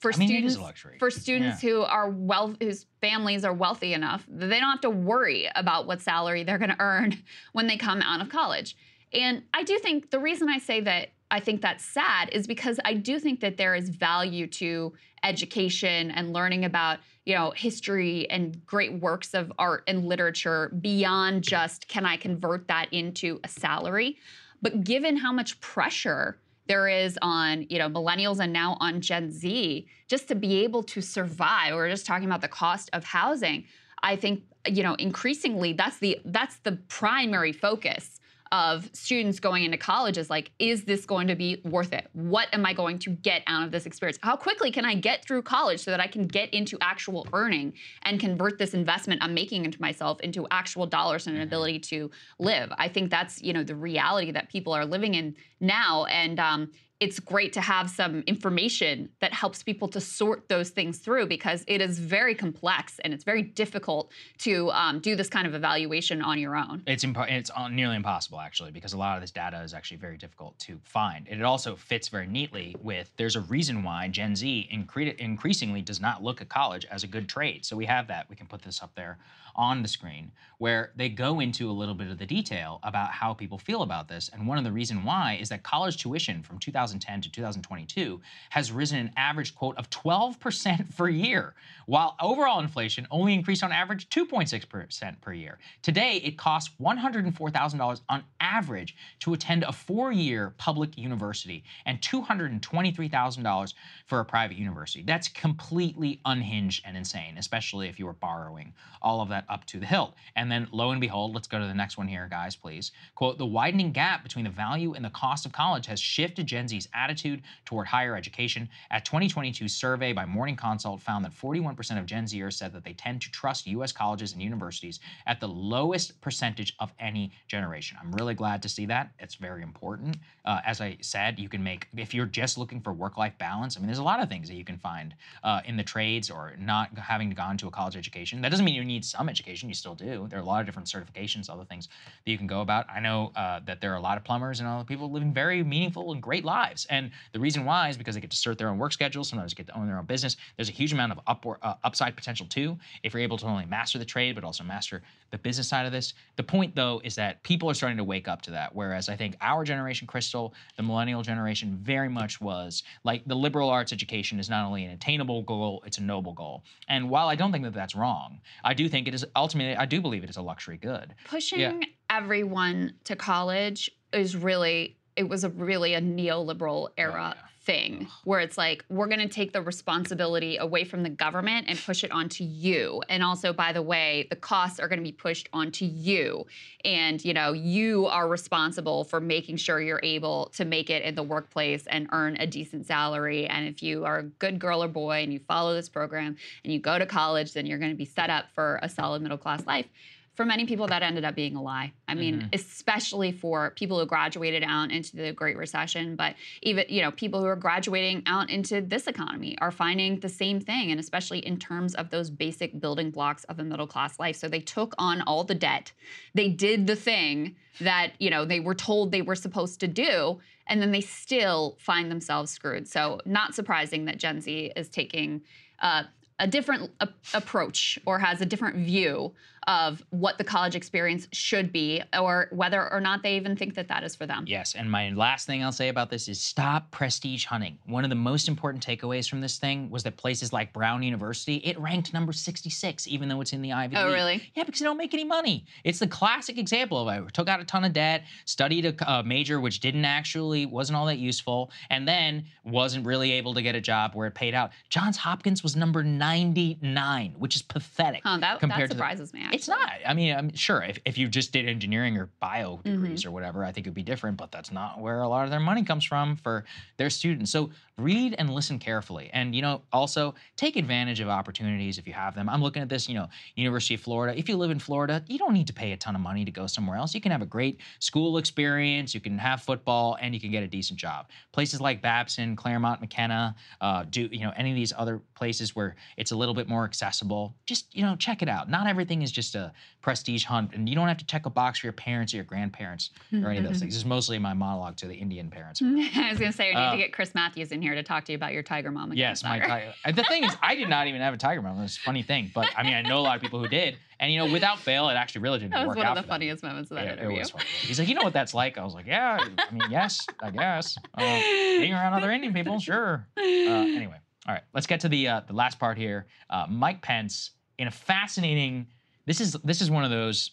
for 0.00 0.10
Mm-hmm. 0.12 0.16
I 0.16 0.18
mean, 0.18 0.28
students 0.28 0.52
is 0.54 0.58
a 0.58 0.62
luxury. 0.62 0.96
for 0.98 1.10
students 1.10 1.62
Yeah. 1.64 1.70
who 1.70 1.80
are 1.82 2.10
well 2.10 2.54
whose 2.60 2.84
families 3.00 3.42
are 3.44 3.54
wealthy 3.54 3.94
enough 3.94 4.26
that 4.28 4.48
they 4.50 4.60
don't 4.60 4.70
have 4.70 4.80
to 4.82 4.90
worry 4.90 5.48
about 5.54 5.86
what 5.86 6.02
salary 6.02 6.42
they're 6.44 6.58
going 6.58 6.76
to 6.76 6.80
earn 6.80 7.16
when 7.52 7.66
they 7.68 7.78
come 7.78 8.02
out 8.02 8.20
of 8.20 8.28
college. 8.28 8.76
And 9.12 9.42
I 9.52 9.62
do 9.62 9.78
think 9.78 10.10
the 10.10 10.18
reason 10.18 10.48
I 10.48 10.58
say 10.58 10.80
that 10.80 11.08
I 11.30 11.40
think 11.40 11.62
that's 11.62 11.84
sad 11.84 12.28
is 12.30 12.46
because 12.46 12.78
I 12.84 12.94
do 12.94 13.18
think 13.18 13.40
that 13.40 13.56
there 13.56 13.74
is 13.74 13.88
value 13.88 14.46
to 14.48 14.92
education 15.24 16.10
and 16.10 16.32
learning 16.32 16.64
about, 16.64 16.98
you 17.24 17.34
know, 17.34 17.52
history 17.56 18.28
and 18.28 18.64
great 18.66 19.00
works 19.00 19.32
of 19.32 19.50
art 19.58 19.84
and 19.86 20.04
literature 20.04 20.70
beyond 20.80 21.42
just 21.42 21.88
can 21.88 22.04
I 22.04 22.16
convert 22.16 22.68
that 22.68 22.92
into 22.92 23.40
a 23.44 23.48
salary? 23.48 24.18
But 24.60 24.84
given 24.84 25.16
how 25.16 25.32
much 25.32 25.60
pressure 25.60 26.38
there 26.66 26.88
is 26.88 27.18
on 27.22 27.66
you 27.68 27.78
know 27.78 27.88
millennials 27.88 28.38
and 28.38 28.52
now 28.52 28.76
on 28.80 29.00
gen 29.00 29.30
z 29.30 29.86
just 30.08 30.28
to 30.28 30.34
be 30.34 30.62
able 30.62 30.82
to 30.82 31.00
survive 31.00 31.74
we're 31.74 31.90
just 31.90 32.06
talking 32.06 32.24
about 32.24 32.40
the 32.40 32.48
cost 32.48 32.88
of 32.92 33.02
housing 33.04 33.64
i 34.02 34.14
think 34.14 34.44
you 34.66 34.82
know 34.82 34.94
increasingly 34.94 35.72
that's 35.72 35.98
the 35.98 36.18
that's 36.26 36.56
the 36.58 36.72
primary 36.88 37.52
focus 37.52 38.20
of 38.52 38.88
students 38.92 39.40
going 39.40 39.64
into 39.64 39.78
college 39.78 40.18
is 40.18 40.30
like 40.30 40.52
is 40.58 40.84
this 40.84 41.06
going 41.06 41.26
to 41.26 41.34
be 41.34 41.60
worth 41.64 41.92
it? 41.92 42.08
What 42.12 42.48
am 42.52 42.64
i 42.66 42.72
going 42.72 42.98
to 43.00 43.10
get 43.10 43.42
out 43.46 43.64
of 43.64 43.72
this 43.72 43.86
experience? 43.86 44.18
How 44.22 44.36
quickly 44.36 44.70
can 44.70 44.84
i 44.84 44.94
get 44.94 45.24
through 45.24 45.42
college 45.42 45.80
so 45.80 45.90
that 45.90 46.00
i 46.00 46.06
can 46.06 46.26
get 46.26 46.52
into 46.52 46.78
actual 46.80 47.26
earning 47.32 47.72
and 48.02 48.20
convert 48.20 48.58
this 48.58 48.74
investment 48.74 49.22
i'm 49.24 49.34
making 49.34 49.64
into 49.64 49.80
myself 49.80 50.20
into 50.20 50.46
actual 50.50 50.86
dollars 50.86 51.26
and 51.26 51.36
an 51.36 51.42
ability 51.42 51.78
to 51.80 52.10
live? 52.38 52.70
I 52.76 52.88
think 52.88 53.10
that's 53.10 53.42
you 53.42 53.52
know 53.52 53.64
the 53.64 53.74
reality 53.74 54.30
that 54.30 54.50
people 54.50 54.72
are 54.74 54.84
living 54.84 55.14
in 55.14 55.34
now. 55.60 56.04
And 56.04 56.38
um, 56.38 56.70
it's 57.02 57.18
great 57.18 57.52
to 57.52 57.60
have 57.60 57.90
some 57.90 58.22
information 58.28 59.08
that 59.20 59.32
helps 59.32 59.60
people 59.60 59.88
to 59.88 60.00
sort 60.00 60.48
those 60.48 60.70
things 60.70 61.00
through 61.00 61.26
because 61.26 61.64
it 61.66 61.80
is 61.80 61.98
very 61.98 62.32
complex 62.32 63.00
and 63.00 63.12
it's 63.12 63.24
very 63.24 63.42
difficult 63.42 64.12
to 64.38 64.70
um, 64.70 65.00
do 65.00 65.16
this 65.16 65.28
kind 65.28 65.44
of 65.44 65.52
evaluation 65.52 66.22
on 66.22 66.38
your 66.38 66.54
own. 66.54 66.80
It's 66.86 67.04
impo- 67.04 67.28
it's 67.28 67.50
uh, 67.56 67.66
nearly 67.66 67.96
impossible 67.96 68.38
actually 68.38 68.70
because 68.70 68.92
a 68.92 68.96
lot 68.96 69.16
of 69.16 69.20
this 69.20 69.32
data 69.32 69.60
is 69.62 69.74
actually 69.74 69.96
very 69.96 70.16
difficult 70.16 70.56
to 70.60 70.78
find. 70.84 71.26
And 71.28 71.40
it 71.40 71.44
also 71.44 71.74
fits 71.74 72.06
very 72.06 72.28
neatly 72.28 72.76
with 72.80 73.10
there's 73.16 73.34
a 73.34 73.40
reason 73.40 73.82
why 73.82 74.06
Gen 74.06 74.36
Z 74.36 74.68
incre- 74.72 75.16
increasingly 75.16 75.82
does 75.82 76.00
not 76.00 76.22
look 76.22 76.40
at 76.40 76.48
college 76.48 76.86
as 76.88 77.02
a 77.02 77.08
good 77.08 77.28
trade. 77.28 77.64
So 77.64 77.76
we 77.76 77.86
have 77.86 78.06
that. 78.06 78.30
We 78.30 78.36
can 78.36 78.46
put 78.46 78.62
this 78.62 78.80
up 78.80 78.94
there 78.94 79.18
on 79.54 79.82
the 79.82 79.88
screen 79.88 80.32
where 80.62 80.92
they 80.94 81.08
go 81.08 81.40
into 81.40 81.68
a 81.68 81.72
little 81.72 81.94
bit 81.94 82.08
of 82.08 82.18
the 82.18 82.24
detail 82.24 82.78
about 82.84 83.10
how 83.10 83.34
people 83.34 83.58
feel 83.58 83.82
about 83.82 84.06
this. 84.06 84.30
And 84.32 84.46
one 84.46 84.58
of 84.58 84.64
the 84.64 84.70
reason 84.70 85.02
why 85.02 85.36
is 85.40 85.48
that 85.48 85.64
college 85.64 85.96
tuition 85.96 86.40
from 86.40 86.58
2010 86.58 87.20
to 87.20 87.32
2022 87.32 88.20
has 88.50 88.70
risen 88.70 89.00
an 89.00 89.10
average 89.16 89.56
quote 89.56 89.76
of 89.76 89.90
12% 89.90 90.96
per 90.96 91.08
year, 91.08 91.54
while 91.86 92.14
overall 92.20 92.60
inflation 92.60 93.08
only 93.10 93.34
increased 93.34 93.64
on 93.64 93.72
average 93.72 94.08
2.6% 94.08 95.20
per 95.20 95.32
year. 95.32 95.58
Today, 95.82 96.18
it 96.18 96.38
costs 96.38 96.72
$104,000 96.80 98.00
on 98.08 98.22
average 98.40 98.94
to 99.18 99.34
attend 99.34 99.64
a 99.64 99.72
four-year 99.72 100.54
public 100.58 100.96
university 100.96 101.64
and 101.86 102.00
$223,000 102.00 103.74
for 104.06 104.20
a 104.20 104.24
private 104.24 104.56
university. 104.56 105.02
That's 105.02 105.26
completely 105.26 106.20
unhinged 106.24 106.84
and 106.86 106.96
insane, 106.96 107.36
especially 107.36 107.88
if 107.88 107.98
you 107.98 108.06
were 108.06 108.12
borrowing 108.12 108.72
all 109.02 109.20
of 109.20 109.28
that 109.30 109.41
up 109.48 109.64
to 109.66 109.78
the 109.78 109.86
hilt. 109.86 110.14
And 110.36 110.50
then 110.50 110.68
lo 110.72 110.90
and 110.90 111.00
behold, 111.00 111.34
let's 111.34 111.48
go 111.48 111.58
to 111.58 111.66
the 111.66 111.74
next 111.74 111.98
one 111.98 112.08
here, 112.08 112.26
guys, 112.30 112.56
please. 112.56 112.92
Quote, 113.14 113.38
the 113.38 113.46
widening 113.46 113.92
gap 113.92 114.22
between 114.22 114.44
the 114.44 114.50
value 114.50 114.94
and 114.94 115.04
the 115.04 115.10
cost 115.10 115.46
of 115.46 115.52
college 115.52 115.86
has 115.86 116.00
shifted 116.00 116.46
Gen 116.46 116.68
Z's 116.68 116.88
attitude 116.94 117.42
toward 117.64 117.86
higher 117.86 118.16
education. 118.16 118.68
A 118.90 119.00
2022 119.00 119.68
survey 119.68 120.12
by 120.12 120.24
Morning 120.24 120.56
Consult 120.56 121.00
found 121.00 121.24
that 121.24 121.32
41% 121.32 121.98
of 121.98 122.06
Gen 122.06 122.24
Zers 122.24 122.54
said 122.54 122.72
that 122.72 122.84
they 122.84 122.92
tend 122.92 123.20
to 123.22 123.30
trust 123.30 123.66
U.S. 123.66 123.92
colleges 123.92 124.32
and 124.32 124.42
universities 124.42 125.00
at 125.26 125.40
the 125.40 125.48
lowest 125.48 126.20
percentage 126.20 126.74
of 126.78 126.92
any 126.98 127.32
generation. 127.48 127.96
I'm 128.00 128.12
really 128.12 128.34
glad 128.34 128.62
to 128.62 128.68
see 128.68 128.86
that. 128.86 129.12
It's 129.18 129.34
very 129.34 129.62
important. 129.62 130.16
Uh, 130.44 130.60
as 130.66 130.80
I 130.80 130.96
said, 131.00 131.38
you 131.38 131.48
can 131.48 131.62
make, 131.62 131.88
if 131.96 132.14
you're 132.14 132.26
just 132.26 132.58
looking 132.58 132.80
for 132.80 132.92
work 132.92 133.16
life 133.16 133.36
balance, 133.38 133.76
I 133.76 133.80
mean, 133.80 133.86
there's 133.86 133.98
a 133.98 134.02
lot 134.02 134.20
of 134.20 134.28
things 134.28 134.48
that 134.48 134.54
you 134.54 134.64
can 134.64 134.78
find 134.78 135.14
uh, 135.44 135.60
in 135.64 135.76
the 135.76 135.82
trades 135.82 136.30
or 136.30 136.54
not 136.58 136.96
having 136.98 137.30
gone 137.30 137.56
to 137.58 137.68
a 137.68 137.70
college 137.70 137.96
education. 137.96 138.40
That 138.40 138.50
doesn't 138.50 138.64
mean 138.64 138.74
you 138.74 138.84
need 138.84 139.04
some 139.04 139.28
education, 139.32 139.68
you 139.68 139.74
still 139.74 139.94
do. 139.94 140.26
There 140.28 140.38
are 140.38 140.42
a 140.42 140.44
lot 140.44 140.60
of 140.60 140.66
different 140.66 140.88
certifications, 140.88 141.50
other 141.50 141.64
things 141.64 141.88
that 142.24 142.30
you 142.30 142.38
can 142.38 142.46
go 142.46 142.60
about. 142.60 142.86
I 142.88 143.00
know 143.00 143.32
uh, 143.34 143.60
that 143.66 143.80
there 143.80 143.92
are 143.92 143.96
a 143.96 144.00
lot 144.00 144.16
of 144.16 144.24
plumbers 144.24 144.60
and 144.60 144.68
other 144.68 144.84
people 144.84 145.10
living 145.10 145.32
very 145.32 145.64
meaningful 145.64 146.12
and 146.12 146.22
great 146.22 146.44
lives. 146.44 146.86
And 146.90 147.10
the 147.32 147.40
reason 147.40 147.64
why 147.64 147.88
is 147.88 147.96
because 147.96 148.14
they 148.14 148.20
get 148.20 148.30
to 148.30 148.36
start 148.36 148.58
their 148.58 148.68
own 148.68 148.78
work 148.78 148.92
schedule, 148.92 149.24
sometimes 149.24 149.52
they 149.52 149.56
get 149.56 149.66
to 149.72 149.78
own 149.78 149.86
their 149.86 149.98
own 149.98 150.06
business. 150.06 150.36
There's 150.56 150.68
a 150.68 150.72
huge 150.72 150.92
amount 150.92 151.12
of 151.12 151.20
upward, 151.26 151.58
uh, 151.62 151.74
upside 151.84 152.14
potential 152.14 152.46
too, 152.46 152.78
if 153.02 153.14
you're 153.14 153.22
able 153.22 153.38
to 153.38 153.46
not 153.46 153.52
only 153.52 153.66
master 153.66 153.98
the 153.98 154.04
trade, 154.04 154.34
but 154.34 154.44
also 154.44 154.62
master 154.62 155.02
the 155.30 155.38
business 155.38 155.68
side 155.68 155.86
of 155.86 155.92
this. 155.92 156.14
The 156.36 156.42
point 156.42 156.74
though 156.74 157.00
is 157.04 157.14
that 157.16 157.42
people 157.42 157.68
are 157.70 157.74
starting 157.74 157.96
to 157.98 158.04
wake 158.04 158.28
up 158.28 158.42
to 158.42 158.50
that. 158.52 158.74
Whereas 158.74 159.08
I 159.08 159.16
think 159.16 159.36
our 159.40 159.64
generation, 159.64 160.06
Krystal, 160.06 160.52
the 160.76 160.82
millennial 160.82 161.22
generation, 161.22 161.78
very 161.82 162.08
much 162.08 162.40
was 162.40 162.82
like 163.04 163.24
the 163.26 163.34
liberal 163.34 163.70
arts 163.70 163.92
education 163.92 164.38
is 164.38 164.50
not 164.50 164.64
only 164.66 164.84
an 164.84 164.92
attainable 164.92 165.42
goal, 165.42 165.82
it's 165.86 165.98
a 165.98 166.02
noble 166.02 166.32
goal. 166.32 166.62
And 166.88 167.08
while 167.08 167.28
I 167.28 167.34
don't 167.34 167.52
think 167.52 167.64
that 167.64 167.74
that's 167.74 167.94
wrong, 167.94 168.40
I 168.62 168.74
do 168.74 168.88
think 168.88 169.08
it 169.08 169.14
is 169.14 169.21
ultimately, 169.36 169.76
I 169.76 169.86
do 169.86 170.00
believe 170.00 170.24
it 170.24 170.30
is 170.30 170.36
a 170.36 170.42
luxury 170.42 170.76
good. 170.76 171.14
Pushing 171.26 171.60
Yeah. 171.60 171.78
everyone 172.10 172.94
to 173.04 173.16
college 173.16 173.90
is 174.12 174.36
really, 174.36 174.96
it 175.16 175.28
was 175.28 175.44
a 175.44 175.50
really 175.50 175.94
a 175.94 176.00
neoliberal 176.00 176.88
era 176.96 177.36
oh, 177.38 177.48
thing 177.64 178.08
where 178.24 178.40
it's 178.40 178.58
like, 178.58 178.84
we're 178.88 179.06
going 179.06 179.20
to 179.20 179.28
take 179.28 179.52
the 179.52 179.62
responsibility 179.62 180.56
away 180.56 180.84
from 180.84 181.02
the 181.02 181.08
government 181.08 181.66
and 181.68 181.78
push 181.78 182.02
it 182.02 182.10
onto 182.10 182.44
you. 182.44 183.02
And 183.08 183.22
also, 183.22 183.52
by 183.52 183.72
the 183.72 183.82
way, 183.82 184.26
the 184.30 184.36
costs 184.36 184.80
are 184.80 184.88
going 184.88 184.98
to 184.98 185.04
be 185.04 185.12
pushed 185.12 185.48
onto 185.52 185.84
you. 185.84 186.46
And, 186.84 187.24
you 187.24 187.34
know, 187.34 187.52
you 187.52 188.06
are 188.06 188.28
responsible 188.28 189.04
for 189.04 189.20
making 189.20 189.56
sure 189.56 189.80
you're 189.80 190.00
able 190.02 190.50
to 190.54 190.64
make 190.64 190.90
it 190.90 191.02
in 191.02 191.14
the 191.14 191.22
workplace 191.22 191.86
and 191.86 192.08
earn 192.12 192.36
a 192.40 192.46
decent 192.46 192.86
salary. 192.86 193.46
And 193.46 193.68
if 193.68 193.82
you 193.82 194.04
are 194.04 194.18
a 194.18 194.24
good 194.24 194.58
girl 194.58 194.82
or 194.82 194.88
boy 194.88 195.22
and 195.22 195.32
you 195.32 195.38
follow 195.40 195.74
this 195.74 195.88
program 195.88 196.36
and 196.64 196.72
you 196.72 196.80
go 196.80 196.98
to 196.98 197.06
college, 197.06 197.52
then 197.52 197.66
you're 197.66 197.78
going 197.78 197.92
to 197.92 197.96
be 197.96 198.04
set 198.04 198.30
up 198.30 198.46
for 198.54 198.80
a 198.82 198.88
solid 198.88 199.22
middle 199.22 199.38
class 199.38 199.64
life 199.66 199.86
for 200.34 200.46
many 200.46 200.64
people 200.64 200.86
that 200.86 201.02
ended 201.02 201.24
up 201.24 201.34
being 201.34 201.56
a 201.56 201.62
lie. 201.62 201.92
I 202.08 202.14
mean, 202.14 202.40
Mhm. 202.40 202.54
especially 202.54 203.32
for 203.32 203.72
people 203.72 203.98
who 204.00 204.06
graduated 204.06 204.62
out 204.66 204.90
into 204.90 205.16
the 205.16 205.32
Great 205.32 205.58
Recession, 205.58 206.16
but 206.16 206.36
even, 206.62 206.86
you 206.88 207.02
know, 207.02 207.10
people 207.10 207.40
who 207.40 207.46
are 207.46 207.56
graduating 207.56 208.22
out 208.26 208.48
into 208.48 208.80
this 208.80 209.06
economy 209.06 209.58
are 209.58 209.70
finding 209.70 210.20
the 210.20 210.30
same 210.30 210.58
thing 210.58 210.90
and 210.90 210.98
especially 210.98 211.40
in 211.40 211.58
terms 211.58 211.94
of 211.94 212.08
those 212.08 212.30
basic 212.30 212.80
building 212.80 213.10
blocks 213.10 213.44
of 213.44 213.58
a 213.58 213.64
middle 213.64 213.86
class 213.86 214.18
life. 214.18 214.36
So 214.36 214.48
they 214.48 214.60
took 214.60 214.94
on 214.96 215.20
all 215.22 215.44
the 215.44 215.54
debt. 215.54 215.92
They 216.34 216.48
did 216.48 216.86
the 216.86 216.96
thing 216.96 217.56
that, 217.80 218.12
you 218.18 218.30
know, 218.30 218.46
they 218.46 218.60
were 218.60 218.74
told 218.74 219.12
they 219.12 219.22
were 219.22 219.34
supposed 219.34 219.80
to 219.80 219.88
do 219.88 220.40
and 220.66 220.80
then 220.80 220.92
they 220.92 221.00
still 221.02 221.76
find 221.78 222.10
themselves 222.10 222.50
screwed. 222.50 222.88
So 222.88 223.20
not 223.26 223.54
surprising 223.54 224.06
that 224.06 224.16
Gen 224.16 224.40
Z 224.40 224.72
is 224.76 224.88
taking 224.88 225.42
uh, 225.80 226.04
a 226.38 226.46
different 226.46 226.90
a- 227.00 227.08
approach 227.34 227.98
or 228.06 228.18
has 228.18 228.40
a 228.40 228.46
different 228.46 228.76
view 228.76 229.34
of 229.66 230.02
what 230.10 230.38
the 230.38 230.44
college 230.44 230.74
experience 230.74 231.28
should 231.32 231.72
be 231.72 232.02
or 232.18 232.48
whether 232.50 232.92
or 232.92 233.00
not 233.00 233.22
they 233.22 233.36
even 233.36 233.54
think 233.56 233.74
that 233.74 233.88
that 233.88 234.02
is 234.02 234.14
for 234.16 234.26
them. 234.26 234.44
Yes, 234.46 234.74
and 234.74 234.90
my 234.90 235.10
last 235.10 235.46
thing 235.46 235.62
I'll 235.62 235.70
say 235.72 235.88
about 235.88 236.10
this 236.10 236.28
is 236.28 236.40
stop 236.40 236.90
prestige 236.90 237.44
hunting. 237.44 237.78
One 237.86 238.02
of 238.04 238.10
the 238.10 238.16
most 238.16 238.48
important 238.48 238.84
takeaways 238.84 239.28
from 239.28 239.40
this 239.40 239.58
thing 239.58 239.88
was 239.90 240.02
that 240.02 240.16
places 240.16 240.52
like 240.52 240.72
Brown 240.72 241.02
University, 241.02 241.56
it 241.58 241.78
ranked 241.78 242.12
number 242.12 242.32
66, 242.32 243.06
even 243.06 243.28
though 243.28 243.40
it's 243.40 243.52
in 243.52 243.62
the 243.62 243.72
Ivy 243.72 243.96
Oh, 243.96 244.06
League. 244.06 244.14
really? 244.14 244.50
Yeah, 244.54 244.64
because 244.64 244.80
they 244.80 244.84
don't 244.84 244.96
make 244.96 245.14
any 245.14 245.24
money. 245.24 245.64
It's 245.84 245.98
the 246.00 246.08
classic 246.08 246.58
example 246.58 246.98
of 246.98 247.06
I 247.08 247.20
took 247.32 247.48
out 247.48 247.60
a 247.60 247.64
ton 247.64 247.84
of 247.84 247.92
debt, 247.92 248.24
studied 248.44 248.84
a, 248.86 249.12
a 249.18 249.22
major 249.22 249.60
which 249.60 249.80
didn't 249.80 250.04
actually 250.04 250.66
wasn't 250.66 250.96
all 250.96 251.06
that 251.06 251.18
useful, 251.18 251.70
and 251.90 252.06
then 252.08 252.44
wasn't 252.64 253.06
really 253.06 253.32
able 253.32 253.54
to 253.54 253.62
get 253.62 253.74
a 253.74 253.80
job 253.80 254.14
where 254.14 254.26
it 254.26 254.34
paid 254.34 254.54
out. 254.54 254.70
Johns 254.88 255.16
Hopkins 255.16 255.62
was 255.62 255.76
number 255.76 256.02
99, 256.02 257.34
which 257.38 257.56
is 257.56 257.62
pathetic 257.62 258.22
Huh, 258.24 258.38
that, 258.38 258.40
that 258.40 258.60
compared 258.60 258.90
to 258.90 258.94
the- 258.96 258.98
surprises 258.98 259.32
me. 259.32 259.46
It's 259.52 259.68
not. 259.68 259.90
I 260.06 260.14
mean, 260.14 260.34
I'm 260.34 260.54
sure 260.54 260.82
if, 260.82 260.98
if 261.04 261.18
you 261.18 261.28
just 261.28 261.52
did 261.52 261.68
engineering 261.68 262.16
or 262.16 262.30
bio 262.40 262.72
Mm-hmm. 262.72 262.90
degrees 263.02 263.24
or 263.26 263.30
whatever, 263.30 263.64
I 263.64 263.72
think 263.72 263.86
it'd 263.86 263.94
be 263.94 264.02
different, 264.02 264.36
but 264.36 264.50
that's 264.50 264.72
not 264.72 265.00
where 265.00 265.20
a 265.20 265.28
lot 265.28 265.44
of 265.44 265.50
their 265.50 265.60
money 265.60 265.82
comes 265.84 266.04
from 266.04 266.36
for 266.36 266.64
their 266.96 267.10
students. 267.10 267.50
So 267.50 267.70
read 267.98 268.34
and 268.38 268.50
listen 268.50 268.78
carefully. 268.78 269.28
And, 269.32 269.54
you 269.54 269.60
know, 269.60 269.82
also 269.92 270.34
take 270.56 270.76
advantage 270.76 271.20
of 271.20 271.28
opportunities 271.28 271.98
if 271.98 272.06
you 272.06 272.14
have 272.14 272.34
them. 272.34 272.48
I'm 272.48 272.62
looking 272.62 272.82
at 272.82 272.88
this, 272.88 273.08
you 273.08 273.14
know, 273.14 273.28
University 273.54 273.94
of 273.94 274.00
Florida. 274.00 274.36
If 274.38 274.48
you 274.48 274.56
live 274.56 274.70
in 274.70 274.78
Florida, 274.78 275.22
you 275.28 275.38
don't 275.38 275.52
need 275.52 275.66
to 275.66 275.72
pay 275.72 275.92
a 275.92 275.96
ton 275.96 276.14
of 276.14 276.22
money 276.22 276.44
to 276.44 276.50
go 276.50 276.66
somewhere 276.66 276.96
else. 276.96 277.14
You 277.14 277.20
can 277.20 277.30
have 277.32 277.42
a 277.42 277.46
great 277.46 277.78
school 277.98 278.38
experience, 278.38 279.14
you 279.14 279.20
can 279.20 279.36
have 279.38 279.62
football, 279.62 280.16
and 280.20 280.34
you 280.34 280.40
can 280.40 280.50
get 280.50 280.62
a 280.62 280.66
decent 280.68 280.98
job. 280.98 281.28
Places 281.52 281.80
like 281.80 282.00
Babson, 282.00 282.56
Claremont, 282.56 283.00
McKenna, 283.00 283.54
uh, 283.80 284.04
do, 284.08 284.28
you 284.32 284.40
know, 284.40 284.52
any 284.56 284.70
of 284.70 284.76
these 284.76 284.92
other 284.96 285.20
places 285.42 285.74
where 285.74 285.96
it's 286.16 286.30
a 286.30 286.36
little 286.36 286.54
bit 286.54 286.68
more 286.68 286.84
accessible, 286.84 287.52
just, 287.66 287.92
you 287.96 288.02
know, 288.04 288.14
check 288.14 288.42
it 288.42 288.48
out. 288.48 288.70
Not 288.70 288.86
everything 288.86 289.22
is 289.22 289.32
just 289.32 289.56
a 289.56 289.72
prestige 290.00 290.44
hunt, 290.44 290.72
and 290.72 290.88
you 290.88 290.94
don't 290.94 291.08
have 291.08 291.16
to 291.16 291.26
check 291.26 291.46
a 291.46 291.50
box 291.50 291.80
for 291.80 291.86
your 291.86 291.92
parents 291.92 292.32
or 292.32 292.36
your 292.36 292.44
grandparents 292.44 293.10
or 293.32 293.48
any 293.50 293.58
of 293.58 293.64
those 293.64 293.80
things. 293.80 293.92
This 293.92 293.96
is 293.96 294.04
mostly 294.04 294.38
my 294.38 294.54
monologue 294.54 294.96
to 294.98 295.08
the 295.08 295.14
Indian 295.16 295.50
parents. 295.50 295.82
I 295.84 296.28
was 296.30 296.38
going 296.38 296.52
to 296.52 296.56
say, 296.56 296.68
we 296.70 296.76
need 296.76 296.86
Uh, 296.86 296.92
to 296.92 296.96
get 296.96 297.12
Chris 297.12 297.34
Matthews 297.34 297.72
in 297.72 297.82
here 297.82 297.96
to 297.96 298.04
talk 298.04 298.24
to 298.26 298.32
you 298.32 298.36
about 298.36 298.52
your 298.52 298.62
tiger 298.62 298.92
mom. 298.92 299.12
Yes, 299.14 299.42
my 299.42 299.58
tiger. 299.58 299.92
The 300.14 300.22
thing 300.22 300.44
is, 300.44 300.54
I 300.62 300.76
did 300.76 300.88
not 300.88 301.08
even 301.08 301.20
have 301.20 301.34
a 301.34 301.38
tiger 301.38 301.60
mom. 301.60 301.80
It's 301.82 301.96
a 301.96 302.00
funny 302.00 302.22
thing, 302.22 302.52
but 302.54 302.68
I 302.76 302.84
mean, 302.84 302.94
I 302.94 303.02
know 303.02 303.18
a 303.18 303.24
lot 303.26 303.34
of 303.34 303.42
people 303.42 303.58
who 303.58 303.66
did, 303.66 303.96
and 304.20 304.32
you 304.32 304.38
know, 304.38 304.52
without 304.52 304.78
fail, 304.78 305.08
it 305.08 305.14
actually 305.14 305.40
really 305.42 305.58
didn't 305.58 305.72
work 305.72 305.80
out. 305.80 305.86
That 305.86 305.88
was 305.88 305.96
one 305.96 306.06
of 306.06 306.14
the 306.14 306.20
for 306.22 306.26
them. 306.26 306.34
funniest 306.34 306.62
moments 306.62 306.90
of 306.92 306.98
that 306.98 307.04
Yeah, 307.06 307.12
it 307.14 307.18
interview. 307.18 307.38
was 307.40 307.50
funny. 307.50 307.64
He's 307.80 307.98
like, 307.98 308.08
you 308.08 308.14
know 308.14 308.22
what 308.22 308.32
that's 308.32 308.54
like? 308.54 308.78
I 308.78 308.84
was 308.84 308.94
like, 308.94 309.06
yeah. 309.08 309.38
I 309.58 309.72
mean, 309.74 309.90
yes, 309.90 310.24
I 310.40 310.50
guess. 310.52 310.96
Uh, 311.18 311.40
being 311.80 311.92
around 311.94 312.12
other 312.14 312.30
Indian 312.30 312.54
people, 312.54 312.78
sure. 312.78 313.26
Uh, 313.36 313.42
anyway, 313.42 314.18
all 314.46 314.54
right. 314.54 314.62
Let's 314.74 314.86
get 314.86 315.00
to 315.00 315.08
the 315.08 315.28
uh, 315.28 315.40
the 315.46 315.52
last 315.52 315.78
part 315.78 315.96
here. 315.96 316.26
Uh, 316.50 316.66
Mike 316.68 317.02
Pence 317.02 317.52
in 317.78 317.88
a 317.88 317.90
fascinating. 317.90 318.88
This 319.26 319.40
is 319.40 319.56
this 319.64 319.80
is 319.80 319.90
one 319.90 320.04
of 320.04 320.10
those 320.10 320.52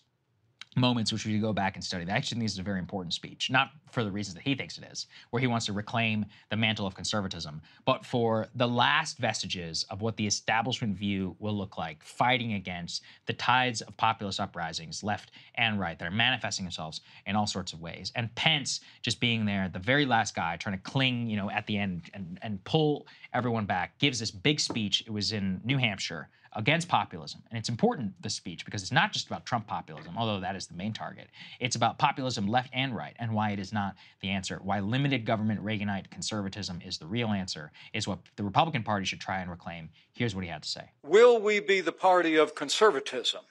moments 0.76 1.12
which 1.12 1.26
we 1.26 1.40
go 1.40 1.52
back 1.52 1.76
and 1.76 1.84
study. 1.84 2.06
I 2.10 2.16
actually 2.16 2.46
is 2.46 2.60
a 2.60 2.64
very 2.64 2.80
important 2.80 3.14
speech, 3.14 3.50
not 3.50 3.72
for 3.92 4.04
the 4.04 4.12
reasons 4.12 4.36
that 4.36 4.44
he 4.44 4.54
thinks 4.54 4.78
it 4.78 4.86
is, 4.92 5.08
where 5.32 5.40
he 5.40 5.48
wants 5.48 5.66
to 5.66 5.74
reclaim 5.74 6.26
the 6.50 6.56
mantle 6.56 6.86
of 6.86 6.94
conservatism, 6.94 7.62
but 7.86 8.06
for 8.06 8.48
the 8.56 8.68
last 8.68 9.18
vestiges 9.18 9.86
of 9.90 10.02
what 10.02 10.16
the 10.16 10.28
establishment 10.28 10.96
view 10.96 11.36
will 11.40 11.54
look 11.54 11.78
like, 11.78 12.04
fighting 12.04 12.54
against 12.54 13.02
the 13.26 13.34
tides 13.34 13.82
of 13.82 13.98
populist 13.98 14.40
uprisings, 14.40 15.04
left 15.04 15.32
and 15.56 15.80
right, 15.80 15.98
that 15.98 16.08
are 16.08 16.12
manifesting 16.12 16.66
themselves 16.66 17.02
in 17.26 17.36
all 17.36 17.48
sorts 17.48 17.74
of 17.74 17.82
ways. 17.82 18.12
And 18.16 18.34
Pence 18.36 18.82
just 19.02 19.20
being 19.20 19.46
there, 19.46 19.70
the 19.70 19.80
very 19.80 20.06
last 20.06 20.36
guy, 20.36 20.56
trying 20.58 20.78
to 20.78 20.84
cling, 20.84 21.28
you 21.28 21.38
know, 21.38 21.50
at 21.50 21.66
the 21.66 21.78
end 21.78 22.04
and, 22.14 22.38
and 22.44 22.64
pull 22.64 23.08
everyone 23.34 23.66
back, 23.66 23.98
gives 23.98 24.20
this 24.20 24.32
big 24.32 24.60
speech. 24.60 25.04
It 25.08 25.12
was 25.12 25.32
in 25.32 25.62
New 25.64 25.78
Hampshire 25.78 26.30
against 26.54 26.88
populism. 26.88 27.42
And 27.50 27.58
it's 27.58 27.70
important, 27.70 28.14
the 28.22 28.30
speech, 28.30 28.66
because 28.66 28.82
it's 28.82 28.92
not 28.92 29.12
just 29.12 29.28
about 29.28 29.46
Trump 29.46 29.68
populism, 29.68 30.16
although 30.18 30.40
that 30.40 30.56
is 30.56 30.68
the 30.68 30.74
main 30.74 30.94
target. 30.94 31.28
It's 31.60 31.76
about 31.76 31.98
populism 31.98 32.48
left 32.48 32.70
and 32.74 32.96
right 32.96 33.16
and 33.20 33.34
why 33.34 33.52
it 33.52 33.60
is 33.60 33.72
not 33.72 33.96
the 34.22 34.30
answer. 34.30 34.60
Why 34.64 34.80
limited 34.80 35.26
government 35.26 35.64
Reaganite 35.64 36.10
conservatism 36.10 36.82
is 36.84 36.98
the 36.98 37.06
real 37.06 37.30
answer, 37.30 37.72
is 37.94 38.08
what 38.08 38.20
the 38.36 38.44
Republican 38.44 38.84
Party 38.84 39.06
should 39.06 39.20
try 39.20 39.40
and 39.40 39.50
reclaim. 39.50 39.90
Here's 40.14 40.34
what 40.34 40.44
he 40.44 40.50
had 40.50 40.64
to 40.64 40.70
say. 40.70 40.90
Will 41.04 41.40
we 41.40 41.60
be 41.60 41.82
the 41.82 41.92
party 41.92 42.36
of 42.36 42.56
conservatism? 42.56 43.42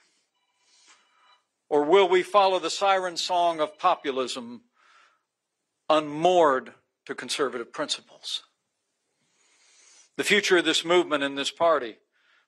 Or 1.68 1.84
will 1.84 2.08
we 2.08 2.22
follow 2.22 2.58
the 2.58 2.70
siren 2.70 3.16
song 3.16 3.60
of 3.60 3.78
populism 3.78 4.62
unmoored 5.88 6.72
to 7.04 7.14
conservative 7.14 7.72
principles? 7.72 8.42
The 10.16 10.24
future 10.24 10.56
of 10.56 10.64
this 10.64 10.84
movement 10.84 11.22
and 11.22 11.38
this 11.38 11.50
party 11.50 11.98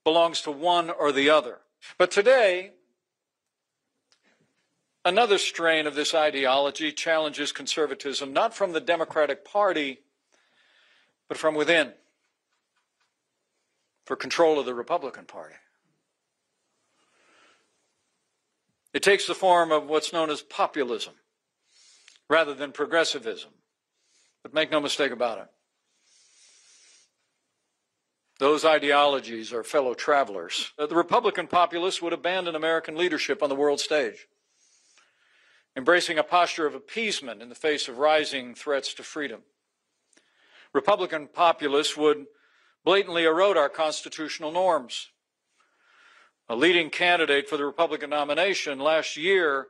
belongs 0.05 0.41
to 0.43 0.51
one 0.51 0.91
or 0.91 1.13
the 1.13 1.31
other. 1.31 1.59
But 1.99 2.11
today, 2.11 2.73
another 5.05 5.39
strain 5.39 5.87
of 5.87 5.95
this 5.95 6.15
ideology 6.15 6.93
challenges 6.93 7.53
conservatism, 7.53 8.33
not 8.33 8.55
from 8.55 8.73
the 8.73 8.81
Democratic 8.81 9.45
Party, 9.45 10.01
but 11.29 11.39
from 11.39 11.55
within 11.55 11.93
for 14.05 14.17
control 14.17 14.59
of 14.59 14.67
the 14.67 14.75
Republican 14.75 15.25
Party. 15.25 15.55
It 18.93 19.03
takes 19.03 19.27
the 19.27 19.35
form 19.35 19.71
of 19.71 19.87
what's 19.87 20.13
known 20.13 20.31
as 20.31 20.43
populism 20.43 21.15
rather 22.29 22.55
than 22.55 22.73
progressivism. 22.73 23.51
But 24.43 24.55
make 24.55 24.71
no 24.71 24.81
mistake 24.81 25.13
about 25.13 25.39
it. 25.39 25.49
Those 28.41 28.65
ideologies 28.65 29.53
are 29.53 29.63
fellow 29.63 29.93
travelers. 29.93 30.73
Uh, 30.79 30.87
The 30.87 30.97
Republican 30.97 31.47
populists 31.47 32.01
would 32.01 32.15
abandon 32.15 32.55
American 32.55 32.97
leadership 32.97 33.43
on 33.43 33.51
the 33.51 33.55
world 33.55 33.81
stage, 33.81 34.29
embracing 35.77 36.19
a 36.19 36.23
posture 36.23 36.65
of 36.65 36.75
appeasement 36.75 37.43
in 37.43 37.51
the 37.51 37.55
face 37.55 37.87
of 37.87 37.99
rising 37.99 38.55
threats 38.55 38.95
to 38.95 39.03
freedom. 39.03 39.43
Republican 40.73 41.27
populists 41.27 41.99
would 41.99 42.29
blatantly 42.83 43.25
erode 43.25 43.59
our 43.59 43.69
constitutional 43.69 44.51
norms. 44.51 45.11
A 46.49 46.57
leading 46.57 46.89
candidate 46.89 47.47
for 47.47 47.59
the 47.59 47.67
Republican 47.67 48.09
nomination 48.09 48.79
last 48.79 49.19
year 49.19 49.67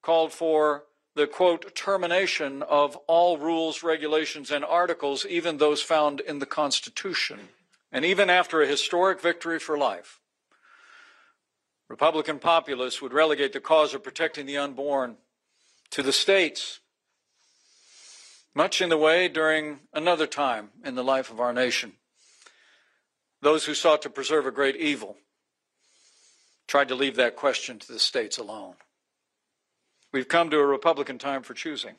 called 0.00 0.32
for 0.32 0.84
the 1.16 1.26
quote, 1.26 1.74
termination 1.74 2.62
of 2.62 2.94
all 3.08 3.36
rules, 3.36 3.82
regulations, 3.82 4.52
and 4.52 4.64
articles, 4.64 5.26
even 5.26 5.56
those 5.56 5.82
found 5.82 6.20
in 6.20 6.38
the 6.38 6.46
Constitution. 6.46 7.48
And 7.92 8.04
even 8.04 8.30
after 8.30 8.62
a 8.62 8.66
historic 8.66 9.20
victory 9.20 9.58
for 9.58 9.76
life, 9.76 10.20
Republican 11.88 12.38
populists 12.38 13.02
would 13.02 13.12
relegate 13.12 13.52
the 13.52 13.60
cause 13.60 13.92
of 13.92 14.02
protecting 14.02 14.46
the 14.46 14.56
unborn 14.56 15.18
to 15.90 16.02
the 16.02 16.12
states, 16.12 16.80
much 18.54 18.80
in 18.80 18.88
the 18.88 18.96
way 18.96 19.28
during 19.28 19.80
another 19.92 20.26
time 20.26 20.70
in 20.84 20.94
the 20.94 21.04
life 21.04 21.30
of 21.30 21.38
our 21.38 21.52
nation. 21.52 21.92
Those 23.42 23.66
who 23.66 23.74
sought 23.74 24.00
to 24.02 24.10
preserve 24.10 24.46
a 24.46 24.50
great 24.50 24.76
evil 24.76 25.18
tried 26.66 26.88
to 26.88 26.94
leave 26.94 27.16
that 27.16 27.36
question 27.36 27.78
to 27.78 27.92
the 27.92 27.98
states 27.98 28.38
alone. 28.38 28.76
We've 30.12 30.28
come 30.28 30.48
to 30.48 30.58
a 30.58 30.66
Republican 30.66 31.18
time 31.18 31.42
for 31.42 31.52
choosing. 31.52 31.96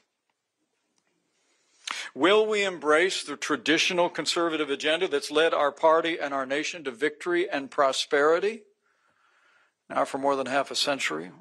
Will 2.15 2.45
we 2.45 2.63
embrace 2.63 3.23
the 3.23 3.35
traditional 3.35 4.09
conservative 4.09 4.69
agenda 4.69 5.07
that's 5.07 5.31
led 5.31 5.53
our 5.53 5.71
party 5.71 6.19
and 6.19 6.33
our 6.33 6.45
nation 6.45 6.83
to 6.83 6.91
victory 6.91 7.49
and 7.49 7.71
prosperity 7.71 8.63
now 9.89 10.05
for 10.05 10.19
more 10.19 10.35
than 10.35 10.45
half 10.45 10.69
a 10.69 10.75
century? 10.75 11.31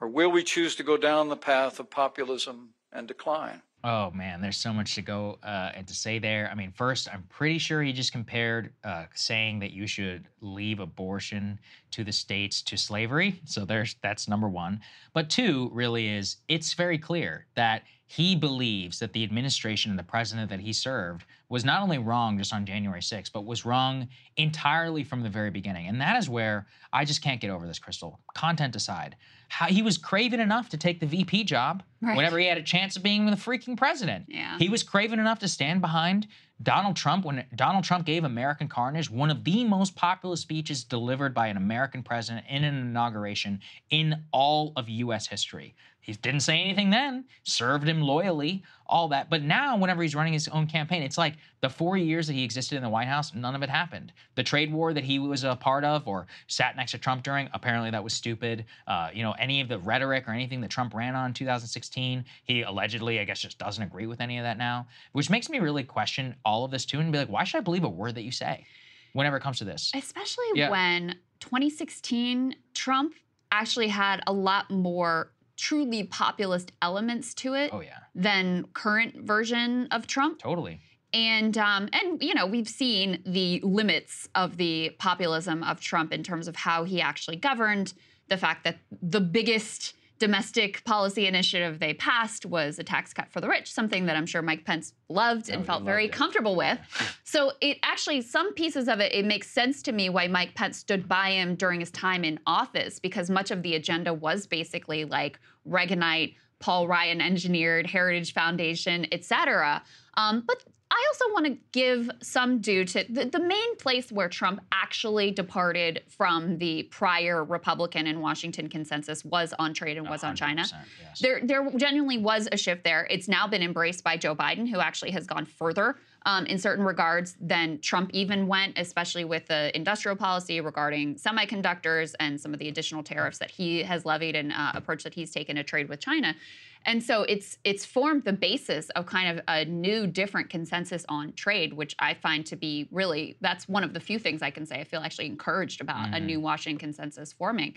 Or 0.00 0.08
will 0.08 0.30
we 0.30 0.44
choose 0.44 0.76
to 0.76 0.82
go 0.82 0.96
down 0.96 1.28
the 1.28 1.36
path 1.36 1.78
of 1.78 1.90
populism 1.90 2.74
and 2.92 3.06
decline? 3.06 3.62
Oh 3.90 4.10
man, 4.10 4.42
there's 4.42 4.58
so 4.58 4.70
much 4.70 4.96
to 4.96 5.02
go 5.02 5.38
uh, 5.42 5.72
and 5.74 5.86
to 5.88 5.94
say 5.94 6.18
there. 6.18 6.50
I 6.52 6.54
mean, 6.54 6.72
first, 6.72 7.08
I'm 7.10 7.22
pretty 7.30 7.56
sure 7.56 7.82
he 7.82 7.90
just 7.90 8.12
compared 8.12 8.70
uh, 8.84 9.06
saying 9.14 9.60
that 9.60 9.72
you 9.72 9.86
should 9.86 10.28
leave 10.42 10.78
abortion 10.78 11.58
to 11.92 12.04
the 12.04 12.12
states 12.12 12.60
to 12.60 12.76
slavery. 12.76 13.40
So 13.46 13.64
there's 13.64 13.96
that's 14.02 14.28
number 14.28 14.46
one. 14.46 14.82
But 15.14 15.30
two, 15.30 15.70
really 15.72 16.06
is 16.06 16.36
it's 16.48 16.74
very 16.74 16.98
clear 16.98 17.46
that 17.54 17.84
he 18.04 18.36
believes 18.36 18.98
that 18.98 19.14
the 19.14 19.24
administration 19.24 19.90
and 19.90 19.98
the 19.98 20.02
president 20.02 20.50
that 20.50 20.60
he 20.60 20.74
served 20.74 21.24
was 21.48 21.64
not 21.64 21.82
only 21.82 21.96
wrong 21.96 22.36
just 22.36 22.52
on 22.52 22.66
January 22.66 23.00
6th, 23.00 23.32
but 23.32 23.46
was 23.46 23.64
wrong 23.64 24.06
entirely 24.36 25.02
from 25.02 25.22
the 25.22 25.30
very 25.30 25.50
beginning. 25.50 25.88
And 25.88 25.98
that 26.02 26.18
is 26.18 26.28
where 26.28 26.66
I 26.92 27.06
just 27.06 27.22
can't 27.22 27.40
get 27.40 27.50
over 27.50 27.66
this, 27.66 27.78
Krystal. 27.78 28.16
Content 28.34 28.76
aside, 28.76 29.16
how 29.48 29.66
he 29.66 29.82
was 29.82 29.98
craven 29.98 30.40
enough 30.40 30.68
to 30.70 30.76
take 30.76 31.00
the 31.00 31.06
VP 31.06 31.44
job 31.44 31.82
Right. 32.00 32.16
whenever 32.16 32.38
he 32.38 32.46
had 32.46 32.58
a 32.58 32.62
chance 32.62 32.96
of 32.96 33.02
being 33.02 33.26
the 33.26 33.32
freaking 33.36 33.76
president. 33.76 34.26
Yeah. 34.28 34.56
He 34.58 34.68
was 34.68 34.82
craven 34.82 35.18
enough 35.18 35.40
to 35.40 35.48
stand 35.48 35.80
behind 35.80 36.28
Donald 36.62 36.96
Trump 36.96 37.24
when 37.24 37.44
Donald 37.54 37.84
Trump 37.84 38.04
gave 38.04 38.24
American 38.24 38.68
Carnage 38.68 39.10
one 39.10 39.30
of 39.30 39.42
the 39.44 39.64
most 39.64 39.96
popular 39.96 40.36
speeches 40.36 40.84
delivered 40.84 41.34
by 41.34 41.46
an 41.48 41.56
American 41.56 42.02
president 42.02 42.46
in 42.48 42.62
an 42.62 42.74
inauguration 42.76 43.60
in 43.90 44.22
all 44.32 44.72
of 44.76 44.88
US 44.88 45.26
history. 45.28 45.74
He 46.08 46.14
didn't 46.14 46.40
say 46.40 46.58
anything 46.62 46.88
then, 46.88 47.26
served 47.42 47.86
him 47.86 48.00
loyally, 48.00 48.62
all 48.86 49.08
that. 49.08 49.28
But 49.28 49.42
now, 49.42 49.76
whenever 49.76 50.00
he's 50.00 50.14
running 50.14 50.32
his 50.32 50.48
own 50.48 50.66
campaign, 50.66 51.02
it's 51.02 51.18
like 51.18 51.34
the 51.60 51.68
four 51.68 51.98
years 51.98 52.26
that 52.28 52.32
he 52.32 52.44
existed 52.44 52.76
in 52.76 52.82
the 52.82 52.88
White 52.88 53.08
House, 53.08 53.34
none 53.34 53.54
of 53.54 53.62
it 53.62 53.68
happened. 53.68 54.14
The 54.34 54.42
trade 54.42 54.72
war 54.72 54.94
that 54.94 55.04
he 55.04 55.18
was 55.18 55.44
a 55.44 55.54
part 55.54 55.84
of 55.84 56.08
or 56.08 56.26
sat 56.46 56.76
next 56.76 56.92
to 56.92 56.98
Trump 56.98 57.24
during, 57.24 57.50
apparently 57.52 57.90
that 57.90 58.02
was 58.02 58.14
stupid. 58.14 58.64
Uh, 58.86 59.10
you 59.12 59.22
know, 59.22 59.32
any 59.32 59.60
of 59.60 59.68
the 59.68 59.78
rhetoric 59.80 60.26
or 60.26 60.32
anything 60.32 60.62
that 60.62 60.70
Trump 60.70 60.94
ran 60.94 61.14
on 61.14 61.26
in 61.26 61.34
2016, 61.34 62.24
he 62.44 62.62
allegedly, 62.62 63.20
I 63.20 63.24
guess, 63.24 63.40
just 63.40 63.58
doesn't 63.58 63.82
agree 63.84 64.06
with 64.06 64.22
any 64.22 64.38
of 64.38 64.44
that 64.44 64.56
now, 64.56 64.86
which 65.12 65.28
makes 65.28 65.50
me 65.50 65.58
really 65.58 65.84
question 65.84 66.34
all 66.42 66.64
of 66.64 66.70
this 66.70 66.86
too 66.86 67.00
and 67.00 67.12
be 67.12 67.18
like, 67.18 67.28
why 67.28 67.44
should 67.44 67.58
I 67.58 67.60
believe 67.60 67.84
a 67.84 67.88
word 67.90 68.14
that 68.14 68.22
you 68.22 68.32
say 68.32 68.64
whenever 69.12 69.36
it 69.36 69.42
comes 69.42 69.58
to 69.58 69.64
this? 69.64 69.92
Especially 69.94 70.46
Yeah. 70.54 70.70
when 70.70 71.16
2016, 71.40 72.56
Trump 72.72 73.12
actually 73.52 73.88
had 73.88 74.22
a 74.26 74.32
lot 74.32 74.70
more 74.70 75.32
truly 75.58 76.04
populist 76.04 76.72
elements 76.80 77.34
to 77.34 77.52
it 77.54 77.70
Oh, 77.72 77.80
yeah. 77.80 77.98
than 78.14 78.64
current 78.72 79.16
version 79.26 79.88
of 79.90 80.06
Trump. 80.06 80.38
Totally. 80.38 80.80
And 81.12 81.56
um, 81.58 81.88
and 81.92 82.22
you 82.22 82.34
know 82.34 82.46
we've 82.46 82.68
seen 82.68 83.22
the 83.26 83.60
limits 83.62 84.28
of 84.34 84.56
the 84.56 84.90
populism 84.98 85.62
of 85.64 85.80
Trump 85.80 86.12
in 86.12 86.22
terms 86.22 86.48
of 86.48 86.56
how 86.56 86.84
he 86.84 87.00
actually 87.00 87.36
governed. 87.36 87.94
The 88.28 88.36
fact 88.36 88.64
that 88.64 88.76
the 89.02 89.20
biggest 89.20 89.94
domestic 90.18 90.84
policy 90.84 91.26
initiative 91.26 91.78
they 91.78 91.94
passed 91.94 92.44
was 92.44 92.78
a 92.78 92.84
tax 92.84 93.12
cut 93.12 93.30
for 93.30 93.40
the 93.40 93.48
rich, 93.48 93.72
something 93.72 94.06
that 94.06 94.16
I'm 94.16 94.26
sure 94.26 94.42
Mike 94.42 94.64
Pence 94.64 94.92
loved 95.08 95.48
and 95.48 95.64
felt 95.64 95.84
very 95.84 96.06
it. 96.06 96.12
comfortable 96.12 96.56
with. 96.56 96.78
So 97.24 97.52
it 97.60 97.78
actually 97.82 98.22
some 98.22 98.54
pieces 98.54 98.88
of 98.88 99.00
it 99.00 99.12
it 99.12 99.24
makes 99.24 99.48
sense 99.48 99.82
to 99.82 99.92
me 99.92 100.08
why 100.08 100.28
Mike 100.28 100.54
Pence 100.54 100.78
stood 100.78 101.08
by 101.08 101.30
him 101.30 101.54
during 101.54 101.80
his 101.80 101.90
time 101.90 102.24
in 102.24 102.38
office 102.46 102.98
because 102.98 103.30
much 103.30 103.50
of 103.50 103.62
the 103.62 103.74
agenda 103.74 104.12
was 104.12 104.46
basically 104.46 105.04
like 105.04 105.38
Reaganite, 105.68 106.34
Paul 106.58 106.88
Ryan 106.88 107.20
engineered, 107.20 107.86
Heritage 107.86 108.32
Foundation, 108.32 109.06
et 109.12 109.24
cetera. 109.24 109.82
Um, 110.16 110.42
but 110.46 110.64
I 110.90 111.06
also 111.12 111.32
want 111.32 111.46
to 111.46 111.58
give 111.72 112.10
some 112.22 112.60
due 112.60 112.84
to 112.84 113.04
the, 113.08 113.26
the 113.26 113.40
main 113.40 113.76
place 113.76 114.10
where 114.10 114.28
Trump 114.28 114.60
actually 114.72 115.30
departed 115.30 116.02
from 116.08 116.58
the 116.58 116.84
prior 116.84 117.44
Republican 117.44 118.06
and 118.06 118.22
Washington 118.22 118.68
consensus 118.68 119.24
was 119.24 119.52
on 119.58 119.74
trade 119.74 119.98
and 119.98 120.08
was 120.08 120.24
on 120.24 120.34
China. 120.34 120.64
yes. 121.00 121.20
There, 121.20 121.40
there 121.42 121.70
genuinely 121.76 122.18
was 122.18 122.48
a 122.50 122.56
shift 122.56 122.84
there. 122.84 123.06
It's 123.10 123.28
now 123.28 123.46
been 123.46 123.62
embraced 123.62 124.02
by 124.02 124.16
Joe 124.16 124.34
Biden, 124.34 124.68
who 124.68 124.80
actually 124.80 125.10
has 125.10 125.26
gone 125.26 125.44
further 125.44 125.96
um, 126.24 126.46
in 126.46 126.58
certain 126.58 126.84
regards 126.84 127.36
than 127.40 127.80
Trump 127.80 128.10
even 128.12 128.46
went, 128.46 128.78
especially 128.78 129.24
with 129.24 129.46
the 129.46 129.74
industrial 129.76 130.16
policy 130.16 130.60
regarding 130.60 131.16
semiconductors 131.16 132.14
and 132.20 132.40
some 132.40 132.52
of 132.52 132.58
the 132.58 132.68
additional 132.68 133.02
tariffs 133.02 133.38
that 133.38 133.50
he 133.50 133.82
has 133.82 134.04
levied 134.04 134.36
and 134.36 134.52
uh, 134.52 134.72
approach 134.74 135.04
that 135.04 135.14
he's 135.14 135.30
taken 135.30 135.56
to 135.56 135.62
trade 135.62 135.88
with 135.88 136.00
China. 136.00 136.34
And 136.84 137.02
so 137.02 137.22
it's 137.22 137.58
it's 137.64 137.84
formed 137.84 138.24
the 138.24 138.32
basis 138.32 138.88
of 138.90 139.06
kind 139.06 139.38
of 139.38 139.44
a 139.48 139.64
new, 139.64 140.06
different 140.06 140.50
consensus 140.50 141.04
on 141.08 141.32
trade, 141.34 141.72
which 141.72 141.94
I 141.98 142.14
find 142.14 142.46
to 142.46 142.56
be 142.56 142.88
really 142.90 143.36
that's 143.40 143.68
one 143.68 143.84
of 143.84 143.94
the 143.94 144.00
few 144.00 144.18
things 144.18 144.42
I 144.42 144.50
can 144.50 144.66
say 144.66 144.80
I 144.80 144.84
feel 144.84 145.00
actually 145.00 145.26
encouraged 145.26 145.80
about 145.80 146.14
a 146.14 146.20
new 146.20 146.38
mm. 146.38 146.42
Washington 146.42 146.78
consensus 146.78 147.32
forming. 147.32 147.74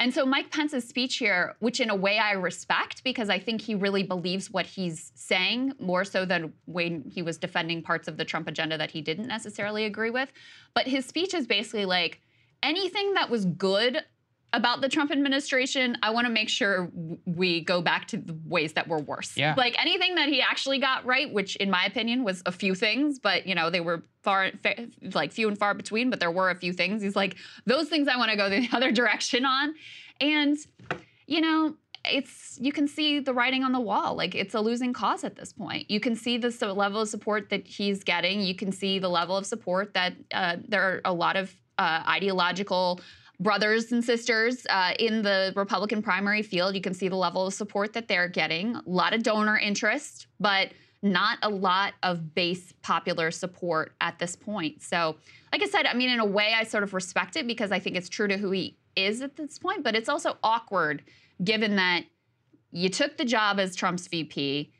And 0.00 0.14
so 0.14 0.24
Mike 0.24 0.52
Pence's 0.52 0.88
speech 0.88 1.16
here, 1.16 1.56
which 1.58 1.80
in 1.80 1.90
a 1.90 1.94
way 1.94 2.18
I 2.18 2.32
respect 2.32 3.02
because 3.02 3.28
I 3.28 3.40
think 3.40 3.60
he 3.60 3.74
really 3.74 4.04
believes 4.04 4.50
what 4.50 4.64
he's 4.64 5.10
saying 5.16 5.72
more 5.80 6.04
so 6.04 6.24
than 6.24 6.52
when 6.66 7.02
he 7.12 7.20
was 7.20 7.36
defending 7.36 7.82
parts 7.82 8.06
of 8.06 8.16
the 8.16 8.24
Trump 8.24 8.46
agenda 8.46 8.78
that 8.78 8.92
he 8.92 9.00
didn't 9.00 9.26
necessarily 9.26 9.84
agree 9.84 10.10
with. 10.10 10.32
But 10.72 10.86
his 10.86 11.04
speech 11.04 11.34
is 11.34 11.48
basically 11.48 11.84
like 11.84 12.20
anything 12.62 13.14
that 13.14 13.28
was 13.28 13.44
good 13.44 14.04
about 14.52 14.80
the 14.80 14.88
Trump 14.88 15.10
administration, 15.10 15.96
I 16.02 16.10
want 16.10 16.26
to 16.26 16.32
make 16.32 16.48
sure 16.48 16.90
we 17.26 17.60
go 17.60 17.82
back 17.82 18.08
to 18.08 18.16
the 18.16 18.36
ways 18.46 18.72
that 18.74 18.88
were 18.88 18.98
worse. 18.98 19.36
Yeah. 19.36 19.54
Like 19.56 19.78
anything 19.78 20.14
that 20.14 20.28
he 20.28 20.40
actually 20.40 20.78
got 20.78 21.04
right, 21.04 21.30
which 21.32 21.56
in 21.56 21.70
my 21.70 21.84
opinion 21.84 22.24
was 22.24 22.42
a 22.46 22.52
few 22.52 22.74
things, 22.74 23.18
but 23.18 23.46
you 23.46 23.54
know, 23.54 23.68
they 23.68 23.80
were 23.80 24.04
far 24.22 24.50
like 25.12 25.32
few 25.32 25.48
and 25.48 25.58
far 25.58 25.74
between, 25.74 26.08
but 26.08 26.18
there 26.18 26.30
were 26.30 26.50
a 26.50 26.54
few 26.54 26.72
things. 26.72 27.02
He's 27.02 27.16
like, 27.16 27.36
those 27.66 27.88
things 27.88 28.08
I 28.08 28.16
want 28.16 28.30
to 28.30 28.36
go 28.36 28.48
the 28.48 28.68
other 28.72 28.90
direction 28.90 29.44
on. 29.44 29.74
And 30.20 30.56
you 31.26 31.42
know, 31.42 31.74
it's 32.06 32.58
you 32.58 32.72
can 32.72 32.88
see 32.88 33.20
the 33.20 33.34
writing 33.34 33.64
on 33.64 33.72
the 33.72 33.80
wall. 33.80 34.14
Like 34.16 34.34
it's 34.34 34.54
a 34.54 34.60
losing 34.60 34.94
cause 34.94 35.24
at 35.24 35.36
this 35.36 35.52
point. 35.52 35.90
You 35.90 36.00
can 36.00 36.16
see 36.16 36.38
the 36.38 36.50
so- 36.50 36.72
level 36.72 37.02
of 37.02 37.08
support 37.08 37.50
that 37.50 37.66
he's 37.66 38.02
getting. 38.02 38.40
You 38.40 38.54
can 38.54 38.72
see 38.72 38.98
the 38.98 39.10
level 39.10 39.36
of 39.36 39.44
support 39.44 39.92
that 39.92 40.14
uh, 40.32 40.56
there 40.66 40.82
are 40.82 41.00
a 41.04 41.12
lot 41.12 41.36
of 41.36 41.54
uh, 41.76 42.02
ideological 42.08 43.00
brothers 43.40 43.92
and 43.92 44.04
sisters 44.04 44.66
uh, 44.68 44.94
in 44.98 45.22
the 45.22 45.52
Republican 45.54 46.02
primary 46.02 46.42
field. 46.42 46.74
You 46.74 46.80
can 46.80 46.94
see 46.94 47.08
the 47.08 47.16
level 47.16 47.46
of 47.46 47.54
support 47.54 47.92
that 47.92 48.08
they're 48.08 48.28
getting. 48.28 48.76
A 48.76 48.82
lot 48.86 49.14
of 49.14 49.22
donor 49.22 49.56
interest, 49.56 50.26
but 50.40 50.72
not 51.02 51.38
a 51.42 51.48
lot 51.48 51.94
of 52.02 52.34
base 52.34 52.72
popular 52.82 53.30
support 53.30 53.92
at 54.00 54.18
this 54.18 54.34
point. 54.34 54.82
So, 54.82 55.16
like 55.52 55.62
I 55.62 55.66
said, 55.66 55.86
I 55.86 55.94
mean, 55.94 56.10
in 56.10 56.18
a 56.18 56.26
way, 56.26 56.54
I 56.56 56.64
sort 56.64 56.82
of 56.82 56.92
respect 56.92 57.36
it 57.36 57.46
because 57.46 57.70
I 57.70 57.78
think 57.78 57.96
it's 57.96 58.08
true 58.08 58.26
to 58.26 58.36
who 58.36 58.50
he 58.50 58.76
is 58.96 59.22
at 59.22 59.36
this 59.36 59.58
point, 59.58 59.84
but 59.84 59.94
it's 59.94 60.08
also 60.08 60.36
awkward 60.42 61.02
given 61.42 61.76
that 61.76 62.04
you 62.72 62.88
took 62.88 63.16
the 63.16 63.24
job 63.24 63.60
as 63.60 63.76
Trump's 63.76 64.08
VP. 64.08 64.72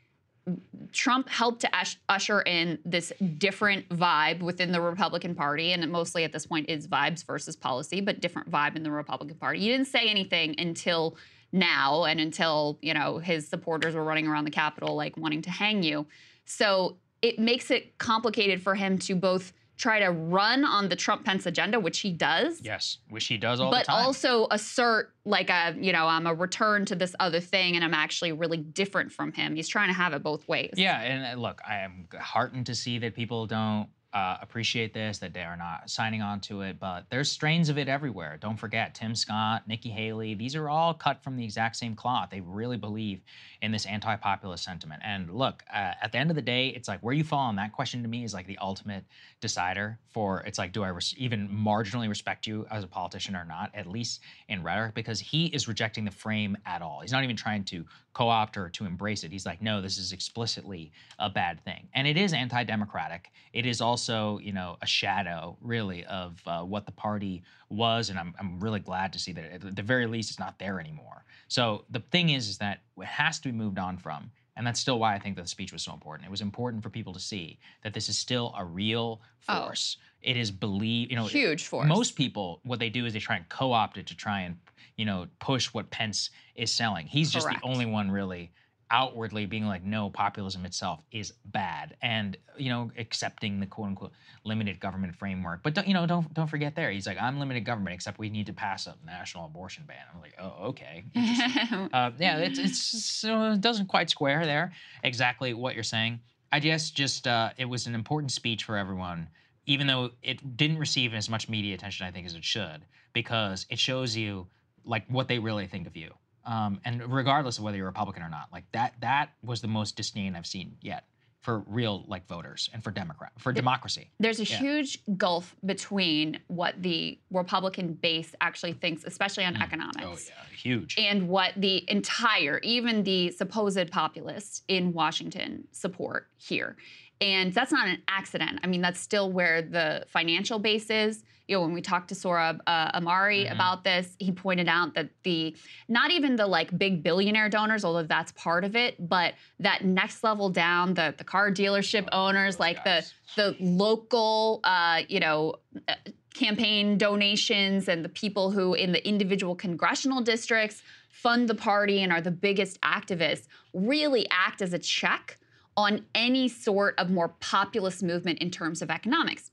Trump 0.91 1.29
helped 1.29 1.61
to 1.61 1.69
usher 2.07 2.41
in 2.41 2.79
this 2.85 3.13
different 3.37 3.87
vibe 3.89 4.41
within 4.41 4.71
the 4.71 4.81
Republican 4.81 5.35
Party, 5.35 5.73
and 5.73 5.91
mostly 5.91 6.23
at 6.23 6.31
this 6.31 6.45
point 6.45 6.69
is 6.69 6.87
vibes 6.87 7.25
versus 7.25 7.55
policy, 7.55 8.01
but 8.01 8.19
different 8.19 8.49
vibe 8.49 8.75
in 8.75 8.83
the 8.83 8.91
Republican 8.91 9.37
Party. 9.37 9.59
You 9.59 9.71
didn't 9.71 9.87
say 9.87 10.07
anything 10.07 10.55
until 10.59 11.17
now, 11.51 12.05
and 12.05 12.19
until 12.19 12.77
you 12.81 12.93
know 12.93 13.17
his 13.17 13.47
supporters 13.47 13.95
were 13.95 14.03
running 14.03 14.27
around 14.27 14.45
the 14.45 14.51
Capitol 14.51 14.95
like 14.95 15.17
wanting 15.17 15.41
to 15.43 15.51
hang 15.51 15.83
you. 15.83 16.05
So 16.45 16.97
it 17.21 17.37
makes 17.37 17.69
it 17.69 17.97
complicated 17.97 18.61
for 18.61 18.75
him 18.75 18.97
to 18.99 19.15
both 19.15 19.53
try 19.79 19.99
to 19.99 20.11
run 20.11 20.65
on 20.65 20.89
the 20.89 20.95
Trump 20.95 21.25
Pence 21.25 21.45
agenda, 21.45 21.79
which 21.79 21.99
he 21.99 22.11
does, 22.11 22.61
Yes, 22.61 22.97
which 23.09 23.25
he 23.25 23.37
does 23.37 23.59
all 23.59 23.71
the 23.71 23.77
time. 23.77 23.85
But 23.87 24.05
also 24.05 24.47
assert 24.51 25.13
like 25.25 25.49
a 25.49 25.75
you 25.79 25.91
know 25.91 26.05
I'm 26.05 26.27
a 26.27 26.33
return 26.33 26.85
to 26.85 26.95
this 26.95 27.15
other 27.19 27.39
thing, 27.39 27.75
and 27.75 27.83
I'm 27.83 27.93
actually 27.95 28.33
really 28.33 28.57
different 28.57 29.11
from 29.11 29.31
him. 29.31 29.55
He's 29.55 29.67
trying 29.67 29.87
to 29.87 29.95
have 29.95 30.13
it 30.13 30.21
both 30.21 30.47
ways. 30.47 30.73
Yeah, 30.75 31.01
and 31.01 31.37
uh, 31.37 31.41
look, 31.41 31.61
I 31.67 31.77
am 31.77 32.07
heartened 32.19 32.67
to 32.67 32.75
see 32.75 32.99
that 32.99 33.15
people 33.15 33.47
don't 33.47 33.87
uh, 34.13 34.37
appreciate 34.41 34.93
this, 34.93 35.19
that 35.19 35.33
they 35.33 35.43
are 35.43 35.57
not 35.57 35.89
signing 35.89 36.21
on 36.21 36.39
to 36.41 36.61
it, 36.61 36.79
but 36.79 37.05
there's 37.09 37.31
strains 37.31 37.69
of 37.69 37.77
it 37.77 37.87
everywhere. 37.87 38.37
Don't 38.41 38.57
forget 38.57 38.95
Tim 38.95 39.15
Scott, 39.15 39.67
Nikki 39.67 39.89
Haley, 39.89 40.33
these 40.33 40.55
are 40.55 40.67
all 40.67 40.93
cut 40.93 41.23
from 41.23 41.35
the 41.35 41.43
exact 41.43 41.75
same 41.75 41.95
cloth. 41.95 42.29
They 42.31 42.41
really 42.41 42.77
believe 42.77 43.21
in 43.61 43.71
this 43.71 43.85
anti 43.85 44.15
populist 44.15 44.63
sentiment. 44.63 45.01
And 45.03 45.29
look, 45.33 45.63
uh, 45.71 45.93
at 46.01 46.11
the 46.11 46.17
end 46.17 46.29
of 46.29 46.35
the 46.35 46.41
day, 46.41 46.69
it's 46.69 46.87
like 46.87 47.01
where 47.01 47.13
you 47.13 47.23
fall 47.23 47.39
on 47.39 47.55
that 47.57 47.73
question 47.73 48.01
to 48.03 48.07
me 48.07 48.23
is 48.23 48.33
like 48.33 48.47
the 48.47 48.57
ultimate 48.59 49.03
decider 49.41 49.99
for 50.09 50.41
it's 50.41 50.57
like, 50.57 50.71
do 50.71 50.83
I 50.83 50.89
res- 50.89 51.15
even 51.17 51.49
marginally 51.49 52.09
respect 52.09 52.47
you 52.47 52.65
as 52.71 52.83
a 52.83 52.87
politician 52.87 53.35
or 53.35 53.45
not, 53.45 53.71
at 53.73 53.87
least 53.87 54.21
in 54.47 54.63
rhetoric, 54.63 54.93
because 54.93 55.19
he 55.19 55.47
is 55.47 55.67
rejecting 55.67 56.05
the 56.05 56.11
frame 56.11 56.57
at 56.65 56.81
all. 56.81 57.01
He's 57.01 57.11
not 57.11 57.23
even 57.23 57.35
trying 57.35 57.63
to 57.65 57.85
co 58.13 58.29
opt 58.29 58.57
or 58.57 58.69
to 58.69 58.85
embrace 58.85 59.23
it. 59.23 59.31
He's 59.31 59.45
like, 59.45 59.61
no, 59.61 59.81
this 59.81 59.97
is 59.97 60.13
explicitly 60.13 60.91
a 61.19 61.29
bad 61.29 61.63
thing. 61.63 61.87
And 61.93 62.07
it 62.07 62.17
is 62.17 62.33
anti 62.33 62.63
democratic. 62.63 63.31
It 63.53 63.65
is 63.65 63.81
also, 63.81 64.39
you 64.39 64.53
know, 64.53 64.77
a 64.81 64.87
shadow 64.87 65.57
really 65.61 66.05
of 66.05 66.41
uh, 66.45 66.61
what 66.61 66.85
the 66.85 66.91
party 66.91 67.43
was. 67.69 68.09
And 68.09 68.17
I'm, 68.17 68.33
I'm 68.39 68.59
really 68.59 68.79
glad 68.79 69.13
to 69.13 69.19
see 69.19 69.31
that 69.33 69.51
at 69.51 69.75
the 69.75 69.81
very 69.81 70.05
least 70.05 70.29
it's 70.29 70.39
not 70.39 70.59
there 70.59 70.79
anymore. 70.79 71.23
So 71.49 71.83
the 71.89 71.99
thing 71.99 72.29
is, 72.29 72.47
is 72.47 72.57
that 72.59 72.83
it 72.97 73.05
has 73.05 73.39
to 73.39 73.49
be 73.49 73.51
moved 73.51 73.77
on 73.77 73.97
from. 73.97 74.31
And 74.55 74.67
that's 74.67 74.79
still 74.79 74.99
why 74.99 75.15
I 75.15 75.19
think 75.19 75.35
that 75.37 75.43
the 75.43 75.47
speech 75.47 75.71
was 75.71 75.81
so 75.83 75.93
important. 75.93 76.27
It 76.27 76.31
was 76.31 76.41
important 76.41 76.83
for 76.83 76.89
people 76.89 77.13
to 77.13 77.19
see 77.19 77.59
that 77.83 77.93
this 77.93 78.09
is 78.09 78.17
still 78.17 78.53
a 78.57 78.63
real 78.65 79.21
Oh. 79.47 79.65
force. 79.65 79.97
It 80.21 80.35
is 80.35 80.51
believe, 80.51 81.09
you 81.09 81.15
know, 81.15 81.25
Huge 81.27 81.65
force. 81.65 81.87
Most 81.87 82.15
people, 82.15 82.59
what 82.63 82.77
they 82.77 82.89
do 82.89 83.05
is 83.05 83.13
they 83.13 83.19
try 83.19 83.37
and 83.37 83.47
co-opt 83.47 83.97
it 83.97 84.05
to 84.07 84.15
try 84.15 84.41
and, 84.41 84.57
you 84.97 85.05
know, 85.05 85.27
push 85.39 85.67
what 85.73 85.89
Pence 85.91 86.29
is 86.55 86.71
selling. 86.71 87.07
He's 87.07 87.31
just 87.31 87.47
the 87.47 87.59
only 87.63 87.85
one 87.85 88.11
really 88.11 88.51
outwardly 88.91 89.45
being 89.45 89.65
like, 89.65 89.83
no, 89.83 90.09
populism 90.09 90.65
itself 90.65 91.01
is 91.11 91.33
bad, 91.45 91.95
and 92.01 92.37
you 92.57 92.69
know, 92.69 92.91
accepting 92.97 93.59
the 93.59 93.65
quote 93.65 93.87
unquote 93.87 94.11
limited 94.43 94.79
government 94.79 95.15
framework. 95.15 95.61
But 95.63 95.75
don't, 95.75 95.87
you 95.87 95.93
know, 95.93 96.05
don't 96.05 96.33
don't 96.33 96.47
forget 96.47 96.75
there. 96.75 96.91
He's 96.91 97.07
like, 97.07 97.17
I'm 97.21 97.39
limited 97.39 97.65
government, 97.65 97.93
except 97.93 98.19
we 98.19 98.29
need 98.29 98.47
to 98.47 98.53
pass 98.53 98.87
a 98.87 98.95
national 99.05 99.45
abortion 99.45 99.83
ban. 99.87 99.97
I'm 100.13 100.21
like, 100.21 100.35
oh, 100.39 100.67
okay. 100.69 101.03
uh, 101.93 102.11
yeah, 102.19 102.37
it's 102.37 102.59
it's 102.59 103.23
uh, 103.23 103.53
it 103.55 103.61
doesn't 103.61 103.87
quite 103.87 104.09
square 104.09 104.45
there 104.45 104.73
exactly 105.03 105.53
what 105.53 105.75
you're 105.75 105.83
saying. 105.83 106.19
I 106.51 106.59
guess 106.59 106.89
just 106.89 107.27
uh, 107.27 107.51
it 107.57 107.65
was 107.65 107.85
an 107.87 107.95
important 107.95 108.31
speech 108.31 108.63
for 108.63 108.75
everyone, 108.75 109.29
even 109.65 109.87
though 109.87 110.11
it 110.23 110.57
didn't 110.57 110.79
receive 110.79 111.13
as 111.13 111.29
much 111.29 111.47
media 111.47 111.75
attention 111.75 112.07
I 112.07 112.11
think 112.11 112.25
as 112.25 112.33
it 112.33 112.43
should, 112.43 112.81
because 113.13 113.65
it 113.69 113.77
shows 113.77 114.17
you 114.17 114.47
like 114.83 115.05
what 115.07 115.27
they 115.27 115.37
really 115.37 115.67
think 115.67 115.85
of 115.85 115.95
you 115.95 116.11
um, 116.45 116.79
and 116.85 117.11
regardless 117.11 117.57
of 117.57 117.63
whether 117.63 117.77
you're 117.77 117.85
Republican 117.87 118.23
or 118.23 118.29
not, 118.29 118.47
like 118.51 118.65
that 118.71 118.93
that 119.01 119.29
was 119.43 119.61
the 119.61 119.67
most 119.67 119.95
disdain 119.95 120.35
I've 120.35 120.47
seen 120.47 120.77
yet 120.81 121.05
for 121.41 121.59
real 121.67 122.03
like 122.07 122.27
voters 122.27 122.69
and 122.73 122.83
for 122.83 122.91
Democrat 122.91 123.31
for 123.37 123.53
democracy. 123.53 124.09
There's 124.19 124.39
a 124.41 124.43
Yeah. 124.43 124.57
huge 124.57 124.99
gulf 125.15 125.55
between 125.65 126.39
what 126.47 126.81
the 126.83 127.17
Republican 127.31 127.93
base 127.93 128.35
actually 128.41 128.73
thinks, 128.73 129.05
especially 129.05 129.45
on 129.45 129.55
economics. 129.61 129.99
Oh 130.03 130.17
yeah, 130.35 130.57
huge. 130.57 130.95
and 130.97 131.29
what 131.29 131.53
the 131.55 131.89
entire, 131.89 132.59
even 132.59 133.03
the 133.03 133.31
supposed 133.31 133.89
populists 133.89 134.63
in 134.67 134.91
Washington 134.91 135.67
support 135.71 136.27
here. 136.37 136.75
And 137.21 137.53
that's 137.53 137.71
not 137.71 137.87
an 137.87 138.01
accident. 138.07 138.59
I 138.63 138.67
mean, 138.67 138.81
that's 138.81 138.99
still 138.99 139.31
where 139.31 139.61
the 139.61 140.05
financial 140.07 140.57
base 140.57 140.89
is. 140.89 141.23
You 141.47 141.55
know, 141.55 141.61
when 141.61 141.73
we 141.73 141.81
talked 141.81 142.09
to 142.09 142.15
Sohrab 142.15 142.59
uh, 142.67 142.99
Ahmari 142.99 143.51
about 143.51 143.83
this, 143.83 144.15
he 144.19 144.31
pointed 144.31 144.67
out 144.67 144.93
that 144.93 145.09
the 145.23 145.55
not 145.87 146.11
even 146.11 146.35
the 146.35 146.45
like 146.45 146.77
big 146.77 147.01
billionaire 147.01 147.49
donors, 147.49 147.83
although 147.83 148.03
that's 148.03 148.31
part 148.33 148.63
of 148.63 148.75
it, 148.75 149.09
but 149.09 149.33
that 149.59 149.83
next 149.83 150.23
level 150.23 150.49
down, 150.49 150.93
the 150.93 151.13
the 151.17 151.23
car 151.23 151.51
dealership 151.51 152.07
owners, 152.11 152.59
like 152.59 152.83
the 152.83 153.03
the 153.35 153.55
local, 153.59 154.59
uh, 154.63 155.01
you 155.09 155.19
know, 155.19 155.55
uh, 155.87 155.95
campaign 156.35 156.99
donations 156.99 157.89
and 157.89 158.05
the 158.05 158.09
people 158.09 158.51
who 158.51 158.75
in 158.75 158.91
the 158.91 159.05
individual 159.05 159.55
congressional 159.55 160.21
districts 160.21 160.83
fund 161.09 161.49
the 161.49 161.55
party 161.55 162.03
and 162.03 162.13
are 162.13 162.21
the 162.21 162.31
biggest 162.31 162.79
activists 162.81 163.47
really 163.73 164.27
act 164.29 164.61
as 164.61 164.71
a 164.71 164.79
check 164.79 165.38
on 165.79 166.05
any 166.13 166.49
sort 166.49 166.93
of 166.99 167.09
more 167.09 167.29
populist 167.39 168.03
movement 168.03 168.37
in 168.39 168.51
terms 168.51 168.81
of 168.81 168.89
economics. 168.91 169.49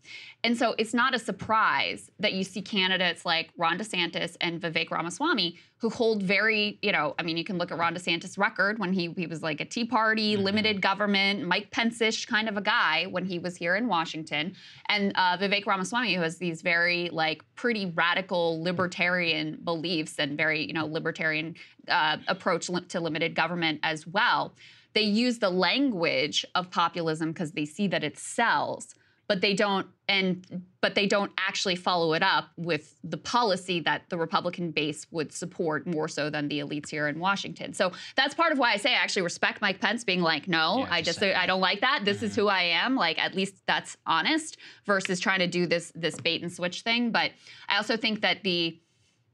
And 0.46 0.56
so 0.56 0.76
it's 0.78 0.94
not 0.94 1.12
a 1.12 1.18
surprise 1.18 2.08
that 2.20 2.32
you 2.32 2.44
see 2.44 2.62
candidates 2.62 3.26
like 3.26 3.50
Ron 3.56 3.80
DeSantis 3.80 4.36
and 4.40 4.60
Vivek 4.60 4.92
Ramaswamy 4.92 5.58
who 5.78 5.90
hold 5.90 6.22
very, 6.22 6.78
you 6.82 6.92
know, 6.92 7.16
I 7.18 7.24
mean, 7.24 7.36
you 7.36 7.42
can 7.42 7.58
look 7.58 7.72
at 7.72 7.78
Ron 7.78 7.96
DeSantis' 7.96 8.38
record 8.38 8.78
when 8.78 8.92
he, 8.92 9.12
he 9.16 9.26
was 9.26 9.42
like 9.42 9.60
a 9.60 9.64
Tea 9.64 9.84
Party, 9.84 10.36
limited 10.36 10.80
government, 10.80 11.42
Mike 11.42 11.72
Pence-ish 11.72 12.26
kind 12.26 12.48
of 12.48 12.56
a 12.56 12.60
guy 12.60 13.06
when 13.10 13.24
he 13.24 13.40
was 13.40 13.56
here 13.56 13.74
in 13.74 13.88
Washington. 13.88 14.54
And 14.88 15.10
uh, 15.16 15.36
Vivek 15.36 15.66
Ramaswamy, 15.66 16.14
who 16.14 16.22
has 16.22 16.38
these 16.38 16.62
very 16.62 17.10
like 17.10 17.42
pretty 17.56 17.86
radical 17.86 18.62
libertarian 18.62 19.58
beliefs 19.64 20.14
and 20.20 20.36
very, 20.36 20.64
you 20.64 20.72
know, 20.72 20.86
libertarian 20.86 21.56
uh, 21.88 22.18
approach 22.28 22.68
li- 22.68 22.82
to 22.82 23.00
limited 23.00 23.34
government 23.34 23.80
as 23.82 24.06
well 24.06 24.54
they 24.94 25.02
use 25.02 25.38
the 25.40 25.50
language 25.50 26.46
of 26.54 26.70
populism 26.70 27.30
because 27.30 27.52
they 27.52 27.66
see 27.66 27.86
that 27.86 28.02
it 28.02 28.16
sells 28.16 28.94
but 29.28 29.40
they 29.40 29.54
don't 29.54 29.86
and 30.08 30.62
but 30.80 30.94
they 30.94 31.06
don't 31.06 31.32
actually 31.36 31.74
follow 31.74 32.12
it 32.12 32.22
up 32.22 32.50
with 32.56 32.94
the 33.02 33.16
policy 33.16 33.80
that 33.80 34.02
the 34.08 34.16
republican 34.16 34.70
base 34.70 35.06
would 35.10 35.32
support 35.32 35.86
more 35.86 36.06
so 36.06 36.30
than 36.30 36.48
the 36.48 36.60
elites 36.60 36.88
here 36.90 37.08
in 37.08 37.18
washington. 37.18 37.72
So 37.74 37.92
that's 38.14 38.34
part 38.34 38.52
of 38.52 38.58
why 38.58 38.72
i 38.72 38.76
say 38.76 38.92
i 38.92 38.98
actually 38.98 39.22
respect 39.22 39.60
mike 39.60 39.80
pence 39.80 40.04
being 40.04 40.22
like 40.22 40.48
no 40.48 40.86
i 40.90 41.02
just 41.02 41.22
i 41.22 41.46
don't 41.46 41.60
like 41.60 41.80
that. 41.80 42.04
This 42.04 42.22
is 42.22 42.32
mm-hmm. 42.32 42.42
who 42.42 42.48
i 42.48 42.62
am. 42.62 42.94
Like 42.96 43.18
at 43.18 43.34
least 43.34 43.54
that's 43.66 43.96
honest 44.06 44.58
versus 44.84 45.20
trying 45.20 45.40
to 45.40 45.46
do 45.46 45.66
this 45.66 45.92
this 45.94 46.20
bait 46.20 46.42
and 46.42 46.52
switch 46.52 46.82
thing. 46.82 47.10
But 47.10 47.32
i 47.68 47.76
also 47.76 47.96
think 47.96 48.20
that 48.20 48.42
the 48.42 48.78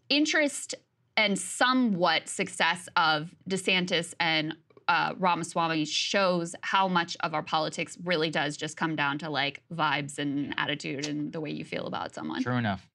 interest 0.08 0.74
and 1.16 1.38
somewhat 1.38 2.28
success 2.28 2.88
of 2.96 3.34
DeSantis 3.48 4.14
and 4.18 4.56
uh, 4.88 5.14
Ramaswamy 5.18 5.84
shows 5.84 6.54
how 6.62 6.88
much 6.88 7.16
of 7.20 7.34
our 7.34 7.42
politics 7.42 7.98
really 8.04 8.30
does 8.30 8.56
just 8.56 8.76
come 8.76 8.96
down 8.96 9.18
to 9.18 9.30
like 9.30 9.62
vibes 9.72 10.18
and 10.18 10.54
attitude 10.56 11.06
and 11.06 11.32
the 11.32 11.40
way 11.40 11.50
you 11.50 11.64
feel 11.64 11.86
about 11.86 12.14
someone. 12.14 12.42
True 12.42 12.56
enough. 12.56 12.88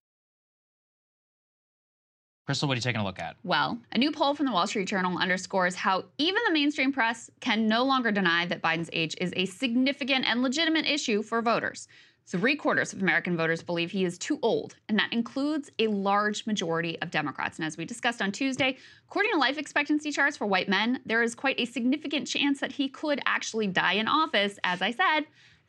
Krystal, 2.48 2.70
what 2.70 2.76
are 2.76 2.76
you 2.76 2.82
taking 2.82 3.02
a 3.02 3.04
look 3.04 3.20
at? 3.20 3.36
Well, 3.44 3.78
a 3.92 3.98
new 3.98 4.10
poll 4.10 4.34
from 4.34 4.46
the 4.46 4.54
Wall 4.54 4.68
Street 4.68 4.88
Journal 4.88 5.18
underscores 5.18 5.76
how 5.76 6.06
even 6.18 6.42
the 6.48 6.54
mainstream 6.54 6.94
press 6.94 7.30
can 7.42 7.68
no 7.68 7.84
longer 7.84 8.10
deny 8.10 8.46
that 8.46 8.62
Biden's 8.62 8.90
age 8.94 9.16
is 9.20 9.34
a 9.36 9.46
significant 9.46 10.26
and 10.26 10.42
legitimate 10.42 10.86
issue 10.86 11.24
for 11.24 11.42
voters. 11.42 11.90
Three 12.30 12.58
quarters 12.58 12.92
of 12.92 13.02
American 13.02 13.38
voters 13.38 13.64
believe 13.64 13.90
he 13.90 14.04
is 14.04 14.18
too 14.18 14.38
old, 14.42 14.76
and 14.90 15.00
that 15.00 15.14
includes 15.14 15.72
a 15.80 15.88
large 15.88 16.46
majority 16.46 17.02
of 17.02 17.10
Democrats. 17.10 17.58
And 17.58 17.66
as 17.66 17.78
we 17.78 17.86
discussed 17.86 18.22
on 18.22 18.34
Tuesday, 18.34 18.76
according 19.08 19.32
to 19.32 19.38
life 19.38 19.58
expectancy 19.58 20.12
charts 20.12 20.36
for 20.36 20.46
white 20.46 20.68
men, 20.68 21.00
there 21.06 21.24
is 21.24 21.34
quite 21.34 21.58
a 21.58 21.64
significant 21.64 22.28
chance 22.28 22.60
that 22.60 22.74
he 22.74 22.90
could 22.90 23.22
actually 23.26 23.68
die 23.68 23.94
in 23.94 24.10
office. 24.10 24.60
As 24.66 24.82
I 24.82 24.92
said, 24.92 25.22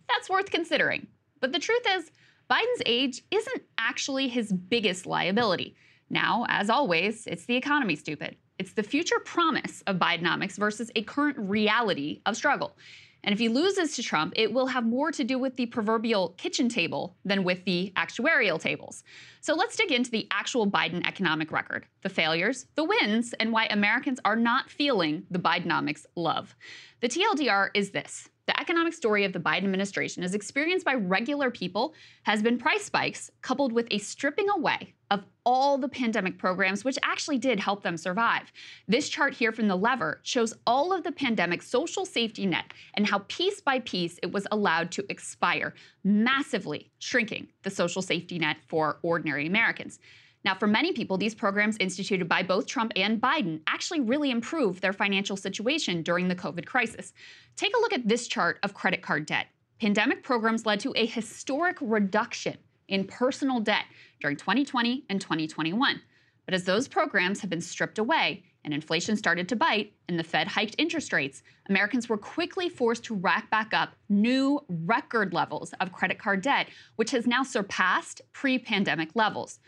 that's 0.08 0.28
worth 0.28 0.50
considering. 0.50 1.06
But 1.38 1.52
the 1.52 1.60
truth 1.60 1.86
is, 1.96 2.10
Biden's 2.50 2.82
age 2.86 3.22
isn't 3.30 3.62
actually 3.78 4.26
his 4.26 4.52
biggest 4.52 5.06
liability. 5.06 5.76
Now, 6.10 6.44
as 6.48 6.70
always, 6.70 7.28
it's 7.28 7.44
the 7.44 7.54
economy, 7.54 7.94
stupid. 7.94 8.36
It's 8.58 8.72
the 8.72 8.82
future 8.82 9.20
promise 9.20 9.84
of 9.86 10.00
Bidenomics 10.00 10.58
versus 10.58 10.90
a 10.96 11.02
current 11.02 11.38
reality 11.38 12.20
of 12.26 12.36
struggle. 12.36 12.76
And 13.24 13.32
if 13.32 13.38
he 13.38 13.48
loses 13.48 13.96
to 13.96 14.02
Trump, 14.02 14.32
it 14.36 14.52
will 14.52 14.68
have 14.68 14.86
more 14.86 15.10
to 15.12 15.24
do 15.24 15.38
with 15.38 15.56
the 15.56 15.66
proverbial 15.66 16.30
kitchen 16.38 16.68
table 16.68 17.16
than 17.24 17.44
with 17.44 17.64
the 17.64 17.92
actuarial 17.96 18.60
tables. 18.60 19.02
So 19.40 19.54
let's 19.54 19.76
dig 19.76 19.92
into 19.92 20.10
the 20.10 20.28
actual 20.30 20.70
Biden 20.70 21.06
economic 21.06 21.50
record, 21.52 21.86
the 22.02 22.08
failures, 22.08 22.66
the 22.74 22.84
wins, 22.84 23.34
and 23.34 23.52
why 23.52 23.66
Americans 23.66 24.20
are 24.24 24.36
not 24.36 24.70
feeling 24.70 25.24
the 25.30 25.38
Bidenomics 25.38 26.06
love. 26.14 26.56
The 27.00 27.08
TLDR 27.08 27.70
is 27.74 27.90
this. 27.90 28.28
The 28.48 28.58
economic 28.58 28.94
story 28.94 29.24
of 29.24 29.34
the 29.34 29.40
Biden 29.40 29.64
administration, 29.64 30.24
as 30.24 30.34
experienced 30.34 30.86
by 30.86 30.94
regular 30.94 31.50
people, 31.50 31.92
has 32.22 32.42
been 32.42 32.56
price 32.56 32.86
spikes 32.86 33.30
coupled 33.42 33.72
with 33.72 33.86
a 33.90 33.98
stripping 33.98 34.48
away 34.48 34.94
of 35.10 35.22
all 35.44 35.76
the 35.76 35.88
pandemic 35.88 36.38
programs, 36.38 36.82
which 36.82 36.98
actually 37.02 37.36
did 37.36 37.60
help 37.60 37.82
them 37.82 37.98
survive. 37.98 38.50
This 38.86 39.10
chart 39.10 39.34
here 39.34 39.52
from 39.52 39.68
the 39.68 39.76
lever 39.76 40.20
shows 40.22 40.54
all 40.66 40.94
of 40.94 41.04
the 41.04 41.12
pandemic 41.12 41.60
social 41.60 42.06
safety 42.06 42.46
net 42.46 42.72
and 42.94 43.06
how 43.06 43.18
piece 43.28 43.60
by 43.60 43.80
piece 43.80 44.18
it 44.22 44.32
was 44.32 44.46
allowed 44.50 44.90
to 44.92 45.04
expire, 45.10 45.74
massively 46.02 46.90
shrinking 47.00 47.48
the 47.64 47.70
social 47.70 48.00
safety 48.00 48.38
net 48.38 48.56
for 48.66 48.98
ordinary 49.02 49.46
Americans. 49.46 49.98
Now, 50.44 50.54
for 50.54 50.66
many 50.66 50.92
people, 50.92 51.18
these 51.18 51.34
programs 51.34 51.76
instituted 51.80 52.28
by 52.28 52.42
both 52.42 52.66
Trump 52.66 52.92
and 52.96 53.20
Biden 53.20 53.60
actually 53.66 54.00
really 54.00 54.30
improved 54.30 54.80
their 54.80 54.92
financial 54.92 55.36
situation 55.36 56.02
during 56.02 56.28
the 56.28 56.36
COVID 56.36 56.64
crisis. 56.64 57.12
Take 57.56 57.76
a 57.76 57.80
look 57.80 57.92
at 57.92 58.06
this 58.06 58.28
chart 58.28 58.58
of 58.62 58.74
credit 58.74 59.02
card 59.02 59.26
debt. 59.26 59.46
Pandemic 59.80 60.22
programs 60.22 60.66
led 60.66 60.80
to 60.80 60.92
a 60.96 61.06
historic 61.06 61.76
reduction 61.80 62.56
in 62.88 63.04
personal 63.04 63.60
debt 63.60 63.84
during 64.20 64.36
2020 64.36 65.04
and 65.08 65.20
2021. 65.20 66.00
But 66.44 66.54
as 66.54 66.64
those 66.64 66.88
programs 66.88 67.40
have 67.40 67.50
been 67.50 67.60
stripped 67.60 67.98
away 67.98 68.42
and 68.64 68.72
inflation 68.72 69.16
started 69.16 69.48
to 69.50 69.56
bite 69.56 69.92
and 70.08 70.18
the 70.18 70.24
Fed 70.24 70.48
hiked 70.48 70.74
interest 70.78 71.12
rates, 71.12 71.42
Americans 71.68 72.08
were 72.08 72.16
quickly 72.16 72.68
forced 72.68 73.04
to 73.04 73.14
rack 73.14 73.50
back 73.50 73.74
up 73.74 73.94
new 74.08 74.64
record 74.68 75.34
levels 75.34 75.74
of 75.80 75.92
credit 75.92 76.18
card 76.18 76.40
debt, 76.40 76.68
which 76.96 77.10
has 77.10 77.26
now 77.26 77.42
surpassed 77.42 78.22
pre 78.32 78.58
pandemic 78.58 79.10
levels. 79.14 79.60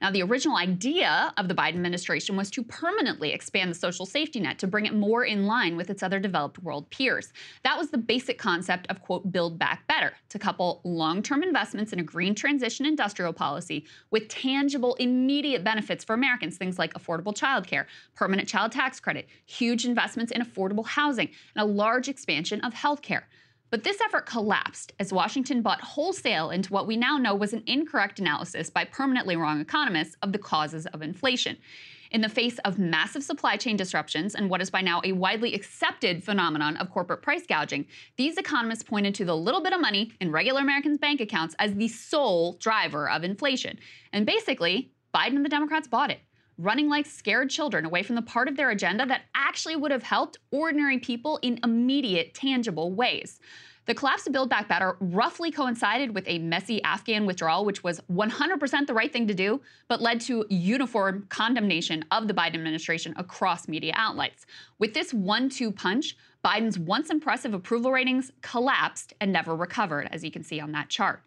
Now, 0.00 0.12
the 0.12 0.22
original 0.22 0.56
idea 0.56 1.32
of 1.36 1.48
the 1.48 1.54
Biden 1.54 1.74
administration 1.74 2.36
was 2.36 2.50
to 2.52 2.62
permanently 2.62 3.32
expand 3.32 3.70
the 3.70 3.74
social 3.74 4.06
safety 4.06 4.38
net 4.38 4.58
to 4.60 4.68
bring 4.68 4.86
it 4.86 4.94
more 4.94 5.24
in 5.24 5.46
line 5.46 5.76
with 5.76 5.90
its 5.90 6.04
other 6.04 6.20
developed 6.20 6.62
world 6.62 6.88
peers. 6.90 7.32
That 7.64 7.76
was 7.76 7.90
the 7.90 7.98
basic 7.98 8.38
concept 8.38 8.86
of, 8.90 9.02
quote, 9.02 9.32
build 9.32 9.58
back 9.58 9.86
better, 9.88 10.12
to 10.28 10.38
couple 10.38 10.80
long 10.84 11.22
term 11.22 11.42
investments 11.42 11.92
in 11.92 11.98
a 11.98 12.04
green 12.04 12.34
transition 12.34 12.86
industrial 12.86 13.32
policy 13.32 13.86
with 14.10 14.28
tangible, 14.28 14.94
immediate 14.94 15.64
benefits 15.64 16.04
for 16.04 16.14
Americans, 16.14 16.56
things 16.56 16.78
like 16.78 16.94
affordable 16.94 17.36
childcare, 17.36 17.86
permanent 18.14 18.48
child 18.48 18.70
tax 18.70 19.00
credit, 19.00 19.26
huge 19.46 19.84
investments 19.84 20.30
in 20.30 20.40
affordable 20.40 20.86
housing, 20.86 21.28
and 21.56 21.62
a 21.62 21.72
large 21.72 22.08
expansion 22.08 22.60
of 22.60 22.72
healthcare. 22.72 23.22
But 23.70 23.84
this 23.84 24.00
effort 24.00 24.24
collapsed 24.24 24.94
as 24.98 25.12
Washington 25.12 25.60
bought 25.60 25.82
wholesale 25.82 26.50
into 26.50 26.72
what 26.72 26.86
we 26.86 26.96
now 26.96 27.18
know 27.18 27.34
was 27.34 27.52
an 27.52 27.62
incorrect 27.66 28.18
analysis 28.18 28.70
by 28.70 28.84
permanently 28.84 29.36
wrong 29.36 29.60
economists 29.60 30.16
of 30.22 30.32
the 30.32 30.38
causes 30.38 30.86
of 30.86 31.02
inflation. 31.02 31.58
In 32.10 32.22
the 32.22 32.30
face 32.30 32.58
of 32.64 32.78
massive 32.78 33.22
supply 33.22 33.58
chain 33.58 33.76
disruptions 33.76 34.34
and 34.34 34.48
what 34.48 34.62
is 34.62 34.70
by 34.70 34.80
now 34.80 35.02
a 35.04 35.12
widely 35.12 35.54
accepted 35.54 36.24
phenomenon 36.24 36.78
of 36.78 36.90
corporate 36.90 37.20
price 37.20 37.46
gouging, 37.46 37.84
these 38.16 38.38
economists 38.38 38.82
pointed 38.82 39.14
to 39.16 39.26
the 39.26 39.36
little 39.36 39.62
bit 39.62 39.74
of 39.74 39.80
money 39.82 40.12
in 40.18 40.32
regular 40.32 40.62
Americans' 40.62 40.96
bank 40.96 41.20
accounts 41.20 41.54
as 41.58 41.74
the 41.74 41.88
sole 41.88 42.54
driver 42.54 43.10
of 43.10 43.24
inflation. 43.24 43.78
And 44.14 44.24
basically, 44.24 44.92
Biden 45.14 45.36
and 45.36 45.44
the 45.44 45.50
Democrats 45.50 45.86
bought 45.86 46.10
it. 46.10 46.20
Running 46.58 46.88
like 46.88 47.06
scared 47.06 47.48
children 47.48 47.84
away 47.84 48.02
from 48.02 48.16
the 48.16 48.22
part 48.22 48.48
of 48.48 48.56
their 48.56 48.70
agenda 48.70 49.06
that 49.06 49.22
actually 49.34 49.76
would 49.76 49.92
have 49.92 50.02
helped 50.02 50.38
ordinary 50.50 50.98
people 50.98 51.38
in 51.42 51.60
immediate, 51.62 52.34
tangible 52.34 52.92
ways. 52.92 53.40
The 53.86 53.94
collapse 53.94 54.26
of 54.26 54.34
Build 54.34 54.50
Back 54.50 54.68
Better 54.68 54.98
roughly 55.00 55.50
coincided 55.50 56.14
with 56.14 56.28
a 56.28 56.38
messy 56.40 56.82
Afghan 56.82 57.24
withdrawal, 57.24 57.64
which 57.64 57.82
was 57.82 58.02
100% 58.12 58.86
the 58.86 58.92
right 58.92 59.10
thing 59.10 59.26
to 59.28 59.32
do, 59.32 59.62
but 59.88 60.02
led 60.02 60.20
to 60.22 60.44
uniform 60.50 61.24
condemnation 61.30 62.04
of 62.10 62.28
the 62.28 62.34
Biden 62.34 62.56
administration 62.56 63.14
across 63.16 63.66
media 63.66 63.94
outlets. 63.96 64.44
With 64.78 64.92
this 64.92 65.14
one 65.14 65.48
two 65.48 65.72
punch, 65.72 66.18
Biden's 66.44 66.78
once 66.78 67.08
impressive 67.08 67.54
approval 67.54 67.90
ratings 67.90 68.30
collapsed 68.42 69.14
and 69.22 69.32
never 69.32 69.56
recovered, 69.56 70.10
as 70.12 70.22
you 70.22 70.30
can 70.30 70.44
see 70.44 70.60
on 70.60 70.72
that 70.72 70.90
chart. 70.90 71.22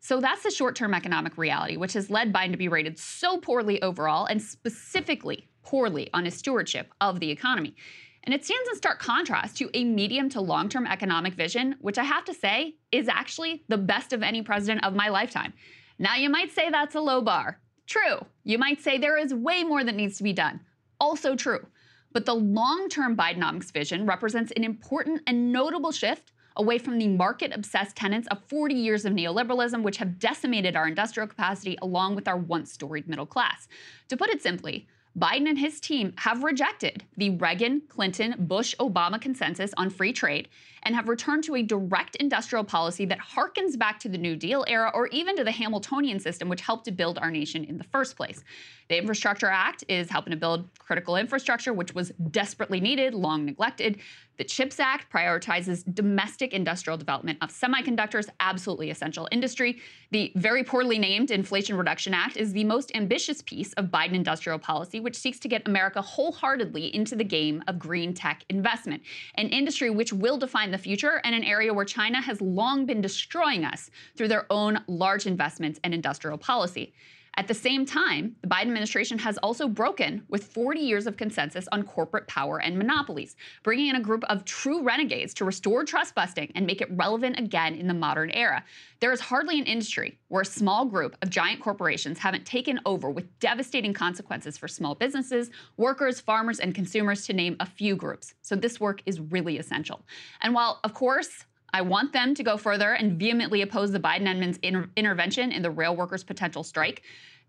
So 0.00 0.20
that's 0.20 0.42
the 0.42 0.50
short 0.50 0.74
term 0.76 0.94
economic 0.94 1.36
reality, 1.36 1.76
which 1.76 1.92
has 1.92 2.10
led 2.10 2.32
Biden 2.32 2.52
to 2.52 2.56
be 2.56 2.68
rated 2.68 2.98
so 2.98 3.38
poorly 3.38 3.80
overall 3.82 4.26
and 4.26 4.40
specifically 4.40 5.48
poorly 5.62 6.08
on 6.14 6.24
his 6.24 6.34
stewardship 6.34 6.92
of 7.00 7.20
the 7.20 7.30
economy. 7.30 7.76
And 8.24 8.34
it 8.34 8.44
stands 8.44 8.68
in 8.68 8.76
stark 8.76 8.98
contrast 8.98 9.56
to 9.58 9.70
a 9.72 9.84
medium 9.84 10.28
to 10.30 10.40
long 10.40 10.68
term 10.68 10.86
economic 10.86 11.34
vision, 11.34 11.76
which 11.80 11.98
I 11.98 12.04
have 12.04 12.24
to 12.24 12.34
say 12.34 12.76
is 12.90 13.08
actually 13.08 13.64
the 13.68 13.78
best 13.78 14.12
of 14.12 14.22
any 14.22 14.42
president 14.42 14.84
of 14.84 14.94
my 14.94 15.08
lifetime. 15.08 15.52
Now, 15.98 16.16
you 16.16 16.30
might 16.30 16.50
say 16.50 16.70
that's 16.70 16.94
a 16.94 17.00
low 17.00 17.20
bar. 17.20 17.60
True. 17.86 18.24
You 18.44 18.58
might 18.58 18.80
say 18.80 18.96
there 18.96 19.18
is 19.18 19.34
way 19.34 19.64
more 19.64 19.84
that 19.84 19.94
needs 19.94 20.16
to 20.18 20.22
be 20.22 20.32
done. 20.32 20.60
Also 20.98 21.34
true. 21.34 21.66
But 22.12 22.24
the 22.24 22.34
long 22.34 22.88
term 22.88 23.16
Bidenomics 23.16 23.72
vision 23.72 24.06
represents 24.06 24.52
an 24.52 24.64
important 24.64 25.22
and 25.26 25.52
notable 25.52 25.92
shift 25.92 26.32
away 26.60 26.76
from 26.76 26.98
the 26.98 27.08
market 27.08 27.52
obsessed 27.54 27.96
tenets 27.96 28.28
of 28.28 28.38
40 28.44 28.74
years 28.74 29.06
of 29.06 29.14
neoliberalism, 29.14 29.82
which 29.82 29.96
have 29.96 30.18
decimated 30.18 30.76
our 30.76 30.86
industrial 30.86 31.26
capacity 31.26 31.78
along 31.80 32.14
with 32.14 32.28
our 32.28 32.36
once 32.36 32.70
storied 32.70 33.08
middle 33.08 33.24
class. 33.24 33.66
To 34.08 34.16
put 34.16 34.28
it 34.28 34.42
simply, 34.42 34.86
Biden 35.18 35.48
and 35.48 35.58
his 35.58 35.80
team 35.80 36.12
have 36.18 36.44
rejected 36.44 37.02
the 37.16 37.30
Reagan, 37.30 37.82
Clinton, 37.88 38.34
Bush, 38.38 38.74
Obama 38.78 39.20
consensus 39.20 39.72
on 39.76 39.90
free 39.90 40.12
trade 40.12 40.48
and 40.84 40.94
have 40.94 41.08
returned 41.08 41.44
to 41.44 41.56
a 41.56 41.62
direct 41.62 42.16
industrial 42.16 42.64
policy 42.64 43.04
that 43.06 43.18
harkens 43.18 43.76
back 43.76 43.98
to 44.00 44.08
the 44.08 44.16
New 44.16 44.36
Deal 44.36 44.64
era 44.68 44.90
or 44.94 45.08
even 45.08 45.36
to 45.36 45.44
the 45.44 45.50
Hamiltonian 45.50 46.20
system, 46.20 46.48
which 46.48 46.60
helped 46.60 46.84
to 46.84 46.92
build 46.92 47.18
our 47.18 47.30
nation 47.30 47.64
in 47.64 47.76
the 47.76 47.84
first 47.84 48.16
place. 48.16 48.44
The 48.88 48.98
Infrastructure 48.98 49.48
Act 49.48 49.84
is 49.88 50.08
helping 50.10 50.30
to 50.30 50.36
build 50.36 50.68
critical 50.78 51.16
infrastructure, 51.16 51.72
which 51.72 51.94
was 51.94 52.12
desperately 52.30 52.80
needed, 52.80 53.12
long 53.12 53.44
neglected. 53.44 53.98
The 54.40 54.44
CHIPS 54.44 54.80
Act 54.80 55.12
prioritizes 55.12 55.84
domestic 55.94 56.54
industrial 56.54 56.96
development 56.96 57.36
of 57.42 57.50
semiconductors, 57.50 58.30
absolutely 58.40 58.88
essential 58.88 59.28
industry. 59.30 59.80
The 60.12 60.32
very 60.34 60.64
poorly 60.64 60.98
named 60.98 61.30
Inflation 61.30 61.76
Reduction 61.76 62.14
Act 62.14 62.38
is 62.38 62.54
the 62.54 62.64
most 62.64 62.90
ambitious 62.94 63.42
piece 63.42 63.74
of 63.74 63.88
Biden 63.88 64.14
industrial 64.14 64.58
policy, 64.58 64.98
which 64.98 65.18
seeks 65.18 65.38
to 65.40 65.48
get 65.48 65.68
America 65.68 66.00
wholeheartedly 66.00 66.94
into 66.94 67.16
the 67.16 67.22
game 67.22 67.62
of 67.68 67.78
green 67.78 68.14
tech 68.14 68.42
investment, 68.48 69.02
an 69.34 69.50
industry 69.50 69.90
which 69.90 70.10
will 70.10 70.38
define 70.38 70.70
the 70.70 70.78
future 70.78 71.20
and 71.22 71.34
an 71.34 71.44
area 71.44 71.74
where 71.74 71.84
China 71.84 72.22
has 72.22 72.40
long 72.40 72.86
been 72.86 73.02
destroying 73.02 73.66
us 73.66 73.90
through 74.16 74.28
their 74.28 74.46
own 74.48 74.82
large 74.86 75.26
investments 75.26 75.78
and 75.84 75.92
industrial 75.92 76.38
policy. 76.38 76.94
At 77.36 77.46
the 77.48 77.54
same 77.54 77.86
time, 77.86 78.36
the 78.42 78.48
Biden 78.48 78.62
administration 78.62 79.18
has 79.20 79.38
also 79.38 79.68
broken 79.68 80.24
with 80.28 80.44
40 80.52 80.80
years 80.80 81.06
of 81.06 81.16
consensus 81.16 81.68
on 81.72 81.84
corporate 81.84 82.26
power 82.26 82.60
and 82.60 82.76
monopolies, 82.76 83.36
bringing 83.62 83.86
in 83.86 83.96
a 83.96 84.00
group 84.00 84.24
of 84.24 84.44
true 84.44 84.82
renegades 84.82 85.32
to 85.34 85.44
restore 85.44 85.84
trust 85.84 86.14
busting 86.14 86.50
and 86.54 86.66
make 86.66 86.80
it 86.80 86.88
relevant 86.90 87.38
again 87.38 87.74
in 87.76 87.86
the 87.86 87.94
modern 87.94 88.30
era. 88.30 88.64
There 88.98 89.12
is 89.12 89.20
hardly 89.20 89.58
an 89.58 89.64
industry 89.64 90.18
where 90.28 90.42
a 90.42 90.46
small 90.46 90.84
group 90.84 91.16
of 91.22 91.30
giant 91.30 91.60
corporations 91.60 92.18
haven't 92.18 92.44
taken 92.44 92.80
over 92.84 93.08
with 93.08 93.38
devastating 93.38 93.94
consequences 93.94 94.58
for 94.58 94.68
small 94.68 94.94
businesses, 94.94 95.50
workers, 95.76 96.20
farmers, 96.20 96.60
and 96.60 96.74
consumers, 96.74 97.26
to 97.26 97.32
name 97.32 97.56
a 97.60 97.66
few 97.66 97.96
groups. 97.96 98.34
So 98.42 98.56
this 98.56 98.80
work 98.80 99.02
is 99.06 99.20
really 99.20 99.56
essential. 99.56 100.02
And 100.42 100.52
while, 100.52 100.80
of 100.84 100.94
course, 100.94 101.46
I 101.72 101.82
want 101.82 102.12
them 102.12 102.34
to 102.34 102.42
go 102.42 102.56
further 102.56 102.92
and 102.92 103.18
vehemently 103.18 103.62
oppose 103.62 103.92
the 103.92 104.00
Biden 104.00 104.22
admin's 104.22 104.58
inter- 104.58 104.90
intervention 104.96 105.52
in 105.52 105.62
the 105.62 105.70
rail 105.70 105.94
workers' 105.96 106.24
potential 106.24 106.62
strike. 106.62 107.02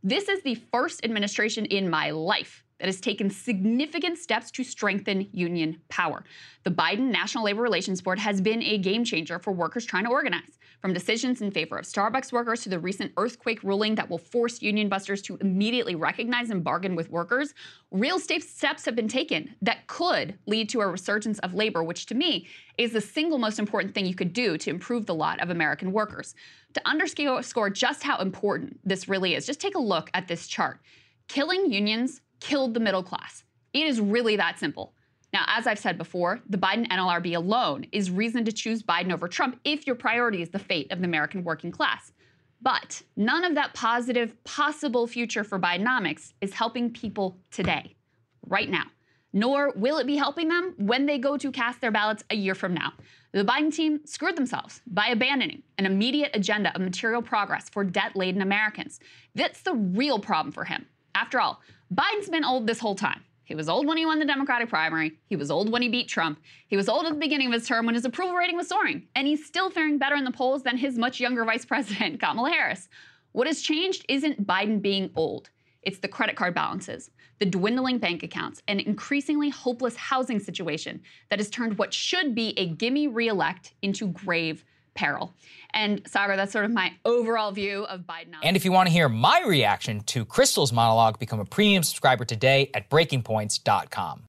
This 0.03 0.27
is 0.30 0.41
the 0.43 0.56
first 0.56 1.06
administration 1.06 1.65
in 1.65 1.89
my 1.89 2.11
life 2.11 2.64
that 2.82 2.88
has 2.88 2.99
taken 2.99 3.30
significant 3.30 4.18
steps 4.18 4.49
to 4.49 4.64
strengthen 4.64 5.28
union 5.32 5.80
power. 5.90 6.24
The 6.64 6.72
Biden 6.72 7.12
National 7.12 7.44
Labor 7.44 7.62
Relations 7.62 8.02
Board 8.02 8.18
has 8.18 8.41
been 8.41 8.64
a 8.64 8.80
game 8.80 9.03
changer 9.06 9.38
for 9.38 9.52
workers 9.52 9.86
trying 9.86 10.06
to 10.06 10.10
organize. 10.10 10.58
From 10.82 10.91
decisions 10.91 11.44
in 11.44 11.52
favor 11.52 11.78
of 11.78 11.86
Starbucks 11.86 12.34
workers 12.34 12.64
to 12.64 12.70
the 12.70 12.80
recent 12.80 13.12
earthquake 13.18 13.62
ruling 13.62 13.94
that 13.95 14.10
will 14.10 14.18
force 14.18 14.64
union 14.64 14.90
busters 14.90 15.22
to 15.24 15.38
immediately 15.41 15.94
recognize 15.94 16.49
and 16.49 16.64
bargain 16.64 16.95
with 16.95 17.12
workers, 17.12 17.53
real 17.91 18.18
steps 18.18 18.86
have 18.86 18.95
been 18.95 19.08
taken 19.08 19.53
that 19.62 19.86
could 19.86 20.40
lead 20.48 20.68
to 20.70 20.82
a 20.82 20.88
resurgence 20.88 21.38
of 21.40 21.53
labor, 21.53 21.84
which 21.84 22.08
to 22.08 22.16
me 22.16 22.48
is 22.80 22.94
the 22.94 23.02
single 23.02 23.38
most 23.38 23.60
important 23.60 23.94
thing 23.94 24.08
you 24.08 24.16
could 24.16 24.34
do 24.34 24.58
to 24.58 24.72
improve 24.72 25.06
the 25.06 25.14
lot 25.14 25.40
of 25.40 25.52
American 25.52 25.91
workers. 25.91 26.34
To 26.74 26.82
underscore 26.88 27.70
just 27.70 28.02
how 28.02 28.18
important 28.18 28.80
this 28.84 29.08
really 29.08 29.36
is, 29.36 29.45
just 29.45 29.62
take 29.62 29.76
a 29.76 29.80
look 29.80 30.10
at 30.16 30.28
this 30.28 30.48
chart. 30.48 30.80
Killing 31.28 31.72
unions 31.72 32.22
killed 32.41 32.73
the 32.73 32.80
middle 32.81 33.03
class. 33.03 33.45
It 33.73 33.88
is 33.88 34.01
really 34.01 34.35
that 34.35 34.59
simple. 34.59 34.93
Now, 35.34 35.45
as 35.47 35.65
I've 35.65 35.80
said 35.80 35.97
before, 35.97 36.41
the 36.49 36.57
Biden 36.57 36.88
NLRB 36.89 37.38
alone 37.38 37.85
is 37.93 38.11
reason 38.11 38.43
to 38.43 38.51
choose 38.51 38.84
Biden 38.84 39.13
over 39.13 39.30
Trump 39.30 39.59
if 39.63 39.88
your 39.88 39.95
priority 39.95 40.41
is 40.41 40.49
the 40.49 40.59
fate 40.59 40.91
of 40.91 40.99
the 40.99 41.05
American 41.05 41.45
working 41.45 41.72
class. 41.72 42.11
But 42.61 43.01
none 43.15 43.45
of 43.45 43.55
that 43.55 43.73
positive, 43.73 44.35
possible 44.43 45.07
future 45.07 45.43
for 45.43 45.57
Bidenomics 45.57 46.34
is 46.41 46.53
helping 46.53 46.91
people 46.91 47.38
today, 47.49 47.95
right 48.45 48.69
now. 48.69 48.85
Nor 49.34 49.72
will 49.72 49.97
it 49.97 50.05
be 50.05 50.18
helping 50.18 50.49
them 50.49 50.73
when 50.77 51.05
they 51.05 51.18
go 51.18 51.38
to 51.38 51.51
cast 51.51 51.80
their 51.80 51.91
ballots 51.91 52.23
a 52.30 52.35
year 52.35 52.53
from 52.53 52.73
now. 52.73 52.91
The 53.31 53.45
Biden 53.45 53.73
team 53.73 54.01
screwed 54.05 54.35
themselves 54.35 54.81
by 54.85 55.07
abandoning 55.07 55.63
an 55.77 55.85
immediate 55.85 56.31
agenda 56.34 56.76
of 56.76 56.81
material 56.81 57.22
progress 57.22 57.69
for 57.69 57.85
debt 57.85 58.15
laden 58.15 58.41
Americans. 58.41 58.99
That's 59.34 59.61
the 59.61 59.73
real 59.73 60.19
problem 60.19 60.51
for 60.51 60.65
him. 60.65 60.85
After 61.15 61.39
all, 61.39 61.61
Biden's 61.93 62.30
been 62.30 62.45
old 62.45 62.68
this 62.68 62.80
whole 62.80 62.95
time. 62.95 63.22
He 63.43 63.55
was 63.55 63.68
old 63.68 63.85
when 63.85 63.97
he 63.97 64.05
won 64.05 64.19
the 64.19 64.26
Democratic 64.26 64.69
primary. 64.69 65.19
He 65.27 65.35
was 65.35 65.51
old 65.51 65.69
when 65.69 65.81
he 65.81 65.89
beat 65.89 66.07
Trump. 66.07 66.39
He 66.69 66.77
was 66.77 66.88
old 66.88 67.05
at 67.05 67.13
the 67.13 67.19
beginning 67.19 67.47
of 67.47 67.53
his 67.53 67.68
term 67.68 67.85
when 67.85 67.95
his 67.95 68.05
approval 68.05 68.35
rating 68.35 68.55
was 68.55 68.69
soaring. 68.69 69.07
And 69.13 69.27
he's 69.27 69.45
still 69.45 69.69
faring 69.69 69.97
better 69.97 70.15
in 70.15 70.23
the 70.23 70.31
polls 70.31 70.63
than 70.63 70.77
his 70.77 70.97
much 70.97 71.19
younger 71.19 71.43
vice 71.43 71.65
president, 71.72 72.22
Kamala 72.22 72.49
Harris. 72.49 72.88
What 73.34 73.47
has 73.47 73.61
changed 73.61 74.05
isn't 74.07 74.47
Biden 74.47 74.81
being 74.81 75.11
old. 75.15 75.49
It's 75.81 75.99
the 75.99 76.07
credit 76.07 76.38
card 76.38 76.53
balances, 76.53 77.09
the 77.39 77.45
dwindling 77.45 77.97
bank 77.97 78.23
accounts, 78.23 78.61
an 78.69 78.80
increasingly 78.80 79.49
hopeless 79.49 79.97
housing 79.97 80.39
situation 80.39 81.01
that 81.30 81.39
has 81.39 81.49
turned 81.49 81.77
what 81.77 81.93
should 81.93 82.34
be 82.34 82.53
a 82.57 82.68
gimme 82.68 83.07
reelect 83.07 83.73
into 83.81 84.07
grave 84.07 84.63
peril. 84.93 85.34
And 85.73 86.03
Saagar, 86.03 86.35
that's 86.35 86.51
sort 86.51 86.65
of 86.65 86.72
my 86.72 86.93
overall 87.05 87.51
view 87.51 87.84
of 87.85 88.01
Biden. 88.01 88.35
And 88.43 88.57
if 88.57 88.65
you 88.65 88.72
want 88.72 88.88
to 88.88 88.93
hear 88.93 89.07
my 89.09 89.41
reaction 89.45 90.01
to 90.01 90.26
Krystal's 90.26 90.73
monologue, 90.73 91.19
become 91.19 91.39
a 91.39 91.45
premium 91.45 91.84
subscriber 91.84 92.26
today 92.26 92.69
at 92.73 92.89
breakingpoints.com. 92.89 94.26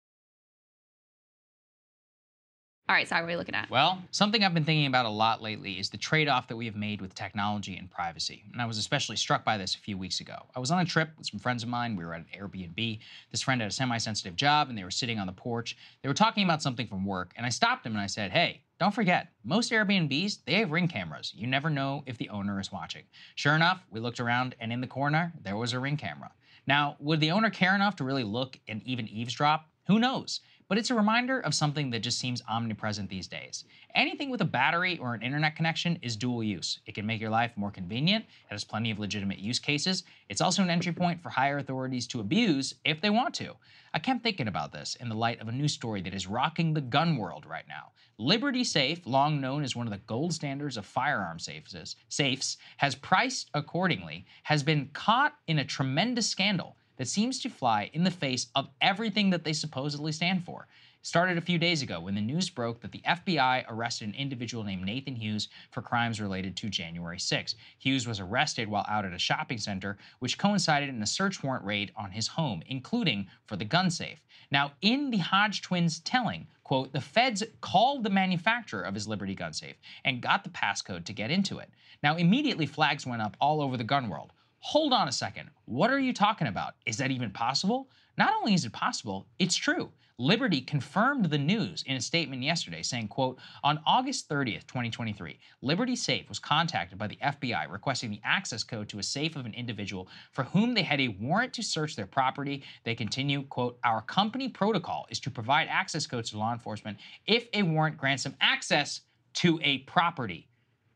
All 2.88 2.96
right, 2.96 3.06
sorry, 3.08 3.22
what 3.22 3.28
are 3.28 3.32
we 3.32 3.36
looking 3.36 3.54
at? 3.54 3.70
Well, 3.70 4.02
something 4.10 4.42
I've 4.42 4.52
been 4.52 4.64
thinking 4.64 4.86
about 4.86 5.06
a 5.06 5.08
lot 5.08 5.40
lately 5.40 5.78
is 5.78 5.88
the 5.88 5.96
trade 5.96 6.28
off 6.28 6.48
that 6.48 6.56
we 6.56 6.66
have 6.66 6.74
made 6.74 7.00
with 7.00 7.14
technology 7.14 7.76
and 7.76 7.88
privacy. 7.88 8.42
And 8.52 8.60
I 8.60 8.66
was 8.66 8.76
especially 8.76 9.16
struck 9.16 9.44
by 9.44 9.56
this 9.56 9.76
a 9.76 9.78
few 9.78 9.96
weeks 9.96 10.20
ago. 10.20 10.34
I 10.56 10.58
was 10.58 10.72
on 10.72 10.80
a 10.80 10.84
trip 10.84 11.10
with 11.16 11.28
some 11.28 11.38
friends 11.38 11.62
of 11.62 11.68
mine. 11.68 11.94
We 11.94 12.04
were 12.04 12.12
at 12.12 12.20
an 12.20 12.26
Airbnb. 12.36 12.98
This 13.30 13.40
friend 13.40 13.60
had 13.60 13.70
a 13.70 13.72
semi 13.72 13.98
sensitive 13.98 14.34
job, 14.34 14.68
and 14.68 14.76
they 14.76 14.82
were 14.82 14.90
sitting 14.90 15.20
on 15.20 15.28
the 15.28 15.32
porch. 15.32 15.76
They 16.02 16.08
were 16.08 16.14
talking 16.14 16.44
about 16.44 16.60
something 16.60 16.88
from 16.88 17.06
work, 17.06 17.32
and 17.36 17.46
I 17.46 17.50
stopped 17.50 17.86
him 17.86 17.92
and 17.92 18.00
I 18.00 18.08
said, 18.08 18.32
Hey, 18.32 18.62
don't 18.80 18.94
forget, 18.94 19.28
most 19.44 19.70
Airbnbs, 19.70 20.40
they 20.44 20.54
have 20.54 20.72
ring 20.72 20.88
cameras. 20.88 21.32
You 21.36 21.46
never 21.46 21.70
know 21.70 22.02
if 22.06 22.18
the 22.18 22.28
owner 22.30 22.58
is 22.58 22.72
watching. 22.72 23.04
Sure 23.36 23.54
enough, 23.54 23.80
we 23.90 24.00
looked 24.00 24.18
around, 24.18 24.56
and 24.58 24.72
in 24.72 24.80
the 24.80 24.88
corner, 24.88 25.32
there 25.44 25.56
was 25.56 25.72
a 25.72 25.78
ring 25.78 25.96
camera. 25.96 26.32
Now, 26.66 26.96
would 26.98 27.20
the 27.20 27.30
owner 27.30 27.48
care 27.48 27.76
enough 27.76 27.94
to 27.96 28.04
really 28.04 28.24
look 28.24 28.58
and 28.66 28.82
even 28.82 29.08
eavesdrop? 29.08 29.68
Who 29.86 29.98
knows? 29.98 30.40
But 30.72 30.78
it's 30.78 30.88
a 30.88 30.94
reminder 30.94 31.38
of 31.38 31.52
something 31.52 31.90
that 31.90 31.98
just 31.98 32.18
seems 32.18 32.40
omnipresent 32.48 33.10
these 33.10 33.26
days. 33.26 33.66
Anything 33.94 34.30
with 34.30 34.40
a 34.40 34.46
battery 34.46 34.96
or 34.96 35.12
an 35.12 35.20
internet 35.20 35.54
connection 35.54 35.98
is 36.00 36.16
dual 36.16 36.42
use. 36.42 36.78
It 36.86 36.94
can 36.94 37.04
make 37.04 37.20
your 37.20 37.28
life 37.28 37.52
more 37.56 37.70
convenient, 37.70 38.24
it 38.24 38.52
has 38.54 38.64
plenty 38.64 38.90
of 38.90 38.98
legitimate 38.98 39.38
use 39.38 39.58
cases. 39.58 40.04
It's 40.30 40.40
also 40.40 40.62
an 40.62 40.70
entry 40.70 40.92
point 40.92 41.22
for 41.22 41.28
higher 41.28 41.58
authorities 41.58 42.06
to 42.06 42.20
abuse 42.20 42.72
if 42.86 43.02
they 43.02 43.10
want 43.10 43.34
to. 43.34 43.54
I 43.92 43.98
kept 43.98 44.22
thinking 44.22 44.48
about 44.48 44.72
this 44.72 44.94
in 44.94 45.10
the 45.10 45.14
light 45.14 45.42
of 45.42 45.48
a 45.48 45.52
news 45.52 45.74
story 45.74 46.00
that 46.00 46.14
is 46.14 46.26
rocking 46.26 46.72
the 46.72 46.80
gun 46.80 47.18
world 47.18 47.44
right 47.44 47.68
now. 47.68 47.92
Liberty 48.16 48.64
Safe, 48.64 49.06
long 49.06 49.42
known 49.42 49.64
as 49.64 49.76
one 49.76 49.86
of 49.86 49.92
the 49.92 49.98
gold 49.98 50.32
standards 50.32 50.78
of 50.78 50.86
firearm 50.86 51.38
safes, 51.38 51.96
safes 52.08 52.56
has 52.78 52.94
priced 52.94 53.50
accordingly, 53.52 54.24
has 54.44 54.62
been 54.62 54.88
caught 54.94 55.34
in 55.46 55.58
a 55.58 55.66
tremendous 55.66 56.30
scandal 56.30 56.78
that 57.02 57.08
seems 57.08 57.40
to 57.40 57.50
fly 57.50 57.90
in 57.94 58.04
the 58.04 58.10
face 58.12 58.46
of 58.54 58.68
everything 58.80 59.30
that 59.30 59.42
they 59.42 59.52
supposedly 59.52 60.12
stand 60.12 60.44
for. 60.44 60.68
started 61.04 61.36
a 61.36 61.40
few 61.40 61.58
days 61.58 61.82
ago 61.82 61.98
when 61.98 62.14
the 62.14 62.20
news 62.20 62.48
broke 62.48 62.80
that 62.80 62.92
the 62.92 63.02
FBI 63.04 63.64
arrested 63.68 64.06
an 64.06 64.14
individual 64.14 64.62
named 64.62 64.84
Nathan 64.84 65.16
Hughes 65.16 65.48
for 65.72 65.82
crimes 65.82 66.20
related 66.20 66.56
to 66.58 66.68
January 66.68 67.18
6. 67.18 67.56
Hughes 67.80 68.06
was 68.06 68.20
arrested 68.20 68.68
while 68.68 68.86
out 68.88 69.04
at 69.04 69.12
a 69.12 69.18
shopping 69.18 69.58
center, 69.58 69.98
which 70.20 70.38
coincided 70.38 70.90
in 70.90 71.02
a 71.02 71.06
search 71.06 71.42
warrant 71.42 71.64
raid 71.64 71.90
on 71.96 72.12
his 72.12 72.28
home, 72.28 72.62
including 72.68 73.26
for 73.46 73.56
the 73.56 73.64
gun 73.64 73.90
safe. 73.90 74.22
Now, 74.52 74.70
in 74.80 75.10
the 75.10 75.18
Hodge 75.18 75.60
twins' 75.60 75.98
telling, 75.98 76.46
quote, 76.62 76.92
the 76.92 77.00
feds 77.00 77.42
called 77.60 78.04
the 78.04 78.10
manufacturer 78.10 78.82
of 78.82 78.94
his 78.94 79.08
Liberty 79.08 79.34
gun 79.34 79.54
safe 79.54 79.74
and 80.04 80.22
got 80.22 80.44
the 80.44 80.50
passcode 80.50 81.04
to 81.06 81.12
get 81.12 81.32
into 81.32 81.58
it. 81.58 81.68
Now, 82.04 82.14
immediately 82.14 82.66
flags 82.66 83.04
went 83.04 83.22
up 83.22 83.36
all 83.40 83.60
over 83.60 83.76
the 83.76 83.82
gun 83.82 84.08
world. 84.08 84.32
Hold 84.64 84.92
on 84.92 85.08
a 85.08 85.12
second. 85.12 85.50
What 85.64 85.90
are 85.90 85.98
you 85.98 86.12
talking 86.12 86.46
about? 86.46 86.74
Is 86.86 86.96
that 86.98 87.10
even 87.10 87.32
possible? 87.32 87.90
Not 88.16 88.32
only 88.38 88.54
is 88.54 88.64
it 88.64 88.72
possible, 88.72 89.26
it's 89.40 89.56
true. 89.56 89.90
Liberty 90.18 90.60
confirmed 90.60 91.24
the 91.24 91.38
news 91.38 91.82
in 91.84 91.96
a 91.96 92.00
statement 92.00 92.44
yesterday 92.44 92.82
saying, 92.82 93.08
quote, 93.08 93.40
on 93.64 93.80
August 93.86 94.28
30th, 94.28 94.68
2023, 94.68 95.36
Liberty 95.62 95.96
Safe 95.96 96.28
was 96.28 96.38
contacted 96.38 96.96
by 96.96 97.08
the 97.08 97.16
FBI 97.16 97.68
requesting 97.72 98.12
the 98.12 98.20
access 98.22 98.62
code 98.62 98.88
to 98.90 99.00
a 99.00 99.02
safe 99.02 99.34
of 99.34 99.46
an 99.46 99.54
individual 99.54 100.06
for 100.30 100.44
whom 100.44 100.74
they 100.74 100.84
had 100.84 101.00
a 101.00 101.08
warrant 101.08 101.52
to 101.54 101.62
search 101.62 101.96
their 101.96 102.06
property. 102.06 102.62
They 102.84 102.94
continue, 102.94 103.42
quote, 103.42 103.80
our 103.82 104.02
company 104.02 104.48
protocol 104.48 105.08
is 105.10 105.18
to 105.20 105.30
provide 105.30 105.66
access 105.68 106.06
codes 106.06 106.30
to 106.30 106.38
law 106.38 106.52
enforcement 106.52 106.98
if 107.26 107.48
a 107.52 107.64
warrant 107.64 107.96
grants 107.96 108.22
them 108.22 108.36
access 108.40 109.00
to 109.34 109.58
a 109.64 109.78
property. 109.78 110.46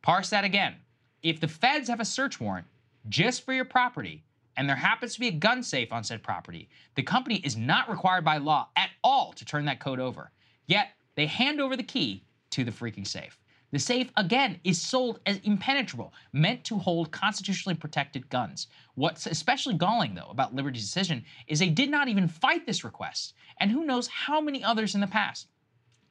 Parse 0.02 0.30
that 0.30 0.44
again. 0.44 0.76
If 1.24 1.40
the 1.40 1.48
feds 1.48 1.88
have 1.88 1.98
a 1.98 2.05
search 2.05 2.40
warrant 2.40 2.66
just 3.09 3.45
for 3.45 3.53
your 3.53 3.65
property, 3.65 4.24
and 4.57 4.69
there 4.69 4.77
happens 4.77 5.15
to 5.15 5.20
be 5.20 5.28
a 5.28 5.33
gun 5.33 5.62
safe 5.62 5.93
on 5.93 6.05
said 6.05 6.23
property, 6.23 6.69
the 6.95 7.03
company 7.03 7.37
is 7.45 7.57
not 7.57 7.91
required 7.91 8.24
by 8.24 8.39
law 8.39 8.69
at 8.77 8.91
all 9.05 9.33
to 9.35 9.45
turn 9.45 9.65
that 9.66 9.81
code 9.81 10.01
over. 10.01 10.31
Yet, 10.66 10.89
they 11.15 11.27
hand 11.27 11.61
over 11.61 11.77
the 11.77 11.83
key 11.83 12.24
to 12.51 12.65
the 12.65 12.70
freaking 12.70 13.07
safe. 13.07 13.39
The 13.73 13.78
safe, 13.78 14.11
again, 14.16 14.61
is 14.65 14.81
sold 14.81 15.20
as 15.27 15.39
impenetrable, 15.39 16.15
meant 16.33 16.65
to 16.65 16.78
hold 16.78 17.11
constitutionally 17.11 17.77
protected 17.77 18.28
guns. 18.31 18.69
What's 18.95 19.27
especially 19.27 19.74
galling, 19.74 20.15
though, 20.15 20.31
about 20.31 20.55
Liberty's 20.55 20.85
decision 20.85 21.24
is 21.49 21.59
they 21.59 21.69
did 21.69 21.91
not 21.91 22.09
even 22.09 22.28
fight 22.28 22.65
this 22.65 22.85
request, 22.85 23.35
and 23.61 23.70
who 23.70 23.85
knows 23.85 24.07
how 24.07 24.41
many 24.41 24.62
others 24.62 24.95
in 24.95 25.01
the 25.01 25.07
past. 25.07 25.49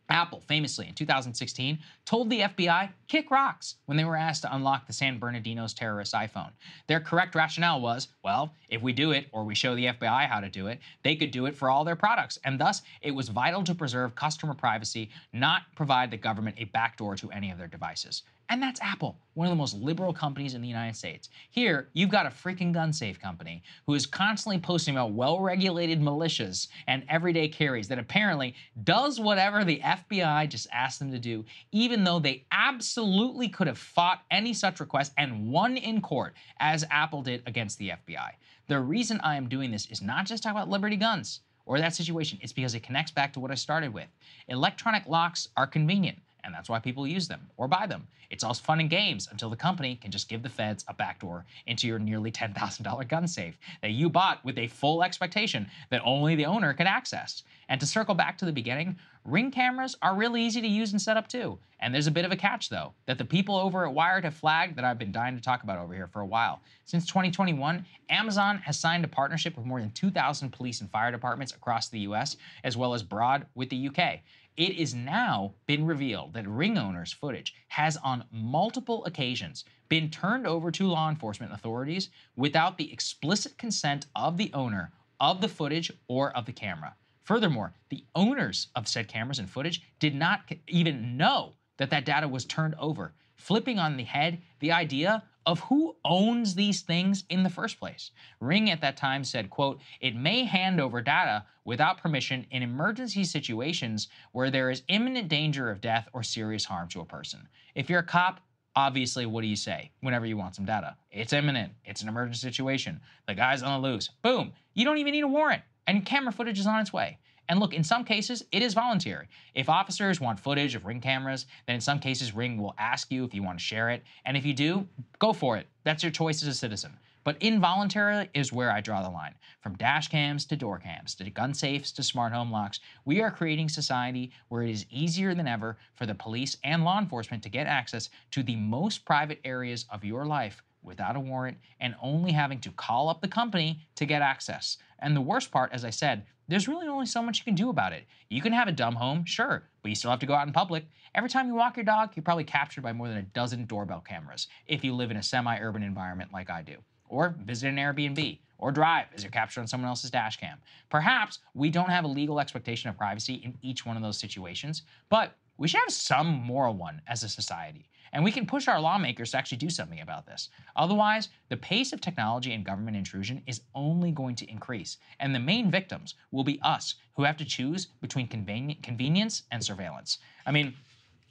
Apple, 0.09 0.43
famously 0.47 0.87
in 0.87 0.93
2016, 0.93 1.79
told 2.05 2.29
the 2.29 2.41
FBI, 2.41 2.89
kick 3.07 3.31
rocks, 3.31 3.75
when 3.85 3.97
they 3.97 4.05
were 4.05 4.15
asked 4.15 4.43
to 4.43 4.55
unlock 4.55 4.85
the 4.85 4.93
San 4.93 5.19
Bernardino's 5.19 5.73
terrorist 5.73 6.13
iPhone. 6.13 6.51
Their 6.87 6.99
correct 6.99 7.33
rationale 7.33 7.81
was, 7.81 8.09
well, 8.23 8.53
if 8.69 8.81
we 8.81 8.93
do 8.93 9.11
it, 9.11 9.27
or 9.31 9.43
we 9.43 9.55
show 9.55 9.75
the 9.75 9.87
FBI 9.87 10.27
how 10.27 10.39
to 10.39 10.49
do 10.49 10.67
it, 10.67 10.79
they 11.03 11.15
could 11.15 11.31
do 11.31 11.47
it 11.47 11.55
for 11.55 11.69
all 11.69 11.83
their 11.83 11.95
products, 11.95 12.37
and 12.43 12.59
thus 12.59 12.83
it 13.01 13.11
was 13.11 13.29
vital 13.29 13.63
to 13.63 13.73
preserve 13.73 14.15
customer 14.15 14.53
privacy, 14.53 15.09
not 15.33 15.63
provide 15.75 16.11
the 16.11 16.17
government 16.17 16.55
a 16.59 16.65
backdoor 16.65 17.15
to 17.15 17.31
any 17.31 17.49
of 17.51 17.57
their 17.57 17.67
devices. 17.67 18.23
And 18.49 18.61
that's 18.61 18.79
Apple, 18.81 19.17
one 19.33 19.47
of 19.47 19.51
the 19.51 19.55
most 19.55 19.75
liberal 19.75 20.13
companies 20.13 20.53
in 20.53 20.61
the 20.61 20.67
United 20.67 20.95
States. 20.95 21.29
Here, 21.49 21.89
you've 21.93 22.11
got 22.11 22.27
a 22.27 22.29
freaking 22.29 22.71
gun 22.71 22.93
safe 22.93 23.19
company 23.19 23.63
who 23.87 23.95
is 23.95 24.05
constantly 24.05 24.59
posting 24.59 24.95
about 24.95 25.13
well 25.13 25.39
regulated 25.39 25.99
militias 25.99 26.67
and 26.85 27.03
everyday 27.09 27.47
carries 27.47 27.87
that 27.87 27.97
apparently 27.97 28.53
does 28.83 29.19
whatever 29.19 29.63
the 29.63 29.79
FBI 29.79 30.47
just 30.47 30.67
asked 30.71 30.99
them 30.99 31.11
to 31.11 31.17
do, 31.17 31.43
even 31.71 32.03
though 32.03 32.19
they 32.19 32.45
absolutely 32.51 33.49
could 33.49 33.67
have 33.67 33.79
fought 33.79 34.21
any 34.29 34.53
such 34.53 34.79
request 34.79 35.13
and 35.17 35.49
won 35.49 35.75
in 35.75 35.99
court, 35.99 36.35
as 36.59 36.85
Apple 36.91 37.23
did 37.23 37.41
against 37.47 37.79
the 37.79 37.89
FBI. 37.89 38.31
The 38.67 38.79
reason 38.79 39.19
I 39.21 39.37
am 39.37 39.49
doing 39.49 39.71
this 39.71 39.87
is 39.87 40.01
not 40.01 40.27
just 40.27 40.43
talk 40.43 40.51
about 40.51 40.69
Liberty 40.69 40.97
Guns 40.97 41.41
or 41.65 41.79
that 41.79 41.95
situation, 41.95 42.37
it's 42.41 42.53
because 42.53 42.75
it 42.75 42.83
connects 42.83 43.11
back 43.11 43.33
to 43.33 43.39
what 43.39 43.49
I 43.49 43.55
started 43.55 43.91
with. 43.91 44.07
Electronic 44.47 45.07
locks 45.07 45.49
are 45.57 45.65
convenient 45.65 46.19
and 46.45 46.53
that's 46.53 46.69
why 46.69 46.79
people 46.79 47.07
use 47.07 47.27
them 47.27 47.49
or 47.57 47.67
buy 47.67 47.87
them. 47.87 48.07
It's 48.29 48.43
all 48.43 48.53
fun 48.53 48.79
and 48.79 48.89
games 48.89 49.27
until 49.31 49.49
the 49.49 49.55
company 49.55 49.95
can 49.95 50.11
just 50.11 50.29
give 50.29 50.43
the 50.43 50.49
feds 50.49 50.85
a 50.87 50.93
backdoor 50.93 51.45
into 51.67 51.87
your 51.87 51.99
nearly 51.99 52.31
$10,000 52.31 53.07
gun 53.07 53.27
safe 53.27 53.57
that 53.81 53.91
you 53.91 54.09
bought 54.09 54.43
with 54.45 54.57
a 54.57 54.67
full 54.67 55.03
expectation 55.03 55.67
that 55.89 56.01
only 56.03 56.35
the 56.35 56.45
owner 56.45 56.73
could 56.73 56.87
access. 56.87 57.43
And 57.69 57.79
to 57.79 57.87
circle 57.87 58.15
back 58.15 58.37
to 58.37 58.45
the 58.45 58.51
beginning, 58.51 58.97
ring 59.23 59.51
cameras 59.51 59.97
are 60.01 60.15
really 60.15 60.41
easy 60.41 60.61
to 60.61 60.67
use 60.67 60.91
and 60.91 61.01
set 61.01 61.17
up 61.17 61.27
too. 61.27 61.57
And 61.79 61.93
there's 61.93 62.07
a 62.07 62.11
bit 62.11 62.25
of 62.25 62.31
a 62.31 62.35
catch 62.35 62.69
though, 62.69 62.93
that 63.05 63.17
the 63.17 63.25
people 63.25 63.55
over 63.55 63.85
at 63.85 63.93
Wired 63.93 64.23
have 64.23 64.35
flagged 64.35 64.75
that 64.75 64.85
I've 64.85 64.99
been 64.99 65.11
dying 65.11 65.35
to 65.35 65.41
talk 65.41 65.63
about 65.63 65.79
over 65.79 65.93
here 65.93 66.07
for 66.07 66.21
a 66.21 66.25
while. 66.25 66.61
Since 66.85 67.07
2021, 67.07 67.85
Amazon 68.09 68.59
has 68.59 68.77
signed 68.77 69.03
a 69.03 69.07
partnership 69.07 69.57
with 69.57 69.65
more 69.65 69.81
than 69.81 69.91
2,000 69.91 70.51
police 70.51 70.81
and 70.81 70.89
fire 70.89 71.11
departments 71.11 71.53
across 71.53 71.89
the 71.89 71.99
US, 71.99 72.37
as 72.63 72.77
well 72.77 72.93
as 72.93 73.01
broad 73.01 73.45
with 73.55 73.69
the 73.69 73.87
UK. 73.89 74.19
It 74.57 74.77
is 74.77 74.93
now 74.95 75.55
been 75.65 75.85
revealed 75.85 76.33
that 76.33 76.47
ring 76.47 76.77
owners' 76.77 77.11
footage 77.11 77.53
has 77.67 77.97
on 77.97 78.23
multiple 78.31 79.03
occasions 79.03 79.65
been 79.89 80.09
turned 80.09 80.47
over 80.47 80.71
to 80.71 80.87
law 80.87 81.09
enforcement 81.09 81.51
authorities 81.51 82.09
without 82.37 82.77
the 82.77 82.91
explicit 82.93 83.57
consent 83.57 84.05
of 84.15 84.37
the 84.37 84.53
owner 84.53 84.93
of 85.19 85.41
the 85.41 85.49
footage 85.49 85.91
or 86.07 86.31
of 86.31 86.45
the 86.45 86.53
camera. 86.53 86.95
Furthermore, 87.23 87.73
the 87.89 88.05
owners 88.15 88.67
of 88.75 88.87
said 88.87 89.09
cameras 89.09 89.39
and 89.39 89.49
footage 89.49 89.81
did 89.99 90.15
not 90.15 90.49
even 90.67 91.17
know 91.17 91.55
that 91.77 91.89
that 91.89 92.05
data 92.05 92.27
was 92.27 92.45
turned 92.45 92.75
over, 92.75 93.13
flipping 93.35 93.79
on 93.79 93.97
the 93.97 94.03
head 94.03 94.41
the 94.59 94.71
idea 94.71 95.23
of 95.45 95.59
who 95.61 95.95
owns 96.03 96.55
these 96.55 96.81
things 96.81 97.23
in 97.29 97.43
the 97.43 97.49
first 97.49 97.79
place. 97.79 98.11
Ring 98.39 98.69
at 98.69 98.81
that 98.81 98.97
time 98.97 99.23
said, 99.23 99.49
quote, 99.49 99.79
it 100.01 100.15
may 100.15 100.43
hand 100.43 100.81
over 100.81 101.01
data 101.01 101.45
without 101.65 102.01
permission 102.01 102.45
in 102.51 102.63
emergency 102.63 103.23
situations 103.23 104.07
where 104.31 104.49
there 104.49 104.71
is 104.71 104.83
imminent 104.87 105.27
danger 105.27 105.69
of 105.69 105.81
death 105.81 106.07
or 106.13 106.23
serious 106.23 106.65
harm 106.65 106.87
to 106.89 107.01
a 107.01 107.05
person. 107.05 107.47
If 107.75 107.89
you're 107.89 107.99
a 107.99 108.03
cop, 108.03 108.39
obviously, 108.75 109.25
what 109.25 109.41
do 109.41 109.47
you 109.47 109.55
say 109.55 109.91
whenever 110.01 110.25
you 110.25 110.37
want 110.37 110.55
some 110.55 110.65
data? 110.65 110.95
It's 111.11 111.33
imminent. 111.33 111.73
It's 111.83 112.01
an 112.01 112.09
emergency 112.09 112.39
situation. 112.39 112.99
The 113.27 113.35
guy's 113.35 113.61
on 113.61 113.81
the 113.81 113.87
loose. 113.87 114.09
Boom. 114.23 114.53
You 114.73 114.85
don't 114.85 114.97
even 114.97 115.13
need 115.13 115.23
a 115.23 115.27
warrant, 115.27 115.61
and 115.85 116.05
camera 116.05 116.31
footage 116.31 116.59
is 116.59 116.67
on 116.67 116.79
its 116.79 116.91
way. 116.91 117.19
And 117.47 117.59
look, 117.59 117.73
in 117.73 117.83
some 117.83 118.03
cases, 118.03 118.43
it 118.51 118.61
is 118.61 118.73
voluntary. 118.73 119.27
If 119.53 119.69
officers 119.69 120.19
want 120.19 120.39
footage 120.39 120.75
of 120.75 120.85
ring 120.85 121.01
cameras, 121.01 121.45
then 121.67 121.75
in 121.75 121.81
some 121.81 121.99
cases, 121.99 122.33
Ring 122.33 122.57
will 122.57 122.75
ask 122.77 123.11
you 123.11 123.23
if 123.23 123.33
you 123.33 123.43
want 123.43 123.59
to 123.59 123.63
share 123.63 123.89
it. 123.89 124.03
And 124.25 124.35
if 124.35 124.45
you 124.45 124.53
do, 124.53 124.87
go 125.19 125.33
for 125.33 125.57
it. 125.57 125.67
That's 125.83 126.03
your 126.03 126.11
choice 126.11 126.41
as 126.41 126.47
a 126.47 126.53
citizen. 126.53 126.97
But 127.23 127.41
involuntary 127.41 128.29
is 128.35 128.53
where 128.53 128.71
I 128.71 128.81
draw 128.81 129.01
the 129.01 129.09
line. 129.09 129.33
From 129.59 129.75
dash 129.77 130.09
cams 130.09 130.45
to 130.45 130.55
door 130.55 130.77
cams, 130.77 131.15
to 131.15 131.29
gun 131.31 131.55
safes 131.55 131.91
to 131.93 132.03
smart 132.03 132.31
home 132.31 132.51
locks, 132.51 132.79
we 133.03 133.19
are 133.21 133.31
creating 133.31 133.69
society 133.69 134.31
where 134.49 134.61
it 134.61 134.69
is 134.69 134.85
easier 134.91 135.33
than 135.33 135.47
ever 135.47 135.77
for 135.95 136.05
the 136.05 136.13
police 136.13 136.55
and 136.63 136.83
law 136.83 136.99
enforcement 136.99 137.41
to 137.41 137.49
get 137.49 137.65
access 137.65 138.11
to 138.29 138.43
the 138.43 138.55
most 138.55 139.05
private 139.05 139.39
areas 139.43 139.85
of 139.89 140.05
your 140.05 140.25
life 140.25 140.61
without 140.85 141.15
a 141.15 141.19
warrant 141.19 141.57
and 141.79 141.95
only 142.01 142.31
having 142.31 142.59
to 142.61 142.71
call 142.71 143.09
up 143.09 143.21
the 143.21 143.27
company 143.27 143.81
to 143.95 144.05
get 144.05 144.21
access. 144.21 144.77
And 144.99 145.15
the 145.15 145.21
worst 145.21 145.51
part, 145.51 145.71
as 145.73 145.83
I 145.83 145.89
said, 145.89 146.25
there's 146.47 146.67
really 146.67 146.87
only 146.87 147.05
so 147.07 147.21
much 147.21 147.39
you 147.39 147.43
can 147.43 147.55
do 147.55 147.69
about 147.69 147.93
it. 147.93 148.05
You 148.29 148.41
can 148.41 148.53
have 148.53 148.67
a 148.67 148.71
dumb 148.71 148.95
home, 148.95 149.25
sure, 149.25 149.67
but 149.81 149.89
you 149.89 149.95
still 149.95 150.11
have 150.11 150.19
to 150.19 150.25
go 150.25 150.35
out 150.35 150.47
in 150.47 150.53
public. 150.53 150.85
Every 151.15 151.29
time 151.29 151.47
you 151.47 151.55
walk 151.55 151.75
your 151.75 151.85
dog, 151.85 152.11
you're 152.15 152.23
probably 152.23 152.43
captured 152.43 152.81
by 152.81 152.93
more 152.93 153.07
than 153.07 153.17
a 153.17 153.23
dozen 153.23 153.65
doorbell 153.65 154.01
cameras 154.01 154.47
if 154.67 154.83
you 154.83 154.93
live 154.93 155.11
in 155.11 155.17
a 155.17 155.23
semi 155.23 155.57
urban 155.59 155.81
environment 155.81 156.31
like 156.31 156.49
I 156.49 156.61
do. 156.61 156.75
Or 157.07 157.35
visit 157.43 157.69
an 157.69 157.77
Airbnb, 157.77 158.39
or 158.57 158.71
drive 158.71 159.07
as 159.15 159.23
you're 159.23 159.31
captured 159.31 159.61
on 159.61 159.67
someone 159.67 159.89
else's 159.89 160.11
dash 160.11 160.37
cam. 160.37 160.57
Perhaps 160.89 161.39
we 161.53 161.69
don't 161.69 161.89
have 161.89 162.03
a 162.03 162.07
legal 162.07 162.39
expectation 162.39 162.89
of 162.89 162.97
privacy 162.97 163.35
in 163.35 163.57
each 163.61 163.85
one 163.85 163.95
of 163.95 164.03
those 164.03 164.17
situations, 164.17 164.83
but 165.09 165.35
we 165.57 165.67
should 165.67 165.79
have 165.81 165.91
some 165.91 166.27
moral 166.27 166.73
one 166.73 167.01
as 167.07 167.23
a 167.23 167.29
society. 167.29 167.89
And 168.13 168.23
we 168.23 168.31
can 168.31 168.45
push 168.45 168.67
our 168.67 168.79
lawmakers 168.79 169.31
to 169.31 169.37
actually 169.37 169.57
do 169.57 169.69
something 169.69 170.01
about 170.01 170.25
this. 170.25 170.49
Otherwise, 170.75 171.29
the 171.49 171.57
pace 171.57 171.93
of 171.93 172.01
technology 172.01 172.53
and 172.53 172.65
government 172.65 172.97
intrusion 172.97 173.41
is 173.47 173.61
only 173.73 174.11
going 174.11 174.35
to 174.35 174.49
increase. 174.49 174.97
And 175.19 175.33
the 175.33 175.39
main 175.39 175.69
victims 175.71 176.15
will 176.31 176.43
be 176.43 176.59
us, 176.61 176.95
who 177.15 177.23
have 177.23 177.37
to 177.37 177.45
choose 177.45 177.87
between 178.01 178.27
conveni- 178.27 178.81
convenience 178.81 179.43
and 179.51 179.63
surveillance. 179.63 180.19
I 180.45 180.51
mean, 180.51 180.73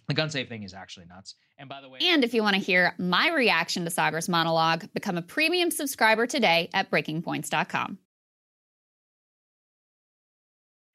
the 0.09 0.15
gun 0.15 0.31
safe 0.31 0.49
thing 0.49 0.63
is 0.63 0.75
actually 0.75 1.07
nuts. 1.07 1.35
And 1.59 1.69
by 1.69 1.81
the 1.81 1.89
way, 1.89 1.99
And 2.03 2.25
if 2.25 2.35
you 2.35 2.43
want 2.43 2.57
to 2.57 2.63
hear 2.63 2.95
my 2.99 3.31
reaction 3.31 3.85
to 3.85 3.91
Saagar's 3.91 4.29
monologue, 4.29 4.87
become 4.93 5.17
a 5.17 5.23
premium 5.23 5.71
subscriber 5.71 6.27
today 6.27 6.69
at 6.75 6.91
breakingpoints.com. 6.91 7.99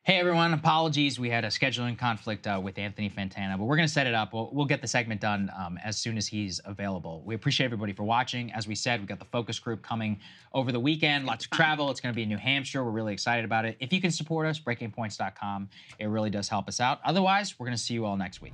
Hey 0.03 0.17
everyone, 0.17 0.53
apologies. 0.53 1.19
We 1.19 1.29
had 1.29 1.43
a 1.43 1.49
scheduling 1.49 1.97
conflict 1.97 2.47
uh, 2.47 2.59
with 2.63 2.77
Anthony 2.79 3.09
Fantano, 3.09 3.57
but 3.57 3.65
we're 3.65 3.75
going 3.75 3.87
to 3.87 3.93
set 3.93 4.07
it 4.07 4.13
up. 4.15 4.33
We'll, 4.33 4.49
we'll 4.53 4.65
get 4.65 4.81
the 4.81 4.87
segment 4.87 5.19
done 5.19 5.51
um, 5.55 5.77
as 5.83 5.97
soon 5.97 6.17
as 6.17 6.25
he's 6.25 6.61
available. 6.63 7.21
We 7.25 7.35
appreciate 7.35 7.65
everybody 7.65 7.91
for 7.91 8.03
watching. 8.03 8.51
As 8.53 8.65
we 8.65 8.75
said, 8.75 9.01
we've 9.01 9.09
got 9.09 9.19
the 9.19 9.25
focus 9.25 9.59
group 9.59 9.83
coming 9.83 10.19
over 10.53 10.71
the 10.71 10.79
weekend. 10.79 11.25
Lots 11.25 11.45
of 11.45 11.51
travel. 11.51 11.91
It's 11.91 11.99
going 11.99 12.13
to 12.13 12.15
be 12.15 12.23
in 12.23 12.29
New 12.29 12.37
Hampshire. 12.37 12.83
We're 12.83 12.91
really 12.91 13.13
excited 13.13 13.43
about 13.43 13.65
it. 13.65 13.75
If 13.81 13.91
you 13.91 13.99
can 13.99 14.09
support 14.09 14.47
us, 14.47 14.57
breakingpoints.com, 14.57 15.69
it 15.99 16.05
really 16.07 16.29
does 16.29 16.47
help 16.47 16.69
us 16.69 16.79
out. 16.79 17.01
Otherwise, 17.03 17.59
we're 17.59 17.67
going 17.67 17.77
to 17.77 17.83
see 17.83 17.93
you 17.93 18.05
all 18.05 18.15
next 18.17 18.41
week. 18.41 18.53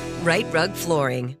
Rite 0.23 0.53
Rug 0.53 0.75
Flooring. 0.75 1.40